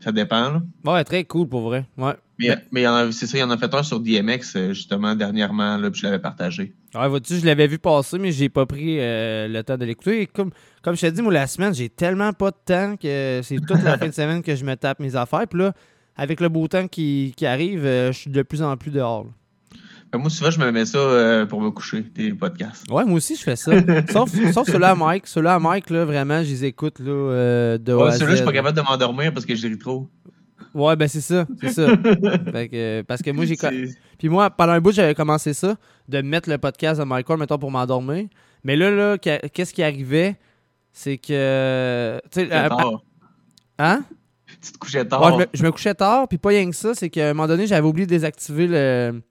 Ça 0.00 0.12
dépend. 0.12 0.50
Là. 0.52 0.62
Ouais, 0.84 1.02
très 1.04 1.24
cool 1.24 1.48
pour 1.48 1.62
vrai. 1.62 1.86
Ouais. 1.96 2.14
Mais, 2.38 2.48
mais 2.72 2.80
il 2.82 2.84
y 2.84 2.88
en 2.88 2.94
a- 2.94 3.12
c'est 3.12 3.26
ça, 3.26 3.38
il 3.38 3.40
y 3.40 3.44
en 3.44 3.50
a 3.50 3.56
fait 3.56 3.72
un 3.72 3.82
sur 3.82 4.00
DMX, 4.00 4.56
euh, 4.56 4.72
justement, 4.74 5.14
dernièrement, 5.14 5.76
là, 5.78 5.90
puis 5.90 6.00
je 6.00 6.06
l'avais 6.06 6.18
partagé. 6.18 6.74
Ouais, 6.94 7.08
vois-tu, 7.08 7.38
je 7.38 7.44
l'avais 7.44 7.66
vu 7.66 7.78
passer, 7.78 8.18
mais 8.18 8.30
j'ai 8.30 8.48
pas 8.48 8.66
pris 8.66 9.00
euh, 9.00 9.48
le 9.48 9.62
temps 9.64 9.76
de 9.76 9.84
l'écouter. 9.84 10.22
Et 10.22 10.26
Comme, 10.26 10.50
comme 10.82 10.94
je 10.94 11.00
t'ai 11.00 11.10
dit, 11.10 11.22
moi, 11.22 11.32
la 11.32 11.46
semaine, 11.46 11.74
j'ai 11.74 11.88
tellement 11.88 12.32
pas 12.32 12.50
de 12.50 12.56
temps 12.64 12.96
que 12.96 13.40
c'est 13.42 13.56
toute 13.56 13.82
la 13.82 13.98
fin 13.98 14.06
de 14.06 14.12
semaine 14.14 14.42
que 14.42 14.54
je 14.54 14.64
me 14.64 14.76
tape 14.76 15.00
mes 15.00 15.16
affaires. 15.16 15.46
Puis 15.48 15.58
là, 15.58 15.72
avec 16.16 16.40
le 16.40 16.48
beau 16.48 16.68
temps 16.68 16.86
qui, 16.86 17.34
qui 17.36 17.46
arrive, 17.46 17.84
euh, 17.84 18.12
je 18.12 18.18
suis 18.18 18.30
de 18.30 18.42
plus 18.42 18.62
en 18.62 18.76
plus 18.76 18.92
dehors. 18.92 19.26
que 20.12 20.18
moi, 20.18 20.30
souvent, 20.30 20.52
je 20.52 20.60
me 20.60 20.70
mets 20.70 20.86
ça 20.86 20.98
euh, 20.98 21.46
pour 21.46 21.60
me 21.60 21.70
coucher, 21.70 22.02
des 22.14 22.32
podcasts. 22.32 22.88
Ouais, 22.88 23.04
moi 23.04 23.16
aussi, 23.16 23.34
je 23.34 23.42
fais 23.42 23.56
ça. 23.56 23.72
sauf 24.12 24.30
sauf 24.52 24.70
ceux-là 24.70 24.90
à 24.90 24.94
Mike. 24.94 25.26
Ceux-là 25.26 25.56
à 25.56 25.58
Mike, 25.58 25.90
là, 25.90 26.04
vraiment, 26.04 26.44
je 26.44 26.50
les 26.50 26.64
écoute 26.66 27.00
là, 27.00 27.76
de 27.78 27.92
Ouais, 27.92 28.08
à 28.08 28.12
celui-là, 28.12 28.30
je 28.30 28.36
suis 28.36 28.44
pas 28.44 28.52
capable 28.52 28.76
de 28.76 28.82
m'endormir 28.82 29.32
parce 29.32 29.46
que 29.46 29.56
je 29.56 29.66
trop. 29.74 30.08
Ouais, 30.74 30.96
ben 30.96 31.06
c'est 31.08 31.20
ça, 31.20 31.46
c'est 31.60 31.70
ça. 31.70 31.86
Fait 32.52 32.68
que, 32.68 32.74
euh, 32.74 33.02
parce 33.06 33.22
que 33.22 33.30
moi, 33.30 33.44
j'ai... 33.44 33.56
Puis 34.18 34.28
moi, 34.28 34.50
pendant 34.50 34.72
un 34.72 34.80
bout, 34.80 34.92
j'avais 34.92 35.14
commencé 35.14 35.54
ça, 35.54 35.76
de 36.08 36.20
mettre 36.20 36.50
le 36.50 36.58
podcast 36.58 37.00
de 37.00 37.04
Michael, 37.04 37.38
mettons, 37.38 37.58
pour 37.58 37.70
m'endormir. 37.70 38.26
Mais 38.64 38.74
là, 38.76 38.90
là, 38.90 39.18
qu'est-ce 39.18 39.72
qui 39.72 39.82
arrivait, 39.82 40.36
c'est 40.92 41.16
que... 41.18 42.20
Tu 42.32 42.40
sais, 42.40 42.48
euh, 42.52 42.68
tard. 42.68 43.04
Hein? 43.78 44.04
Tu 44.62 44.72
te 44.72 44.78
couchais 44.78 45.04
tard. 45.04 45.22
Ouais, 45.22 45.32
je, 45.32 45.38
me, 45.38 45.46
je 45.54 45.62
me 45.64 45.70
couchais 45.72 45.94
tard, 45.94 46.26
puis 46.28 46.38
pas 46.38 46.48
rien 46.50 46.68
que 46.68 46.76
ça, 46.76 46.94
c'est 46.94 47.10
qu'à 47.10 47.30
un 47.30 47.34
moment 47.34 47.48
donné, 47.48 47.66
j'avais 47.66 47.86
oublié 47.86 48.06
de 48.06 48.10
désactiver 48.10 48.66
le- 48.66 49.22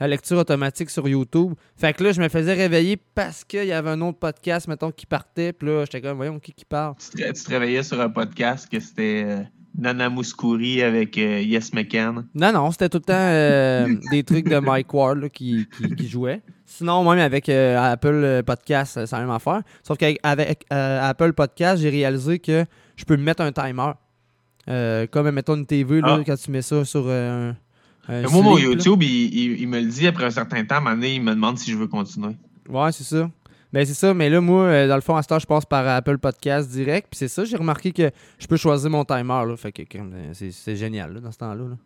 la 0.00 0.06
lecture 0.06 0.38
automatique 0.38 0.90
sur 0.90 1.08
YouTube. 1.08 1.54
Fait 1.76 1.92
que 1.92 2.04
là, 2.04 2.12
je 2.12 2.20
me 2.20 2.28
faisais 2.28 2.54
réveiller 2.54 2.96
parce 2.96 3.44
qu'il 3.44 3.64
y 3.64 3.72
avait 3.72 3.90
un 3.90 4.00
autre 4.00 4.18
podcast, 4.18 4.68
mettons, 4.68 4.92
qui 4.92 5.06
partait, 5.06 5.52
puis 5.52 5.68
là, 5.68 5.84
j'étais 5.84 6.00
comme, 6.00 6.16
voyons, 6.16 6.38
qui 6.38 6.52
qui 6.52 6.64
parle? 6.64 6.94
Tu 6.98 7.18
te, 7.18 7.32
tu 7.32 7.42
te 7.44 7.50
réveillais 7.50 7.82
sur 7.82 8.00
un 8.00 8.08
podcast 8.08 8.68
que 8.70 8.78
c'était 8.78 9.24
euh, 9.26 9.42
Nana 9.78 10.08
Mouskouri 10.10 10.82
avec 10.82 11.16
euh, 11.18 11.40
Yes 11.40 11.72
McCann. 11.72 12.26
Non, 12.34 12.52
non, 12.52 12.70
c'était 12.72 12.88
tout 12.88 12.98
le 12.98 13.04
temps 13.04 13.14
euh, 13.14 13.86
des 14.10 14.24
trucs 14.24 14.48
de 14.48 14.58
Mike 14.58 14.92
Ward 14.92 15.18
là, 15.18 15.28
qui, 15.28 15.66
qui, 15.76 15.94
qui 15.94 16.08
jouait. 16.08 16.42
Sinon, 16.66 17.08
même 17.08 17.20
avec 17.20 17.48
euh, 17.48 17.92
Apple 17.92 18.42
Podcast, 18.44 19.04
c'est 19.06 19.12
la 19.12 19.20
même 19.20 19.30
affaire. 19.30 19.62
Sauf 19.82 19.96
qu'avec 19.96 20.18
avec, 20.22 20.64
Apple 20.70 21.32
Podcast, 21.32 21.80
j'ai 21.80 21.90
réalisé 21.90 22.38
que 22.40 22.64
je 22.96 23.04
peux 23.04 23.16
me 23.16 23.22
mettre 23.22 23.42
un 23.42 23.52
timer. 23.52 23.92
Comme, 25.10 25.30
mettons, 25.30 25.56
une 25.56 25.64
TV, 25.66 26.00
là, 26.00 26.18
Ah. 26.20 26.22
quand 26.26 26.36
tu 26.36 26.50
mets 26.50 26.60
ça 26.62 26.84
sur 26.84 27.08
un, 27.08 27.56
un 28.08 28.22
moi, 28.28 28.42
mon. 28.42 28.58
YouTube, 28.58 29.02
il, 29.02 29.34
il- 29.34 29.60
il 29.62 29.68
me 29.68 29.80
le 29.80 29.86
dit 29.86 30.06
après 30.06 30.24
un 30.24 30.30
certain 30.30 30.62
temps. 30.64 30.74
À 30.74 30.78
un 30.78 30.80
moment 30.82 30.94
donné, 30.96 31.14
il 31.14 31.22
me 31.22 31.30
demande 31.34 31.58
si 31.58 31.70
je 31.70 31.76
veux 31.76 31.86
continuer. 31.86 32.36
Ouais, 32.68 32.92
c'est 32.92 33.04
ça. 33.04 33.30
Ben, 33.72 33.84
c'est 33.84 33.94
ça, 33.94 34.14
mais 34.14 34.30
là, 34.30 34.40
moi, 34.40 34.62
euh, 34.62 34.88
dans 34.88 34.94
le 34.94 35.02
fond, 35.02 35.16
à 35.16 35.22
ce 35.22 35.28
temps, 35.28 35.38
je 35.38 35.46
passe 35.46 35.66
par 35.66 35.86
Apple 35.86 36.18
Podcast 36.18 36.70
direct. 36.70 37.08
Puis 37.10 37.18
c'est 37.18 37.28
ça, 37.28 37.44
j'ai 37.44 37.56
remarqué 37.56 37.92
que 37.92 38.10
je 38.38 38.46
peux 38.46 38.56
choisir 38.56 38.90
mon 38.90 39.04
timer. 39.04 39.44
Là, 39.46 39.56
fait 39.56 39.72
que 39.72 39.82
euh, 39.98 40.32
c'est 40.32 40.76
génial 40.76 41.14
là, 41.14 41.20
dans 41.20 41.32
ce 41.32 41.38
temps-là. 41.38 41.64
là. 41.64 41.76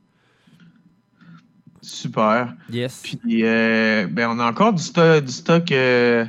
Super. 1.83 2.55
Yes. 2.71 3.03
Puis, 3.03 3.41
euh, 3.43 4.07
ben, 4.09 4.29
on 4.31 4.39
a 4.39 4.47
encore 4.47 4.73
du 4.73 4.83
stock. 4.83 5.25
Du 5.25 5.33
stock 5.33 5.73
euh, 5.73 6.25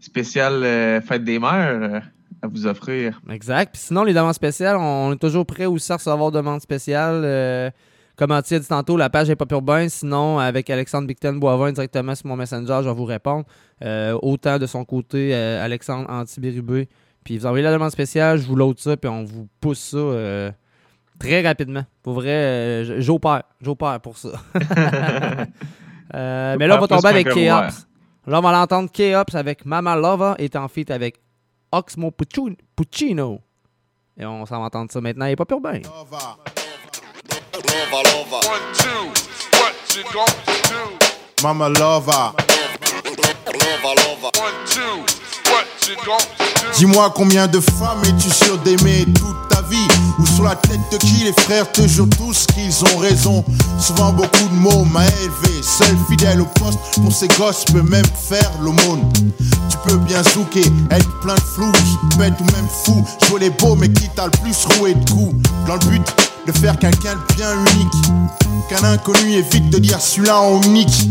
spécial 0.00 0.62
euh, 0.62 1.00
Fête 1.00 1.24
des 1.24 1.38
Mères 1.38 2.02
à 2.42 2.46
vous 2.46 2.66
offrir. 2.66 3.20
Exact. 3.30 3.72
Puis 3.72 3.82
sinon, 3.82 4.04
les 4.04 4.12
demandes 4.12 4.34
spéciales, 4.34 4.76
on 4.76 5.12
est 5.12 5.18
toujours 5.18 5.46
prêt 5.46 5.64
aussi 5.64 5.90
à 5.90 5.96
recevoir 5.96 6.30
demandes 6.30 6.60
spéciales. 6.60 7.72
Comme 8.18 8.30
tu 8.42 8.54
as 8.54 8.58
dit 8.58 8.66
tantôt, 8.66 8.96
la 8.96 9.08
page 9.10 9.30
est 9.30 9.36
pas 9.36 9.44
urbain. 9.52 9.88
Sinon, 9.88 10.40
avec 10.40 10.68
Alexandre 10.70 11.06
Bicton 11.06 11.34
Boivin 11.34 11.70
directement 11.70 12.16
sur 12.16 12.26
mon 12.26 12.34
Messenger, 12.34 12.80
je 12.82 12.88
vais 12.88 12.94
vous 12.94 13.04
répondre. 13.04 13.44
Euh, 13.84 14.18
autant 14.22 14.58
de 14.58 14.66
son 14.66 14.84
côté, 14.84 15.32
euh, 15.32 15.64
Alexandre 15.64 16.10
Antibérubé. 16.10 16.88
Puis 17.22 17.38
vous 17.38 17.46
envoyez 17.46 17.62
la 17.62 17.72
demande 17.72 17.90
spéciale, 17.92 18.38
je 18.38 18.46
vous 18.46 18.56
load 18.56 18.78
ça, 18.80 18.96
puis 18.96 19.08
on 19.08 19.22
vous 19.22 19.46
pousse 19.60 19.78
ça 19.78 19.98
euh, 19.98 20.50
très 21.20 21.46
rapidement. 21.46 21.84
Pour 22.02 22.14
vrai, 22.14 22.30
euh, 22.30 23.00
j'opère. 23.00 23.44
J'opère 23.60 24.00
pour 24.00 24.18
ça. 24.18 24.30
Euh, 26.14 26.56
mais 26.58 26.66
là, 26.66 26.78
on 26.78 26.80
va 26.80 26.88
tomber 26.88 27.08
avec. 27.08 27.26
K-Ops. 27.28 27.86
Là, 28.26 28.38
on 28.38 28.40
va 28.40 28.52
l'entendre 28.52 28.90
K-Ops 28.90 29.34
avec 29.34 29.66
Mama 29.66 29.94
Lova 29.94 30.36
et 30.38 30.48
en 30.56 30.66
feat 30.66 30.90
avec 30.90 31.20
Oxmo 31.70 32.10
Pucci- 32.10 32.56
Puccino. 32.74 33.40
Et 34.16 34.24
on 34.24 34.46
s'en 34.46 34.58
va 34.58 34.64
entendre 34.66 34.90
ça 34.90 35.02
maintenant. 35.02 35.26
Il 35.26 35.32
est 35.32 35.36
pas 35.36 35.44
Lover, 37.58 38.02
lover. 38.14 38.46
One, 38.46 38.62
two, 38.74 39.10
what 39.58 39.74
you 39.96 40.04
gonna 40.14 40.30
do? 40.68 41.42
Mama 41.42 41.68
lover. 41.68 42.32
Lover, 43.46 43.94
lover. 43.98 44.30
One, 44.38 44.54
two. 44.64 45.37
Dis-moi 46.76 47.12
combien 47.14 47.46
de 47.46 47.60
femmes 47.60 48.02
es-tu 48.04 48.30
sûr 48.30 48.58
d'aimer 48.58 49.06
toute 49.18 49.48
ta 49.48 49.62
vie? 49.62 49.88
Ou 50.18 50.26
sur 50.26 50.44
la 50.44 50.54
tête 50.54 50.80
de 50.92 50.96
qui 50.98 51.24
les 51.24 51.32
frères 51.32 51.70
te 51.72 51.80
tous 52.16 52.46
qu'ils 52.54 52.84
ont 52.84 52.98
raison? 52.98 53.44
Souvent 53.80 54.12
beaucoup 54.12 54.48
de 54.50 54.54
mots 54.54 54.84
m'a 54.84 55.04
élevé. 55.22 55.62
Seul 55.62 55.96
fidèle 56.08 56.40
au 56.40 56.46
poste 56.46 56.78
pour 57.02 57.12
ces 57.12 57.28
gosses 57.28 57.64
peut 57.64 57.82
même 57.82 58.06
faire 58.28 58.50
l'aumône. 58.60 59.10
Tu 59.70 59.76
peux 59.86 59.96
bien 59.96 60.22
zouker, 60.22 60.66
être 60.90 61.20
plein 61.20 61.34
de 61.34 61.40
flou 61.40 61.72
Bête 62.16 62.34
ou 62.40 62.44
même 62.44 62.68
fou, 62.84 63.04
jouer 63.26 63.40
les 63.40 63.50
beaux 63.50 63.74
mais 63.74 63.88
qui 63.88 64.08
t'a 64.10 64.26
le 64.26 64.30
plus 64.42 64.66
roué 64.76 64.94
de 64.94 65.10
coups? 65.10 65.34
Dans 65.66 65.74
le 65.74 65.90
but 65.90 66.02
de 66.48 66.52
faire 66.52 66.78
quelqu'un 66.78 67.14
de 67.14 67.34
bien 67.34 67.52
unique. 67.52 67.94
Qu'un 68.68 68.84
inconnu 68.84 69.32
évite 69.34 69.70
de 69.70 69.78
dire 69.78 70.00
celui-là 70.00 70.40
en 70.40 70.60
unique 70.62 71.08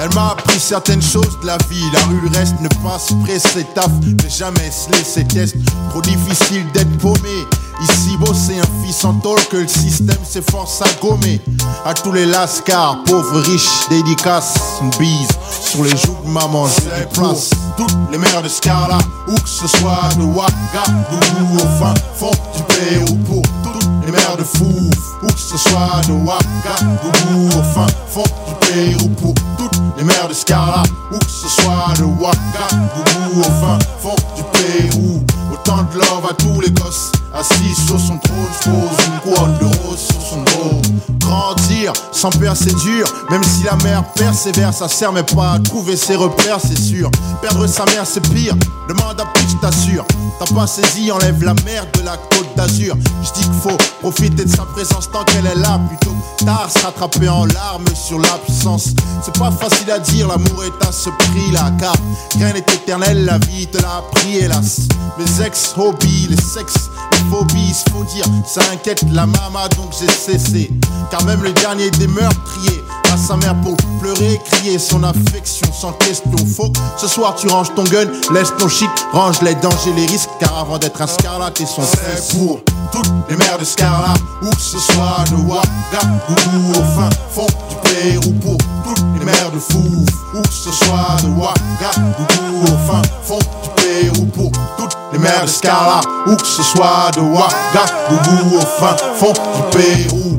Elle 0.00 0.12
m'a 0.14 0.30
appris 0.30 0.60
certaines 0.60 1.02
choses 1.02 1.38
de 1.40 1.46
la 1.46 1.58
vie. 1.70 1.82
La 1.92 2.00
rue 2.04 2.20
le 2.20 2.36
reste 2.36 2.54
ne 2.60 2.68
passe 2.82 3.12
pressé 3.24 3.66
taf 3.76 3.90
Mais 4.02 4.30
jamais 4.30 4.70
se 4.70 4.90
laisser 4.90 5.24
test. 5.24 5.54
Trop 5.90 6.00
difficile 6.00 6.64
d'être 6.72 6.96
paumé. 6.98 7.46
Ici 7.82 8.16
bosser 8.18 8.58
un 8.58 8.84
fils 8.84 9.04
en 9.04 9.12
tôle 9.14 9.38
que 9.50 9.58
le 9.58 9.68
système 9.68 10.24
s'efforce 10.24 10.80
à 10.80 10.86
gommer. 11.02 11.40
À 11.84 11.92
tous 11.92 12.12
les 12.12 12.24
lascars, 12.24 13.04
pauvres, 13.04 13.40
riches, 13.40 13.88
dédicaces 13.90 14.54
Une 14.80 14.90
bise. 14.98 15.28
Sur 15.60 15.84
les 15.84 15.90
joues 15.90 16.16
de 16.24 16.30
maman, 16.30 16.66
j'ai 16.66 17.00
des 17.00 17.06
places 17.12 17.50
Toutes 17.76 17.96
les 18.10 18.18
mères 18.18 18.42
de 18.42 18.48
Scarla, 18.48 18.98
où 19.28 19.34
que 19.34 19.48
ce 19.48 19.66
soit 19.66 20.08
de 20.16 20.22
Ouagadougou 20.22 21.56
Au 21.56 21.78
fin 21.78 21.94
fond 22.14 22.30
du 22.56 22.62
Pérou 22.62 23.16
pour 23.26 23.42
toutes 23.62 23.85
les 24.06 24.12
mères 24.12 24.36
de 24.36 24.44
fou 24.44 24.90
Où 25.22 25.26
que 25.26 25.38
ce 25.38 25.56
soit 25.56 26.00
de 26.06 26.12
Ouagadougou 26.12 27.58
Au 27.58 27.62
fin 27.74 27.86
fond 28.08 28.22
du 28.46 28.54
Pérou 28.66 29.08
pour 29.20 29.34
toutes 29.58 29.80
les 29.98 30.04
mères 30.04 30.28
de 30.28 30.34
Scarla 30.34 30.82
Où 31.12 31.18
que 31.18 31.30
ce 31.30 31.48
soit 31.48 31.92
de 31.98 32.04
Ouagadougou 32.04 33.40
Au 33.40 33.42
fin 33.42 33.78
fond 34.00 34.16
du 34.36 34.42
Pérou 34.52 35.24
Autant 35.66 35.82
de 35.82 35.98
love 35.98 36.26
à 36.30 36.34
tous 36.34 36.60
les 36.60 36.70
gosses. 36.70 37.10
Assis 37.34 37.74
sur 37.74 37.98
son 37.98 38.18
trône, 38.18 38.36
pose 38.62 39.06
une 39.06 39.18
couronne 39.20 39.58
de 39.58 39.64
rose 39.64 39.98
sur 39.98 40.20
son 40.22 40.42
dos. 40.42 40.80
Grandir 41.18 41.92
sans 42.12 42.30
peur 42.30 42.54
c'est 42.56 42.74
dur. 42.76 43.06
Même 43.30 43.42
si 43.42 43.64
la 43.64 43.74
mère 43.82 44.04
persévère 44.12 44.72
Ça 44.72 44.88
sert 44.88 45.12
mais 45.12 45.24
pas 45.24 45.54
à 45.54 45.58
trouver 45.58 45.96
ses 45.96 46.14
repères 46.14 46.60
c'est 46.60 46.78
sûr. 46.78 47.10
Perdre 47.42 47.66
sa 47.66 47.84
mère 47.86 48.06
c'est 48.06 48.20
pire. 48.32 48.54
Demande 48.88 49.20
à 49.20 49.24
Pitch 49.34 49.60
t'assure. 49.60 50.04
T'as 50.38 50.54
pas 50.54 50.68
saisi 50.68 51.10
enlève 51.10 51.42
la 51.42 51.54
merde 51.64 51.88
de 51.98 52.04
la 52.04 52.16
côte 52.16 52.54
d'Azur. 52.56 52.94
Je 53.22 53.32
dis 53.32 53.44
qu'il 53.44 53.60
faut 53.60 53.76
profiter 54.00 54.44
de 54.44 54.50
sa 54.50 54.64
présence 54.66 55.10
tant 55.10 55.24
qu'elle 55.24 55.46
est 55.46 55.56
là. 55.56 55.80
Plutôt 55.88 56.14
tard 56.44 56.70
se 56.70 56.78
rattraper 56.84 57.28
en 57.28 57.44
larmes 57.46 57.84
sur 57.94 58.20
l'absence. 58.20 58.90
C'est 59.22 59.36
pas 59.36 59.50
facile 59.50 59.90
à 59.90 59.98
dire 59.98 60.28
l'amour 60.28 60.62
est 60.64 60.86
à 60.86 60.92
ce 60.92 61.10
prix 61.10 61.50
là 61.52 61.72
Car 61.78 61.96
rien 62.36 62.52
n'est 62.52 62.60
éternel 62.60 63.24
la 63.24 63.38
vie 63.38 63.66
te 63.66 63.82
l'a 63.82 63.96
appris 63.96 64.36
hélas. 64.36 64.82
Mes 65.18 65.40
ex-hobbies, 65.56 66.28
les 66.28 66.36
sexes, 66.36 66.90
les 67.12 67.30
phobies 67.30 67.72
faut 67.90 68.04
dire. 68.04 68.24
Ça 68.44 68.60
inquiète 68.72 69.02
la 69.12 69.26
mama 69.26 69.68
donc 69.76 69.90
j'ai 69.98 70.08
cessé. 70.08 70.70
Car 71.10 71.24
même 71.24 71.42
le 71.42 71.52
dernier 71.52 71.90
des 71.92 72.06
meurtriers 72.08 72.82
à 73.12 73.16
sa 73.16 73.36
mère 73.36 73.54
pour 73.62 73.76
pleurer, 74.00 74.40
crier 74.44 74.78
son 74.78 75.02
affection 75.02 75.66
sans 75.72 75.92
question. 75.92 76.36
Faut 76.56 76.70
que 76.70 76.78
ce 76.96 77.08
soir 77.08 77.34
tu 77.34 77.48
ranges 77.48 77.74
ton 77.74 77.84
gun, 77.84 78.06
laisse 78.32 78.52
ton 78.58 78.68
shit, 78.68 78.90
range 79.12 79.40
les 79.42 79.54
dangers, 79.56 79.92
les 79.96 80.06
risques. 80.06 80.30
Car 80.40 80.56
avant 80.58 80.78
d'être 80.78 81.00
un 81.00 81.06
Scarlat, 81.06 81.50
t'es 81.50 81.66
son 81.66 81.82
frère 81.82 82.20
pour 82.32 82.60
toutes 82.92 83.10
les 83.28 83.36
mères 83.36 83.58
de 83.58 83.64
Scarlat, 83.64 84.14
où 84.42 84.50
que 84.50 84.60
ce 84.60 84.78
soit 84.78 85.24
de 85.30 85.36
Ouagadougou 85.36 86.70
au 86.70 86.84
fin 86.94 87.10
fond 87.30 87.46
du 87.68 87.76
Pérou 87.90 88.32
pour 88.40 88.56
toutes 88.84 89.04
les 89.18 89.24
mères 89.24 89.50
de 89.52 89.58
Fou, 89.58 90.04
où 90.34 90.42
que 90.42 90.52
ce 90.52 90.70
soit 90.72 91.16
de 91.22 91.28
Ouagadougou 91.28 92.62
au 92.62 92.90
fin 92.90 93.02
fond 93.22 93.38
du 93.38 93.82
Pérou 93.82 94.26
pour 94.26 94.50
toutes 94.76 94.96
les 95.12 95.18
mères 95.18 95.42
de 95.44 95.48
Scarlat, 95.48 96.00
où 96.26 96.36
que 96.36 96.46
ce 96.46 96.62
soit 96.62 97.10
de 97.14 97.20
Ouagadougou 97.20 98.56
au 98.56 98.60
fin 98.60 98.96
fond 99.16 99.32
du 99.32 99.78
Pérou. 99.78 100.35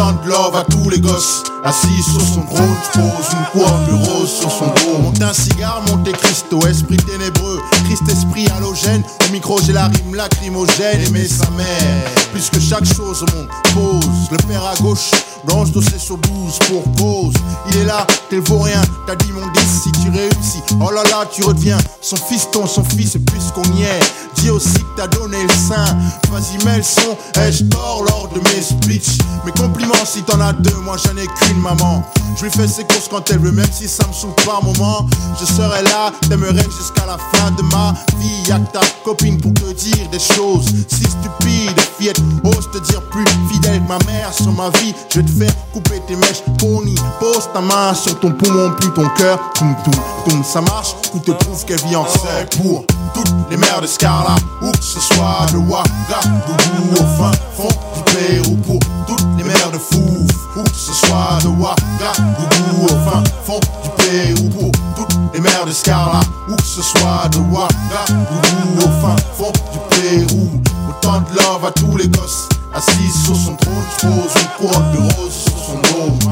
Autant 0.00 0.12
de 0.12 0.56
à 0.56 0.64
tous 0.64 0.88
les 0.88 0.98
gosses. 0.98 1.42
Assis 1.62 2.02
sur 2.02 2.22
son 2.22 2.40
trône, 2.42 2.74
pose 2.94 3.02
une 3.32 3.44
couronne 3.52 3.84
de 3.84 3.92
rose 4.08 4.30
sur 4.30 4.50
son 4.50 4.66
dos 4.68 4.98
Monte 5.02 5.20
un 5.20 5.34
cigare, 5.34 5.82
monte 5.88 6.10
Cristo, 6.12 6.58
esprit 6.66 6.96
ténébreux. 6.96 7.60
Christ 7.84 8.08
esprit 8.08 8.48
halogène, 8.56 9.02
au 9.28 9.32
micro 9.32 9.60
j'ai 9.60 9.74
la 9.74 9.88
rime 9.88 10.14
lacrymogène. 10.14 11.02
Aimer 11.06 11.28
sa 11.28 11.50
mère, 11.50 12.04
plus 12.32 12.48
que 12.48 12.58
chaque 12.58 12.86
chose 12.86 13.26
monde. 13.34 13.48
Pose, 13.74 14.30
le 14.30 14.38
père 14.48 14.64
à 14.64 14.74
gauche, 14.80 15.10
blanche 15.44 15.70
dossier 15.72 15.98
sur 15.98 16.16
12 16.16 16.58
pour 16.68 16.82
cause 16.96 17.34
Il 17.70 17.76
est 17.78 17.84
là, 17.84 18.06
t'es 18.30 18.40
rien, 18.48 18.80
t'as 19.06 19.16
dit 19.16 19.32
mon 19.32 19.46
10 19.52 19.60
si 19.82 19.92
tu 19.92 20.08
réussis 20.10 20.62
Oh 20.80 20.90
là 20.90 21.02
là, 21.10 21.26
tu 21.30 21.44
redeviens 21.44 21.78
son 22.00 22.16
fiston, 22.16 22.66
son 22.66 22.84
fils 22.84 23.18
puisqu'on 23.30 23.70
y 23.74 23.82
est. 23.82 24.00
Dis 24.36 24.50
aussi 24.50 24.72
que 24.72 24.96
t'as 24.96 25.08
donné 25.08 25.42
le 25.42 25.52
sein. 25.52 25.84
Vas-y 26.30 26.64
mets 26.64 26.78
le 26.78 26.82
son, 26.82 27.16
ai-je 27.38 27.64
tort 27.64 28.02
lors 28.04 28.30
de 28.34 28.40
mes 28.40 28.62
speeches? 28.62 29.18
Mes 29.44 29.52
compliments 29.52 29.89
si 30.04 30.22
t'en 30.22 30.40
as 30.40 30.52
deux, 30.52 30.76
moi 30.84 30.96
j'en 30.96 31.16
ai 31.16 31.26
qu'une 31.26 31.60
maman. 31.60 32.02
Je 32.36 32.44
lui 32.44 32.50
fais 32.50 32.68
ses 32.68 32.84
courses 32.84 33.08
quand 33.10 33.28
elle 33.30 33.40
veut, 33.40 33.52
même 33.52 33.70
si 33.72 33.88
ça 33.88 34.06
me 34.06 34.12
saoule 34.12 34.34
par 34.46 34.62
moment. 34.62 35.06
Je 35.38 35.44
serai 35.44 35.82
là, 35.82 36.12
t'aimerais 36.28 36.64
jusqu'à 36.64 37.06
la 37.06 37.18
fin 37.18 37.50
de 37.52 37.62
ma 37.62 37.94
vie. 38.18 38.48
Y'a 38.48 38.58
que 38.58 38.72
ta 38.72 38.80
copine 39.04 39.40
pour 39.40 39.52
te 39.54 39.72
dire 39.72 40.08
des 40.10 40.18
choses. 40.18 40.66
Si 40.88 41.04
stupides 41.04 41.80
Fillette, 41.98 42.20
ose 42.44 42.70
te 42.72 42.78
dire 42.78 43.02
plus 43.10 43.24
fidèle. 43.50 43.70
Que 43.70 43.88
ma 43.88 43.98
mère 44.06 44.32
sur 44.32 44.52
ma 44.52 44.70
vie 44.78 44.94
Je 45.10 45.20
vais 45.20 45.26
te 45.26 45.30
faire 45.30 45.54
couper 45.72 46.00
tes 46.06 46.16
mèches, 46.16 46.42
pony 46.58 46.94
Pose 47.20 47.48
ta 47.52 47.60
main 47.60 47.94
sur 47.94 48.18
ton 48.18 48.32
poumon, 48.32 48.72
plus 48.72 48.90
ton 48.90 49.08
cœur 49.10 49.38
Toum 49.54 49.76
toum 49.84 49.94
toum, 50.24 50.44
ça 50.44 50.60
marche, 50.60 50.96
tout 51.12 51.20
te 51.20 51.30
prouve 51.30 51.64
qu'elle 51.64 51.80
vit 51.86 51.96
en 51.96 52.06
seul 52.06 52.48
pour 52.60 52.84
toutes 53.14 53.32
les 53.50 53.56
mères 53.56 53.80
de 53.80 53.86
Scarla. 53.86 54.36
Où 54.62 54.70
que 54.72 54.82
ce 54.82 55.00
soit 55.00 55.46
de 55.52 55.58
Ouagadougou 55.58 56.92
au 56.94 57.16
fin 57.16 57.32
fond 57.56 57.68
du 57.94 58.14
Pérou 58.14 58.56
Pour 58.56 58.78
toutes 59.06 59.26
les 59.38 59.44
mères 59.44 59.70
de 59.72 59.78
Fou. 59.80 60.26
Où 60.56 60.62
que 60.62 60.76
ce 60.76 60.92
soit 60.92 61.38
de 61.42 61.48
Ouagadougou 61.48 62.84
au 62.84 63.10
fin 63.10 63.22
fond 63.44 63.60
du 63.82 63.90
Pérou 63.96 64.48
Pour 64.50 65.06
toutes 65.06 65.18
les 65.34 65.40
mères 65.40 65.64
de 65.64 65.72
Scarla. 65.72 66.20
Que 66.46 66.62
ce 66.62 66.82
soit 66.82 67.28
de 67.32 67.38
Ouagadougou 67.38 68.78
au 68.78 69.00
fin 69.00 69.16
fond 69.36 69.52
du 69.72 69.78
Pérou. 69.90 70.50
Autant 70.88 71.20
de 71.20 71.36
love 71.36 71.64
à 71.66 71.70
tous 71.72 71.96
les 71.96 72.08
gosses. 72.08 72.48
Assis 72.74 73.10
sur 73.24 73.34
son 73.34 73.56
trône, 73.56 73.74
pose 74.00 74.42
une 74.42 74.68
couronne 74.68 74.92
de 74.92 74.98
rose 74.98 75.32
sur 75.32 75.58
son 75.58 75.74
dos 75.74 76.30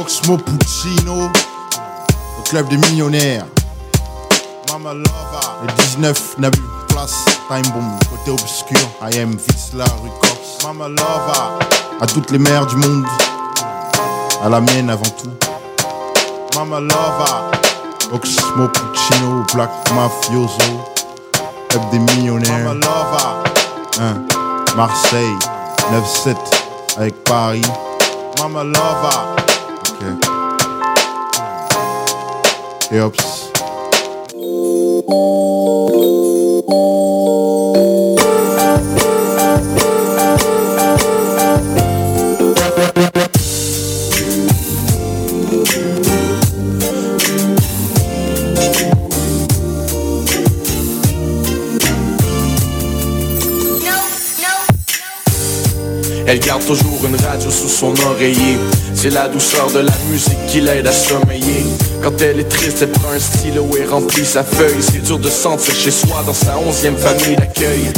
Oxmo 0.00 0.38
Puccino, 0.38 1.28
au 2.38 2.42
club 2.48 2.68
des 2.68 2.78
millionnaires. 2.78 3.44
Mama 4.72 4.94
Lova, 4.94 5.60
le 5.62 5.82
19 5.82 6.38
n'a 6.38 6.50
plus 6.50 6.62
place, 6.88 7.22
Time 7.48 7.70
Bomb, 7.74 7.98
côté 8.08 8.30
obscur, 8.30 8.78
I 9.02 9.18
am 9.18 9.36
Visla 9.36 9.84
Records. 9.84 10.64
Mama 10.64 10.88
Lova, 10.88 11.58
à 12.00 12.06
toutes 12.06 12.30
les 12.30 12.38
mères 12.38 12.64
du 12.64 12.76
monde, 12.76 13.04
à 14.42 14.48
la 14.48 14.62
mienne 14.62 14.88
avant 14.88 15.02
tout. 15.04 15.32
Mama 16.56 16.80
Lova, 16.80 17.50
Oxmo 18.10 18.68
Puccino, 18.68 19.44
Black 19.52 19.70
Mafioso, 19.94 20.80
club 21.68 21.90
des 21.90 21.98
millionnaires. 21.98 22.64
Mama 22.64 22.74
Lova, 22.74 23.42
hein, 24.00 24.14
Marseille, 24.76 25.38
9-7 25.92 26.36
avec 26.96 27.22
Paris. 27.24 27.62
Mama 28.38 28.64
Lova. 28.64 29.49
Ok. 30.00 30.06
Et 32.92 33.00
Elle 56.30 56.38
garde 56.38 56.64
toujours 56.64 57.04
une 57.04 57.16
radio 57.16 57.50
sous 57.50 57.68
son 57.68 57.92
oreiller. 58.06 58.56
C'est 58.94 59.10
la 59.10 59.26
douceur 59.26 59.68
de 59.72 59.80
la 59.80 59.92
musique 60.12 60.38
qui 60.46 60.60
l'aide 60.60 60.86
à 60.86 60.92
sommeiller. 60.92 61.64
Quand 62.02 62.22
elle 62.22 62.40
est 62.40 62.48
triste, 62.48 62.78
elle 62.80 62.90
prend 62.90 63.12
un 63.12 63.18
stylo 63.18 63.68
et 63.78 63.84
remplit 63.84 64.24
sa 64.24 64.42
feuille. 64.42 64.80
C'est 64.80 65.02
dur 65.02 65.18
de 65.18 65.28
sentir 65.28 65.74
chez 65.74 65.90
soi 65.90 66.22
dans 66.26 66.32
sa 66.32 66.58
onzième 66.58 66.96
famille 66.96 67.36
d'accueil. 67.36 67.92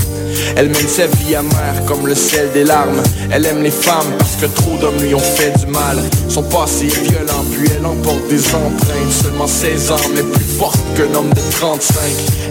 Elle 0.57 0.69
mène 0.69 0.89
sa 0.89 1.07
vie 1.07 1.35
amère 1.35 1.85
comme 1.87 2.07
le 2.07 2.15
sel 2.15 2.51
des 2.53 2.65
larmes. 2.65 3.03
Elle 3.31 3.47
aime 3.47 3.63
les 3.63 3.71
femmes 3.71 4.13
parce 4.19 4.37
que 4.37 4.47
trop 4.47 4.77
d'hommes 4.79 5.01
lui 5.01 5.15
ont 5.15 5.19
fait 5.19 5.53
du 5.59 5.67
mal. 5.67 5.99
Son 6.29 6.43
passé 6.43 6.87
est 6.87 7.11
violent, 7.11 7.45
puis 7.53 7.69
elle 7.77 7.87
emporte 7.87 8.29
des 8.29 8.45
empreintes. 8.49 9.13
Seulement 9.23 9.47
16 9.47 9.93
ans, 9.93 9.97
mais 10.15 10.23
plus 10.23 10.45
forte 10.59 10.81
qu'un 10.97 11.15
homme 11.15 11.31
de 11.31 11.41
35. 11.59 11.95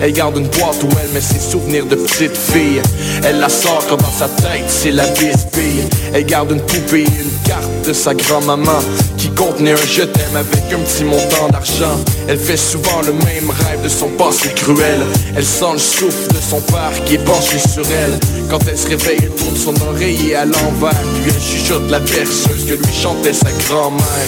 Elle 0.02 0.14
garde 0.14 0.38
une 0.38 0.48
boîte 0.48 0.82
où 0.84 0.90
elle 1.04 1.12
met 1.14 1.22
ses 1.22 1.40
souvenirs 1.40 1.86
de 1.86 1.96
petite 1.96 2.38
fille. 2.38 2.82
Elle 3.24 3.40
la 3.40 3.50
sort 3.50 3.86
quand 3.90 3.98
dans 3.98 4.12
sa 4.12 4.28
tête, 4.28 4.66
c'est 4.68 4.92
la 4.92 5.08
bisbille. 5.08 5.84
Elle 6.14 6.26
garde 6.26 6.52
une 6.52 6.62
poupée 6.62 7.04
une 7.04 7.48
carte 7.48 7.88
de 7.88 7.94
sa 7.94 8.14
grand-maman 8.14 8.80
qui 9.18 9.30
contenait 9.30 9.74
un 9.74 9.76
je 9.76 10.04
t'aime 10.04 10.36
avec 10.36 10.74
un 10.74 10.80
petit 10.80 11.04
montant 11.04 11.41
d'argent. 11.50 11.98
Elle 12.28 12.38
fait 12.38 12.58
souvent 12.58 13.02
le 13.06 13.14
même 13.14 13.50
rêve 13.50 13.82
de 13.84 13.90
son 13.90 14.10
passé 14.10 14.50
cruel. 14.56 15.02
Elle 15.36 15.46
sent 15.46 15.74
le 15.74 15.80
souffle 15.80 16.34
de 16.34 16.40
son 16.40 16.62
père 16.62 16.92
qui 17.06 17.16
est 17.16 17.26
penché 17.26 17.58
sur 17.60 17.84
elle. 17.86 18.20
Quand 18.50 18.60
elle 18.68 18.78
se 18.78 18.88
réveille, 18.88 19.20
elle 19.22 19.36
tourne 19.36 19.56
son 19.56 19.74
oreiller 19.88 20.36
à 20.36 20.46
l'envers. 20.46 21.02
Puis 21.24 21.34
elle 21.34 21.42
chuchote 21.42 21.90
la 21.90 22.00
berceuse 22.00 22.66
que 22.68 22.74
lui 22.74 22.94
chantait 22.94 23.34
sa 23.34 23.52
grand-mère. 23.68 24.28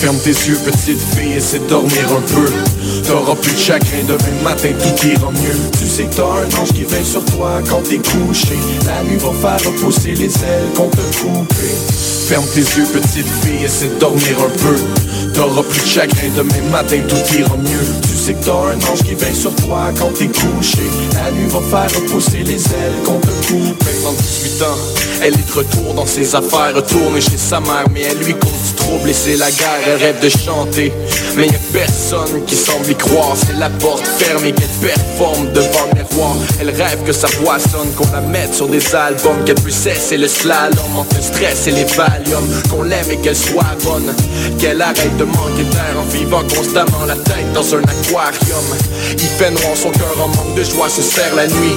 Ferme 0.00 0.18
tes 0.18 0.30
yeux, 0.30 0.58
petite 0.64 1.00
fille, 1.16 1.34
essaie 1.36 1.60
de 1.60 1.68
dormir 1.68 2.04
un 2.10 2.34
peu. 2.34 2.50
T'auras 3.06 3.36
plus 3.36 3.52
de 3.52 3.58
chagrin, 3.58 4.02
demain 4.06 4.42
matin 4.42 4.68
tout 4.72 5.06
ira 5.06 5.30
mieux. 5.30 5.56
Tu 5.78 5.86
sais 5.86 6.04
que 6.04 6.16
t'as 6.16 6.24
un 6.24 6.60
ange 6.60 6.72
qui 6.74 6.84
veille 6.84 7.04
sur 7.04 7.24
toi 7.24 7.60
quand 7.68 7.82
t'es 7.82 7.98
couché. 7.98 8.56
La 8.86 9.02
nuit 9.04 9.18
va 9.18 9.30
faire 9.30 9.68
repousser 9.68 10.12
les 10.12 10.26
ailes 10.26 10.68
qu'on 10.76 10.88
te 10.88 10.96
couper. 11.20 11.72
Ferme 12.28 12.46
tes 12.54 12.60
yeux, 12.60 12.86
petite 12.92 13.26
fille, 13.42 13.64
essaie 13.64 13.88
de 13.88 13.98
dormir 13.98 14.36
un 14.38 14.50
peu. 14.58 14.76
T'auras 15.34 15.62
plus 15.62 15.80
de 15.80 15.86
chagrin, 15.86 16.28
demain 16.36 16.70
matin 16.70 16.98
tout 17.08 17.36
ira 17.36 17.56
mieux. 17.56 17.86
Tu 18.02 18.16
sais 18.16 18.34
que 18.34 18.44
t'as 18.44 18.52
un 18.52 18.76
ange 18.92 19.02
qui 19.04 19.14
veille 19.14 19.34
sur 19.34 19.54
toi 19.56 19.90
quand 19.98 20.12
t'es 20.14 20.26
couché. 20.26 20.82
La 21.14 21.30
nuit 21.32 21.48
va 21.48 21.60
faire 21.60 22.00
repousser 22.00 22.42
les 22.44 22.62
ailes 22.64 23.02
qu'on 23.04 23.18
te 23.18 23.28
coupe. 23.46 23.84
Maintenant 23.84 24.12
18 24.12 24.62
ans, 24.62 24.78
elle 25.22 25.34
est 25.34 25.48
de 25.48 25.52
retour 25.52 25.94
dans 25.94 26.06
ses 26.06 26.34
affaires, 26.34 26.74
retournée 26.74 27.20
chez 27.20 27.36
sa 27.36 27.60
mère, 27.60 27.84
mais 27.92 28.02
elle 28.02 28.18
lui 28.18 28.34
cause 28.34 28.50
du 28.50 28.74
trouble 28.74 29.08
et 29.08 29.12
c'est 29.12 29.36
la 29.36 29.50
guerre. 29.50 29.80
Elle 29.86 29.96
rêve 29.96 30.20
de 30.20 30.28
chanter, 30.28 30.92
mais 31.36 31.46
y 31.46 31.50
a 31.50 31.60
personne 31.72 32.44
qui 32.46 32.56
semble 32.56 32.90
y 32.90 32.94
croire. 32.94 33.34
C'est 33.36 33.58
la 33.58 33.70
porte 33.70 34.06
fermée 34.18 34.52
qu'elle 34.52 34.90
performe 34.90 35.52
devant 35.52 35.86
le 35.92 36.02
miroir. 36.02 36.36
Elle 36.60 36.70
rêve 36.70 37.02
que 37.06 37.12
sa 37.12 37.28
voix 37.40 37.58
sonne, 37.58 37.92
qu'on 37.96 38.10
la 38.12 38.20
mette 38.20 38.54
sur 38.54 38.66
des 38.66 38.94
albums, 38.94 39.44
qu'elle 39.44 39.60
puisse 39.60 39.76
cesser 39.76 40.16
le 40.16 40.26
slalom 40.26 40.96
entre 40.96 41.16
le 41.16 41.22
stress 41.22 41.66
et 41.68 41.72
les 41.72 41.84
valiums, 41.84 42.48
qu'on 42.70 42.82
l'aime 42.82 43.10
et 43.10 43.16
qu'elle 43.18 43.36
soit 43.36 43.76
bonne, 43.84 44.12
qu'elle 44.58 44.82
arrête 44.82 45.16
de 45.18 45.24
manquer 45.24 45.64
d'air 45.70 45.94
en 46.00 46.04
vivant 46.10 46.42
constamment 46.54 47.04
la 47.06 47.14
tête 47.14 47.52
dans 47.54 47.74
un 47.74 47.82
aquarium. 47.82 48.64
Il 49.12 49.28
fait 49.28 49.50
noir, 49.50 49.76
son 49.76 49.90
cœur 49.90 50.16
en 50.20 50.28
manque 50.28 50.56
de 50.56 50.64
joie 50.64 50.88
se 50.88 51.02
serre 51.02 51.34
la 51.36 51.46
nuit. 51.46 51.76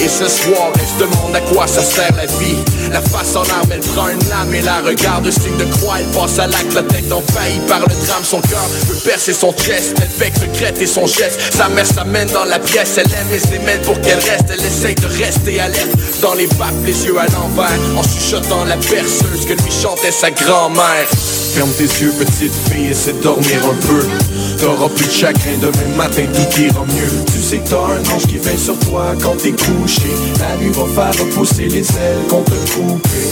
Et 0.00 0.08
ce 0.08 0.28
soir, 0.28 0.72
elle 0.74 0.86
se 0.86 0.98
demande 0.98 1.34
à 1.34 1.40
quoi 1.40 1.66
ça 1.66 1.82
sert 1.82 2.14
la 2.16 2.26
vie? 2.26 2.56
La 2.90 3.00
face 3.00 3.34
en 3.34 3.42
arme, 3.42 3.70
elle 3.72 3.80
prend 3.80 4.08
une 4.08 4.28
lame 4.28 4.54
et 4.54 4.60
la 4.62 4.80
regarde, 4.80 5.28
signe 5.30 5.56
de 5.56 5.64
croix, 5.76 5.96
elle 5.98 6.06
passe 6.06 6.38
à 6.38 6.46
l'acte, 6.46 6.74
la 6.74 6.82
tête 6.82 7.10
envahie 7.10 7.58
par 7.68 7.80
le 7.80 7.94
drame. 8.06 8.22
Son 8.22 8.40
cœur 8.40 8.64
veut 8.88 9.00
percer 9.04 9.32
son 9.32 9.52
chest, 9.52 9.94
elle 10.00 10.08
fait 10.08 10.32
secrète 10.38 10.80
et 10.80 10.86
son 10.86 11.06
geste. 11.06 11.40
Sa 11.56 11.68
mère 11.68 11.86
s'amène 11.86 12.28
dans 12.28 12.44
la 12.44 12.58
pièce, 12.58 12.98
elle 12.98 13.12
aime 13.12 13.34
et 13.34 13.38
se 13.38 13.48
démène 13.48 13.80
pour 13.82 14.00
qu'elle 14.00 14.18
reste. 14.18 14.46
Elle 14.52 14.64
essaye 14.64 14.94
de 14.94 15.06
rester 15.06 15.60
alerte 15.60 15.90
dans 16.22 16.34
les 16.34 16.46
vapes, 16.46 16.74
les 16.84 17.04
yeux 17.04 17.18
à 17.18 17.26
l'envers, 17.26 17.78
en 17.96 18.02
chuchotant 18.02 18.64
la 18.64 18.76
berceuse 18.76 19.46
que 19.46 19.54
lui 19.54 19.72
chantait 19.72 20.12
sa 20.12 20.30
grand-mère. 20.30 21.08
Ferme 21.54 21.70
tes 21.72 21.84
yeux, 21.84 22.12
petite 22.18 22.52
fille, 22.70 22.88
essaie 22.90 23.12
de 23.12 23.22
dormir 23.22 23.58
un 23.64 23.86
peu. 23.86 24.33
T'auras 24.58 24.88
plus 24.88 25.06
de 25.06 25.12
chagrin, 25.12 25.58
demain 25.60 25.96
matin 25.96 26.22
tout 26.32 26.60
ira 26.60 26.84
mieux. 26.86 27.24
Tu 27.32 27.40
sais 27.40 27.58
que 27.58 27.68
t'as 27.68 27.76
un 27.76 28.14
ange 28.14 28.26
qui 28.26 28.38
veille 28.38 28.58
sur 28.58 28.78
toi 28.78 29.14
quand 29.22 29.36
t'es 29.36 29.52
couché. 29.52 30.08
La 30.38 30.56
nuit 30.56 30.72
va 30.72 30.84
faire 30.94 31.20
repousser 31.20 31.66
les 31.66 31.80
ailes 31.80 32.26
qu'on 32.28 32.42
te 32.42 32.54
couper. 32.72 33.26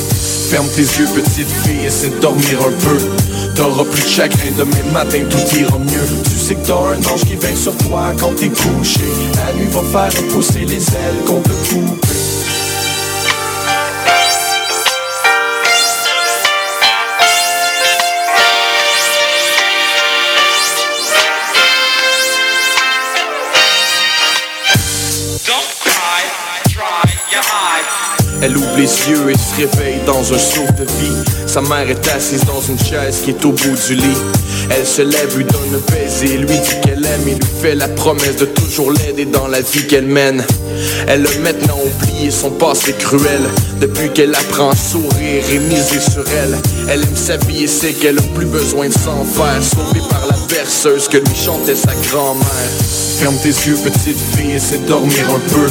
Ferme 0.50 0.68
tes 0.74 0.82
yeux, 0.82 1.08
petite 1.14 1.48
fille, 1.64 1.86
essaie 1.86 2.10
de 2.10 2.20
dormir 2.20 2.58
un 2.60 2.72
peu. 2.84 2.98
T'auras 3.54 3.84
plus 3.84 4.02
de 4.02 4.08
chagrin, 4.08 4.50
demain 4.58 4.92
matin 4.92 5.20
tout 5.30 5.56
ira 5.56 5.78
mieux. 5.78 6.22
Tu 6.24 6.38
sais 6.38 6.54
que 6.54 6.66
t'as 6.66 6.74
un 6.74 7.12
ange 7.12 7.24
qui 7.26 7.36
veille 7.36 7.56
sur 7.56 7.76
toi 7.78 8.12
quand 8.18 8.34
t'es 8.36 8.48
couché. 8.48 9.00
La 9.36 9.52
nuit 9.54 9.68
va 9.70 9.82
faire 9.82 10.22
repousser 10.22 10.66
les 10.66 10.76
ailes 10.76 11.22
qu'on 11.26 11.40
te 11.40 11.48
couper. 11.70 12.21
Elle 28.42 28.56
ouvre 28.56 28.76
les 28.76 28.82
yeux 28.82 29.30
et 29.30 29.38
se 29.38 29.54
réveille 29.56 30.00
dans 30.04 30.20
un 30.32 30.38
souffle 30.38 30.74
de 30.76 30.84
vie. 30.84 31.30
Sa 31.46 31.60
mère 31.60 31.88
est 31.88 32.08
assise 32.08 32.44
dans 32.44 32.60
une 32.60 32.78
chaise 32.78 33.20
qui 33.24 33.30
est 33.30 33.44
au 33.44 33.52
bout 33.52 33.76
du 33.86 33.94
lit. 33.94 34.18
Elle 34.68 34.84
se 34.84 35.02
lève, 35.02 35.36
lui 35.36 35.44
donne 35.44 35.74
un 35.76 35.92
baiser, 35.92 36.38
lui 36.38 36.46
dit 36.46 36.80
qu'elle 36.82 37.04
aime 37.04 37.28
et 37.28 37.34
lui 37.34 37.48
fait 37.60 37.76
la 37.76 37.86
promesse 37.86 38.36
de 38.36 38.46
toujours 38.46 38.90
l'aider 38.90 39.26
dans 39.26 39.46
la 39.46 39.60
vie 39.60 39.86
qu'elle 39.86 40.06
mène. 40.06 40.44
Elle 41.06 41.24
a 41.24 41.30
maintenant 41.42 41.78
oublié 41.84 42.30
son 42.30 42.50
passé 42.50 42.94
cruel 42.98 43.42
Depuis 43.80 44.10
qu'elle 44.10 44.34
apprend 44.34 44.70
à 44.70 44.76
sourire 44.76 45.44
et 45.52 45.58
miser 45.58 46.00
sur 46.00 46.24
elle 46.42 46.56
Elle 46.88 47.02
aime 47.02 47.16
sa 47.16 47.36
vie 47.36 47.64
et 47.64 47.68
sait 47.68 47.92
qu'elle 47.92 48.18
a 48.18 48.22
plus 48.34 48.46
besoin 48.46 48.88
de 48.88 48.92
s'en 48.92 49.24
faire 49.24 49.62
Sauvée 49.62 50.00
par 50.08 50.26
la 50.28 50.41
berceuse 50.52 51.08
que 51.08 51.16
lui 51.16 51.34
chantait 51.34 51.74
sa 51.74 51.94
grand-mère. 52.08 52.70
Ferme 53.18 53.36
tes 53.42 53.48
yeux 53.48 53.76
petite 53.82 54.18
fille, 54.36 54.52
essaie 54.52 54.78
de 54.78 54.86
dormir 54.86 55.24
un 55.30 55.40
peu. 55.50 55.66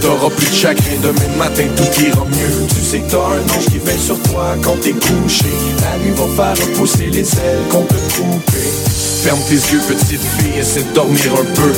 T'auras 0.00 0.30
plus 0.30 0.50
de 0.50 0.54
chagrin, 0.54 0.96
demain 1.02 1.36
matin 1.38 1.64
tout 1.76 2.02
ira 2.02 2.24
mieux. 2.26 2.66
Tu 2.68 2.84
sais 2.84 3.00
que 3.00 3.10
t'as 3.10 3.18
un 3.18 3.56
ange 3.56 3.66
qui 3.70 3.78
veille 3.78 3.98
sur 3.98 4.20
toi 4.24 4.54
quand 4.62 4.76
t'es 4.82 4.92
couché. 4.92 5.46
La 5.80 5.96
nuit 5.98 6.14
va 6.14 6.26
faire 6.36 6.66
repousser 6.66 7.06
les 7.06 7.20
ailes 7.20 7.64
qu'on 7.70 7.82
peut 7.82 7.94
couper. 8.16 8.68
Ferme 9.22 9.40
tes 9.48 9.54
yeux 9.54 9.80
petite 9.88 10.20
fille, 10.38 10.60
essaie 10.60 10.82
de 10.82 10.94
dormir 10.94 11.32
un 11.32 11.54
peu. 11.54 11.72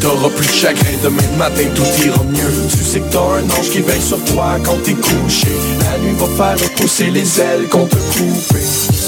T'auras 0.00 0.30
plus 0.30 0.46
de 0.46 0.52
chagrin, 0.52 0.96
demain 1.02 1.36
matin 1.36 1.64
tout 1.74 2.06
ira 2.06 2.24
mieux. 2.24 2.68
Tu 2.70 2.82
sais 2.82 3.00
que 3.00 3.12
t'as 3.12 3.20
un 3.20 3.44
ange 3.58 3.70
qui 3.70 3.80
veille 3.80 4.02
sur 4.02 4.22
toi 4.24 4.56
quand 4.64 4.82
t'es 4.82 4.94
couché. 4.94 5.48
La 5.80 5.98
nuit 5.98 6.16
va 6.18 6.26
faire 6.56 6.66
repousser 6.66 7.10
les 7.10 7.40
ailes 7.40 7.68
qu'on 7.68 7.86
te 7.86 7.96
couper 7.96 8.99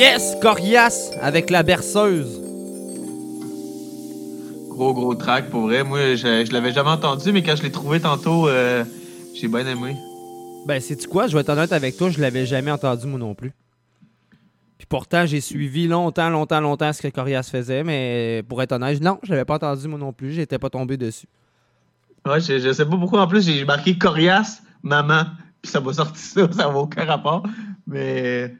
Yes, 0.00 0.34
Corias 0.40 1.10
avec 1.20 1.50
la 1.50 1.62
berceuse. 1.62 2.40
Gros, 4.70 4.94
gros 4.94 5.14
track, 5.14 5.50
pour 5.50 5.64
vrai. 5.64 5.84
Moi, 5.84 6.14
je, 6.14 6.46
je 6.46 6.52
l'avais 6.54 6.72
jamais 6.72 6.88
entendu, 6.88 7.32
mais 7.32 7.42
quand 7.42 7.54
je 7.54 7.62
l'ai 7.62 7.70
trouvé 7.70 8.00
tantôt, 8.00 8.48
euh, 8.48 8.82
j'ai 9.34 9.46
bien 9.46 9.66
aimé. 9.66 9.98
Ben, 10.64 10.80
sais-tu 10.80 11.06
quoi? 11.06 11.26
Je 11.26 11.34
vais 11.34 11.42
être 11.42 11.50
honnête 11.50 11.74
avec 11.74 11.98
toi, 11.98 12.08
je 12.08 12.18
l'avais 12.18 12.46
jamais 12.46 12.70
entendu, 12.70 13.06
moi 13.08 13.18
non 13.18 13.34
plus. 13.34 13.52
Puis 14.78 14.86
pourtant, 14.88 15.26
j'ai 15.26 15.42
suivi 15.42 15.86
longtemps, 15.86 16.30
longtemps, 16.30 16.62
longtemps 16.62 16.94
ce 16.94 17.02
que 17.02 17.08
Corias 17.08 17.50
faisait, 17.52 17.84
mais 17.84 18.42
pour 18.48 18.62
être 18.62 18.72
honnête, 18.72 19.02
non, 19.02 19.18
je 19.22 19.32
l'avais 19.32 19.44
pas 19.44 19.56
entendu, 19.56 19.86
moi 19.86 19.98
non 19.98 20.14
plus. 20.14 20.32
J'étais 20.32 20.58
pas 20.58 20.70
tombé 20.70 20.96
dessus. 20.96 21.26
Ouais, 22.26 22.40
je, 22.40 22.58
je 22.58 22.72
sais 22.72 22.86
pas 22.86 22.96
pourquoi. 22.96 23.20
En 23.20 23.26
plus, 23.28 23.44
j'ai 23.44 23.66
marqué 23.66 23.98
Corias, 23.98 24.62
maman, 24.82 25.24
puis 25.60 25.70
ça 25.70 25.78
m'a 25.78 25.92
sorti 25.92 26.22
ça, 26.22 26.50
ça 26.50 26.62
n'a 26.62 26.70
aucun 26.70 27.04
rapport. 27.04 27.42
Mais 27.86 28.54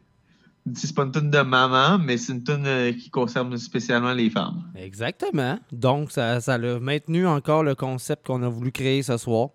c'est 0.74 0.94
pas 0.94 1.02
une 1.02 1.12
tune 1.12 1.30
de 1.30 1.40
maman, 1.40 1.98
mais 1.98 2.16
c'est 2.16 2.32
une 2.32 2.42
tune 2.42 2.64
euh, 2.66 2.92
qui 2.92 3.10
concerne 3.10 3.56
spécialement 3.58 4.12
les 4.12 4.30
femmes. 4.30 4.62
Exactement. 4.76 5.58
Donc, 5.72 6.10
ça, 6.10 6.40
ça 6.40 6.54
a 6.54 6.78
maintenu 6.78 7.26
encore 7.26 7.62
le 7.62 7.74
concept 7.74 8.26
qu'on 8.26 8.42
a 8.42 8.48
voulu 8.48 8.72
créer 8.72 9.02
ce 9.02 9.16
soir. 9.16 9.50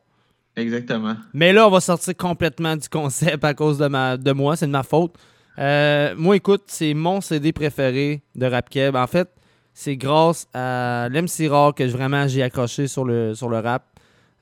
Exactement. 0.56 1.16
Mais 1.34 1.54
là, 1.54 1.68
on 1.68 1.72
va 1.72 1.82
sortir 1.82 2.16
complètement 2.16 2.76
du 2.76 2.88
concept 2.90 3.44
à 3.44 3.54
cause 3.54 3.78
de, 3.78 3.88
ma, 3.88 4.18
de 4.18 4.32
moi. 4.32 4.56
C'est 4.56 4.68
de 4.68 4.72
ma 4.72 4.84
faute. 4.84 5.16
Euh, 5.58 6.14
moi, 6.18 6.36
écoute, 6.36 6.64
c'est 6.68 6.94
mon 6.94 7.22
CD 7.22 7.52
préféré 7.52 8.22
de 8.36 8.46
Rap 8.46 8.70
Keb. 8.70 8.96
En 8.96 9.08
fait, 9.08 9.30
c'est 9.74 9.98
grâce 9.98 10.48
à 10.54 11.10
l'MC 11.10 11.50
Rare 11.50 11.76
que 11.76 11.84
vraiment 11.84 12.28
j'ai 12.28 12.42
accroché 12.42 12.88
sur 12.88 13.04
le, 13.06 13.36
sur 13.36 13.50
le 13.50 13.60
rap. 13.60 13.84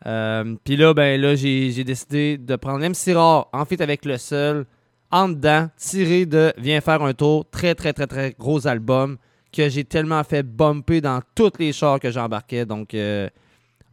Euh, 0.06 0.56
Puis 0.64 0.76
là, 0.76 0.94
ben 0.94 1.20
là, 1.20 1.36
j'ai 1.36 1.72
j'ai 1.72 1.84
décidé 1.84 2.38
de 2.38 2.56
prendre 2.56 2.80
l'MC 2.80 3.16
Rare 3.16 3.48
en 3.54 3.66
fait 3.66 3.82
avec 3.82 4.06
le 4.06 4.18
seul, 4.18 4.66
en 5.14 5.30
dedans, 5.30 5.70
tiré 5.78 6.26
de 6.26 6.52
Viens 6.58 6.82
faire 6.82 7.04
un 7.04 7.14
tour. 7.14 7.46
Très, 7.50 7.76
très, 7.76 7.94
très, 7.94 8.08
très 8.08 8.36
gros 8.38 8.66
album 8.68 9.18
que 9.56 9.70
j'ai 9.70 9.84
tellement 9.84 10.24
fait 10.24 10.42
bumper 10.42 11.02
dans 11.02 11.22
toutes 11.36 11.60
les 11.60 11.72
chars 11.72 12.00
que 12.00 12.10
j'embarquais. 12.10 12.66
Donc, 12.66 12.96
euh, 12.96 13.30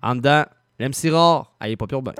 en 0.03 0.17
dedans, 0.17 0.45
l'MC 0.79 1.11
Rare, 1.13 1.53
allez, 1.61 1.77
pas 1.77 1.87
pire 1.87 2.01
ben. 2.01 2.15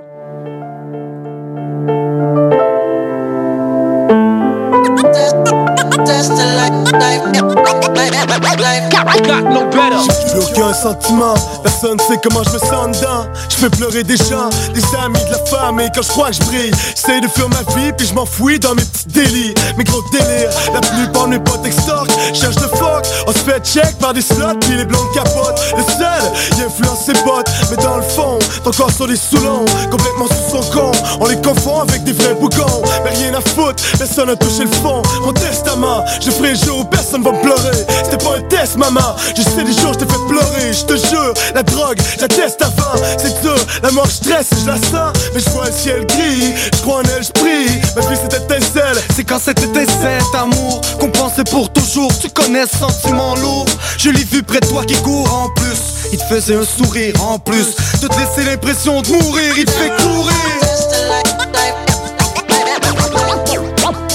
J'ai 10.03 10.31
plus 10.31 10.43
aucun 10.43 10.73
sentiment, 10.73 11.33
personne 11.63 11.99
sait 11.99 12.19
comment 12.23 12.43
je 12.43 12.51
me 12.51 12.59
sens 12.59 12.97
dedans. 12.99 13.25
Je 13.49 13.55
fais 13.55 13.69
pleurer 13.69 14.03
des 14.03 14.17
gens, 14.17 14.49
des 14.73 14.83
amis, 15.03 15.19
de 15.25 15.31
la 15.31 15.45
famille 15.45 15.89
quand 15.93 16.01
je 16.01 16.07
crois 16.09 16.29
que 16.29 16.35
je 16.35 16.41
brille. 16.43 16.71
J'essaie 16.95 17.21
de 17.21 17.27
faire 17.27 17.49
ma 17.49 17.61
vie, 17.75 17.91
puis 17.97 18.07
je 18.07 18.13
m'enfouis 18.13 18.59
dans 18.59 18.73
mes 18.73 18.83
petits 18.83 19.07
délits, 19.07 19.53
mes 19.77 19.83
gros 19.83 20.01
délires. 20.11 20.49
La 20.73 20.81
plupart 20.81 21.25
de 21.25 21.31
mes 21.31 21.39
potes 21.39 21.65
extorquent, 21.65 22.11
cherche 22.33 22.55
le 22.55 22.67
fuck. 22.77 23.05
On 23.27 23.31
se 23.31 23.39
fait 23.39 23.65
check 23.65 23.97
par 23.99 24.13
des 24.13 24.21
slots, 24.21 24.57
puis 24.61 24.77
les 24.77 24.85
blondes 24.85 25.11
capotent. 25.13 25.61
Le 25.77 25.83
seul, 25.83 26.31
il 26.57 26.63
influence 26.63 27.05
ses 27.05 27.13
potes, 27.13 27.49
mais 27.69 27.77
dans 27.77 27.97
le 27.97 28.03
fond, 28.03 28.39
t'es 28.63 28.67
encore 28.67 28.91
sur 28.91 29.07
les 29.07 29.17
soulons, 29.17 29.65
complètement 29.89 30.27
sous 30.27 30.57
son 30.57 30.71
con. 30.71 30.91
On 31.19 31.27
les 31.27 31.41
confond 31.41 31.81
avec 31.81 32.03
des 32.03 32.13
vrais 32.13 32.35
bougons, 32.35 32.81
mais 33.03 33.11
rien 33.11 33.33
à 33.33 33.41
foutre, 33.41 33.83
personne 33.97 34.27
n'a 34.27 34.35
touché 34.35 34.63
le 34.63 34.71
fond. 34.71 35.01
Mon 35.23 35.33
testament, 35.33 36.03
je 36.23 36.31
ferai 36.31 36.55
où 36.69 36.83
personne 36.83 37.23
va 37.23 37.31
me 37.31 37.41
pleurer. 37.41 37.77
C'était 38.03 38.23
pas 38.23 38.37
un 38.37 38.41
test, 38.41 38.77
maman. 38.77 39.15
Je 39.35 39.41
sais 39.41 39.63
des 39.63 39.73
jours, 39.73 39.93
je 39.93 39.99
t'ai 39.99 40.05
fait 40.05 40.25
pleurer. 40.27 40.73
Je 40.73 40.85
te 40.85 40.95
jure, 40.95 41.33
la 41.55 41.63
drogue, 41.63 41.97
la 42.19 42.27
teste 42.27 42.61
avant. 42.61 43.01
C'est 43.17 43.41
dur, 43.41 43.55
la 43.81 43.91
mort, 43.91 44.05
je 44.05 44.11
stresse, 44.11 44.49
je 44.61 44.67
la 44.67 44.75
sens. 44.75 45.13
Mais 45.33 45.39
je 45.39 45.49
vois 45.49 45.65
le 45.65 45.71
ciel 45.71 46.05
gris, 46.05 46.53
je 46.73 46.81
crois 46.81 46.97
en 46.97 47.03
elle, 47.03 47.23
je 47.23 47.31
prie. 47.31 47.81
Ma 47.95 48.01
vie, 48.01 48.19
c'est 48.21 48.37
étincelle. 48.37 48.97
C'est 49.15 49.23
quand 49.23 49.39
cet 49.39 49.61
étincelle 49.61 50.21
d'amour 50.33 50.81
qu'on 50.99 51.09
pensait 51.09 51.43
pour 51.45 51.71
toujours. 51.71 52.11
Tu 52.19 52.29
connais 52.29 52.65
ce 52.65 52.77
sentiment 52.77 53.35
lourd. 53.35 53.65
Je 53.97 54.09
l'ai 54.09 54.23
vu 54.23 54.43
près 54.43 54.59
de 54.59 54.67
toi 54.67 54.83
qui 54.85 54.95
court 55.01 55.33
en 55.33 55.49
plus. 55.49 55.79
Il 56.11 56.17
te 56.17 56.23
faisait 56.25 56.55
un 56.55 56.65
sourire 56.65 57.13
en 57.23 57.39
plus. 57.39 57.75
De 58.01 58.07
te 58.07 58.13
laisser 58.19 58.49
l'impression 58.49 59.01
de 59.01 59.09
mourir, 59.09 59.53
il 59.57 59.65
te 59.65 59.71
fait 59.71 59.91
courir. 60.01 60.31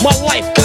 My 0.02 0.55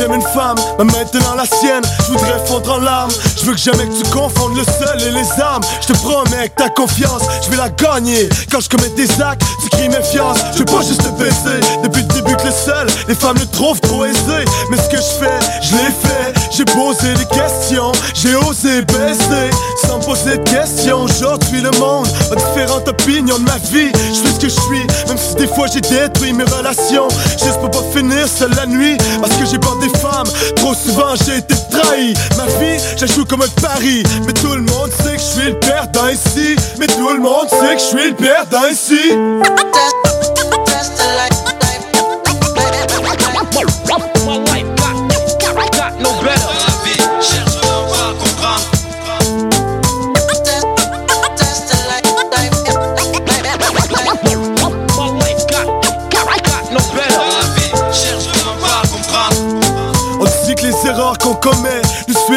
j'aime 0.00 0.14
une 0.14 0.22
femme, 0.22 0.56
ma 0.78 0.84
main 0.84 1.00
est 1.00 1.18
dans 1.18 1.34
la 1.34 1.44
sienne, 1.44 1.82
je 2.06 2.12
voudrais 2.12 2.46
fondre 2.46 2.72
en 2.72 2.78
larmes. 2.78 3.10
Je 3.36 3.44
veux 3.44 3.52
que 3.52 3.58
jamais 3.58 3.86
que 3.86 4.02
tu 4.02 4.10
confondes 4.10 4.56
le 4.56 4.64
seul 4.64 5.00
et 5.02 5.10
les 5.10 5.40
armes. 5.40 5.62
Je 5.82 5.88
te 5.88 5.92
promets 5.92 6.48
que 6.48 6.54
ta 6.54 6.70
confiance, 6.70 7.22
je 7.42 7.50
vais 7.50 7.56
la 7.56 7.68
gagner. 7.68 8.28
Quand 8.50 8.60
je 8.60 8.68
commets 8.68 8.88
des 8.90 9.20
actes, 9.20 9.42
tu 9.62 9.68
cries 9.68 9.88
méfiance. 9.88 10.38
Je 10.54 10.60
veux 10.60 10.64
pas 10.64 10.82
juste 10.82 11.02
te 11.02 11.10
baiser. 11.18 11.60
Depuis 11.82 12.04
début 12.40 12.42
que 12.42 12.46
le 12.46 12.52
seul, 12.52 12.86
les 13.08 13.14
femmes 13.14 13.36
le 13.38 13.46
trouvent 13.46 13.80
trop 13.80 14.04
aisé. 14.04 14.44
Mais 14.70 14.76
ce 14.76 14.88
que 14.88 14.96
je 14.96 15.24
fais, 15.24 15.38
je 15.62 15.72
l'ai 15.72 15.90
fait. 15.90 16.34
J'ai 16.56 16.64
posé 16.64 17.14
des 17.14 17.26
questions, 17.26 17.92
j'ai 18.14 18.34
osé 18.36 18.82
baisser. 18.82 19.50
Sans 19.86 19.98
poser 20.00 20.38
de 20.38 20.48
questions, 20.48 21.04
aujourd'hui 21.04 21.60
le 21.60 21.70
monde 21.78 22.08
a 22.30 22.34
différentes 22.34 22.88
opinions 22.88 23.38
de 23.38 23.44
ma 23.44 23.58
vie. 23.72 23.90
Je 23.94 24.20
fais 24.20 24.34
ce 24.34 24.40
que 24.40 24.48
je 24.48 24.60
suis, 24.60 24.86
même 25.08 25.16
si 25.16 25.34
des 25.36 25.46
fois 25.46 25.66
j'ai 25.72 25.80
détruit 25.80 26.32
mes 26.32 26.44
relations. 26.44 27.08
Juste 27.42 27.60
pour 27.60 27.70
pas 27.70 27.82
finir 27.94 28.26
seule 28.28 28.54
la 28.56 28.66
nuit, 28.66 28.96
parce 29.20 29.34
que 29.36 29.46
j'ai 29.46 29.58
peur 29.58 29.76
des 29.76 29.88
femmes. 29.98 30.28
Trop 30.56 30.74
souvent 30.74 31.14
j'ai 31.24 31.38
été 31.38 31.54
trahi. 31.70 32.14
Ma 32.36 32.46
vie, 32.46 32.78
joue 33.14 33.24
comme 33.24 33.42
un 33.42 33.60
pari. 33.60 34.02
Mais 34.26 34.32
tout 34.32 34.54
le 34.54 34.62
monde 34.62 34.90
sait 35.02 35.16
que 35.16 35.22
je 35.22 35.40
suis 35.40 35.50
le 35.50 35.60
perdant 35.60 36.08
ici. 36.08 36.56
Mais 36.78 36.86
tout 36.86 37.08
le 37.08 37.20
monde 37.20 37.48
sait 37.48 37.74
que 37.74 37.80
je 37.80 37.98
suis 37.98 38.10
le 38.10 38.16
perdant 38.16 38.66
ici. 38.70 39.14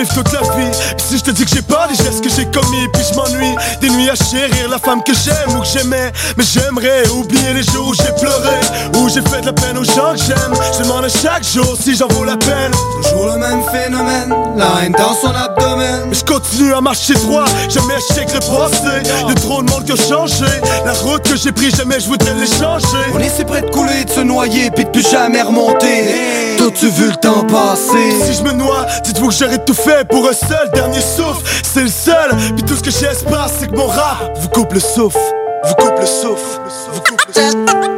Toute 0.06 0.32
la 0.32 0.42
vie. 0.42 0.72
Si 0.98 1.18
je 1.18 1.24
te 1.24 1.32
dis 1.32 1.46
que 1.46 1.52
j'ai 1.52 1.62
pas 1.62 1.88
les 1.88 1.96
gestes 1.96 2.24
que 2.24 2.30
j'ai 2.30 2.46
commis, 2.46 2.88
puis 2.94 3.03
des 3.82 3.90
nuits 3.90 4.10
à 4.10 4.16
chérir 4.16 4.70
la 4.70 4.80
femme 4.80 5.04
que 5.04 5.14
j'aime 5.14 5.58
ou 5.58 5.62
que 5.62 5.68
j'aimais. 5.68 6.12
Mais 6.38 6.44
j'aimerais 6.44 7.08
oublier 7.10 7.54
les 7.54 7.64
jours 7.64 7.90
où 7.90 7.94
j'ai 7.94 8.12
pleuré, 8.20 8.60
où 8.98 9.10
j'ai 9.10 9.22
fait 9.22 9.42
de 9.42 9.48
la 9.48 9.54
peine 9.54 9.78
aux 9.78 9.84
gens 9.84 10.14
que 10.14 10.24
j'aime. 10.26 10.54
Je 10.78 10.84
demande 10.84 11.06
à 11.06 11.10
chaque 11.10 11.44
jour 11.44 11.76
si 11.80 11.96
j'en 11.96 12.08
vaux 12.08 12.24
la 12.24 12.38
peine. 12.38 12.72
Toujours 13.02 13.28
le 13.28 13.38
même 13.38 13.64
phénomène, 13.72 14.34
la 14.56 14.84
haine 14.84 14.94
dans 14.94 15.16
son 15.16 15.34
abdomen. 15.36 16.08
Mais 16.08 16.16
je 16.16 16.26
continue 16.26 16.74
à 16.74 16.82
marcher 16.82 17.14
droit, 17.16 17.46
jamais 17.70 17.96
que 18.26 18.34
le 18.34 18.40
passé. 18.40 19.10
Y'a 19.28 19.36
trop 19.36 19.64
de 19.64 19.70
monde 19.70 19.86
qui 19.86 19.92
a 19.92 19.96
changé. 19.96 20.46
La 20.86 20.94
route 20.94 21.24
que 21.24 21.36
j'ai 21.36 21.52
prise, 21.52 21.76
jamais 21.76 22.00
je 22.00 22.08
voudrais 22.08 22.34
l'échanger. 22.34 22.86
On 23.14 23.20
est 23.20 23.30
si 23.30 23.44
près 23.44 23.62
de 23.62 23.70
couler, 23.70 24.06
de 24.06 24.10
se 24.10 24.20
noyer, 24.22 24.72
puis 24.72 24.86
de 24.86 24.90
plus 24.90 25.08
jamais 25.10 25.42
remonter. 25.42 26.56
Toi, 26.58 26.68
tu 26.80 26.88
veux 26.90 27.10
le 27.10 27.16
temps 27.16 27.44
passer. 27.46 28.12
Si 28.26 28.34
je 28.38 28.44
me 28.44 28.54
noie, 28.54 28.86
dites-vous 29.04 29.30
que 29.30 29.34
j'aurais 29.34 29.64
tout 29.64 29.74
fait 29.74 30.08
pour 30.08 30.28
un 30.28 30.34
seul 30.34 30.70
dernier 30.74 31.02
souffle. 31.02 31.42
C'est 31.74 31.84
le 31.84 31.90
seul, 31.90 32.30
puis 32.56 32.64
tout 32.64 32.76
ce 32.76 32.84
que 32.84 32.92
j'espère, 32.92 33.33
c'est 33.48 33.68
que 33.72 33.76
mon 33.76 33.88
rap 33.88 34.38
vous 34.38 34.50
coupe 34.50 34.74
le 34.74 34.80
souffle. 34.80 35.18
Vous 35.64 35.76
coupe 35.76 36.00
le 36.00 36.06
souffle. 36.06 36.60
Vous 36.92 37.02
coupe 37.02 37.26
le 37.28 37.34
souffle. 37.34 37.93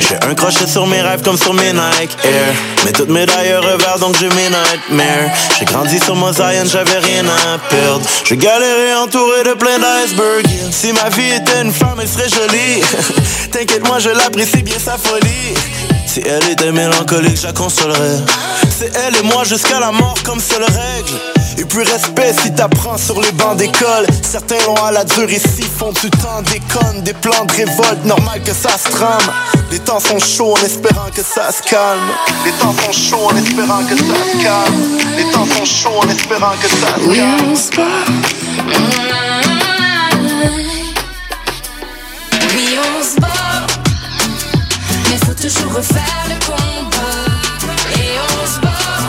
J'ai 0.00 0.16
un 0.22 0.34
crochet 0.34 0.66
sur 0.66 0.86
mes 0.86 1.02
rêves 1.02 1.22
comme 1.22 1.36
sur 1.36 1.52
mes 1.52 1.72
Nike 1.72 2.16
Air. 2.24 2.54
Mais 2.84 2.92
toutes 2.92 3.10
mes 3.10 3.26
d'ailleurs 3.26 3.62
revers 3.62 3.98
donc 3.98 4.16
j'ai 4.18 4.28
mes 4.30 4.48
nightmares. 4.48 5.30
J'ai 5.58 5.66
grandi 5.66 5.98
sur 5.98 6.16
mon 6.16 6.32
Zion, 6.32 6.64
j'avais 6.64 6.98
rien 6.98 7.24
à 7.26 7.58
perdre. 7.68 8.06
J'ai 8.24 8.36
galéré 8.38 8.94
entouré 8.94 9.44
de 9.44 9.52
plein 9.52 9.78
d'icebergs. 9.78 10.46
Si 10.70 10.92
ma 10.92 11.10
vie 11.10 11.32
était 11.32 11.60
une 11.62 11.72
femme, 11.72 11.98
elle 12.00 12.08
serait 12.08 12.30
jolie. 12.30 12.80
T'inquiète 13.50 13.86
moi 13.86 13.98
je 13.98 14.10
l'apprécie 14.10 14.62
bien 14.62 14.78
sa 14.78 14.96
folie 14.96 15.54
Si 16.14 16.22
elle 16.24 16.48
était 16.48 16.70
mélancolique, 16.70 17.36
je 17.38 17.48
la 17.48 17.52
consolerais. 17.52 18.22
C'est 18.70 18.92
elle 18.94 19.16
et 19.16 19.22
moi 19.24 19.42
jusqu'à 19.42 19.80
la 19.80 19.90
mort 19.90 20.14
comme 20.22 20.38
seule 20.38 20.62
règle. 20.62 21.10
Et 21.58 21.64
puis 21.64 21.82
respect 21.82 22.32
si 22.40 22.54
t'apprends 22.54 22.96
sur 22.96 23.20
les 23.20 23.32
bancs 23.32 23.56
d'école. 23.56 24.06
Certains 24.22 24.64
l'ont 24.64 24.76
à 24.76 24.92
la 24.92 25.02
dure 25.02 25.28
ici, 25.28 25.64
font 25.76 25.90
du 25.90 26.08
temps 26.10 26.40
déconne 26.42 27.02
Des 27.02 27.14
plans 27.14 27.44
de 27.46 27.52
révolte, 27.54 28.04
normal 28.04 28.40
que 28.44 28.52
ça 28.52 28.78
se 28.78 28.92
trame. 28.92 29.28
Les 29.72 29.80
temps 29.80 29.98
sont 29.98 30.20
chauds 30.20 30.52
en 30.52 30.64
espérant 30.64 31.10
que 31.12 31.22
ça 31.22 31.50
se 31.50 31.68
calme. 31.68 32.08
Les 32.44 32.52
temps 32.52 32.76
sont 32.84 32.92
chauds 32.92 33.30
en 33.32 33.36
espérant 33.36 33.82
que 33.82 33.96
ça 33.96 34.04
se 34.04 34.44
calme. 34.44 34.98
Les 35.16 35.24
temps 35.32 35.46
sont 35.46 35.64
chauds 35.64 35.98
en 36.00 36.08
espérant 36.08 36.54
que 36.62 36.68
ça 36.68 36.94
se 37.56 37.70
calme 37.72 39.63
toujours 45.44 45.74
refaire 45.74 46.24
le 46.26 46.36
combat. 46.46 47.28
Et 47.98 48.16
on 48.18 48.46
se 48.46 48.60
bat, 48.60 49.02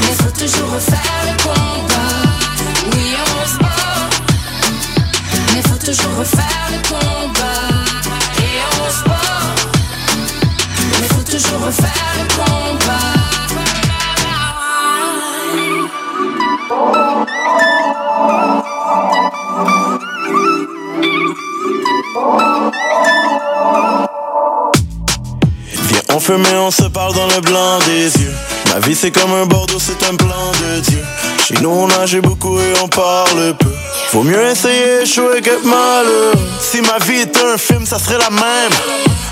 mais 0.00 0.14
faut 0.22 0.30
toujours 0.30 0.70
refaire 0.72 1.20
le 1.26 1.34
combat. 1.42 2.16
Oui, 2.92 3.06
on 3.20 3.46
se 3.46 3.58
bat, 3.58 4.08
mais 5.52 5.62
faut 5.68 5.76
toujours 5.76 6.16
refaire 6.16 6.68
le 6.72 6.78
combat. 6.88 7.68
Et 8.38 8.58
on 8.72 8.88
se 8.90 9.02
bat, 9.04 9.54
mais 10.98 11.08
faut 11.08 11.26
toujours 11.30 11.60
refaire 11.66 12.12
le 12.18 12.24
combat. 12.34 13.16
On 26.16 26.20
fume 26.20 26.46
et 26.46 26.56
on 26.56 26.70
se 26.70 26.84
parle 26.84 27.14
dans 27.14 27.26
le 27.26 27.40
blanc 27.42 27.78
des 27.86 28.04
yeux. 28.04 28.34
Ma 28.72 28.80
vie 28.80 28.94
c'est 28.94 29.10
comme 29.10 29.32
un 29.32 29.44
Bordeaux, 29.44 29.78
c'est 29.78 30.02
un 30.08 30.14
plan 30.16 30.50
de 30.62 30.80
Dieu. 30.80 31.04
Chez 31.46 31.54
nous 31.60 31.68
on 31.68 31.88
nage 31.88 32.18
beaucoup 32.20 32.58
et 32.58 32.72
on 32.82 32.88
parle 32.88 33.54
peu. 33.58 33.70
Faut 34.08 34.22
mieux 34.22 34.42
essayer 34.46 35.02
échouer 35.02 35.42
que 35.42 35.50
malheureux. 35.66 36.32
Si 36.58 36.80
ma 36.80 36.98
vie 37.04 37.20
était 37.20 37.44
un 37.44 37.58
film, 37.58 37.84
ça 37.84 37.98
serait 37.98 38.18
la 38.18 38.30
même. 38.30 38.72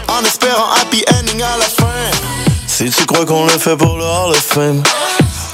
En 0.08 0.22
espérant 0.24 0.72
happy 0.82 1.02
ending 1.18 1.42
à 1.42 1.56
la 1.58 1.64
fin. 1.64 1.86
Si 2.66 2.90
tu 2.90 3.06
crois 3.06 3.24
qu'on 3.24 3.44
le 3.44 3.58
fait 3.58 3.76
pour 3.76 3.96
le 3.96 4.04
Hall 4.04 4.34
Fame. 4.34 4.82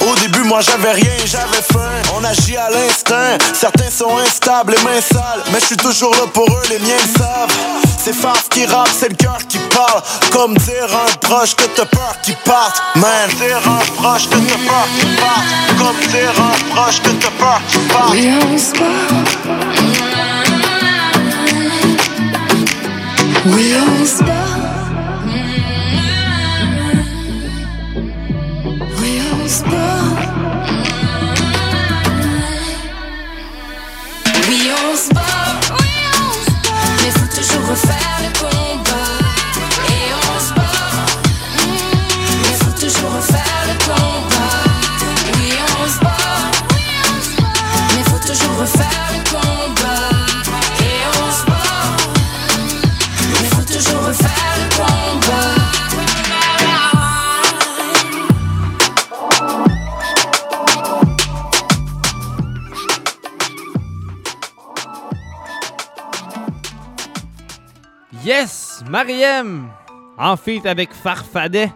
Au 0.00 0.14
début, 0.16 0.42
moi 0.44 0.60
j'avais 0.60 0.92
rien, 0.92 1.16
j'avais 1.26 1.62
faim. 1.62 2.02
On 2.14 2.24
agit 2.24 2.56
à 2.56 2.70
l'instinct. 2.70 3.38
Certains 3.52 3.90
sont 3.90 4.16
instables, 4.18 4.74
les 4.76 4.82
mains 4.82 5.00
sales. 5.00 5.42
Mais 5.52 5.60
je 5.60 5.66
suis 5.66 5.76
toujours 5.76 6.14
là 6.14 6.26
pour 6.32 6.48
eux, 6.48 6.62
les 6.70 6.78
miens 6.78 6.96
le 6.96 7.18
savent. 7.18 7.52
C'est 8.02 8.14
Faf 8.14 8.48
qui 8.48 8.64
rappe, 8.66 8.88
c'est 8.98 9.10
le 9.10 9.14
cœur 9.14 9.38
qui 9.48 9.58
parle. 9.58 10.02
Comme 10.32 10.56
dire 10.56 10.88
un 10.90 11.16
proche 11.18 11.54
que 11.54 11.64
t'as 11.64 11.84
peur 11.84 12.14
qu'il 12.22 12.36
parte. 12.36 12.82
Man, 12.96 13.28
dire 13.38 13.60
un 13.66 13.84
proche 14.00 14.28
que 14.28 14.36
t'as 14.36 14.56
peur 14.66 14.86
qu'il 14.98 15.16
parte. 15.16 15.40
Comme 15.78 16.00
dire 16.08 16.34
un 16.38 16.74
proche 16.74 17.00
que 17.02 17.10
t'as 17.10 17.30
peur 17.38 17.60
qu'il 17.68 17.80
parte. 17.88 18.14
Oui, 34.82 34.86
on 34.92 34.96
se 34.96 35.14
bat. 35.14 35.20
Mais 37.02 37.10
faut 37.10 37.26
toujours 37.26 37.68
refaire 37.68 38.20
le 38.22 38.38
combat. 38.38 38.79
Yes! 68.30 68.84
Mariem! 68.88 69.68
En 70.16 70.36
feat 70.36 70.64
avec 70.64 70.94
Farfadet. 70.94 71.72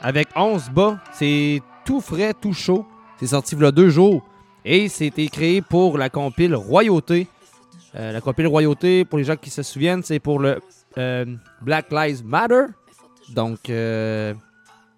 Avec 0.00 0.28
11 0.34 0.70
bas. 0.70 0.98
C'est 1.12 1.60
tout 1.84 2.00
frais, 2.00 2.32
tout 2.32 2.54
chaud. 2.54 2.86
C'est 3.20 3.26
sorti 3.26 3.54
il 3.54 3.60
y 3.60 3.66
a 3.66 3.70
deux 3.70 3.90
jours. 3.90 4.26
Et 4.64 4.88
c'était 4.88 5.28
créé 5.28 5.60
pour 5.60 5.98
la 5.98 6.08
compile 6.08 6.54
Royauté. 6.54 7.28
Euh, 7.94 8.12
la 8.12 8.22
compile 8.22 8.46
Royauté, 8.46 9.04
pour 9.04 9.18
les 9.18 9.24
gens 9.24 9.36
qui 9.36 9.50
se 9.50 9.62
souviennent, 9.62 10.02
c'est 10.02 10.20
pour 10.20 10.38
le 10.38 10.58
euh, 10.96 11.26
Black 11.60 11.92
Lives 11.92 12.24
Matter. 12.24 12.64
Donc, 13.34 13.68
euh, 13.68 14.32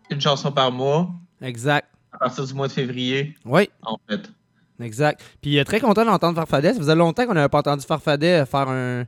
Une 0.08 0.20
chanson 0.20 0.52
par 0.52 0.70
mois. 0.70 1.10
exact. 1.42 1.88
À 2.12 2.18
partir 2.18 2.46
du 2.46 2.54
mois 2.54 2.68
de 2.68 2.72
février. 2.72 3.34
Oui. 3.44 3.68
En 3.82 3.98
fait. 4.08 4.30
Exact. 4.78 5.20
Puis 5.42 5.58
euh, 5.58 5.64
très 5.64 5.80
content 5.80 6.04
d'entendre 6.04 6.36
Farfadet. 6.36 6.74
Ça 6.74 6.78
faisait 6.78 6.94
longtemps 6.94 7.26
qu'on 7.26 7.34
n'avait 7.34 7.48
pas 7.48 7.58
entendu 7.58 7.84
Farfadet 7.84 8.46
faire 8.46 8.68
un, 8.68 9.04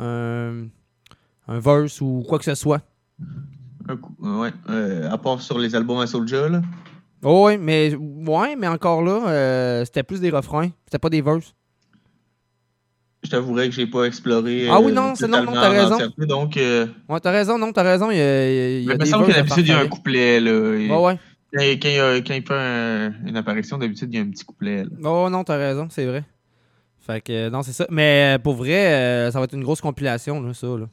un, 0.00 0.66
un 1.48 1.58
verse 1.58 2.00
ou 2.00 2.24
quoi 2.28 2.38
que 2.38 2.44
ce 2.44 2.54
soit. 2.54 2.82
Un 3.88 3.96
coup- 3.96 4.14
ouais. 4.20 4.50
euh, 4.68 5.10
à 5.10 5.18
part 5.18 5.40
sur 5.40 5.58
les 5.58 5.74
albums 5.74 5.98
à 6.00 6.06
Soulja, 6.06 6.48
là. 6.48 6.62
Oh, 7.22 7.44
oui, 7.48 7.58
mais, 7.58 7.94
ouais, 7.94 8.56
mais 8.56 8.66
encore 8.66 9.02
là, 9.02 9.28
euh, 9.28 9.84
c'était 9.84 10.02
plus 10.02 10.20
des 10.20 10.30
refrains. 10.30 10.70
C'était 10.86 10.98
pas 10.98 11.10
des 11.10 11.20
verses. 11.20 11.54
Je 13.22 13.28
t'avouerais 13.28 13.68
que 13.68 13.74
j'ai 13.74 13.86
pas 13.86 14.04
exploré. 14.04 14.68
Ah 14.70 14.80
oui, 14.80 14.92
euh, 14.92 14.94
non, 14.94 15.12
c'est 15.14 15.28
non, 15.28 15.44
non, 15.44 15.52
t'as 15.52 15.68
raison. 15.68 15.98
Donc, 16.26 16.56
euh, 16.56 16.86
Ouais, 17.08 17.20
t'as 17.20 17.30
raison, 17.30 17.58
non, 17.58 17.70
t'as 17.72 17.82
raison. 17.82 18.10
Il 18.10 18.16
y 18.16 18.20
a, 18.20 18.50
il 18.50 18.54
y 18.54 18.58
a- 18.60 18.78
il 18.80 18.84
y 18.86 18.90
a 18.90 18.94
il 18.94 18.98
me 19.00 19.04
semble 19.04 19.26
que 19.26 19.32
d'habitude, 19.32 19.66
il 19.66 19.68
y 19.68 19.72
a 19.72 19.80
un 19.80 19.88
couplet. 19.88 20.40
Là. 20.40 20.50
Ouais, 20.52 21.04
ouais. 21.04 21.18
Quand, 21.52 21.62
il- 21.62 21.78
quand 21.80 22.22
quand 22.26 22.46
fait 22.46 22.54
un- 22.54 23.12
une 23.26 23.36
apparition, 23.36 23.76
d'habitude, 23.76 24.08
il 24.12 24.16
y 24.16 24.18
a 24.18 24.24
un 24.24 24.30
petit 24.30 24.44
couplet. 24.44 24.84
là. 24.84 24.90
Oh 25.04 25.28
non, 25.28 25.44
t'as 25.44 25.58
raison, 25.58 25.88
c'est 25.90 26.06
vrai. 26.06 26.24
Fait 27.10 27.20
que, 27.20 27.48
non, 27.48 27.62
c'est 27.62 27.72
ça. 27.72 27.86
Mais 27.90 28.36
euh, 28.36 28.38
pour 28.38 28.54
vrai, 28.54 28.92
euh, 28.92 29.30
ça 29.30 29.38
va 29.38 29.44
être 29.46 29.54
une 29.54 29.64
grosse 29.64 29.80
compilation, 29.80 30.40
là, 30.40 30.54
ça. 30.54 30.66
Là. 30.68 30.86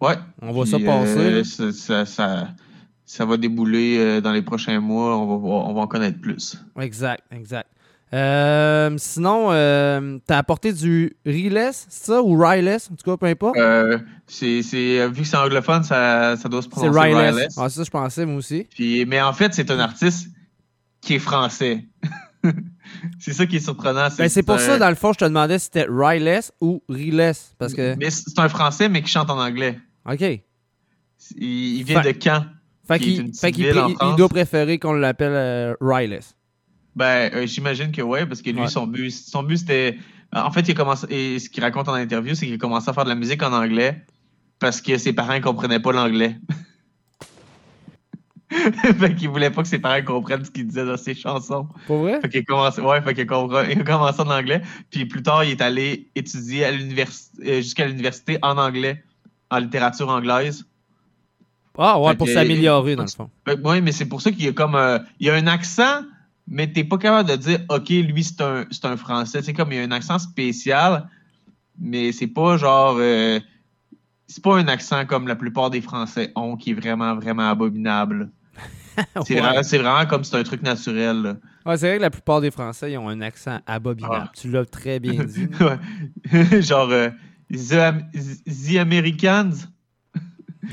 Ouais. 0.00 0.14
On 0.40 0.52
voit 0.52 0.64
Puis, 0.64 0.70
ça 0.72 0.78
passer. 0.78 1.18
euh, 1.18 1.38
là. 1.38 1.44
ça, 1.44 1.72
ça, 1.72 2.06
ça, 2.06 2.48
ça 3.04 3.24
va 3.24 3.36
débouler 3.36 3.96
euh, 3.98 4.20
dans 4.20 4.32
les 4.32 4.42
prochains 4.42 4.78
mois. 4.80 5.16
On 5.18 5.26
va, 5.26 5.36
voir- 5.36 5.68
on 5.68 5.74
va 5.74 5.80
en 5.80 5.86
connaître 5.86 6.20
plus. 6.20 6.56
Exact, 6.80 7.22
exact. 7.32 7.68
Euh, 8.12 8.92
sinon, 8.98 9.48
euh, 9.52 10.18
t'as 10.26 10.38
apporté 10.38 10.72
du 10.72 11.16
Reless, 11.24 11.86
c'est 11.88 12.06
ça, 12.06 12.22
ou 12.22 12.36
Ryless, 12.36 12.90
en 12.92 12.96
tout 12.96 13.08
cas, 13.08 13.16
peu 13.16 13.26
importe. 13.26 13.56
C'est, 14.26 14.60
vu 15.08 15.22
que 15.22 15.24
c'est 15.28 15.36
anglophone, 15.36 15.82
ça, 15.84 16.36
ça 16.36 16.48
doit 16.48 16.62
se 16.62 16.68
prononcer 16.68 16.98
Ryless. 16.98 17.34
Ryless. 17.34 17.58
Ah, 17.58 17.68
c'est 17.68 17.76
ça, 17.76 17.84
je 17.84 17.90
pensais, 17.90 18.26
moi 18.26 18.36
aussi. 18.36 18.66
Puis, 18.74 19.04
mais 19.06 19.20
en 19.20 19.32
fait, 19.32 19.54
c'est 19.54 19.70
un 19.70 19.78
artiste 19.78 20.28
qui 21.00 21.14
est 21.14 21.18
français. 21.20 21.84
c'est 23.18 23.32
ça 23.32 23.46
qui 23.46 23.56
est 23.56 23.60
surprenant. 23.60 24.08
Ben, 24.18 24.28
c'est 24.28 24.42
pour 24.42 24.58
ça, 24.60 24.78
dans 24.78 24.88
le 24.88 24.94
fond, 24.94 25.12
je 25.12 25.18
te 25.18 25.24
demandais 25.24 25.58
si 25.58 25.66
c'était 25.66 25.86
Ryless 25.88 26.52
ou 26.60 26.82
Reless. 26.88 27.54
Parce 27.58 27.74
que. 27.74 27.94
Mais 27.96 28.10
c'est 28.10 28.38
un 28.38 28.48
français, 28.48 28.88
mais 28.88 29.02
qui 29.02 29.10
chante 29.10 29.30
en 29.30 29.38
anglais. 29.40 29.78
OK. 30.10 30.20
Il, 30.20 30.42
il 31.76 31.84
vient 31.84 32.02
Fait- 32.02 32.12
de 32.14 32.22
Caen. 32.22 32.46
Fait 32.88 32.98
qu'il 32.98 33.32
fait 33.34 33.52
qu'il 33.52 33.66
il- 33.66 33.96
il 34.10 34.16
doit 34.16 34.28
préférer 34.28 34.78
qu'on 34.78 34.94
l'appelle 34.94 35.32
euh, 35.32 35.74
Ryless. 35.80 36.34
Ben, 36.96 37.30
euh, 37.34 37.46
j'imagine 37.46 37.92
que 37.92 38.02
oui, 38.02 38.26
parce 38.26 38.42
que 38.42 38.50
lui, 38.50 38.60
Ouais. 38.62 38.68
son 38.68 38.86
but, 38.86 39.10
son 39.10 39.42
but 39.44 39.58
c'était. 39.58 39.96
En 40.32 40.50
fait, 40.50 40.68
il 40.68 40.74
commencé. 40.74 41.06
Et 41.10 41.38
ce 41.38 41.48
qu'il 41.48 41.62
raconte 41.62 41.88
en 41.88 41.94
interview, 41.94 42.34
c'est 42.34 42.46
qu'il 42.46 42.54
a 42.54 42.58
commencé 42.58 42.88
à 42.88 42.92
faire 42.92 43.04
de 43.04 43.08
la 43.10 43.14
musique 43.14 43.42
en 43.42 43.52
anglais 43.52 44.04
parce 44.58 44.80
que 44.80 44.96
ses 44.98 45.12
parents 45.12 45.34
ne 45.34 45.40
comprenaient 45.40 45.80
pas 45.80 45.92
l'anglais. 45.92 46.36
fait 48.98 49.14
qu'il 49.14 49.28
voulait 49.28 49.50
pas 49.50 49.62
que 49.62 49.68
ses 49.68 49.78
parents 49.78 50.02
comprennent 50.02 50.44
ce 50.44 50.50
qu'il 50.50 50.66
disait 50.66 50.84
dans 50.84 50.96
ses 50.96 51.14
chansons. 51.14 51.68
Pour 51.86 51.98
vrai? 51.98 52.20
Fait 52.20 52.28
qu'il 52.28 52.40
a 52.40 52.42
commencé, 52.42 52.80
ouais, 52.80 53.00
fait 53.02 53.14
qu'il 53.14 53.26
commencé 53.26 54.20
en 54.20 54.30
anglais. 54.30 54.62
Puis 54.90 55.06
plus 55.06 55.22
tard, 55.22 55.44
il 55.44 55.52
est 55.52 55.60
allé 55.60 56.08
étudier 56.16 56.64
à 56.64 56.72
l'université, 56.72 57.50
euh, 57.50 57.56
jusqu'à 57.56 57.86
l'université 57.86 58.38
en 58.42 58.58
anglais, 58.58 59.04
en 59.50 59.58
littérature 59.58 60.08
anglaise. 60.08 60.64
Ah, 61.78 61.98
ouais, 62.00 62.10
Fait 62.10 62.16
pour 62.16 62.28
s'améliorer, 62.28 62.96
dans 62.96 63.04
le 63.04 63.08
fond. 63.08 63.30
Oui, 63.64 63.80
mais 63.80 63.92
c'est 63.92 64.06
pour 64.06 64.20
ça 64.20 64.32
qu'il 64.32 64.44
y 64.44 64.48
a 64.48 64.52
comme 64.52 64.74
un, 64.74 65.00
il 65.20 65.28
y 65.28 65.30
a 65.30 65.34
un 65.34 65.46
accent, 65.46 66.02
mais 66.48 66.70
t'es 66.70 66.84
pas 66.84 66.98
capable 66.98 67.30
de 67.30 67.36
dire 67.36 67.60
OK, 67.68 67.88
lui 67.88 68.24
c'est 68.24 68.40
un, 68.40 68.66
c'est 68.70 68.84
un 68.84 68.96
français. 68.96 69.42
C'est 69.42 69.52
comme 69.52 69.72
il 69.72 69.76
y 69.76 69.80
a 69.80 69.84
un 69.84 69.92
accent 69.92 70.18
spécial, 70.18 71.08
mais 71.78 72.12
c'est 72.12 72.26
pas 72.26 72.56
genre 72.56 72.96
euh, 72.98 73.38
c'est 74.30 74.42
pas 74.42 74.56
un 74.56 74.68
accent 74.68 75.06
comme 75.06 75.26
la 75.26 75.34
plupart 75.36 75.70
des 75.70 75.80
Français 75.80 76.32
ont 76.36 76.56
qui 76.56 76.70
est 76.70 76.74
vraiment, 76.74 77.16
vraiment 77.16 77.50
abominable. 77.50 78.30
C'est 79.26 79.34
Ouais. 79.34 79.40
vraiment, 79.40 79.62
vraiment 79.62 80.06
comme 80.06 80.24
c'est 80.24 80.36
un 80.36 80.42
truc 80.42 80.62
naturel. 80.62 81.36
Ouais, 81.66 81.76
c'est 81.76 81.88
vrai 81.88 81.96
que 81.98 82.02
la 82.02 82.10
plupart 82.10 82.40
des 82.40 82.50
Français 82.50 82.92
ils 82.92 82.98
ont 82.98 83.08
un 83.08 83.20
accent 83.20 83.60
abominable. 83.66 84.24
Ah. 84.28 84.32
Tu 84.34 84.50
l'as 84.50 84.64
très 84.64 84.98
bien 85.00 85.24
dit. 85.24 85.48
Genre 86.62 86.88
euh, 86.90 87.10
The, 87.52 87.92
The 88.46 88.76
Americans? 88.78 89.52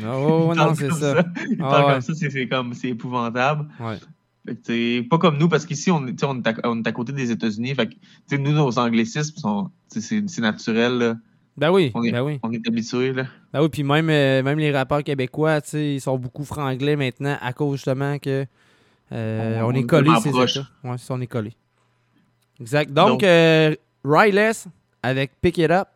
Oh, 0.06 0.54
non, 0.56 0.76
c'est 0.76 0.90
comme 0.90 1.00
ça. 1.00 1.26
Il 1.50 1.58
Ah, 1.62 1.70
parle 1.70 1.86
ouais. 1.86 1.92
comme 1.94 2.02
ça, 2.02 2.14
c'est 2.16 2.48
comme 2.48 2.74
c'est 2.74 2.90
épouvantable. 2.90 3.68
Ouais. 3.80 3.98
Fait 4.46 4.56
que, 4.56 5.02
pas 5.08 5.18
comme 5.18 5.38
nous, 5.38 5.50
parce 5.50 5.66
qu'ici, 5.66 5.92
on, 5.92 6.06
on, 6.06 6.08
est 6.08 6.48
à, 6.48 6.54
on 6.66 6.82
est 6.82 6.88
à 6.88 6.92
côté 6.92 7.12
des 7.14 7.32
États-Unis. 7.32 7.74
Fait 7.76 7.88
que, 7.90 8.36
nous, 8.38 8.52
nos 8.52 8.78
anglicismes, 8.80 9.38
sont, 9.38 9.72
c'est 9.88 10.02
c'est 10.02 10.42
naturel. 10.42 10.98
Là. 10.98 11.16
Ben 11.58 11.72
oui, 11.72 11.92
On 11.96 12.04
est, 12.04 12.12
ben 12.12 12.22
oui. 12.22 12.40
on 12.44 12.52
est 12.52 12.68
habitués. 12.68 13.14
Là. 13.14 13.26
Ben 13.52 13.62
oui, 13.64 13.70
puis 13.70 13.84
même, 13.84 14.10
euh, 14.12 14.44
même 14.44 14.60
les 14.60 14.72
rappeurs 14.72 15.04
québécois, 15.04 15.60
tu 15.62 15.70
sais, 15.70 15.94
ils 15.96 16.02
sont 16.02 16.18
beaucoup 16.18 16.44
franglais 16.44 16.96
maintenant 16.96 17.36
à 17.42 17.52
cause 17.54 17.78
justement 17.78 18.20
que 18.20 18.46
euh, 19.12 19.62
On- 19.62 19.72
est 19.74 19.84
collé. 19.84 20.10
Ouais, 20.10 20.18
c'est 20.22 20.32
ça, 20.98 21.14
on 21.14 21.22
est 21.22 21.28
collé. 21.28 21.54
Exact. 22.60 22.92
Donc, 22.92 23.08
Donc- 23.10 23.24
euh, 23.24 23.74
Ryless 24.04 24.68
avec 25.02 25.32
Pick 25.42 25.58
It 25.58 25.72
Up. 25.72 25.88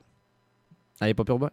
Allez, 1.00 1.14
pas 1.14 1.24
pire 1.24 1.38
ben. 1.38 1.50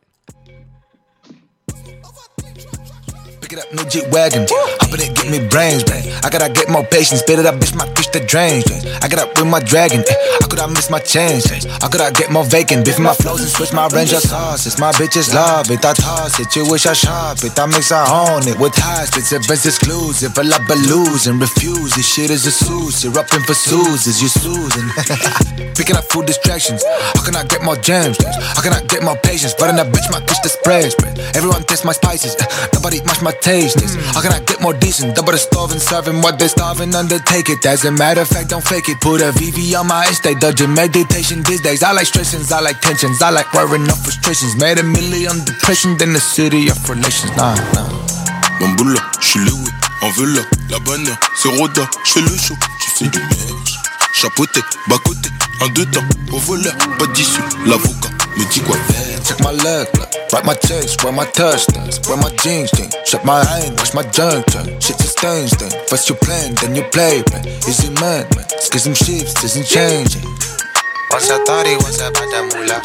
Pick 3.48 3.56
it 3.56 3.64
up, 3.64 3.72
new 3.72 3.84
Jeep 3.88 4.04
wagon. 4.12 4.44
Hop 4.44 4.92
in 4.92 5.00
it, 5.00 5.16
get 5.16 5.24
me 5.32 5.40
brains, 5.48 5.80
man. 5.88 6.04
I 6.20 6.28
gotta 6.28 6.52
get 6.52 6.68
more 6.68 6.84
patience. 6.84 7.24
Spit 7.24 7.38
it 7.40 7.46
up, 7.48 7.56
bitch, 7.56 7.72
my 7.72 7.88
fish 7.96 8.08
the 8.12 8.20
drains. 8.20 8.68
I 9.00 9.08
get 9.08 9.16
up 9.16 9.32
with 9.40 9.48
my 9.48 9.56
dragon. 9.64 10.04
eh. 10.04 10.16
I 10.44 10.44
could 10.44 10.60
I 10.60 10.66
miss 10.68 10.90
my 10.92 11.00
chance. 11.00 11.48
I 11.48 11.88
could 11.88 12.04
I 12.04 12.10
get 12.12 12.28
more 12.28 12.44
vacant. 12.44 12.84
Biff 12.84 12.98
my 12.98 13.14
flows 13.14 13.40
and 13.40 13.48
switch 13.48 13.72
my 13.72 13.88
range 13.88 14.12
of 14.12 14.20
sauces. 14.20 14.76
My 14.78 14.92
bitches 14.92 15.32
love 15.32 15.70
it. 15.70 15.80
I 15.80 15.94
toss 15.96 16.36
it. 16.38 16.52
You 16.56 16.68
wish 16.68 16.84
I 16.84 16.92
shop 16.92 17.40
it. 17.40 17.58
I 17.58 17.64
mix 17.72 17.88
I 17.90 18.04
own 18.04 18.44
it 18.44 18.60
with 18.60 18.76
high 18.76 19.08
spits. 19.08 19.32
Events 19.32 19.64
exclusive. 19.64 20.36
I 20.36 20.42
love 20.42 20.68
lose 20.68 21.26
and 21.26 21.40
refuse. 21.40 21.96
This 21.96 22.04
shit 22.04 22.28
is 22.28 22.44
a 22.44 22.52
suit. 22.52 23.00
You're 23.00 23.16
up 23.16 23.32
in 23.32 23.40
for 23.48 23.54
Suses. 23.54 24.20
You 24.20 24.28
Susan. 24.28 24.92
Picking 25.72 25.96
up 25.96 26.04
food 26.12 26.26
distractions. 26.26 26.84
How 27.16 27.24
can 27.24 27.32
I 27.34 27.44
get 27.48 27.62
more 27.64 27.76
gems? 27.80 28.20
How 28.52 28.60
can 28.60 28.74
I 28.76 28.84
get 28.84 29.02
more 29.02 29.16
patience? 29.16 29.54
But 29.56 29.70
in 29.72 29.78
a 29.80 29.88
bitch, 29.88 30.12
my 30.12 30.20
fish 30.28 30.36
the 30.44 30.52
spread. 30.52 30.92
Everyone 31.32 31.64
taste 31.64 31.86
my 31.86 31.92
spices. 31.96 32.36
eh. 32.36 32.44
Nobody 32.74 33.00
match 33.08 33.22
my 33.22 33.32
taste 33.40 33.78
this. 33.78 33.94
How 34.14 34.20
can 34.20 34.32
I 34.32 34.40
get 34.40 34.60
more 34.60 34.74
decent? 34.74 35.14
Double 35.14 35.32
the 35.32 35.38
starving, 35.38 35.78
serving 35.78 36.20
what 36.20 36.38
they 36.38 36.48
starving, 36.48 36.94
undertake 36.94 37.48
it. 37.48 37.64
As 37.66 37.84
a 37.84 37.90
matter 37.90 38.22
of 38.22 38.28
fact, 38.28 38.50
don't 38.50 38.64
fake 38.64 38.88
it. 38.88 39.00
Put 39.00 39.20
a 39.20 39.32
VV 39.32 39.78
on 39.78 39.86
my 39.86 40.06
estate, 40.06 40.40
dodging 40.40 40.74
meditation 40.74 41.42
these 41.42 41.60
days. 41.60 41.82
I 41.82 41.92
like 41.92 42.06
stressings, 42.06 42.52
I 42.52 42.60
like 42.60 42.80
tensions, 42.80 43.22
I 43.22 43.30
like 43.30 43.52
worrying 43.52 43.88
off 43.88 44.02
frustrations. 44.02 44.56
Made 44.56 44.78
a 44.78 44.84
million 44.84 45.44
depression, 45.44 45.96
then 45.96 46.12
the 46.12 46.20
city 46.20 46.68
of 46.68 46.78
relations. 46.88 47.34
Nah, 47.36 47.54
nah. 47.74 47.88
Mon 48.60 48.74
boule, 48.74 48.98
j'suis 49.20 49.40
le 49.40 49.52
oui, 49.52 49.70
en 50.02 50.10
veut 50.10 50.34
là, 50.34 50.40
la 50.68 50.78
bonne, 50.80 51.08
c'est 51.36 51.48
Roda, 51.48 51.88
j'fais 52.04 52.20
le 52.20 52.36
show, 52.36 52.54
tu 52.80 52.90
fais 52.90 53.08
du 53.08 53.18
merge. 53.20 53.78
Chapeauté, 54.12 54.60
bas 54.88 54.96
côté, 55.04 55.30
en 55.60 55.68
deux 55.68 55.86
temps, 55.86 56.02
au 56.32 56.38
voleur, 56.38 56.74
pas 56.98 57.06
d'issue, 57.06 57.40
l'avocat 57.66 58.17
me 58.38 58.44
dit 58.46 58.62
quoi 58.62 58.76
faire. 58.76 59.22
Check 59.24 59.40
my 59.42 59.52
leg. 59.52 59.88
Write 60.32 60.44
my 60.44 60.54
checks, 60.54 60.96
where 61.02 61.12
my 61.12 61.24
touch 61.24 61.66
does, 61.66 62.00
where 62.08 62.16
my 62.16 62.30
jeans 62.42 62.70
thing. 62.70 62.90
Shut 63.04 63.24
my 63.24 63.44
hand, 63.44 63.76
watch 63.78 63.94
my 63.94 64.04
junk. 64.14 64.46
Shit 64.80 64.98
just 64.98 65.18
stains 65.18 65.50
then. 65.58 65.70
First 65.88 66.08
you 66.08 66.14
plan, 66.14 66.54
then 66.60 66.74
you 66.74 66.84
play, 66.94 67.22
man. 67.32 67.46
Is 67.66 67.82
it 67.84 67.98
man, 68.00 68.26
man? 68.36 68.46
It's 68.52 68.82
some 68.82 68.94
shifts 68.94 69.42
isn't 69.42 69.66
changing. 69.66 70.24
Once 71.10 71.30
I 71.30 71.42
thought 71.44 71.66
he 71.66 71.76
was 71.76 71.98
about 72.00 72.28
that 72.30 72.44
moolah. 72.54 72.80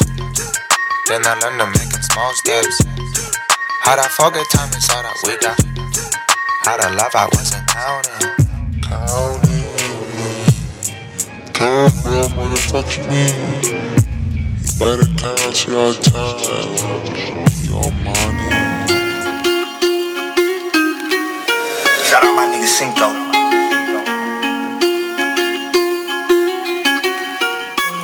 Then 1.08 1.20
I 1.26 1.34
learned 1.38 1.60
to 1.60 1.66
making 1.78 2.02
small 2.02 2.32
steps. 2.40 2.80
How'd 3.82 3.98
I 3.98 4.08
forget 4.08 4.46
time 4.50 4.70
is 4.72 4.88
all 4.90 5.02
that 5.02 5.16
we 5.24 5.36
got. 5.38 5.60
How 6.64 6.76
to 6.78 6.88
love 6.96 7.14
I 7.14 7.28
wasn't 7.36 7.66
counting. 7.68 8.32
Counting. 8.80 9.64
Can't 11.52 11.92
grab 12.02 12.32
when 12.38 12.52
it 12.52 12.64
touch 12.72 12.98
Better 14.76 15.06
count 15.14 15.66
your 15.68 15.94
time, 15.94 16.66
your 17.62 17.86
money. 18.02 18.50
Shout 22.02 22.24
out 22.24 22.34
my 22.34 22.50
nigga 22.50 22.66
Cinco. 22.66 23.06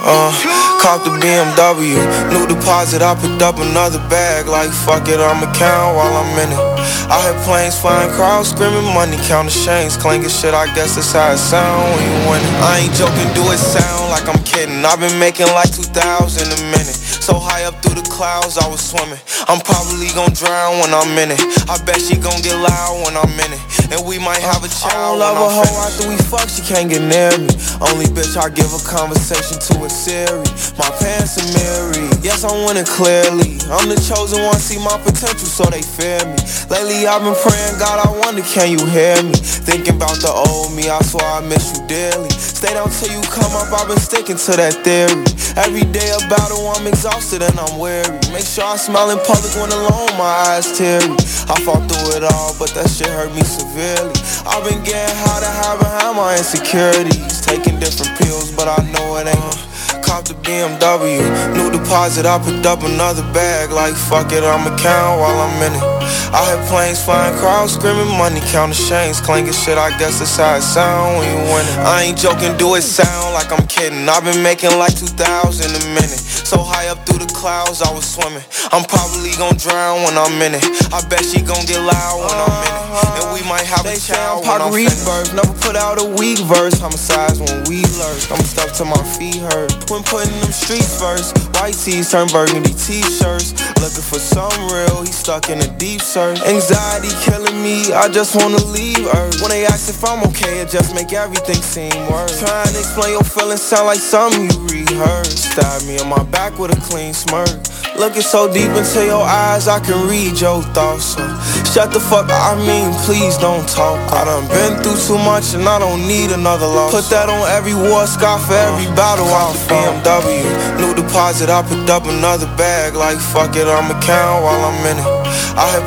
Uh, 0.06 0.30
caught 0.78 1.02
the 1.02 1.10
BMW, 1.18 1.98
new 2.30 2.46
deposit, 2.46 3.02
I 3.02 3.16
picked 3.18 3.42
up 3.42 3.58
another 3.58 3.98
bag. 4.08 4.46
Like 4.46 4.70
fuck 4.70 5.08
it, 5.08 5.18
I'ma 5.18 5.52
count 5.52 5.96
while 5.96 6.22
I'm 6.22 6.38
in 6.38 6.52
it. 6.54 6.90
I 7.10 7.18
hear 7.26 7.34
planes 7.42 7.74
flying, 7.80 8.12
crowds 8.12 8.50
screaming, 8.50 8.86
money 8.94 9.16
counting 9.26 9.50
chains, 9.50 9.96
clanking 9.96 10.30
shit. 10.30 10.54
I 10.54 10.72
guess 10.76 10.94
that's 10.94 11.10
how 11.10 11.32
it 11.32 11.38
sound 11.38 11.82
when 11.98 12.04
you 12.06 12.30
win 12.30 12.38
it. 12.38 12.54
I 12.62 12.78
ain't 12.86 12.94
joking, 12.94 13.26
do 13.34 13.42
it 13.50 13.58
sound 13.58 14.14
like 14.14 14.30
I'm 14.30 14.38
kidding. 14.44 14.69
I've 14.86 15.00
been 15.00 15.18
making 15.18 15.46
like 15.52 15.70
2,000 15.74 15.92
a 15.92 16.62
minute. 16.70 16.98
So 17.20 17.38
high 17.38 17.64
up 17.64 17.82
through 17.82 18.00
the 18.00 18.06
clouds, 18.08 18.56
I 18.58 18.66
was 18.68 18.80
swimming. 18.80 19.18
I'm 19.48 19.60
probably 19.60 20.08
gon' 20.14 20.32
drown 20.32 20.78
when 20.80 20.94
I'm 20.94 21.16
in 21.18 21.30
it. 21.32 21.40
I 21.68 21.76
bet 21.84 22.00
she 22.00 22.16
gon' 22.16 22.40
get 22.40 22.54
loud 22.54 23.02
when 23.04 23.16
I'm 23.16 23.34
in 23.34 23.52
it. 23.52 23.79
And 23.90 24.06
we 24.06 24.22
might 24.22 24.38
have 24.38 24.62
a 24.62 24.70
child. 24.70 25.18
I 25.18 25.34
don't 25.34 25.34
love 25.34 25.38
a 25.42 25.50
hoe 25.50 25.76
after 25.82 26.06
we 26.06 26.16
fuck, 26.30 26.46
she 26.48 26.62
can't 26.62 26.86
get 26.86 27.02
near 27.02 27.34
me. 27.34 27.50
Only 27.82 28.06
bitch 28.06 28.38
I 28.38 28.46
give 28.48 28.70
a 28.70 28.78
conversation 28.86 29.58
to 29.58 29.74
is 29.82 29.90
Siri. 29.90 30.46
My 30.78 30.86
pants 31.02 31.34
are 31.42 31.48
mirrored. 31.58 32.22
Yes, 32.22 32.46
I'm 32.46 32.62
winning 32.70 32.86
clearly. 32.86 33.58
I'm 33.66 33.90
the 33.90 33.98
chosen 33.98 34.46
one, 34.46 34.62
see 34.62 34.78
my 34.78 34.94
potential, 35.02 35.50
so 35.50 35.66
they 35.66 35.82
fear 35.82 36.22
me. 36.22 36.38
Lately 36.70 37.02
I've 37.10 37.26
been 37.26 37.34
praying, 37.34 37.82
God, 37.82 37.98
I 37.98 38.08
wonder, 38.22 38.46
can 38.46 38.70
you 38.70 38.82
hear 38.94 39.18
me? 39.26 39.34
Thinking 39.34 39.98
about 39.98 40.22
the 40.22 40.30
old 40.30 40.70
me, 40.70 40.86
I 40.86 41.02
swear 41.02 41.26
I 41.26 41.42
miss 41.42 41.74
you 41.74 41.82
dearly. 41.90 42.30
Stay 42.30 42.70
down 42.74 42.90
till 42.94 43.10
you 43.10 43.22
come 43.26 43.50
up, 43.58 43.74
I've 43.74 43.90
been 43.90 43.98
sticking 43.98 44.38
to 44.38 44.52
that 44.54 44.86
theory. 44.86 45.18
Every 45.58 45.82
day 45.90 46.14
a 46.14 46.20
battle, 46.30 46.62
I'm 46.78 46.86
exhausted 46.86 47.42
and 47.42 47.58
I'm 47.58 47.74
weary. 47.78 48.06
Make 48.30 48.46
sure 48.46 48.64
I 48.64 48.78
smile 48.78 49.10
in 49.10 49.18
public 49.26 49.50
when 49.58 49.74
alone, 49.74 50.14
my 50.14 50.54
eyes 50.54 50.70
teary. 50.78 51.10
I 51.50 51.58
fought 51.66 51.90
through 51.90 52.22
it 52.22 52.22
all, 52.22 52.54
but 52.54 52.70
that 52.78 52.86
shit 52.86 53.10
hurt 53.10 53.34
me 53.34 53.42
severely. 53.80 54.12
I've 54.46 54.64
been 54.68 54.82
getting 54.84 55.16
high 55.16 55.40
to 55.40 55.50
hide 55.50 55.78
behind 55.78 56.16
my 56.16 56.36
insecurities. 56.36 57.40
Taking 57.40 57.80
different 57.80 58.18
pills, 58.18 58.52
but 58.52 58.68
I 58.68 58.78
know 58.92 59.16
it 59.16 59.28
ain't. 59.28 60.04
Cop 60.04 60.24
the 60.24 60.34
BMW, 60.34 61.20
new 61.54 61.70
deposit, 61.70 62.26
I 62.26 62.38
picked 62.38 62.66
up 62.66 62.82
another 62.82 63.22
bag. 63.32 63.70
Like 63.70 63.94
fuck 63.94 64.32
it, 64.32 64.44
I'ma 64.44 64.76
count 64.76 65.20
while 65.20 65.40
I'm 65.40 65.62
in 65.62 65.72
it. 65.74 65.99
I 66.30 66.46
hear 66.46 66.62
planes 66.70 67.02
flying, 67.02 67.34
crowds 67.38 67.74
screaming, 67.74 68.06
money 68.16 68.38
counting 68.54 68.78
chains, 68.78 69.20
clanking 69.20 69.52
shit. 69.52 69.76
I 69.76 69.90
guess 69.98 70.22
that's 70.22 70.36
how 70.36 70.54
it 70.54 70.62
sound 70.62 71.18
when 71.18 71.26
you 71.26 71.42
win 71.50 71.66
it. 71.66 71.78
I 71.82 72.06
ain't 72.06 72.18
joking, 72.18 72.56
do 72.56 72.76
it 72.76 72.82
sound 72.82 73.34
like 73.34 73.50
I'm 73.50 73.66
kidding. 73.66 74.08
I've 74.08 74.22
been 74.22 74.42
making 74.42 74.70
like 74.78 74.94
2,000 74.94 75.18
a 75.18 75.82
minute. 75.90 76.22
So 76.46 76.62
high 76.62 76.86
up 76.86 77.02
through 77.02 77.26
the 77.26 77.30
clouds, 77.34 77.82
I 77.82 77.90
was 77.90 78.06
swimming. 78.06 78.46
I'm 78.70 78.86
probably 78.86 79.34
gonna 79.42 79.58
drown 79.58 80.06
when 80.06 80.14
I'm 80.14 80.38
in 80.38 80.54
it. 80.54 80.62
I 80.94 81.02
bet 81.10 81.26
she 81.26 81.42
gonna 81.42 81.66
get 81.66 81.82
loud 81.82 82.22
when 82.22 82.36
I'm 82.38 82.54
in 82.62 82.74
it. 82.78 82.90
And 83.18 83.26
we 83.34 83.42
might 83.50 83.66
have 83.66 83.86
a 83.86 83.98
child 83.98 84.46
when 84.46 84.62
I'm 84.62 84.70
rebirth. 84.70 85.34
Never 85.34 85.54
put 85.58 85.74
out 85.74 85.98
a 85.98 86.06
weak 86.14 86.38
verse. 86.46 86.78
Homicides 86.78 87.42
when 87.42 87.66
we 87.66 87.82
lurk. 87.98 88.22
I'm 88.30 88.42
stuck 88.46 88.70
till 88.70 88.86
my 88.86 89.02
feet 89.18 89.42
hurt. 89.50 89.74
When 89.90 90.06
putting 90.06 90.34
them 90.42 90.54
streets 90.54 90.94
first. 90.94 91.34
White 91.58 91.74
tees 91.74 92.10
turn 92.10 92.30
burgundy 92.30 92.72
t-shirts. 92.74 93.52
Looking 93.82 94.06
for 94.06 94.18
some 94.18 94.54
real, 94.70 95.02
he 95.02 95.10
stuck 95.10 95.50
in 95.50 95.58
a 95.58 95.70
deep 95.78 96.00
search. 96.00 96.19
Anxiety 96.20 97.08
killing 97.24 97.62
me, 97.62 97.92
I 97.92 98.08
just 98.08 98.36
wanna 98.36 98.62
leave 98.66 99.08
her. 99.10 99.30
When 99.40 99.50
they 99.50 99.64
ask 99.64 99.88
if 99.88 100.04
I'm 100.04 100.22
okay, 100.28 100.60
it 100.60 100.68
just 100.68 100.94
make 100.94 101.12
everything 101.12 101.56
seem 101.56 101.96
worse. 102.12 102.40
Trying 102.40 102.72
to 102.72 102.78
explain 102.78 103.12
your 103.12 103.24
feelings 103.24 103.62
sound 103.62 103.86
like 103.86 103.98
something 103.98 104.50
you 104.50 104.58
rehearsed. 104.68 105.52
Stab 105.52 105.82
me 105.88 105.98
on 105.98 106.08
my 106.08 106.22
back 106.24 106.58
with 106.58 106.76
a 106.76 106.80
clean 106.80 107.14
smirk. 107.14 107.48
Looking 107.96 108.22
so 108.22 108.52
deep 108.52 108.70
into 108.70 109.04
your 109.04 109.22
eyes, 109.24 109.66
I 109.66 109.80
can 109.80 110.08
read 110.08 110.40
your 110.40 110.62
thoughts. 110.76 111.16
So 111.16 111.24
shut 111.72 111.92
the 111.92 112.00
fuck 112.00 112.28
I 112.30 112.54
mean, 112.68 112.92
please 113.04 113.36
don't 113.38 113.66
talk. 113.68 113.98
I 114.12 114.24
done 114.24 114.46
been 114.48 114.76
through 114.82 115.00
too 115.08 115.18
much 115.24 115.54
and 115.54 115.64
I 115.68 115.78
don't 115.78 116.06
need 116.06 116.32
another 116.32 116.66
loss. 116.66 116.92
Put 116.92 117.08
that 117.10 117.28
on 117.28 117.48
every 117.56 117.74
war 117.74 118.06
scar 118.06 118.38
for 118.38 118.54
every 118.54 118.86
battle 118.92 119.26
I 119.26 119.52
BMW. 119.68 120.44
New 120.80 120.94
deposit, 120.94 121.48
I 121.48 121.62
picked 121.62 121.90
up 121.90 122.04
another 122.04 122.46
bag. 122.56 122.94
Like 122.94 123.18
fuck 123.18 123.56
it, 123.56 123.66
I'ma 123.66 124.00
count 124.00 124.44
while 124.44 124.64
I'm 124.64 124.86
in 124.86 124.98
it. 124.98 125.20
I 125.60 125.76
hear 125.76 125.86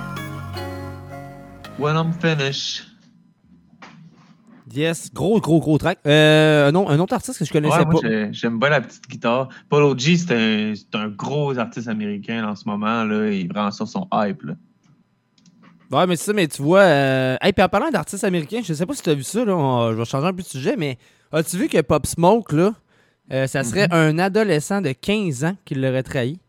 When 1.81 1.95
I'm 1.95 2.13
finished. 2.13 2.83
Yes, 4.73 5.11
gros, 5.11 5.41
gros, 5.41 5.59
gros 5.59 5.77
track. 5.79 5.97
Euh, 6.05 6.71
non, 6.71 6.87
un 6.87 6.97
autre 6.99 7.13
artiste 7.15 7.39
que 7.39 7.43
je 7.45 7.51
connaissais 7.51 7.75
Ouais, 7.79 7.85
moi, 7.85 8.01
pas. 8.01 8.07
j'ai- 8.07 8.29
j'aime 8.31 8.57
bien 8.59 8.69
la 8.69 8.81
petite 8.81 9.05
guitare. 9.09 9.49
Polo 9.67 9.97
G, 9.97 10.15
c'est 10.15 10.31
un, 10.33 10.73
c'est 10.75 10.95
un 10.95 11.09
gros 11.09 11.57
artiste 11.57 11.87
américain 11.89 12.47
en 12.47 12.55
ce 12.55 12.63
moment. 12.65 13.03
Là. 13.03 13.29
Il 13.31 13.49
vraiment 13.51 13.71
sur 13.71 13.87
son 13.87 14.07
hype. 14.13 14.43
Là. 14.43 14.53
Ouais, 15.91 16.07
mais 16.07 16.15
c'est 16.15 16.25
ça, 16.25 16.33
mais 16.33 16.47
tu 16.47 16.61
vois. 16.61 16.81
Euh... 16.81 17.35
Hey, 17.41 17.51
puis 17.51 17.63
en 17.65 17.67
parlant 17.67 17.89
d'artistes 17.89 18.23
américains, 18.23 18.61
je 18.63 18.73
sais 18.73 18.85
pas 18.85 18.93
si 18.93 19.01
tu 19.01 19.09
as 19.09 19.15
vu 19.15 19.23
ça, 19.23 19.43
là, 19.43 19.53
on- 19.57 19.91
je 19.91 19.97
vais 19.97 20.05
changer 20.05 20.27
un 20.27 20.33
peu 20.33 20.43
de 20.43 20.47
sujet, 20.47 20.75
mais 20.77 20.97
as-tu 21.33 21.57
vu 21.57 21.67
que 21.67 21.81
Pop 21.81 22.05
Smoke, 22.05 22.55
là, 22.55 22.73
euh, 23.33 23.47
ça 23.47 23.63
serait 23.65 23.87
Mhm. 23.89 23.93
un 23.93 24.19
adolescent 24.19 24.79
de 24.81 24.91
15 24.93 25.43
ans 25.43 25.57
qui 25.65 25.75
l'aurait 25.75 26.03
trahi? 26.03 26.39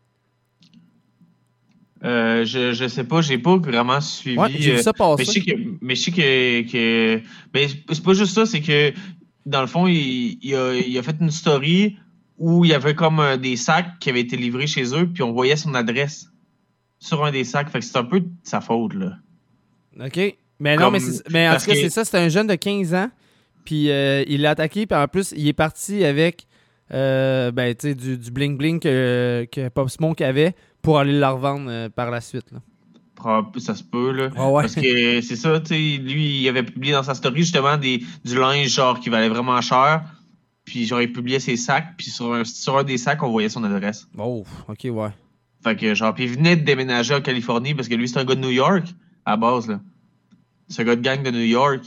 Euh, 2.03 2.43
je, 2.45 2.73
je 2.73 2.87
sais 2.87 3.05
pas, 3.05 3.21
j'ai 3.21 3.37
pas 3.37 3.55
vraiment 3.57 4.01
suivi. 4.01 4.37
Ouais, 4.37 4.49
j'ai 4.51 4.71
vu 4.71 4.77
euh, 4.77 4.81
ça 4.81 4.91
passer. 4.93 5.23
Mais 5.23 5.25
je 5.25 5.31
sais 5.31 5.41
que. 5.41 5.51
Mais 5.81 5.95
je 5.95 6.01
sais 6.01 6.11
que, 6.11 6.71
que- 6.71 7.21
mais 7.53 7.67
c'est 7.91 8.03
pas 8.03 8.13
juste 8.13 8.33
ça, 8.33 8.45
c'est 8.45 8.61
que 8.61 8.93
dans 9.45 9.61
le 9.61 9.67
fond, 9.67 9.87
il, 9.87 10.37
il 10.41 10.55
a, 10.55 10.73
il 10.75 10.97
a 10.97 11.03
fait 11.03 11.15
une 11.21 11.31
story 11.31 11.97
où 12.37 12.65
il 12.65 12.71
y 12.71 12.73
avait 12.73 12.95
comme 12.95 13.19
euh, 13.19 13.37
des 13.37 13.55
sacs 13.55 13.99
qui 13.99 14.09
avaient 14.09 14.19
été 14.21 14.35
livrés 14.35 14.67
chez 14.67 14.83
eux, 14.95 15.07
puis 15.07 15.23
on 15.23 15.31
voyait 15.31 15.55
son 15.55 15.73
adresse 15.75 16.27
sur 16.99 17.23
un 17.23 17.31
des 17.31 17.43
sacs. 17.45 17.69
Fait 17.69 17.79
que 17.79 17.85
c'est 17.85 17.97
un 17.97 18.03
peu 18.03 18.19
de 18.19 18.29
sa 18.43 18.59
faute, 18.59 18.93
là. 18.95 19.13
OK. 20.03 20.17
Mais 20.59 20.75
non, 20.77 20.91
mais, 20.91 20.99
c'est- 20.99 21.29
mais 21.29 21.47
en 21.47 21.53
tout 21.57 21.65
cas, 21.65 21.73
que- 21.73 21.79
c'est 21.79 21.89
ça, 21.89 22.03
c'est 22.05 22.17
un 22.17 22.29
jeune 22.29 22.47
de 22.47 22.55
15 22.55 22.93
ans. 22.93 23.09
Puis 23.65 23.89
euh, 23.89 24.23
il 24.27 24.41
l'a 24.41 24.51
attaqué, 24.51 24.85
puis 24.85 24.97
en 24.97 25.07
plus, 25.07 25.33
il 25.37 25.47
est 25.47 25.53
parti 25.53 26.03
avec 26.03 26.47
euh, 26.91 27.49
ben, 27.51 27.73
tu 27.73 27.87
sais, 27.89 27.95
du, 27.95 28.17
du 28.17 28.29
bling-bling 28.29 28.79
que, 28.79 29.47
que 29.51 29.69
Pop 29.69 29.89
Smoke 29.89 30.21
avait 30.21 30.53
pour 30.83 30.99
aller 30.99 31.17
le 31.17 31.25
revendre 31.25 31.65
euh, 31.69 31.89
par 31.89 32.11
la 32.11 32.21
suite. 32.21 32.51
Là. 32.51 32.59
Ça 33.57 33.73
se 33.73 33.83
peut, 33.83 34.11
là. 34.11 34.29
Ah 34.35 34.49
ouais. 34.49 34.63
Parce 34.63 34.75
que 34.75 35.21
c'est 35.21 35.35
ça, 35.37 35.59
tu 35.61 35.67
sais, 35.67 35.75
lui, 35.97 36.41
il 36.41 36.49
avait 36.49 36.63
publié 36.63 36.93
dans 36.93 37.03
sa 37.03 37.13
story 37.15 37.37
justement 37.41 37.77
des, 37.77 38.03
du 38.25 38.35
linge 38.37 38.67
genre 38.67 38.99
qui 38.99 39.09
valait 39.09 39.29
vraiment 39.29 39.59
cher. 39.61 40.03
Puis 40.65 40.85
genre, 40.85 41.01
il 41.01 41.11
publiait 41.11 41.39
ses 41.39 41.55
sacs, 41.57 41.95
puis 41.97 42.09
sur 42.09 42.33
un, 42.33 42.43
sur 42.43 42.77
un 42.77 42.83
des 42.83 42.97
sacs, 42.97 43.23
on 43.23 43.29
voyait 43.31 43.49
son 43.49 43.63
adresse. 43.63 44.07
Oh, 44.17 44.43
ok, 44.67 44.87
ouais. 44.91 45.09
Fait 45.63 45.75
que 45.77 45.93
genre, 45.95 46.13
puis 46.13 46.25
il 46.25 46.31
venait 46.31 46.55
de 46.57 46.63
déménager 46.63 47.13
en 47.15 47.21
Californie 47.21 47.73
parce 47.73 47.87
que 47.87 47.95
lui, 47.95 48.07
c'est 48.09 48.19
un 48.19 48.25
gars 48.25 48.35
de 48.35 48.41
New 48.41 48.51
York, 48.51 48.85
à 49.25 49.31
la 49.31 49.37
base, 49.37 49.67
là. 49.69 49.79
C'est 50.67 50.81
un 50.81 50.85
gars 50.85 50.95
de 50.95 51.01
gang 51.01 51.23
de 51.23 51.31
New 51.31 51.39
York. 51.45 51.81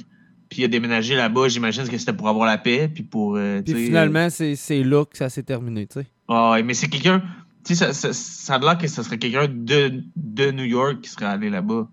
Puis 0.48 0.62
il 0.62 0.64
a 0.64 0.68
déménagé 0.68 1.16
là-bas, 1.16 1.48
j'imagine 1.48 1.89
que 1.89 1.98
c'était 1.98 2.12
pour 2.12 2.28
avoir 2.28 2.47
la 2.47 2.56
paix, 2.56 2.89
puis 2.89 3.02
pour. 3.02 3.35
euh, 3.36 3.60
Puis 3.62 3.74
finalement, 3.86 4.28
c'est 4.31 4.82
là 4.85 5.05
que 5.05 5.16
ça 5.16 5.28
s'est 5.28 5.43
terminé, 5.43 5.86
tu 5.86 6.01
sais. 6.01 6.06
Ah 6.28 6.52
ouais, 6.52 6.62
mais 6.62 6.73
c'est 6.73 6.89
quelqu'un. 6.89 7.20
Tu 7.66 7.74
sais, 7.74 7.86
ça, 7.86 7.93
ça, 7.93 8.12
ça 8.12 8.55
a 8.55 8.59
l'air 8.59 8.78
que 8.78 8.86
ce 8.86 9.02
serait 9.02 9.18
quelqu'un 9.18 9.48
de, 9.48 10.02
de 10.14 10.51
New 10.52 10.64
York 10.64 11.01
qui 11.02 11.10
serait 11.10 11.26
allé 11.26 11.51
là-bas. 11.51 11.88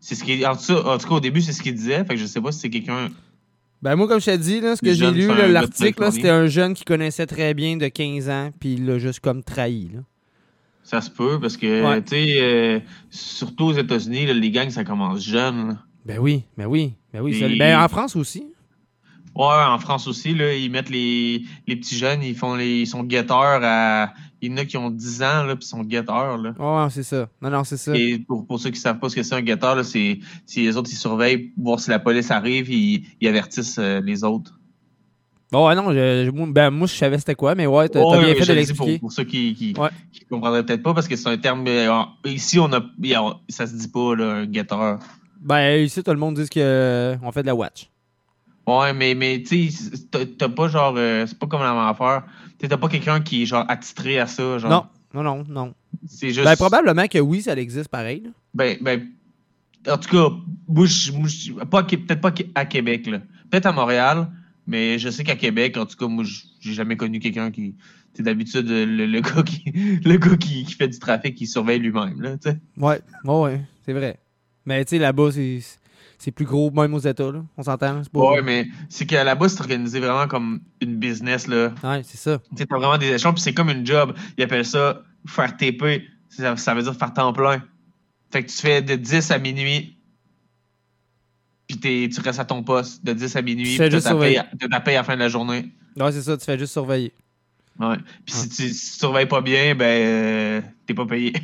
C'est 0.00 0.14
ce 0.14 0.24
qui. 0.24 0.44
En 0.46 0.56
tout, 0.56 0.74
cas, 0.74 0.80
en 0.94 0.98
tout 0.98 1.08
cas, 1.08 1.14
au 1.16 1.20
début, 1.20 1.40
c'est 1.42 1.52
ce 1.52 1.62
qu'il 1.62 1.74
disait. 1.74 1.98
Fait 2.04 2.14
que 2.14 2.16
je 2.16 2.26
sais 2.26 2.40
pas 2.40 2.50
si 2.52 2.60
c'est 2.60 2.70
quelqu'un. 2.70 3.08
Ben 3.82 3.94
moi, 3.94 4.08
comme 4.08 4.20
je 4.20 4.24
t'ai 4.24 4.38
dit, 4.38 4.60
là, 4.60 4.74
ce 4.74 4.82
que 4.82 4.92
j'ai 4.92 5.10
lu, 5.10 5.28
l'article, 5.28 6.10
c'était 6.12 6.30
un 6.30 6.46
jeune 6.46 6.74
qui 6.74 6.84
connaissait 6.84 7.26
très 7.26 7.54
bien 7.54 7.76
de 7.76 7.86
15 7.88 8.28
ans, 8.28 8.50
puis 8.58 8.74
il 8.74 8.86
l'a 8.86 8.98
juste 8.98 9.20
comme 9.20 9.42
trahi. 9.44 9.90
Là. 9.94 10.00
Ça 10.82 11.00
se 11.00 11.10
peut, 11.10 11.38
parce 11.40 11.56
que, 11.56 11.84
Ouais. 11.86 12.02
tu 12.02 12.10
sais, 12.10 12.36
euh, 12.40 12.80
surtout 13.10 13.66
aux 13.66 13.72
États-Unis, 13.74 14.26
les 14.32 14.50
gangs, 14.50 14.70
ça 14.70 14.82
commence 14.84 15.22
jeune. 15.22 15.68
là. 15.68 15.78
Ben 16.06 16.18
oui, 16.18 16.42
ben 16.56 16.66
oui, 16.66 16.94
ben 17.12 17.20
oui. 17.20 17.38
ça- 17.38 17.46
Ben 17.48 17.78
en 17.78 17.88
France 17.88 18.16
aussi. 18.16 18.46
Ouais, 19.36 19.44
en 19.46 19.78
France 19.78 20.08
aussi, 20.08 20.34
là, 20.34 20.54
ils 20.54 20.70
mettent 20.70 20.90
les, 20.90 21.44
les 21.68 21.76
petits 21.76 21.96
jeunes, 21.96 22.22
ils 22.22 22.34
font 22.34 22.54
les, 22.56 22.80
ils 22.80 22.86
sont 22.86 23.04
guetteurs 23.04 23.60
à. 23.62 24.12
Il 24.40 24.50
y 24.50 24.54
en 24.54 24.56
a 24.58 24.64
qui 24.64 24.76
ont 24.76 24.90
10 24.90 25.22
ans, 25.22 25.42
là, 25.44 25.56
puis 25.56 25.66
sont 25.66 25.82
guetteurs, 25.82 26.38
là. 26.38 26.88
C'est 26.90 27.02
ça. 27.02 27.28
Non, 27.42 27.50
non, 27.50 27.64
c'est 27.64 27.76
ça. 27.76 27.96
Et 27.96 28.18
pour, 28.20 28.46
pour 28.46 28.60
ceux 28.60 28.70
qui 28.70 28.78
savent 28.78 28.98
pas 28.98 29.08
ce 29.08 29.16
que 29.16 29.22
c'est 29.22 29.34
un 29.34 29.42
guetteur, 29.42 29.74
là, 29.74 29.82
c'est, 29.84 30.18
les 30.56 30.76
autres, 30.76 30.90
ils 30.92 30.96
surveillent, 30.96 31.50
voir 31.56 31.80
si 31.80 31.90
la 31.90 31.98
police 31.98 32.30
arrive, 32.30 32.70
ils, 32.70 33.04
ils 33.20 33.28
avertissent 33.28 33.78
euh, 33.78 34.00
les 34.00 34.22
autres. 34.24 34.52
Bon, 35.50 35.66
ouais, 35.66 35.74
non, 35.74 35.92
je- 35.92 36.30
ben, 36.52 36.70
moi, 36.70 36.86
je 36.86 36.94
savais 36.94 37.18
c'était 37.18 37.34
quoi, 37.34 37.54
mais 37.54 37.66
ouais, 37.66 37.88
t'as 37.88 38.00
Ouais, 38.04 38.18
bien 38.18 38.34
fait 38.34 38.40
de 38.40 38.46
pour, 38.46 38.54
l'expliquer. 38.54 38.98
pour 38.98 39.12
ceux 39.12 39.24
qui, 39.24 39.54
qui, 39.54 39.72
qui 40.12 40.24
comprendraient 40.26 40.64
peut-être 40.64 40.82
pas, 40.82 40.92
parce 40.94 41.08
que 41.08 41.16
c'est 41.16 41.28
un 41.28 41.38
terme. 41.38 41.64
euh, 41.66 41.90
ici, 42.26 42.58
on 42.58 42.70
a, 42.72 42.82
ça 43.48 43.66
se 43.66 43.74
dit 43.74 43.88
pas, 43.88 44.14
là, 44.14 44.24
un 44.34 44.46
guetteur. 44.46 44.98
Ben, 45.40 45.82
ici, 45.82 46.02
tout 46.02 46.10
le 46.10 46.18
monde 46.18 46.34
dit 46.34 46.48
qu'on 46.48 47.32
fait 47.32 47.42
de 47.42 47.46
la 47.46 47.54
watch. 47.54 47.88
Ouais, 48.68 48.92
mais, 48.92 49.14
mais 49.14 49.42
tu 49.42 49.70
sais, 49.70 49.90
t'as- 50.38 50.48
pas 50.48 50.68
genre. 50.68 50.94
euh, 50.96 51.24
c'est 51.26 51.38
pas 51.38 51.46
comme 51.46 51.60
la 51.62 51.72
même 51.72 51.82
affaire. 51.88 52.24
T'as 52.58 52.76
pas 52.76 52.88
quelqu'un 52.88 53.20
qui 53.20 53.42
est 53.42 53.46
genre 53.46 53.64
attitré 53.68 54.18
à 54.18 54.26
ça. 54.26 54.58
Genre. 54.58 54.70
Non, 54.70 54.84
non, 55.14 55.22
non, 55.22 55.44
non. 55.48 55.74
C'est 56.06 56.30
juste. 56.30 56.44
Ben, 56.44 56.56
probablement 56.56 57.06
que 57.08 57.18
oui, 57.18 57.42
ça 57.42 57.54
existe 57.56 57.88
pareil. 57.88 58.22
là. 58.24 58.30
Ben, 58.54 58.76
ben, 58.80 59.06
en 59.88 59.96
tout 59.96 60.10
cas, 60.10 60.34
moi, 60.68 60.86
peut-être 60.86 62.20
pas 62.20 62.32
à 62.54 62.64
Québec, 62.66 63.06
là. 63.06 63.20
Peut-être 63.50 63.66
à 63.66 63.72
Montréal, 63.72 64.28
mais 64.66 64.98
je 64.98 65.08
sais 65.08 65.24
qu'à 65.24 65.36
Québec, 65.36 65.76
en 65.76 65.86
tout 65.86 65.96
cas, 65.96 66.06
moi, 66.06 66.24
j'ai 66.60 66.72
jamais 66.74 66.96
connu 66.96 67.20
quelqu'un 67.20 67.50
qui. 67.50 67.74
Sais, 68.14 68.22
d'habitude, 68.22 68.66
le, 68.68 69.06
le 69.06 69.20
gars, 69.22 69.42
qui, 69.42 69.70
le 70.04 70.16
gars 70.16 70.36
qui, 70.36 70.64
qui 70.64 70.74
fait 70.74 70.88
du 70.88 70.98
trafic, 70.98 71.34
qui 71.36 71.46
surveille 71.46 71.78
lui-même, 71.78 72.20
là, 72.20 72.36
tu 72.36 72.50
sais. 72.50 72.58
Ouais, 72.76 73.00
ouais, 73.24 73.40
ouais, 73.42 73.60
c'est 73.86 73.92
vrai. 73.92 74.18
Mais 74.66 74.84
tu 74.84 74.90
sais, 74.90 74.98
là-bas, 74.98 75.30
c'est 75.32 75.60
c'est 76.18 76.32
plus 76.32 76.44
gros, 76.44 76.70
même 76.70 76.94
aux 76.94 76.98
États, 76.98 77.30
là. 77.30 77.44
On 77.56 77.62
s'entend, 77.62 78.02
c'est 78.02 78.12
pas... 78.12 78.18
Ouais, 78.20 78.42
mais 78.42 78.66
c'est 78.88 79.06
que 79.06 79.14
là-bas, 79.14 79.48
c'est 79.48 79.60
organisé 79.60 80.00
vraiment 80.00 80.26
comme 80.26 80.60
une 80.80 80.96
business, 80.96 81.46
là. 81.46 81.72
Ouais, 81.84 82.02
c'est 82.04 82.18
ça. 82.18 82.38
Tu 82.50 82.56
sais, 82.56 82.66
t'as 82.66 82.76
vraiment 82.76 82.98
des 82.98 83.06
échelons, 83.12 83.32
puis 83.32 83.42
c'est 83.42 83.54
comme 83.54 83.70
une 83.70 83.86
job. 83.86 84.14
Ils 84.36 84.44
appellent 84.44 84.64
ça 84.64 85.02
faire 85.26 85.56
TP. 85.56 86.02
Ça, 86.28 86.56
ça 86.56 86.74
veut 86.74 86.82
dire 86.82 86.94
faire 86.94 87.12
temps 87.12 87.32
plein. 87.32 87.62
Fait 88.30 88.42
que 88.44 88.50
tu 88.50 88.56
fais 88.56 88.82
de 88.82 88.94
10 88.96 89.30
à 89.30 89.38
minuit, 89.38 89.96
puis 91.66 91.78
tu 92.08 92.20
restes 92.20 92.40
à 92.40 92.44
ton 92.44 92.62
poste 92.62 93.04
de 93.04 93.12
10 93.12 93.36
à 93.36 93.42
minuit, 93.42 93.76
Tu 93.76 93.90
juste 93.90 94.04
ta, 94.06 94.14
paye, 94.14 94.36
à- 94.38 94.46
t'as 94.58 94.68
ta 94.68 94.80
paye 94.80 94.94
à 94.96 94.98
la 94.98 95.04
fin 95.04 95.14
de 95.14 95.20
la 95.20 95.28
journée. 95.28 95.72
Ouais, 95.96 96.12
c'est 96.12 96.22
ça, 96.22 96.36
tu 96.36 96.44
fais 96.44 96.58
juste 96.58 96.72
surveiller. 96.72 97.12
Ouais. 97.78 97.96
Puis 98.26 98.34
si 98.34 98.48
tu 98.48 98.68
si 98.68 98.92
tu 98.92 98.98
surveilles 98.98 99.26
pas 99.28 99.40
bien, 99.40 99.74
ben, 99.74 99.84
euh, 99.84 100.60
t'es 100.86 100.94
pas 100.94 101.06
payé. 101.06 101.32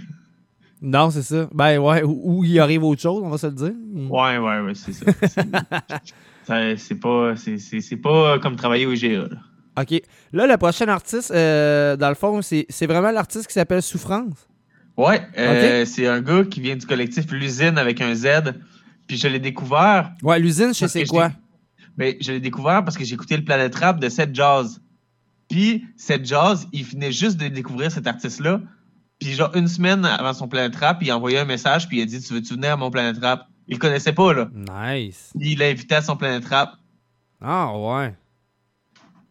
Non, 0.84 1.10
c'est 1.10 1.22
ça. 1.22 1.48
Ben 1.54 1.78
ouais, 1.78 2.02
ou, 2.02 2.20
ou 2.40 2.44
il 2.44 2.60
arrive 2.60 2.84
autre 2.84 3.00
chose, 3.00 3.22
on 3.24 3.30
va 3.30 3.38
se 3.38 3.46
le 3.46 3.52
dire. 3.54 3.72
Ouais, 4.10 4.36
ouais, 4.38 4.60
ouais, 4.60 4.74
c'est 4.74 4.92
ça. 4.92 5.06
C'est- 6.46 6.94
pas, 7.00 7.34
c'est 7.36 7.96
pas 7.96 8.38
comme 8.38 8.56
travailler 8.56 8.84
au 8.86 8.92
IGA, 8.92 9.28
là. 9.28 9.36
OK. 9.80 10.02
Là, 10.32 10.46
le 10.46 10.56
prochain 10.56 10.86
artiste, 10.88 11.30
euh, 11.32 11.96
dans 11.96 12.10
le 12.10 12.14
fond, 12.14 12.40
c'est 12.42 12.86
vraiment 12.86 13.10
l'artiste 13.10 13.46
qui 13.46 13.54
s'appelle 13.54 13.82
Souffrance. 13.82 14.46
Ouais, 14.96 15.22
euh, 15.38 15.84
c'est 15.86 16.06
un 16.06 16.20
gars 16.20 16.44
qui 16.44 16.60
vient 16.60 16.76
du 16.76 16.86
collectif 16.86 17.32
L'usine 17.32 17.78
avec 17.78 18.00
un 18.00 18.14
Z. 18.14 18.26
Puis 19.08 19.16
je 19.16 19.26
l'ai 19.26 19.40
découvert. 19.40 20.12
Ouais, 20.22 20.38
l'usine, 20.38 20.72
je 20.74 20.86
sais 20.86 21.04
quoi. 21.06 21.30
Ben, 21.96 22.14
je 22.20 22.32
l'ai 22.32 22.40
découvert 22.40 22.84
parce 22.84 22.96
que 22.96 23.04
j'ai 23.04 23.14
écouté 23.14 23.36
le 23.36 23.44
Planet 23.44 23.74
Rap 23.74 24.00
de 24.00 24.08
Seth 24.08 24.34
Jazz. 24.34 24.80
Puis 25.48 25.84
Seth 25.96 26.24
Jazz, 26.26 26.68
il 26.72 26.84
venait 26.84 27.12
juste 27.12 27.36
de 27.38 27.48
découvrir 27.48 27.90
cet 27.90 28.06
artiste-là. 28.06 28.60
Puis 29.20 29.32
genre 29.32 29.50
une 29.54 29.68
semaine 29.68 30.04
avant 30.04 30.32
son 30.34 30.48
Planet 30.48 30.74
Rap, 30.76 30.98
il 31.02 31.10
a 31.10 31.16
envoyé 31.16 31.38
un 31.38 31.44
message 31.44 31.88
puis 31.88 31.98
il 31.98 32.02
a 32.02 32.06
dit 32.06 32.20
Tu 32.20 32.32
veux-tu 32.34 32.54
venir 32.54 32.72
à 32.72 32.76
mon 32.76 32.90
Planet 32.90 33.16
Rap? 33.22 33.46
Il 33.68 33.74
le 33.74 33.78
connaissait 33.78 34.12
pas, 34.12 34.34
là. 34.34 34.48
Nice. 34.52 35.32
Puis 35.38 35.52
il 35.52 35.58
l'a 35.58 35.66
invité 35.68 35.94
à 35.94 36.02
son 36.02 36.16
Planet 36.16 36.44
Rap. 36.46 36.74
Ah, 37.40 37.72
ouais. 37.76 38.14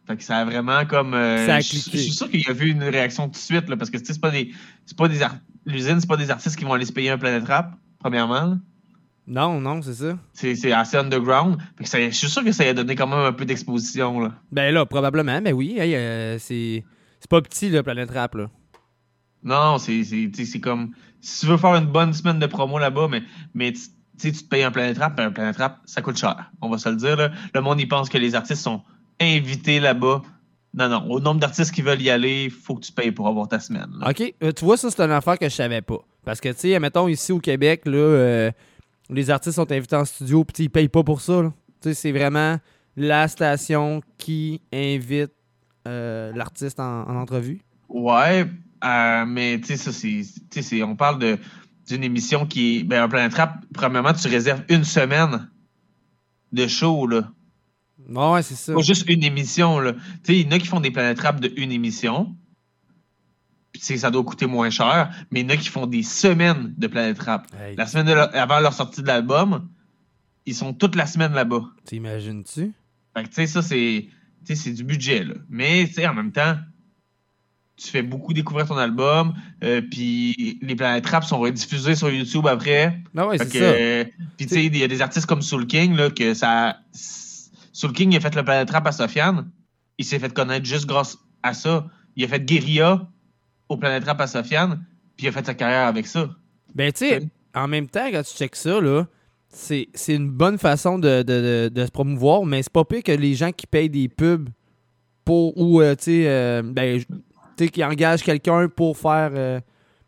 Fait 0.07 0.17
que 0.17 0.23
ça 0.23 0.37
a 0.39 0.45
vraiment 0.45 0.85
comme. 0.85 1.13
euh, 1.13 1.45
Ça 1.45 1.55
a 1.55 1.59
je 1.59 1.67
suis- 1.67 1.81
cliqué. 1.81 1.97
je 1.97 2.03
suis 2.03 2.11
sûr 2.11 2.29
qu'il 2.29 2.49
a 2.49 2.53
vu 2.53 2.69
une 2.71 2.83
réaction 2.83 3.25
tout 3.25 3.31
de 3.31 3.37
suite, 3.37 3.69
là, 3.69 3.77
parce 3.77 3.89
que 3.89 3.97
c'est 4.03 4.19
pas 4.19 4.31
des. 4.31 4.51
C'est 4.85 4.97
pas 4.97 5.07
des 5.07 5.19
L'usine, 5.65 5.99
c'est 6.01 6.07
pas 6.09 6.17
des 6.17 6.29
artistes 6.29 6.57
qui 6.57 6.65
vont 6.65 6.73
aller 6.73 6.85
se 6.85 6.91
payer 6.91 7.09
un 7.11 7.17
Planet 7.17 7.47
Rap, 7.47 7.71
premièrement. 7.99 8.41
là. 8.45 8.57
Non, 9.25 9.61
non, 9.61 9.81
c'est 9.81 9.93
ça. 9.93 10.17
C'est 10.33 10.73
assez 10.73 10.97
underground. 10.97 11.57
Fait 11.77 11.83
que 11.85 11.89
ça- 11.89 12.01
je 12.09 12.09
suis 12.13 12.29
sûr 12.29 12.43
que 12.43 12.51
ça 12.51 12.63
a 12.65 12.73
donné 12.73 12.95
quand 12.95 13.07
même 13.07 13.19
un 13.19 13.31
peu 13.31 13.45
d'exposition. 13.45 14.19
là. 14.19 14.33
Ben 14.51 14.73
là, 14.73 14.85
probablement, 14.85 15.39
mais 15.41 15.53
oui, 15.53 15.77
hey, 15.79 15.95
euh, 15.95 16.37
c'est 16.39 16.83
c'est 17.21 17.29
pas 17.29 17.41
petit, 17.41 17.69
le 17.69 17.81
Planète 17.83 18.11
Rap, 18.11 18.35
là. 18.35 18.49
Non, 19.43 19.77
c'est 19.77 20.03
c'est- 20.03 20.59
comme. 20.59 20.91
Si 21.21 21.41
tu 21.41 21.45
veux 21.47 21.57
faire 21.57 21.75
une 21.75 21.85
bonne 21.87 22.13
semaine 22.13 22.39
de 22.39 22.45
promo 22.47 22.79
là-bas, 22.79 23.07
mais, 23.09 23.23
mais 23.53 23.71
tu 23.71 24.31
te 24.31 24.43
payes 24.49 24.63
un 24.63 24.71
Planet 24.71 24.97
Rap, 24.97 25.15
ben, 25.15 25.27
un 25.27 25.31
Planet 25.31 25.55
Rap, 25.57 25.79
ça 25.85 26.01
coûte 26.01 26.17
cher. 26.17 26.51
On 26.61 26.69
va 26.69 26.77
se 26.77 26.89
le 26.89 26.95
dire. 26.97 27.15
Là. 27.15 27.31
Le 27.53 27.61
monde, 27.61 27.79
il 27.79 27.87
pense 27.87 28.09
que 28.09 28.17
les 28.17 28.35
artistes 28.35 28.61
sont 28.61 28.81
invités 29.21 29.79
là-bas. 29.79 30.21
Non, 30.73 30.89
non. 30.89 31.05
Au 31.09 31.19
nombre 31.19 31.39
d'artistes 31.39 31.71
qui 31.73 31.81
veulent 31.81 32.01
y 32.01 32.09
aller, 32.09 32.45
il 32.45 32.51
faut 32.51 32.75
que 32.75 32.81
tu 32.81 32.91
payes 32.91 33.11
pour 33.11 33.27
avoir 33.27 33.47
ta 33.47 33.59
semaine. 33.59 33.89
là. 33.99 34.09
OK, 34.09 34.33
euh, 34.43 34.51
tu 34.51 34.65
vois, 34.65 34.75
ça, 34.75 34.89
c'est 34.89 35.01
une 35.01 35.11
affaire 35.11 35.37
que 35.37 35.47
je 35.47 35.53
savais 35.55 35.81
pas. 35.81 35.99
Parce 36.25 36.41
que, 36.41 36.49
tu 36.49 36.59
sais, 36.59 36.79
mettons, 36.79 37.07
ici 37.07 37.31
au 37.31 37.39
Québec, 37.39 37.83
là, 37.85 37.97
euh, 37.97 38.51
les 39.09 39.29
artistes 39.29 39.55
sont 39.55 39.71
invités 39.71 39.95
en 39.95 40.05
studio, 40.05 40.43
puis 40.43 40.63
ils 40.63 40.69
payent 40.69 40.89
pas 40.89 41.03
pour 41.03 41.21
ça. 41.21 41.41
Tu 41.81 41.89
sais, 41.89 41.93
c'est 41.93 42.11
vraiment 42.11 42.57
la 42.97 43.27
station 43.27 44.01
qui 44.17 44.61
invite 44.73 45.31
euh, 45.87 46.31
l'artiste 46.35 46.79
en, 46.79 47.03
en 47.07 47.15
entrevue. 47.17 47.61
Ouais, 47.89 48.45
euh, 48.83 49.25
mais 49.25 49.59
tu 49.59 49.67
sais, 49.67 49.77
ça, 49.77 49.91
c'est. 49.91 50.21
tu 50.23 50.41
sais, 50.51 50.61
c'est- 50.61 50.83
On 50.83 50.95
parle 50.95 51.19
de 51.19 51.37
d'une 51.87 52.03
émission 52.03 52.45
qui 52.45 52.77
est. 52.79 52.83
Ben, 52.83 53.03
un 53.03 53.09
Planet 53.09 53.33
Rap, 53.33 53.65
premièrement, 53.73 54.13
tu 54.13 54.27
réserves 54.27 54.63
une 54.69 54.83
semaine 54.83 55.49
de 56.51 56.67
show, 56.67 57.07
là. 57.07 57.31
Ouais, 58.09 58.41
c'est 58.41 58.55
ça. 58.55 58.73
Pas 58.73 58.81
juste 58.81 59.09
une 59.09 59.23
émission, 59.23 59.79
là. 59.79 59.93
Tu 59.93 59.99
sais, 60.23 60.39
il 60.39 60.45
y 60.45 60.47
en 60.47 60.51
a 60.51 60.59
qui 60.59 60.67
font 60.67 60.79
des 60.81 60.91
Planet 60.91 61.19
Rap 61.19 61.39
de 61.39 61.51
une 61.57 61.71
émission. 61.71 62.35
Puis, 63.71 63.97
ça 63.97 64.11
doit 64.11 64.23
coûter 64.23 64.45
moins 64.45 64.69
cher. 64.69 65.09
Mais 65.31 65.41
il 65.41 65.43
y 65.43 65.51
en 65.51 65.55
a 65.55 65.57
qui 65.57 65.69
font 65.69 65.87
des 65.87 66.03
semaines 66.03 66.73
de 66.77 66.87
Planet 66.87 67.17
Rap. 67.19 67.47
Hey. 67.59 67.75
La 67.75 67.87
semaine 67.87 68.05
de 68.05 68.13
leur- 68.13 68.35
avant 68.35 68.59
leur 68.59 68.73
sortie 68.73 69.01
de 69.01 69.07
l'album, 69.07 69.67
ils 70.45 70.53
sont 70.53 70.73
toute 70.73 70.95
la 70.95 71.05
semaine 71.07 71.33
là-bas. 71.33 71.63
T'imagines-tu? 71.85 72.73
Fait 73.15 73.23
que, 73.23 73.29
tu 73.29 73.33
sais, 73.35 73.47
ça, 73.47 73.61
c'est. 73.61 74.07
Tu 74.45 74.55
sais, 74.55 74.55
c'est 74.55 74.73
du 74.73 74.83
budget, 74.83 75.23
là. 75.23 75.35
Mais, 75.49 75.85
tu 75.87 75.93
sais, 75.95 76.07
en 76.07 76.13
même 76.13 76.31
temps, 76.31 76.55
tu 77.83 77.89
fais 77.89 78.01
beaucoup 78.01 78.33
découvrir 78.33 78.65
ton 78.67 78.77
album, 78.77 79.33
euh, 79.63 79.81
puis 79.91 80.57
les 80.61 80.75
Planet 80.75 81.05
Rap 81.05 81.23
sont 81.25 81.39
rediffusés 81.39 81.95
sur 81.95 82.09
YouTube 82.09 82.47
après. 82.47 82.97
Ah 83.17 83.27
ouais, 83.27 83.37
c'est 83.37 83.57
ça. 83.59 83.63
euh, 83.65 84.05
puis, 84.37 84.45
tu 84.47 84.53
sais, 84.55 84.65
il 84.65 84.77
y 84.77 84.83
a 84.83 84.87
des 84.87 85.01
artistes 85.01 85.25
comme 85.25 85.41
Soul 85.41 85.67
King, 85.67 85.95
là, 85.95 86.09
que 86.09 86.33
ça. 86.33 86.77
Soul 87.73 87.91
King, 87.91 88.11
il 88.13 88.17
a 88.17 88.19
fait 88.21 88.33
le 88.35 88.43
Planet 88.43 88.69
Rap 88.69 88.87
à 88.87 88.91
Sofiane. 88.91 89.49
Il 89.97 90.05
s'est 90.05 90.19
fait 90.19 90.33
connaître 90.33 90.65
juste 90.65 90.85
grâce 90.85 91.17
à 91.41 91.53
ça. 91.53 91.87
Il 92.15 92.23
a 92.23 92.27
fait 92.27 92.39
Guerilla 92.43 93.07
au 93.69 93.77
Planet 93.77 94.03
Rap 94.05 94.21
à 94.21 94.27
Sofiane, 94.27 94.83
puis 95.17 95.25
il 95.25 95.29
a 95.29 95.31
fait 95.31 95.45
sa 95.45 95.53
carrière 95.53 95.87
avec 95.87 96.07
ça. 96.07 96.29
Ben, 96.75 96.91
tu 96.91 96.99
sais, 97.07 97.21
en 97.55 97.67
même 97.67 97.87
temps, 97.87 98.07
quand 98.11 98.23
tu 98.23 98.35
checkes 98.37 98.55
ça, 98.55 98.79
là, 98.79 99.05
c'est 99.49 99.87
c'est 99.93 100.15
une 100.15 100.29
bonne 100.29 100.57
façon 100.57 100.97
de, 100.99 101.21
de- 101.21 101.67
de- 101.67 101.69
de 101.73 101.85
se 101.85 101.91
promouvoir, 101.91 102.45
mais 102.45 102.63
c'est 102.63 102.71
pas 102.71 102.85
pire 102.85 103.03
que 103.03 103.11
les 103.11 103.35
gens 103.35 103.51
qui 103.51 103.67
payent 103.67 103.89
des 103.89 104.07
pubs 104.07 104.49
pour 105.25 105.57
ou, 105.57 105.79
euh, 105.81 105.95
tu 105.95 106.03
sais, 106.05 106.23
euh, 106.27 106.61
ben, 106.63 107.01
tu 107.57 107.65
sais, 107.65 107.69
qui 107.69 107.83
engagent 107.83 108.23
quelqu'un 108.23 108.67
pour 108.67 108.97
faire 108.97 109.31
euh, 109.33 109.59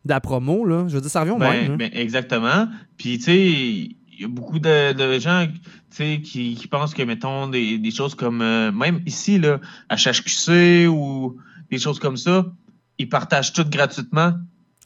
de 0.03 0.09
la 0.09 0.19
promo, 0.19 0.65
là. 0.65 0.85
Je 0.88 0.95
veux 0.95 1.01
dire, 1.01 1.09
ça 1.09 1.22
revient 1.22 1.31
au 1.31 1.38
Ben, 1.38 1.51
même. 1.69 1.77
ben, 1.77 1.89
exactement. 1.93 2.67
Puis, 2.97 3.17
tu 3.17 3.23
sais, 3.26 3.38
il 3.39 4.22
y 4.22 4.23
a 4.23 4.27
beaucoup 4.27 4.59
de, 4.59 4.93
de 4.93 5.19
gens 5.19 5.45
tu 5.47 5.61
sais, 5.89 6.22
qui, 6.22 6.55
qui 6.55 6.67
pensent 6.67 6.93
que, 6.93 7.03
mettons, 7.03 7.47
des, 7.47 7.77
des 7.77 7.91
choses 7.91 8.15
comme, 8.15 8.41
euh, 8.41 8.72
même 8.72 9.01
ici, 9.05 9.39
là, 9.39 9.59
à 9.89 9.95
HQC 9.95 10.88
ou 10.89 11.38
des 11.72 11.77
choses 11.80 11.99
comme 11.99 12.17
ça, 12.17 12.45
ils 12.97 13.09
partagent 13.09 13.53
tout 13.53 13.65
gratuitement? 13.69 14.34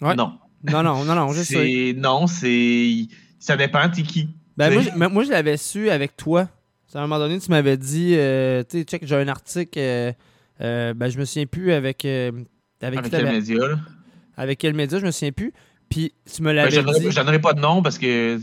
Ouais. 0.01 0.15
Non. 0.15 0.33
Non, 0.69 0.83
non, 0.83 1.03
non, 1.05 1.15
non, 1.15 1.31
je 1.31 1.41
sais. 1.43 1.93
Non, 1.95 2.27
c'est. 2.27 3.07
Ça 3.39 3.55
dépend, 3.55 3.89
t'es 3.89 4.01
qui? 4.03 4.29
Ben, 4.57 4.73
moi, 4.73 4.81
je- 4.81 5.07
moi, 5.13 5.23
je 5.23 5.29
l'avais 5.31 5.55
su 5.57 5.89
avec 5.89 6.17
toi. 6.17 6.49
À 6.93 6.97
un 6.97 7.01
moment 7.03 7.19
donné, 7.19 7.39
tu 7.39 7.49
m'avais 7.51 7.77
dit, 7.77 8.15
euh, 8.15 8.63
tu 8.69 8.79
sais, 8.79 8.83
check, 8.83 9.05
j'ai 9.05 9.15
un 9.15 9.27
article, 9.27 9.77
euh, 9.77 10.11
euh, 10.61 10.93
ben, 10.93 11.09
je 11.09 11.17
me 11.19 11.25
souviens 11.25 11.45
plus 11.45 11.71
avec. 11.71 12.05
euh, 12.05 12.31
avec 12.81 13.09
quel 13.09 13.25
média, 13.25 13.57
là? 13.67 13.79
Avec 14.37 14.57
quel 14.59 14.73
média, 14.73 14.99
je 14.99 15.05
me 15.05 15.11
souviens 15.11 15.31
plus. 15.31 15.53
Puis 15.89 16.13
tu 16.31 16.43
me 16.43 16.49
Ben, 16.49 16.53
l'avais 16.53 16.83
dit. 16.99 17.11
J'en 17.11 17.23
aurais 17.23 17.41
pas 17.41 17.53
de 17.53 17.59
nom 17.59 17.81
parce 17.81 17.97
que. 17.97 18.37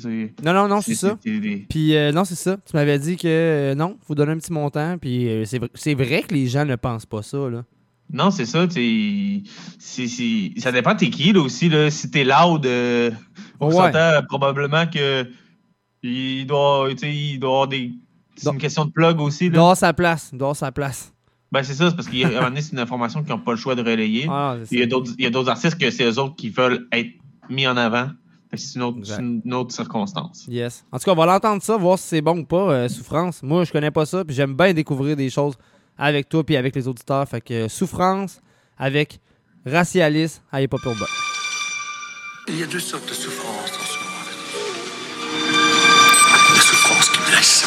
Non, 0.45 0.53
non, 0.53 0.69
non, 0.69 0.81
c'est 0.81 0.95
ça. 0.97 1.17
Puis 1.69 1.97
euh, 1.97 2.11
non, 2.13 2.25
c'est 2.25 2.35
ça. 2.35 2.57
Tu 2.57 2.75
m'avais 2.77 2.99
dit 2.99 3.17
que 3.17 3.29
euh, 3.29 3.75
non, 3.75 3.97
faut 4.07 4.15
donner 4.17 4.33
un 4.33 4.39
petit 4.39 4.53
montant. 4.53 4.99
Puis 4.99 5.29
euh, 5.29 5.45
c'est 5.45 5.95
vrai- 5.95 6.23
que 6.23 6.35
les 6.35 6.47
gens 6.49 6.65
ne 6.65 6.75
pensent 6.77 7.07
pas 7.07 7.23
ça, 7.23 7.39
là. 7.49 7.65
Non, 8.13 8.31
c'est 8.31 8.47
ça, 8.47 8.69
ça 10.61 10.71
dépend 10.73 10.95
t'es 10.95 11.11
qui, 11.11 11.33
là, 11.33 11.41
aussi, 11.41 11.69
là. 11.69 11.91
Si 11.91 12.11
t'es 12.11 12.25
loud, 12.25 12.65
euh, 12.67 13.11
on 13.59 13.69
Ouais. 13.69 13.75
s'entend 13.75 14.23
probablement 14.29 14.87
que 14.87 15.27
il 16.03 16.47
doit, 16.47 16.89
il 17.03 17.39
avoir 17.43 17.67
des... 17.69 17.91
C'est 18.37 18.51
une 18.51 18.59
question 18.59 18.85
de 18.85 18.91
plug 18.93 19.21
aussi, 19.21 19.47
Il 19.47 19.49
là. 19.53 19.55
doit 19.55 19.63
avoir 19.65 19.77
sa 19.77 19.93
place. 19.93 20.31
Il 20.33 20.39
doit 20.39 20.47
avoir 20.49 20.57
sa 20.57 20.71
place. 20.71 21.13
Ben, 21.57 21.63
c'est 21.63 21.73
ça, 21.73 21.89
c'est 21.89 21.97
parce 21.97 22.07
qu'à 22.07 22.27
un 22.27 22.31
moment 22.31 22.43
donné, 22.49 22.61
c'est 22.61 22.73
une 22.73 22.81
information 22.81 23.23
qu'ils 23.23 23.31
n'ont 23.31 23.39
pas 23.39 23.53
le 23.53 23.57
choix 23.57 23.75
de 23.75 23.81
relayer. 23.81 24.27
Ah, 24.29 24.57
il 24.71 24.79
y 24.79 24.83
a 24.83 24.87
d'autres 24.87 25.13
il 25.17 25.25
y 25.25 25.27
a 25.27 25.31
d'autres 25.31 25.49
artistes 25.49 25.79
que 25.79 25.91
c'est 25.91 26.05
eux 26.05 26.19
autres 26.19 26.37
qui 26.37 26.51
veulent 26.51 26.87
être 26.93 27.09
mis 27.49 27.67
en 27.67 27.79
avant. 27.79 28.11
C'est 28.53 28.75
une 28.75 28.83
autre, 28.83 28.99
c'est 29.05 29.23
une 29.23 29.55
autre 29.55 29.75
circonstance. 29.75 30.45
Yes. 30.49 30.85
En 30.93 30.99
tout 30.99 31.07
cas, 31.07 31.13
on 31.13 31.15
va 31.15 31.25
l'entendre 31.25 31.63
ça, 31.63 31.79
voir 31.79 31.99
si 31.99 32.09
c'est 32.09 32.21
bon 32.21 32.41
ou 32.41 32.45
pas, 32.45 32.73
euh, 32.73 32.89
Souffrance. 32.91 33.43
Moi, 33.43 33.65
je 33.65 33.73
connais 33.73 33.91
pas 33.91 34.05
ça, 34.05 34.23
puis 34.23 34.37
j'aime 34.37 34.55
bien 34.55 34.75
découvrir 34.75 35.17
des 35.17 35.31
choses 35.31 35.55
avec 35.97 36.29
toi 36.29 36.45
puis 36.45 36.59
avec 36.59 36.77
les 36.77 36.87
auditeurs. 36.89 37.27
Fait 37.27 37.41
que 37.41 37.55
euh, 37.55 37.69
Souffrance 37.71 38.43
avec 38.77 39.19
Racialis 39.65 40.41
à 40.53 40.61
Hip 40.61 40.69
Hop 40.73 40.85
Urbain. 40.85 41.07
Il 42.49 42.59
y 42.59 42.63
a 42.65 42.67
deux 42.67 42.81
sortes 42.81 43.09
de 43.09 43.15
souffrances 43.15 43.73
dans 43.73 43.87
ce 43.87 43.99
monde. 43.99 44.29
La 46.55 46.61
souffrance 46.61 47.09
qui 47.09 47.19
blesse. 47.31 47.65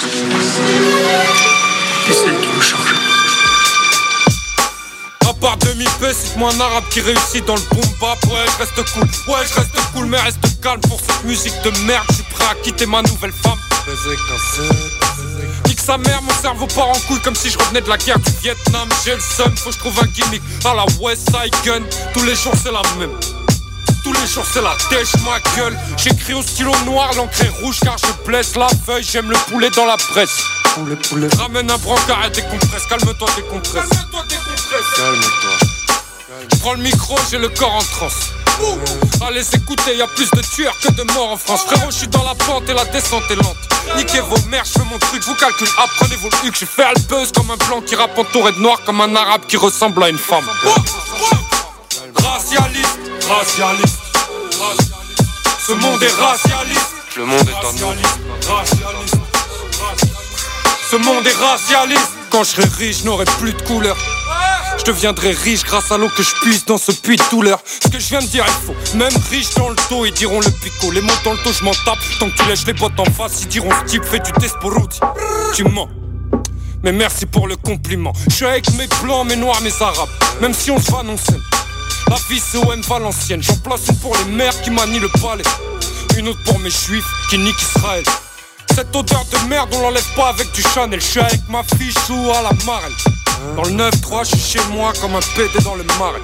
Et 2.07 2.13
celle 2.13 2.39
qui 2.39 2.47
nous 2.55 2.61
change. 2.61 2.98
À 5.39 5.41
part 5.41 5.57
demi-peu, 5.57 6.11
cite-moi 6.11 6.51
un 6.53 6.59
arabe 6.59 6.83
qui 6.91 6.99
réussit 6.99 7.45
dans 7.45 7.55
le 7.55 7.61
boom 7.71 7.85
bap. 8.01 8.21
Ouais, 8.25 8.43
je 8.45 8.57
reste 8.57 8.93
cool, 8.93 9.03
ouais, 9.03 9.47
je 9.47 9.53
reste 9.53 9.71
cool, 9.93 10.05
mais 10.07 10.19
reste 10.19 10.37
calme 10.61 10.81
pour 10.81 10.99
cette 10.99 11.23
musique 11.23 11.53
de 11.63 11.69
merde. 11.85 12.03
Je 12.09 12.15
suis 12.15 12.23
prêt 12.23 12.43
à 12.51 12.55
quitter 12.55 12.85
ma 12.85 13.01
nouvelle 13.03 13.31
femme. 13.31 13.57
Nique 15.65 15.79
sa 15.79 15.97
mère, 15.97 16.21
mon 16.23 16.33
cerveau 16.41 16.67
part 16.67 16.89
en 16.89 16.99
couille 17.07 17.21
comme 17.21 17.35
si 17.35 17.49
je 17.49 17.57
revenais 17.57 17.79
de 17.79 17.87
la 17.87 17.97
guerre 17.97 18.19
du 18.19 18.31
Vietnam. 18.41 18.89
J'ai 19.05 19.15
le 19.15 19.21
seum, 19.21 19.55
faut 19.55 19.69
que 19.69 19.75
je 19.75 19.79
trouve 19.79 19.97
un 20.03 20.07
gimmick 20.07 20.41
à 20.65 20.73
la 20.73 20.85
West 20.99 21.29
Side 21.29 21.55
Gun. 21.63 21.83
Tous 22.13 22.23
les 22.23 22.35
jours, 22.35 22.53
c'est 22.61 22.73
la 22.73 22.81
même. 22.99 23.17
Tous 24.03 24.13
les 24.13 24.27
jours 24.27 24.45
c'est 24.51 24.61
la 24.61 24.75
dèche 24.89 25.13
ma 25.25 25.39
gueule. 25.55 25.77
J'écris 25.97 26.33
au 26.33 26.41
stylo 26.41 26.71
noir, 26.85 27.11
l'encre 27.15 27.41
est 27.41 27.61
rouge 27.61 27.79
car 27.83 27.97
je 27.97 28.25
blesse 28.25 28.55
la 28.55 28.67
feuille 28.85 29.03
J'aime 29.03 29.29
le 29.29 29.37
poulet 29.49 29.69
dans 29.71 29.85
la 29.85 29.97
presse. 29.97 30.43
Poulet, 30.75 30.95
poulet 30.95 31.27
Ramène 31.37 31.69
un 31.69 31.77
brancard 31.77 32.25
et 32.25 32.29
décompresse 32.29 32.85
Calme-toi, 32.87 33.27
décompresse. 33.35 33.89
Calme-toi, 33.89 34.23
décompresse. 34.29 34.85
Calme-toi. 34.95 35.67
Je 36.51 36.57
prends 36.59 36.73
le 36.73 36.83
micro, 36.83 37.15
j'ai 37.29 37.37
le 37.37 37.49
corps 37.49 37.73
en 37.73 37.79
transe. 37.79 38.29
Allez 39.25 39.45
écoutez, 39.53 39.95
y 39.95 40.01
a 40.01 40.07
plus 40.07 40.29
de 40.31 40.41
tueurs 40.41 40.77
que 40.79 40.91
de 40.91 41.03
morts 41.13 41.31
en 41.31 41.37
France. 41.37 41.61
Frérot, 41.65 41.91
je 41.91 41.97
suis 41.97 42.07
dans 42.07 42.23
la 42.23 42.35
pente 42.35 42.69
et 42.69 42.73
la 42.73 42.85
descente 42.85 43.23
est 43.29 43.35
lente. 43.35 43.57
Niquez 43.97 44.21
vos 44.21 44.37
mères, 44.47 44.65
je 44.65 44.79
fais 44.79 44.85
mon 44.85 44.99
truc, 44.99 45.23
vous 45.23 45.35
calculez, 45.35 45.71
apprenez 45.77 46.15
vos 46.17 46.29
hucs 46.45 46.59
Je 46.59 46.65
fais 46.65 46.83
le 46.95 47.01
buzz 47.01 47.31
comme 47.31 47.49
un 47.49 47.57
blanc 47.57 47.81
qui 47.81 47.95
rappe 47.95 48.17
entouré 48.17 48.51
de 48.51 48.59
noir 48.59 48.79
Comme 48.85 49.01
un 49.01 49.15
arabe 49.15 49.41
qui 49.47 49.57
ressemble 49.57 50.03
à 50.03 50.09
une 50.09 50.17
femme 50.17 50.45
Racialiste, 52.15 52.99
racialiste, 53.27 53.99
racialiste. 54.59 55.23
Ce 55.67 55.73
monde 55.73 56.01
est 56.01 56.13
racialiste. 56.13 56.95
Le 57.17 57.25
monde 57.25 57.47
est 57.47 57.65
en 57.65 57.73
nous. 57.73 57.87
Racialiste, 58.47 59.15
Ce 60.89 60.95
monde 60.95 61.27
est 61.27 61.35
racialiste. 61.35 62.11
Quand 62.31 62.43
je 62.43 62.49
serai 62.49 62.67
riche, 62.77 62.99
je 62.99 63.05
n'aurai 63.05 63.25
plus 63.25 63.53
de 63.53 63.61
couleur. 63.61 63.97
Je 64.77 64.85
deviendrai 64.85 65.31
riche 65.31 65.63
grâce 65.63 65.91
à 65.91 65.97
l'eau 65.97 66.09
que 66.09 66.23
je 66.23 66.33
puise 66.41 66.65
dans 66.65 66.77
ce 66.77 66.91
puits 66.91 67.17
de 67.17 67.23
douleur. 67.29 67.59
Ce 67.65 67.89
que 67.89 67.99
je 67.99 68.07
viens 68.09 68.21
de 68.21 68.27
dire 68.27 68.45
est 68.45 68.65
faux. 68.65 68.75
Même 68.95 69.13
riche 69.29 69.53
dans 69.55 69.69
le 69.69 69.75
dos, 69.89 70.05
ils 70.05 70.13
diront 70.13 70.39
le 70.39 70.51
pico. 70.51 70.91
Les 70.91 71.01
mots 71.01 71.13
dans 71.23 71.33
le 71.33 71.43
dos, 71.43 71.51
je 71.51 71.63
m'en 71.63 71.73
tape. 71.85 71.99
Tant 72.19 72.29
que 72.29 72.35
tu 72.35 72.45
lèches 72.47 72.65
les 72.65 72.73
bottes 72.73 72.99
en 72.99 73.05
face, 73.05 73.41
ils 73.41 73.47
diront 73.47 73.69
ce 73.71 73.91
type 73.91 74.03
fait 74.03 74.19
du 74.19 74.31
Tesporouti. 74.31 74.99
Tu 75.53 75.63
mens. 75.63 75.89
Mais 76.83 76.91
merci 76.91 77.25
pour 77.25 77.47
le 77.47 77.55
compliment. 77.57 78.13
Je 78.29 78.35
suis 78.35 78.45
avec 78.45 78.71
mes 78.73 78.87
blancs, 79.03 79.27
mes 79.27 79.35
noirs, 79.35 79.61
mes 79.61 79.81
arabes. 79.81 80.09
Même 80.41 80.53
si 80.53 80.71
on 80.71 80.79
se 80.79 80.91
va, 80.91 81.03
non. 81.03 81.17
La 82.09 82.15
vie 82.27 82.39
c'est 82.39 82.57
OM 82.57 82.81
Valenciennes. 82.81 83.43
J'en 83.43 83.55
place 83.57 83.81
une 83.87 83.95
pour 83.97 84.15
les 84.17 84.31
mères 84.31 84.59
qui 84.61 84.71
manient 84.71 84.99
le 84.99 85.09
palais. 85.21 85.43
Une 86.17 86.27
autre 86.29 86.43
pour 86.43 86.57
mes 86.59 86.71
juifs 86.71 87.05
qui 87.29 87.37
niquent 87.37 87.61
Israël. 87.61 88.03
Cette 88.73 88.95
odeur 88.95 89.23
de 89.31 89.47
merde, 89.47 89.69
on 89.73 89.81
l'enlève 89.81 90.15
pas 90.15 90.29
avec 90.29 90.51
du 90.53 90.63
Chanel. 90.63 90.99
Je 90.99 91.05
suis 91.05 91.19
avec 91.19 91.41
ma 91.49 91.61
fille 91.63 91.93
chou 92.07 92.15
à 92.33 92.41
la 92.41 92.51
marelle. 92.65 92.93
Dans 93.55 93.63
le 93.63 93.71
9-3, 93.71 94.23
je 94.23 94.37
suis 94.37 94.57
chez 94.57 94.67
moi 94.71 94.91
comme 94.99 95.15
un 95.15 95.19
pédé 95.35 95.63
dans 95.63 95.75
le 95.75 95.83
marais. 95.99 96.21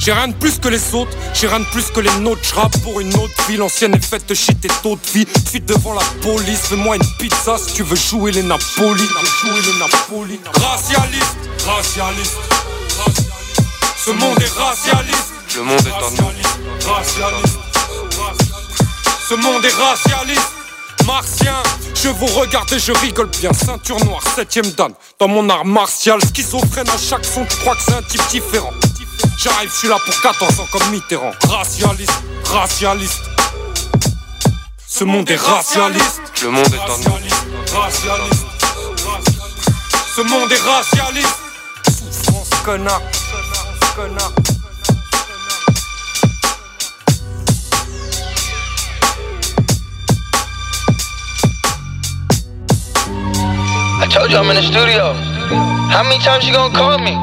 J'ai 0.00 0.12
rien 0.12 0.28
de 0.28 0.34
plus 0.34 0.58
que 0.58 0.68
les 0.68 0.94
autres, 0.94 1.10
j'ai 1.34 1.48
rien 1.48 1.60
de 1.60 1.64
plus 1.66 1.90
que 1.90 2.00
les 2.00 2.14
nôtres. 2.20 2.42
Je 2.42 2.54
rappe 2.54 2.78
pour 2.82 3.00
une 3.00 3.14
autre 3.14 3.34
vie, 3.48 3.56
l'ancienne 3.56 3.94
est 3.94 4.04
faite 4.04 4.28
de 4.28 4.34
shit 4.34 4.62
et 4.64 4.70
taux 4.82 4.96
de 4.96 5.10
vie. 5.12 5.26
Fuite 5.50 5.66
devant 5.66 5.94
la 5.94 6.04
police, 6.22 6.60
fais-moi 6.68 6.96
une 6.96 7.16
pizza 7.18 7.56
si 7.58 7.74
tu 7.74 7.82
veux 7.82 7.96
jouer 7.96 8.32
les 8.32 8.42
Napoli. 8.42 9.02
Jouer 9.42 9.60
les 9.66 9.78
Napoli. 9.78 10.40
Racialiste, 10.54 11.36
racialiste. 11.66 12.57
Ce 14.08 14.12
monde 14.14 14.42
est 14.42 14.58
racialiste. 14.58 15.34
Le 15.54 15.62
monde 15.64 15.86
est 15.86 15.92
en 15.92 16.10
nous. 16.12 16.90
Racialiste. 16.90 17.58
Ce 19.28 19.34
monde 19.34 19.62
est 19.62 19.74
racialiste. 19.74 20.50
Martien, 21.06 21.62
je 21.94 22.08
vous 22.08 22.24
regarde 22.24 22.72
et 22.72 22.78
je 22.78 22.92
rigole 22.92 23.28
bien. 23.38 23.52
Ceinture 23.52 24.02
noire, 24.06 24.22
septième 24.34 24.70
dan. 24.70 24.94
Dans 25.20 25.28
mon 25.28 25.46
art 25.50 25.66
martial, 25.66 26.22
schizophrène 26.22 26.88
à 26.88 26.96
chaque 26.96 27.26
son, 27.26 27.44
tu 27.44 27.54
crois 27.58 27.74
que 27.74 27.82
c'est 27.82 27.92
un 27.92 28.02
type 28.02 28.26
différent. 28.30 28.72
J'arrive, 29.38 29.70
je 29.70 29.76
suis 29.76 29.88
là 29.88 29.98
pour 30.02 30.18
14 30.22 30.58
ans 30.58 30.68
comme 30.72 30.90
Mitterrand. 30.90 31.32
Racialiste, 31.46 32.22
racialiste. 32.44 33.24
Ce 34.86 35.04
monde 35.04 35.28
est 35.28 35.36
racialiste. 35.36 36.22
Le 36.44 36.50
monde 36.50 36.66
est 36.66 37.04
nous. 37.04 37.78
Racialiste. 37.78 38.46
Ce 40.16 40.22
monde 40.22 40.50
est 40.50 40.62
racialiste. 40.62 41.38
Souffrance, 41.84 42.48
connard. 42.64 43.02
Connard. 43.98 44.20
I 53.98 54.06
told 54.08 54.30
you 54.30 54.38
I'm 54.38 54.48
in 54.50 54.54
the 54.54 54.62
studio. 54.62 55.14
How 55.90 56.04
many 56.04 56.22
times 56.22 56.46
you 56.46 56.54
gonna 56.54 56.72
call 56.72 56.98
me? 56.98 57.14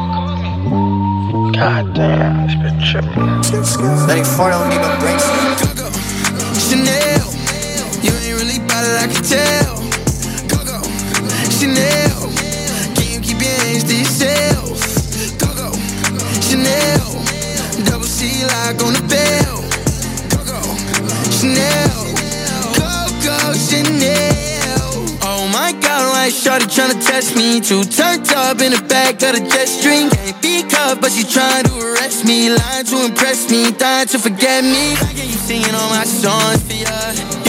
God 1.56 1.94
damn, 1.96 2.44
it's 2.44 2.56
been 2.56 2.78
tripping. 2.84 3.24
Letting 4.08 4.26
four 4.26 4.50
don't 4.50 4.68
need 4.68 4.82
no 4.84 4.92
brakes. 5.00 5.24
Chanel, 6.60 7.24
you 8.04 8.12
ain't 8.12 8.36
really 8.36 8.60
bad 8.68 8.84
it, 8.84 9.00
I 9.00 9.08
can 9.08 9.24
tell. 9.24 9.80
Go 10.52 10.58
go, 10.68 10.84
Chanel, 11.56 12.36
can 12.96 13.08
you 13.14 13.22
keep 13.22 13.40
your 13.40 13.56
hands 13.64 13.86
to 13.86 13.96
yourself? 13.96 15.05
Chanel, 16.56 17.12
double 17.84 18.08
C 18.08 18.48
lock 18.48 18.80
on 18.80 18.96
the 18.96 19.04
bell. 19.12 19.60
Go, 20.48 20.56
Chanel, 21.28 22.00
go 22.80 22.96
go 23.20 23.52
Chanel. 23.60 24.88
Oh 25.20 25.52
my 25.52 25.76
God, 25.84 26.16
like 26.16 26.32
Shorty 26.32 26.64
tryna 26.72 26.96
test 27.04 27.36
me. 27.36 27.60
Too 27.60 27.84
turned 27.84 28.32
up 28.32 28.62
in 28.62 28.72
the 28.72 28.82
back 28.88 29.16
of 29.16 29.36
the 29.36 29.44
jet 29.52 29.68
stream. 29.68 30.10
Can't 30.10 30.42
be 30.42 30.64
cuffed, 30.64 31.02
but 31.02 31.12
she 31.12 31.28
trying 31.28 31.66
to 31.66 31.76
arrest 31.76 32.24
me. 32.24 32.48
Lying 32.48 32.86
to 32.86 33.04
impress 33.04 33.52
me, 33.52 33.72
dying 33.72 34.08
to 34.08 34.18
forget 34.18 34.64
me. 34.64 34.96
I 34.96 35.12
get 35.12 35.28
you 35.28 35.36
singing 35.36 35.76
all 35.76 35.90
my 35.90 36.06
songs 36.06 36.64
for 36.64 36.72
ya. 36.72 36.96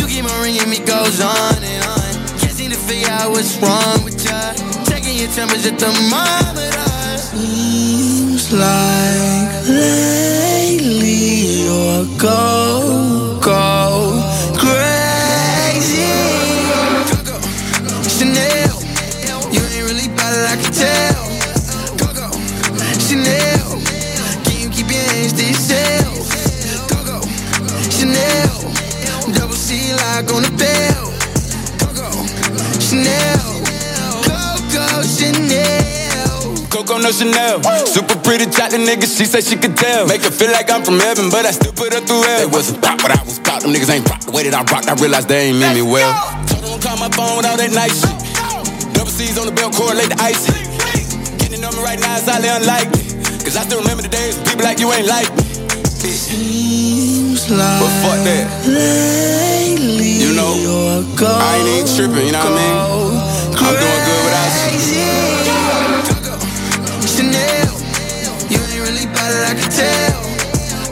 You 0.03 0.11
keep 0.11 0.27
on 0.27 0.43
ringing 0.43 0.69
me, 0.69 0.83
goes 0.83 1.21
on 1.21 1.63
and 1.63 1.85
on. 1.87 2.11
Can't 2.43 2.51
seem 2.51 2.73
to 2.73 2.77
figure 2.91 3.07
out 3.07 3.31
what's 3.31 3.55
wrong 3.63 4.03
with 4.03 4.19
ya. 4.27 4.51
Checking 4.91 5.15
your 5.15 5.31
temperature, 5.31 5.71
thermometer. 5.79 6.87
Like 8.53 9.67
lately 9.69 11.67
go, 12.17 13.41
go 13.43 14.23
crazy. 14.57 16.07
Go, 17.27 17.43
Chanel, 18.09 18.79
you 19.51 19.61
ain't 19.61 19.85
really 19.91 20.09
it, 20.33 20.47
I 20.47 20.57
can 20.63 20.73
tell. 20.73 21.27
Go, 21.99 22.31
Chanel, 23.01 23.83
can 24.45 24.57
you 24.63 24.69
keep 24.71 24.89
your 24.93 25.03
hands 25.11 25.33
to 25.33 25.43
yourself? 25.45 26.31
Go, 26.87 27.19
Chanel, 27.91 28.57
double 29.35 29.57
C 29.57 29.91
on 30.31 30.43
the 30.45 30.53
bell. 30.57 31.11
Go, 31.97 32.09
Chanel, 32.79 33.65
go, 34.71 35.03
Chanel. 35.03 35.86
Coco 36.77 37.01
no 37.01 37.09
Chanel. 37.09 37.65
Super 37.89 38.21
pretty 38.21 38.45
chocolate 38.53 38.85
nigga, 38.85 39.09
she 39.09 39.25
said 39.25 39.41
she 39.41 39.57
could 39.57 39.81
tell. 39.81 40.05
Make 40.05 40.21
her 40.29 40.31
feel 40.31 40.53
like 40.53 40.69
I'm 40.69 40.85
from 40.85 41.01
heaven, 41.01 41.33
but 41.33 41.49
I 41.49 41.53
still 41.57 41.73
put 41.73 41.89
her 41.97 42.05
through 42.05 42.21
hell. 42.21 42.45
They 42.45 42.53
wasn't 42.53 42.85
pop, 42.85 43.01
but 43.01 43.17
I 43.17 43.23
was 43.25 43.41
pop. 43.41 43.65
Them 43.65 43.73
niggas 43.73 43.89
ain't 43.89 44.05
pop. 44.05 44.21
The 44.21 44.31
way 44.31 44.45
that 44.45 44.53
I 44.53 44.61
rocked, 44.69 44.85
I 44.85 44.93
realized 45.01 45.25
they 45.25 45.49
ain't 45.49 45.57
mean 45.57 45.73
me 45.73 45.81
well. 45.81 46.13
Told 46.45 46.69
them 46.69 46.77
call 46.85 47.01
my 47.01 47.09
phone 47.17 47.41
with 47.41 47.49
all 47.49 47.57
that 47.57 47.73
nice 47.73 47.97
shit. 47.97 48.13
Double 48.93 49.09
C's 49.09 49.41
on 49.41 49.49
the 49.49 49.57
belt, 49.57 49.73
correlate 49.73 50.13
the 50.13 50.21
ice. 50.21 50.53
Getting 51.41 51.65
on 51.65 51.73
me 51.73 51.81
right 51.81 51.97
now 51.97 52.21
is 52.21 52.29
highly 52.29 52.53
unlikely. 52.53 53.09
Cause 53.41 53.57
I 53.57 53.65
still 53.65 53.81
remember 53.81 54.05
the 54.05 54.13
days 54.13 54.37
when 54.37 54.45
people 54.45 54.69
like 54.69 54.77
you 54.77 54.93
ain't 54.93 55.09
like 55.09 55.33
me. 55.33 55.49
But 57.57 57.93
fuck 58.05 58.21
that. 58.21 58.69
You 58.69 60.29
know, 60.37 60.53
I 61.25 61.57
ain't 61.57 61.73
even 61.73 61.89
tripping, 61.89 62.29
you 62.29 62.37
know 62.37 62.45
what 62.45 62.53
I 62.53 62.61
mean? 62.61 62.77
I'm 63.65 63.73
doing 63.81 64.03
good 64.05 64.16
I 69.45 69.55
can 69.55 69.71
tell. 69.71 70.23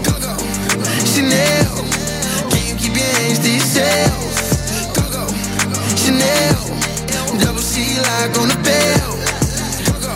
Coco, 0.04 0.34
Chanel, 1.04 1.74
can 2.50 2.62
you 2.68 2.74
keep 2.76 2.94
your 2.94 3.10
hands 3.18 3.38
to 3.40 3.50
yourself? 3.50 4.34
Coco, 4.94 5.24
Chanel, 5.96 6.62
double 7.40 7.60
C 7.60 7.98
like 8.00 8.36
on 8.38 8.48
the 8.48 8.58
bell. 8.62 9.12
Coco, 9.86 10.14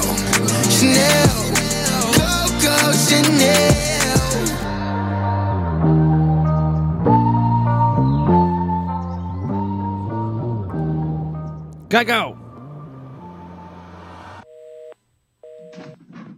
Chanel, 0.68 1.36
Coco, 2.18 2.92
Chanel. 3.06 3.88
Coco! 11.90 12.36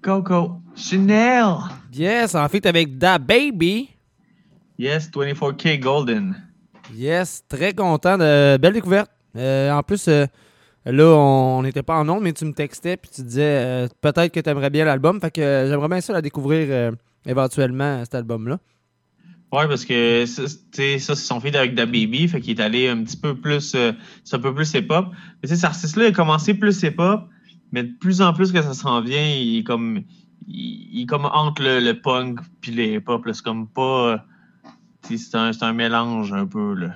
Coco 0.03 0.60
Chanel. 0.81 1.45
Yes, 1.93 2.35
en 2.35 2.49
fait 2.49 2.65
avec 2.67 2.97
Da 2.99 3.19
Baby. 3.19 3.91
Yes, 4.79 5.11
24K 5.11 5.79
Golden. 5.79 6.35
Yes, 6.95 7.45
très 7.49 7.75
content 7.75 8.17
de 8.17 8.57
belle 8.57 8.73
découverte. 8.73 9.11
Euh, 9.37 9.71
en 9.71 9.83
plus, 9.83 10.09
euh, 10.09 10.27
là, 10.87 11.05
on 11.05 11.63
n'était 11.63 11.83
pas 11.83 11.99
en 11.99 12.09
ondes, 12.09 12.23
mais 12.23 12.33
tu 12.33 12.45
me 12.45 12.53
textais 12.53 12.97
puis 12.97 13.11
tu 13.15 13.23
disais 13.23 13.43
euh, 13.43 13.89
peut-être 14.01 14.33
que 14.33 14.41
tu 14.41 14.49
aimerais 14.49 14.71
bien 14.71 14.85
l'album. 14.85 15.21
Fait 15.21 15.31
que 15.31 15.41
euh, 15.41 15.69
j'aimerais 15.69 15.89
bien 15.89 16.01
ça 16.01 16.13
la 16.15 16.23
découvrir 16.23 16.67
euh, 16.71 16.91
éventuellement, 17.27 18.03
cet 18.05 18.15
album-là. 18.15 18.59
Ouais, 19.53 19.67
parce 19.67 19.85
que 19.85 20.25
ça, 20.27 20.47
ça 20.47 20.57
c'est 20.73 20.99
son 20.99 21.41
feed 21.41 21.57
avec 21.57 21.75
Da 21.75 21.85
Baby, 21.85 22.29
fait 22.29 22.41
qu'il 22.41 22.59
est 22.59 22.63
allé 22.63 22.89
un 22.89 23.03
petit 23.03 23.17
peu 23.17 23.35
plus, 23.35 23.75
euh, 23.75 23.93
c'est 24.25 24.37
un 24.37 24.39
peu 24.39 24.55
plus 24.55 24.73
hip-hop. 24.75 25.07
Mais 25.11 25.49
tu 25.49 25.49
sais, 25.49 25.57
cet 25.57 25.65
artiste-là, 25.65 26.05
il 26.05 26.09
a 26.09 26.13
commencé 26.13 26.55
plus 26.55 26.81
hip-hop, 26.83 27.29
mais 27.73 27.83
de 27.83 27.93
plus 28.01 28.23
en 28.23 28.33
plus 28.33 28.53
que 28.53 28.63
ça 28.63 28.75
s'en 28.75 29.01
vient, 29.03 29.29
il 29.29 29.59
est 29.59 29.65
comme, 29.65 30.03
il, 30.49 31.03
est 31.03 31.07
comme 31.07 31.25
entre 31.27 31.63
le, 31.63 31.81
le 31.81 32.01
punk 32.01 32.41
puis 32.61 32.73
le 32.73 32.85
hip-hop, 32.97 33.25
là. 33.27 33.33
C'est 33.35 33.45
comme 33.45 33.67
pas, 33.69 34.13
euh, 34.13 34.19
c'est 35.17 35.35
un, 35.35 35.51
un 35.61 35.73
mélange 35.73 36.33
un 36.33 36.47
peu, 36.47 36.75
là. 36.75 36.91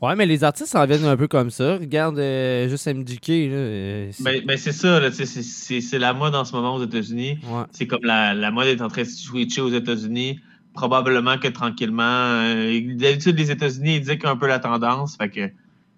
Ouais, 0.00 0.16
mais 0.16 0.26
les 0.26 0.42
artistes 0.42 0.72
s'en 0.72 0.84
viennent 0.84 1.04
un 1.04 1.16
peu 1.16 1.28
comme 1.28 1.50
ça. 1.50 1.74
Regarde 1.76 2.18
euh, 2.18 2.68
juste 2.68 2.88
MDK. 2.88 3.30
Euh, 3.30 4.08
c'est- 4.10 4.24
Ben, 4.24 4.44
ben 4.44 4.56
c'est 4.56 4.72
ça, 4.72 5.00
c'est- 5.12 5.98
la 5.98 6.12
mode 6.12 6.34
en 6.34 6.44
ce 6.44 6.52
moment 6.56 6.74
aux 6.74 6.82
États-Unis. 6.84 7.38
C'est 7.70 7.86
comme 7.86 8.02
la, 8.02 8.34
la 8.34 8.50
mode 8.50 8.66
est 8.66 8.82
en 8.82 8.88
train 8.88 9.02
de 9.02 9.06
switcher 9.08 9.60
aux 9.60 9.70
États-Unis. 9.70 10.40
Probablement 10.74 11.38
que 11.38 11.46
tranquillement. 11.48 12.02
euh, 12.02 12.80
D'habitude, 12.96 13.38
les 13.38 13.52
États-Unis, 13.52 13.96
ils 13.96 14.00
disent 14.00 14.18
un 14.24 14.36
peu 14.36 14.48
la 14.48 14.58
tendance. 14.58 15.16
Fait 15.16 15.28
que 15.28 15.50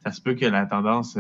ça 0.05 0.13
se 0.13 0.21
peut 0.21 0.35
que 0.35 0.45
la 0.45 0.67
tendance 0.67 1.15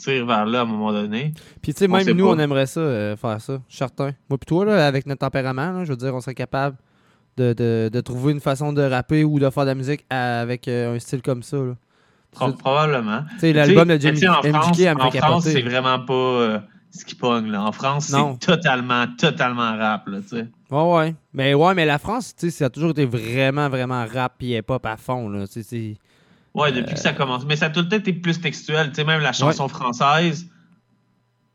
tire 0.00 0.26
vers 0.26 0.46
là 0.46 0.60
à 0.60 0.62
un 0.62 0.66
moment 0.66 0.92
donné. 0.92 1.32
Puis, 1.62 1.72
tu 1.74 1.78
sais, 1.80 1.88
même 1.88 2.08
nous, 2.16 2.26
pas. 2.26 2.32
on 2.34 2.38
aimerait 2.38 2.66
ça, 2.66 2.80
euh, 2.80 3.16
faire 3.16 3.40
ça. 3.40 3.60
Certain. 3.68 4.12
Moi, 4.28 4.38
puis 4.38 4.46
toi, 4.46 4.64
là, 4.64 4.86
avec 4.86 5.06
notre 5.06 5.20
tempérament, 5.20 5.72
là, 5.72 5.84
je 5.84 5.90
veux 5.90 5.96
dire, 5.96 6.14
on 6.14 6.20
serait 6.20 6.34
capable 6.34 6.76
de, 7.36 7.52
de- 7.52 7.90
de 7.92 8.00
trouver 8.00 8.32
une 8.32 8.40
façon 8.40 8.72
de 8.72 8.82
rapper 8.82 9.24
ou 9.24 9.38
de 9.38 9.48
faire 9.50 9.64
de 9.64 9.68
la 9.68 9.74
musique 9.74 10.04
à- 10.10 10.40
avec 10.40 10.66
euh, 10.68 10.94
un 10.94 10.98
style 10.98 11.22
comme 11.22 11.42
ça. 11.42 11.56
Là. 11.58 11.74
Pro- 12.32 12.52
probablement. 12.52 13.22
Tu 13.34 13.38
sais, 13.40 13.52
l'album 13.52 13.88
de 13.88 13.96
Tu 13.96 14.02
sais, 14.02 14.08
Jim- 14.08 14.14
tu 14.14 14.20
sais, 14.20 14.28
en 14.90 14.96
France, 14.98 15.16
France, 15.16 15.44
c'est 15.44 15.62
vraiment 15.62 15.98
pas 16.00 16.12
euh, 16.14 16.58
ce 16.92 17.04
qui 17.04 17.14
pogne. 17.14 17.50
Là. 17.50 17.62
En 17.64 17.72
France, 17.72 18.06
c'est 18.06 18.38
totalement, 18.46 19.06
totalement 19.18 19.76
rap. 19.76 20.06
Là, 20.08 20.18
tu 20.22 20.28
sais. 20.28 20.46
Ouais, 20.70 20.94
ouais. 20.96 21.14
Mais 21.32 21.54
ouais, 21.54 21.74
mais 21.74 21.86
la 21.86 21.98
France, 21.98 22.34
tu 22.36 22.50
sais, 22.50 22.56
ça 22.58 22.64
a 22.66 22.70
toujours 22.70 22.90
été 22.90 23.04
vraiment, 23.04 23.68
vraiment 23.68 24.04
rap 24.12 24.34
et 24.42 24.58
hip-hop 24.58 24.84
à 24.86 24.96
fond. 24.96 25.28
Là. 25.28 25.46
Tu 25.46 25.54
sais, 25.54 25.62
c'est- 25.64 25.96
Ouais, 26.54 26.72
depuis 26.72 26.94
que 26.94 27.00
ça 27.00 27.12
commence. 27.12 27.44
Mais 27.46 27.56
ça 27.56 27.66
a 27.66 27.70
tout 27.70 27.80
le 27.80 27.88
temps 27.88 27.96
été 27.96 28.12
plus 28.12 28.40
textuel. 28.40 28.88
Tu 28.88 28.96
sais, 28.96 29.04
même 29.04 29.20
la 29.20 29.32
chanson 29.32 29.68
française, 29.68 30.46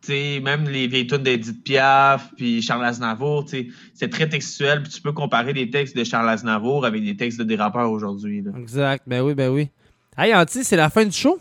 tu 0.01 0.07
sais, 0.07 0.39
même 0.39 0.69
les 0.69 0.87
vieilles 0.87 1.07
tunes 1.07 1.23
d'Edith 1.23 1.63
Piaf, 1.63 2.31
puis 2.37 2.61
Charles 2.61 2.85
Aznavour, 2.85 3.45
tu 3.45 3.49
sais, 3.51 3.67
c'est 3.93 4.09
très 4.09 4.29
textuel. 4.29 4.83
Puis 4.83 4.93
tu 4.93 5.01
peux 5.01 5.11
comparer 5.11 5.53
des 5.53 5.69
textes 5.69 5.97
de 5.97 6.03
Charles 6.03 6.29
Aznavour 6.29 6.85
avec 6.85 7.03
des 7.03 7.17
textes 7.17 7.39
de 7.39 7.43
des 7.43 7.55
rappeurs 7.55 7.91
aujourd'hui. 7.91 8.43
Exact. 8.57 9.03
Ben 9.05 9.21
oui, 9.21 9.33
ben 9.33 9.49
oui. 9.49 9.69
Hey, 10.17 10.33
Anti, 10.33 10.63
c'est 10.63 10.77
la 10.77 10.89
fin 10.89 11.03
du 11.03 11.11
show? 11.11 11.37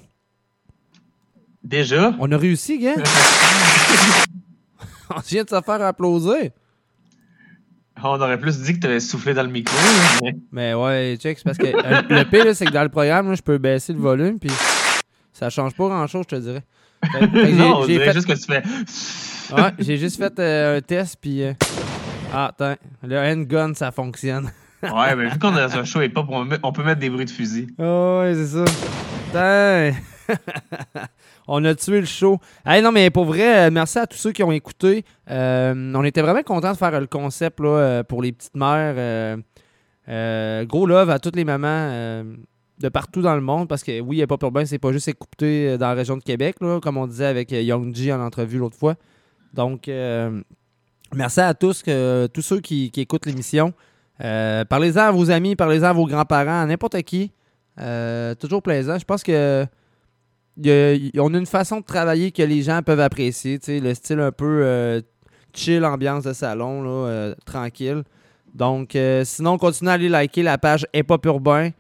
Déjà? 1.62 2.14
On 2.18 2.31
a 2.32 2.36
réussi, 2.36 2.78
gars. 2.78 2.94
on 5.14 5.20
vient 5.20 5.44
de 5.44 5.48
se 5.48 5.60
faire 5.60 5.82
applaudir. 5.82 6.51
On 8.06 8.20
aurait 8.20 8.39
plus 8.39 8.60
dit 8.60 8.74
que 8.74 8.81
tu 8.81 8.86
avais 8.86 9.01
soufflé 9.01 9.32
dans 9.35 9.43
le 9.43 9.48
micro. 9.48 9.74
là, 10.22 10.31
mais- 10.52 10.74
ouais, 10.74 11.16
check, 11.18 11.39
c'est 11.39 11.44
parce 11.44 11.56
que 11.59 11.66
euh, 11.66 12.02
le 12.10 12.24
pire, 12.24 12.55
c'est 12.55 12.66
que 12.66 12.70
dans 12.72 12.82
le 12.82 12.89
programme, 12.90 13.31
là, 13.31 13.35
je 13.35 13.43
peux 13.43 13.56
baisser 13.59 13.93
le 13.94 13.98
volume, 13.98 14.39
puis 14.39 14.51
ça 15.32 15.48
change 15.51 15.74
pas 15.74 15.89
grand-chose, 15.89 16.24
je 16.31 16.36
te 16.36 16.40
dirais. 16.40 16.62
Fait- 17.12 17.26
fait 17.28 17.52
non, 17.52 17.78
on 17.78 17.86
j'ai 17.86 17.98
fait- 17.98 18.12
juste 18.12 18.26
que 18.28 18.35
tu 18.35 18.44
fais. 18.44 18.62
Ouais, 19.55 19.72
j'ai 19.78 19.98
juste 19.98 20.16
fait 20.16 20.39
euh, 20.39 20.78
un 20.78 20.81
test, 20.81 21.18
puis... 21.20 21.43
euh, 21.43 21.52
Ah, 22.32 22.47
attends, 22.47 22.76
le 23.06 23.18
handgun, 23.18 23.74
ça 23.74 23.90
fonctionne. 23.93 24.51
Ouais, 24.82 25.16
mais 25.16 25.28
vu 25.31 25.39
qu'on 25.39 25.56
est 25.56 25.66
dans 25.66 25.78
un 25.78 25.85
show 25.85 26.02
et 26.02 26.10
pas, 26.10 26.26
on, 26.28 26.72
peut 26.72 26.82
mettre 26.82 27.01
des 27.01 27.09
bruits 27.09 27.24
de 27.24 27.31
fusil. 27.31 27.68
Ah 27.78 28.18
ouais, 28.20 28.35
c'est 28.35 28.47
ça. 28.48 28.64
Putain. 29.26 29.93
On 31.46 31.64
a 31.64 31.74
tué 31.74 32.00
le 32.00 32.06
show. 32.06 32.38
Hey, 32.64 32.82
non, 32.82 32.92
mais 32.92 33.10
pour 33.10 33.24
vrai, 33.24 33.66
euh, 33.66 33.70
merci 33.70 33.98
à 33.98 34.06
tous 34.06 34.16
ceux 34.16 34.32
qui 34.32 34.42
ont 34.42 34.52
écouté. 34.52 35.04
Euh, 35.30 35.92
on 35.94 36.04
était 36.04 36.22
vraiment 36.22 36.42
contents 36.42 36.72
de 36.72 36.76
faire 36.76 36.98
le 37.00 37.06
concept 37.06 37.60
euh, 37.60 38.02
pour 38.02 38.22
les 38.22 38.32
petites 38.32 38.56
mères. 38.56 38.94
Euh, 38.96 39.36
euh, 40.08 40.64
gros 40.64 40.86
love 40.86 41.10
à 41.10 41.18
toutes 41.18 41.36
les 41.36 41.44
mamans 41.44 41.66
euh, 41.68 42.24
de 42.78 42.88
partout 42.88 43.22
dans 43.22 43.34
le 43.34 43.40
monde 43.40 43.68
parce 43.68 43.82
que 43.82 44.00
oui, 44.00 44.16
il 44.16 44.18
n'y 44.18 44.22
a 44.22 44.26
pas 44.26 44.36
urbain, 44.42 44.64
c'est 44.64 44.78
pas 44.78 44.92
juste 44.92 45.08
écouté 45.08 45.68
euh, 45.68 45.78
dans 45.78 45.88
la 45.88 45.94
région 45.94 46.16
de 46.16 46.22
Québec, 46.22 46.56
comme 46.82 46.96
on 46.96 47.06
disait 47.06 47.26
avec 47.26 47.52
euh, 47.52 47.62
Young 47.62 47.94
G 47.94 48.12
en 48.12 48.20
entrevue 48.20 48.58
l'autre 48.58 48.76
fois. 48.76 48.96
Donc, 49.52 49.88
euh, 49.88 50.42
merci 51.14 51.40
à 51.40 51.54
tous, 51.54 51.84
tous 51.84 52.42
ceux 52.42 52.60
qui, 52.60 52.90
écoutent 52.96 53.26
l'émission. 53.26 53.72
Euh, 54.22 54.64
parlez-en 54.64 55.02
à 55.02 55.10
vos 55.10 55.30
amis, 55.30 55.56
parlez-en 55.56 55.84
à 55.84 55.92
vos 55.92 56.06
grands-parents, 56.06 56.62
à 56.62 56.66
n'importe 56.66 57.00
qui. 57.02 57.32
Euh, 57.80 58.34
toujours 58.34 58.62
plaisant. 58.62 58.98
Je 58.98 59.04
pense 59.04 59.22
que 59.22 59.66
y 60.62 60.70
a- 60.70 60.94
y- 60.94 61.12
on 61.18 61.32
a 61.35 61.39
une 61.39 61.47
façon 61.47 61.81
de 61.81 61.85
travailler 61.85 62.31
que 62.32 62.43
les 62.43 62.62
gens 62.62 62.81
peuvent 62.82 63.01
apprécier. 63.01 63.59
tu 63.59 63.66
sais, 63.66 63.81
Le 63.81 63.93
style 63.94 64.20
un 64.20 64.32
peu 64.32 64.62
euh, 64.64 65.01
chill, 65.52 65.85
ambiance 65.85 66.24
de 66.24 66.32
salon, 66.32 66.82
là, 66.82 66.89
euh, 67.09 67.35
tranquille. 67.44 68.02
Donc, 68.55 68.97
euh, 68.97 69.22
sinon, 69.24 69.59
continuez 69.59 69.90
à 69.90 69.94
aller 69.94 70.09
liker 70.09 70.43
la 70.43 70.56
page 70.59 70.86
Hip 70.94 71.06
Hop 71.10 71.26
Urbain. 71.26 71.70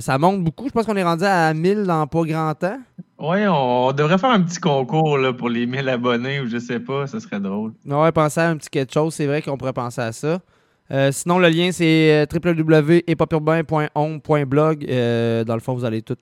Ça 0.00 0.16
monte 0.18 0.42
beaucoup. 0.42 0.64
Je 0.66 0.72
pense 0.72 0.86
qu'on 0.86 0.96
est 0.96 1.02
rendu 1.04 1.24
à 1.24 1.52
1000 1.52 1.84
dans 1.84 2.06
pas 2.06 2.22
grand 2.22 2.54
temps. 2.54 2.78
Ouais, 3.18 3.46
on, 3.46 3.88
on 3.88 3.92
devrait 3.92 4.16
faire 4.16 4.30
un 4.30 4.40
petit 4.40 4.58
concours 4.60 5.18
là, 5.18 5.34
pour 5.34 5.50
les 5.50 5.66
1000 5.66 5.86
abonnés 5.90 6.40
ou 6.40 6.46
je 6.48 6.56
sais 6.58 6.80
pas, 6.80 7.06
ça 7.06 7.20
serait 7.20 7.38
drôle. 7.40 7.72
Ouais, 7.84 8.10
pensez 8.12 8.40
à 8.40 8.48
un 8.48 8.56
petit 8.56 8.70
quelque 8.70 8.94
chose. 8.94 9.12
C'est 9.12 9.26
vrai 9.26 9.42
qu'on 9.42 9.58
pourrait 9.58 9.74
penser 9.74 10.00
à 10.00 10.12
ça. 10.12 10.40
Euh, 10.90 11.12
sinon, 11.12 11.38
le 11.38 11.50
lien, 11.50 11.70
c'est 11.70 12.26
www.hiphopurbain.on.blog. 12.32 14.86
Euh, 14.88 15.44
dans 15.44 15.54
le 15.54 15.60
fond, 15.60 15.74
vous 15.74 15.84
allez 15.84 16.00
tout 16.02 16.16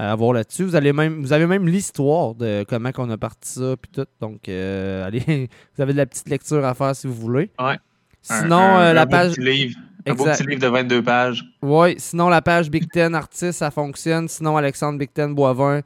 euh, 0.00 0.12
avoir 0.12 0.32
là-dessus. 0.32 0.64
Vous, 0.64 0.76
allez 0.76 0.92
même, 0.92 1.20
vous 1.22 1.32
avez 1.32 1.46
même 1.46 1.66
l'histoire 1.66 2.34
de 2.34 2.64
comment 2.68 2.90
on 2.98 3.10
a 3.10 3.16
parti 3.18 3.48
ça, 3.52 3.74
puis 3.80 3.90
tout. 3.92 4.06
Donc, 4.20 4.48
euh, 4.48 5.04
allez, 5.06 5.48
vous 5.76 5.82
avez 5.82 5.92
de 5.92 5.98
la 5.98 6.06
petite 6.06 6.28
lecture 6.28 6.64
à 6.64 6.74
faire 6.74 6.94
si 6.96 7.06
vous 7.06 7.14
voulez. 7.14 7.50
Ouais. 7.60 7.78
Sinon, 8.22 8.56
Un- 8.56 8.76
un- 8.76 8.80
euh, 8.80 8.92
la 8.92 9.02
un 9.02 9.04
beau 9.06 9.10
page. 9.10 9.32
petit 9.34 9.40
livre. 9.42 9.78
Un 10.06 10.14
beau 10.14 10.24
petit 10.24 10.42
livre 10.46 10.60
de 10.60 10.66
22 10.68 11.02
pages. 11.02 11.44
Oui, 11.62 11.94
sinon 11.98 12.28
la 12.28 12.42
page 12.42 12.70
Big 12.70 12.90
Ten 12.90 13.14
Artist, 13.14 13.58
ça 13.58 13.70
fonctionne. 13.70 14.28
Sinon, 14.28 14.56
Alexandre 14.56 14.98
Big 14.98 15.10
Ten 15.12 15.34
Boivin 15.34 15.80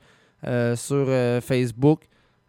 euh, 0.46 0.74
sur 0.76 1.04
euh, 1.08 1.40
Facebook. 1.40 2.02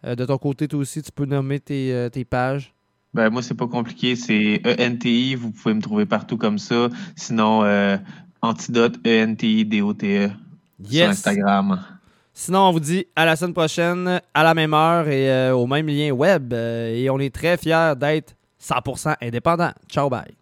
De 0.03 0.23
ton 0.25 0.37
côté, 0.37 0.67
toi 0.69 0.79
aussi, 0.79 1.01
tu 1.01 1.11
peux 1.11 1.25
nommer 1.25 1.59
tes, 1.59 2.07
tes 2.13 2.23
pages. 2.23 2.73
Ben, 3.13 3.29
moi, 3.29 3.41
c'est 3.41 3.53
pas 3.53 3.67
compliqué. 3.67 4.15
C'est 4.15 4.61
ENTI. 4.79 5.35
Vous 5.35 5.51
pouvez 5.51 5.73
me 5.75 5.81
trouver 5.81 6.05
partout 6.05 6.37
comme 6.37 6.57
ça. 6.57 6.87
Sinon, 7.17 7.63
Antidote, 8.41 8.95
ENTI, 9.05 9.65
D-O-T-E. 9.65 10.29
Sur 10.83 10.91
Yes. 10.93 11.09
Instagram. 11.09 11.83
Sinon, 12.33 12.59
on 12.69 12.71
vous 12.71 12.79
dit 12.79 13.05
à 13.15 13.25
la 13.25 13.35
semaine 13.35 13.53
prochaine, 13.53 14.21
à 14.33 14.43
la 14.43 14.53
même 14.53 14.73
heure 14.73 15.07
et 15.09 15.29
euh, 15.29 15.53
au 15.53 15.67
même 15.67 15.87
lien 15.87 16.11
web. 16.11 16.53
Euh, 16.53 16.95
et 16.95 17.09
on 17.09 17.19
est 17.19 17.33
très 17.33 17.57
fiers 17.57 17.93
d'être 17.97 18.33
100% 18.61 19.15
indépendant. 19.21 19.71
Ciao, 19.89 20.09
bye. 20.09 20.38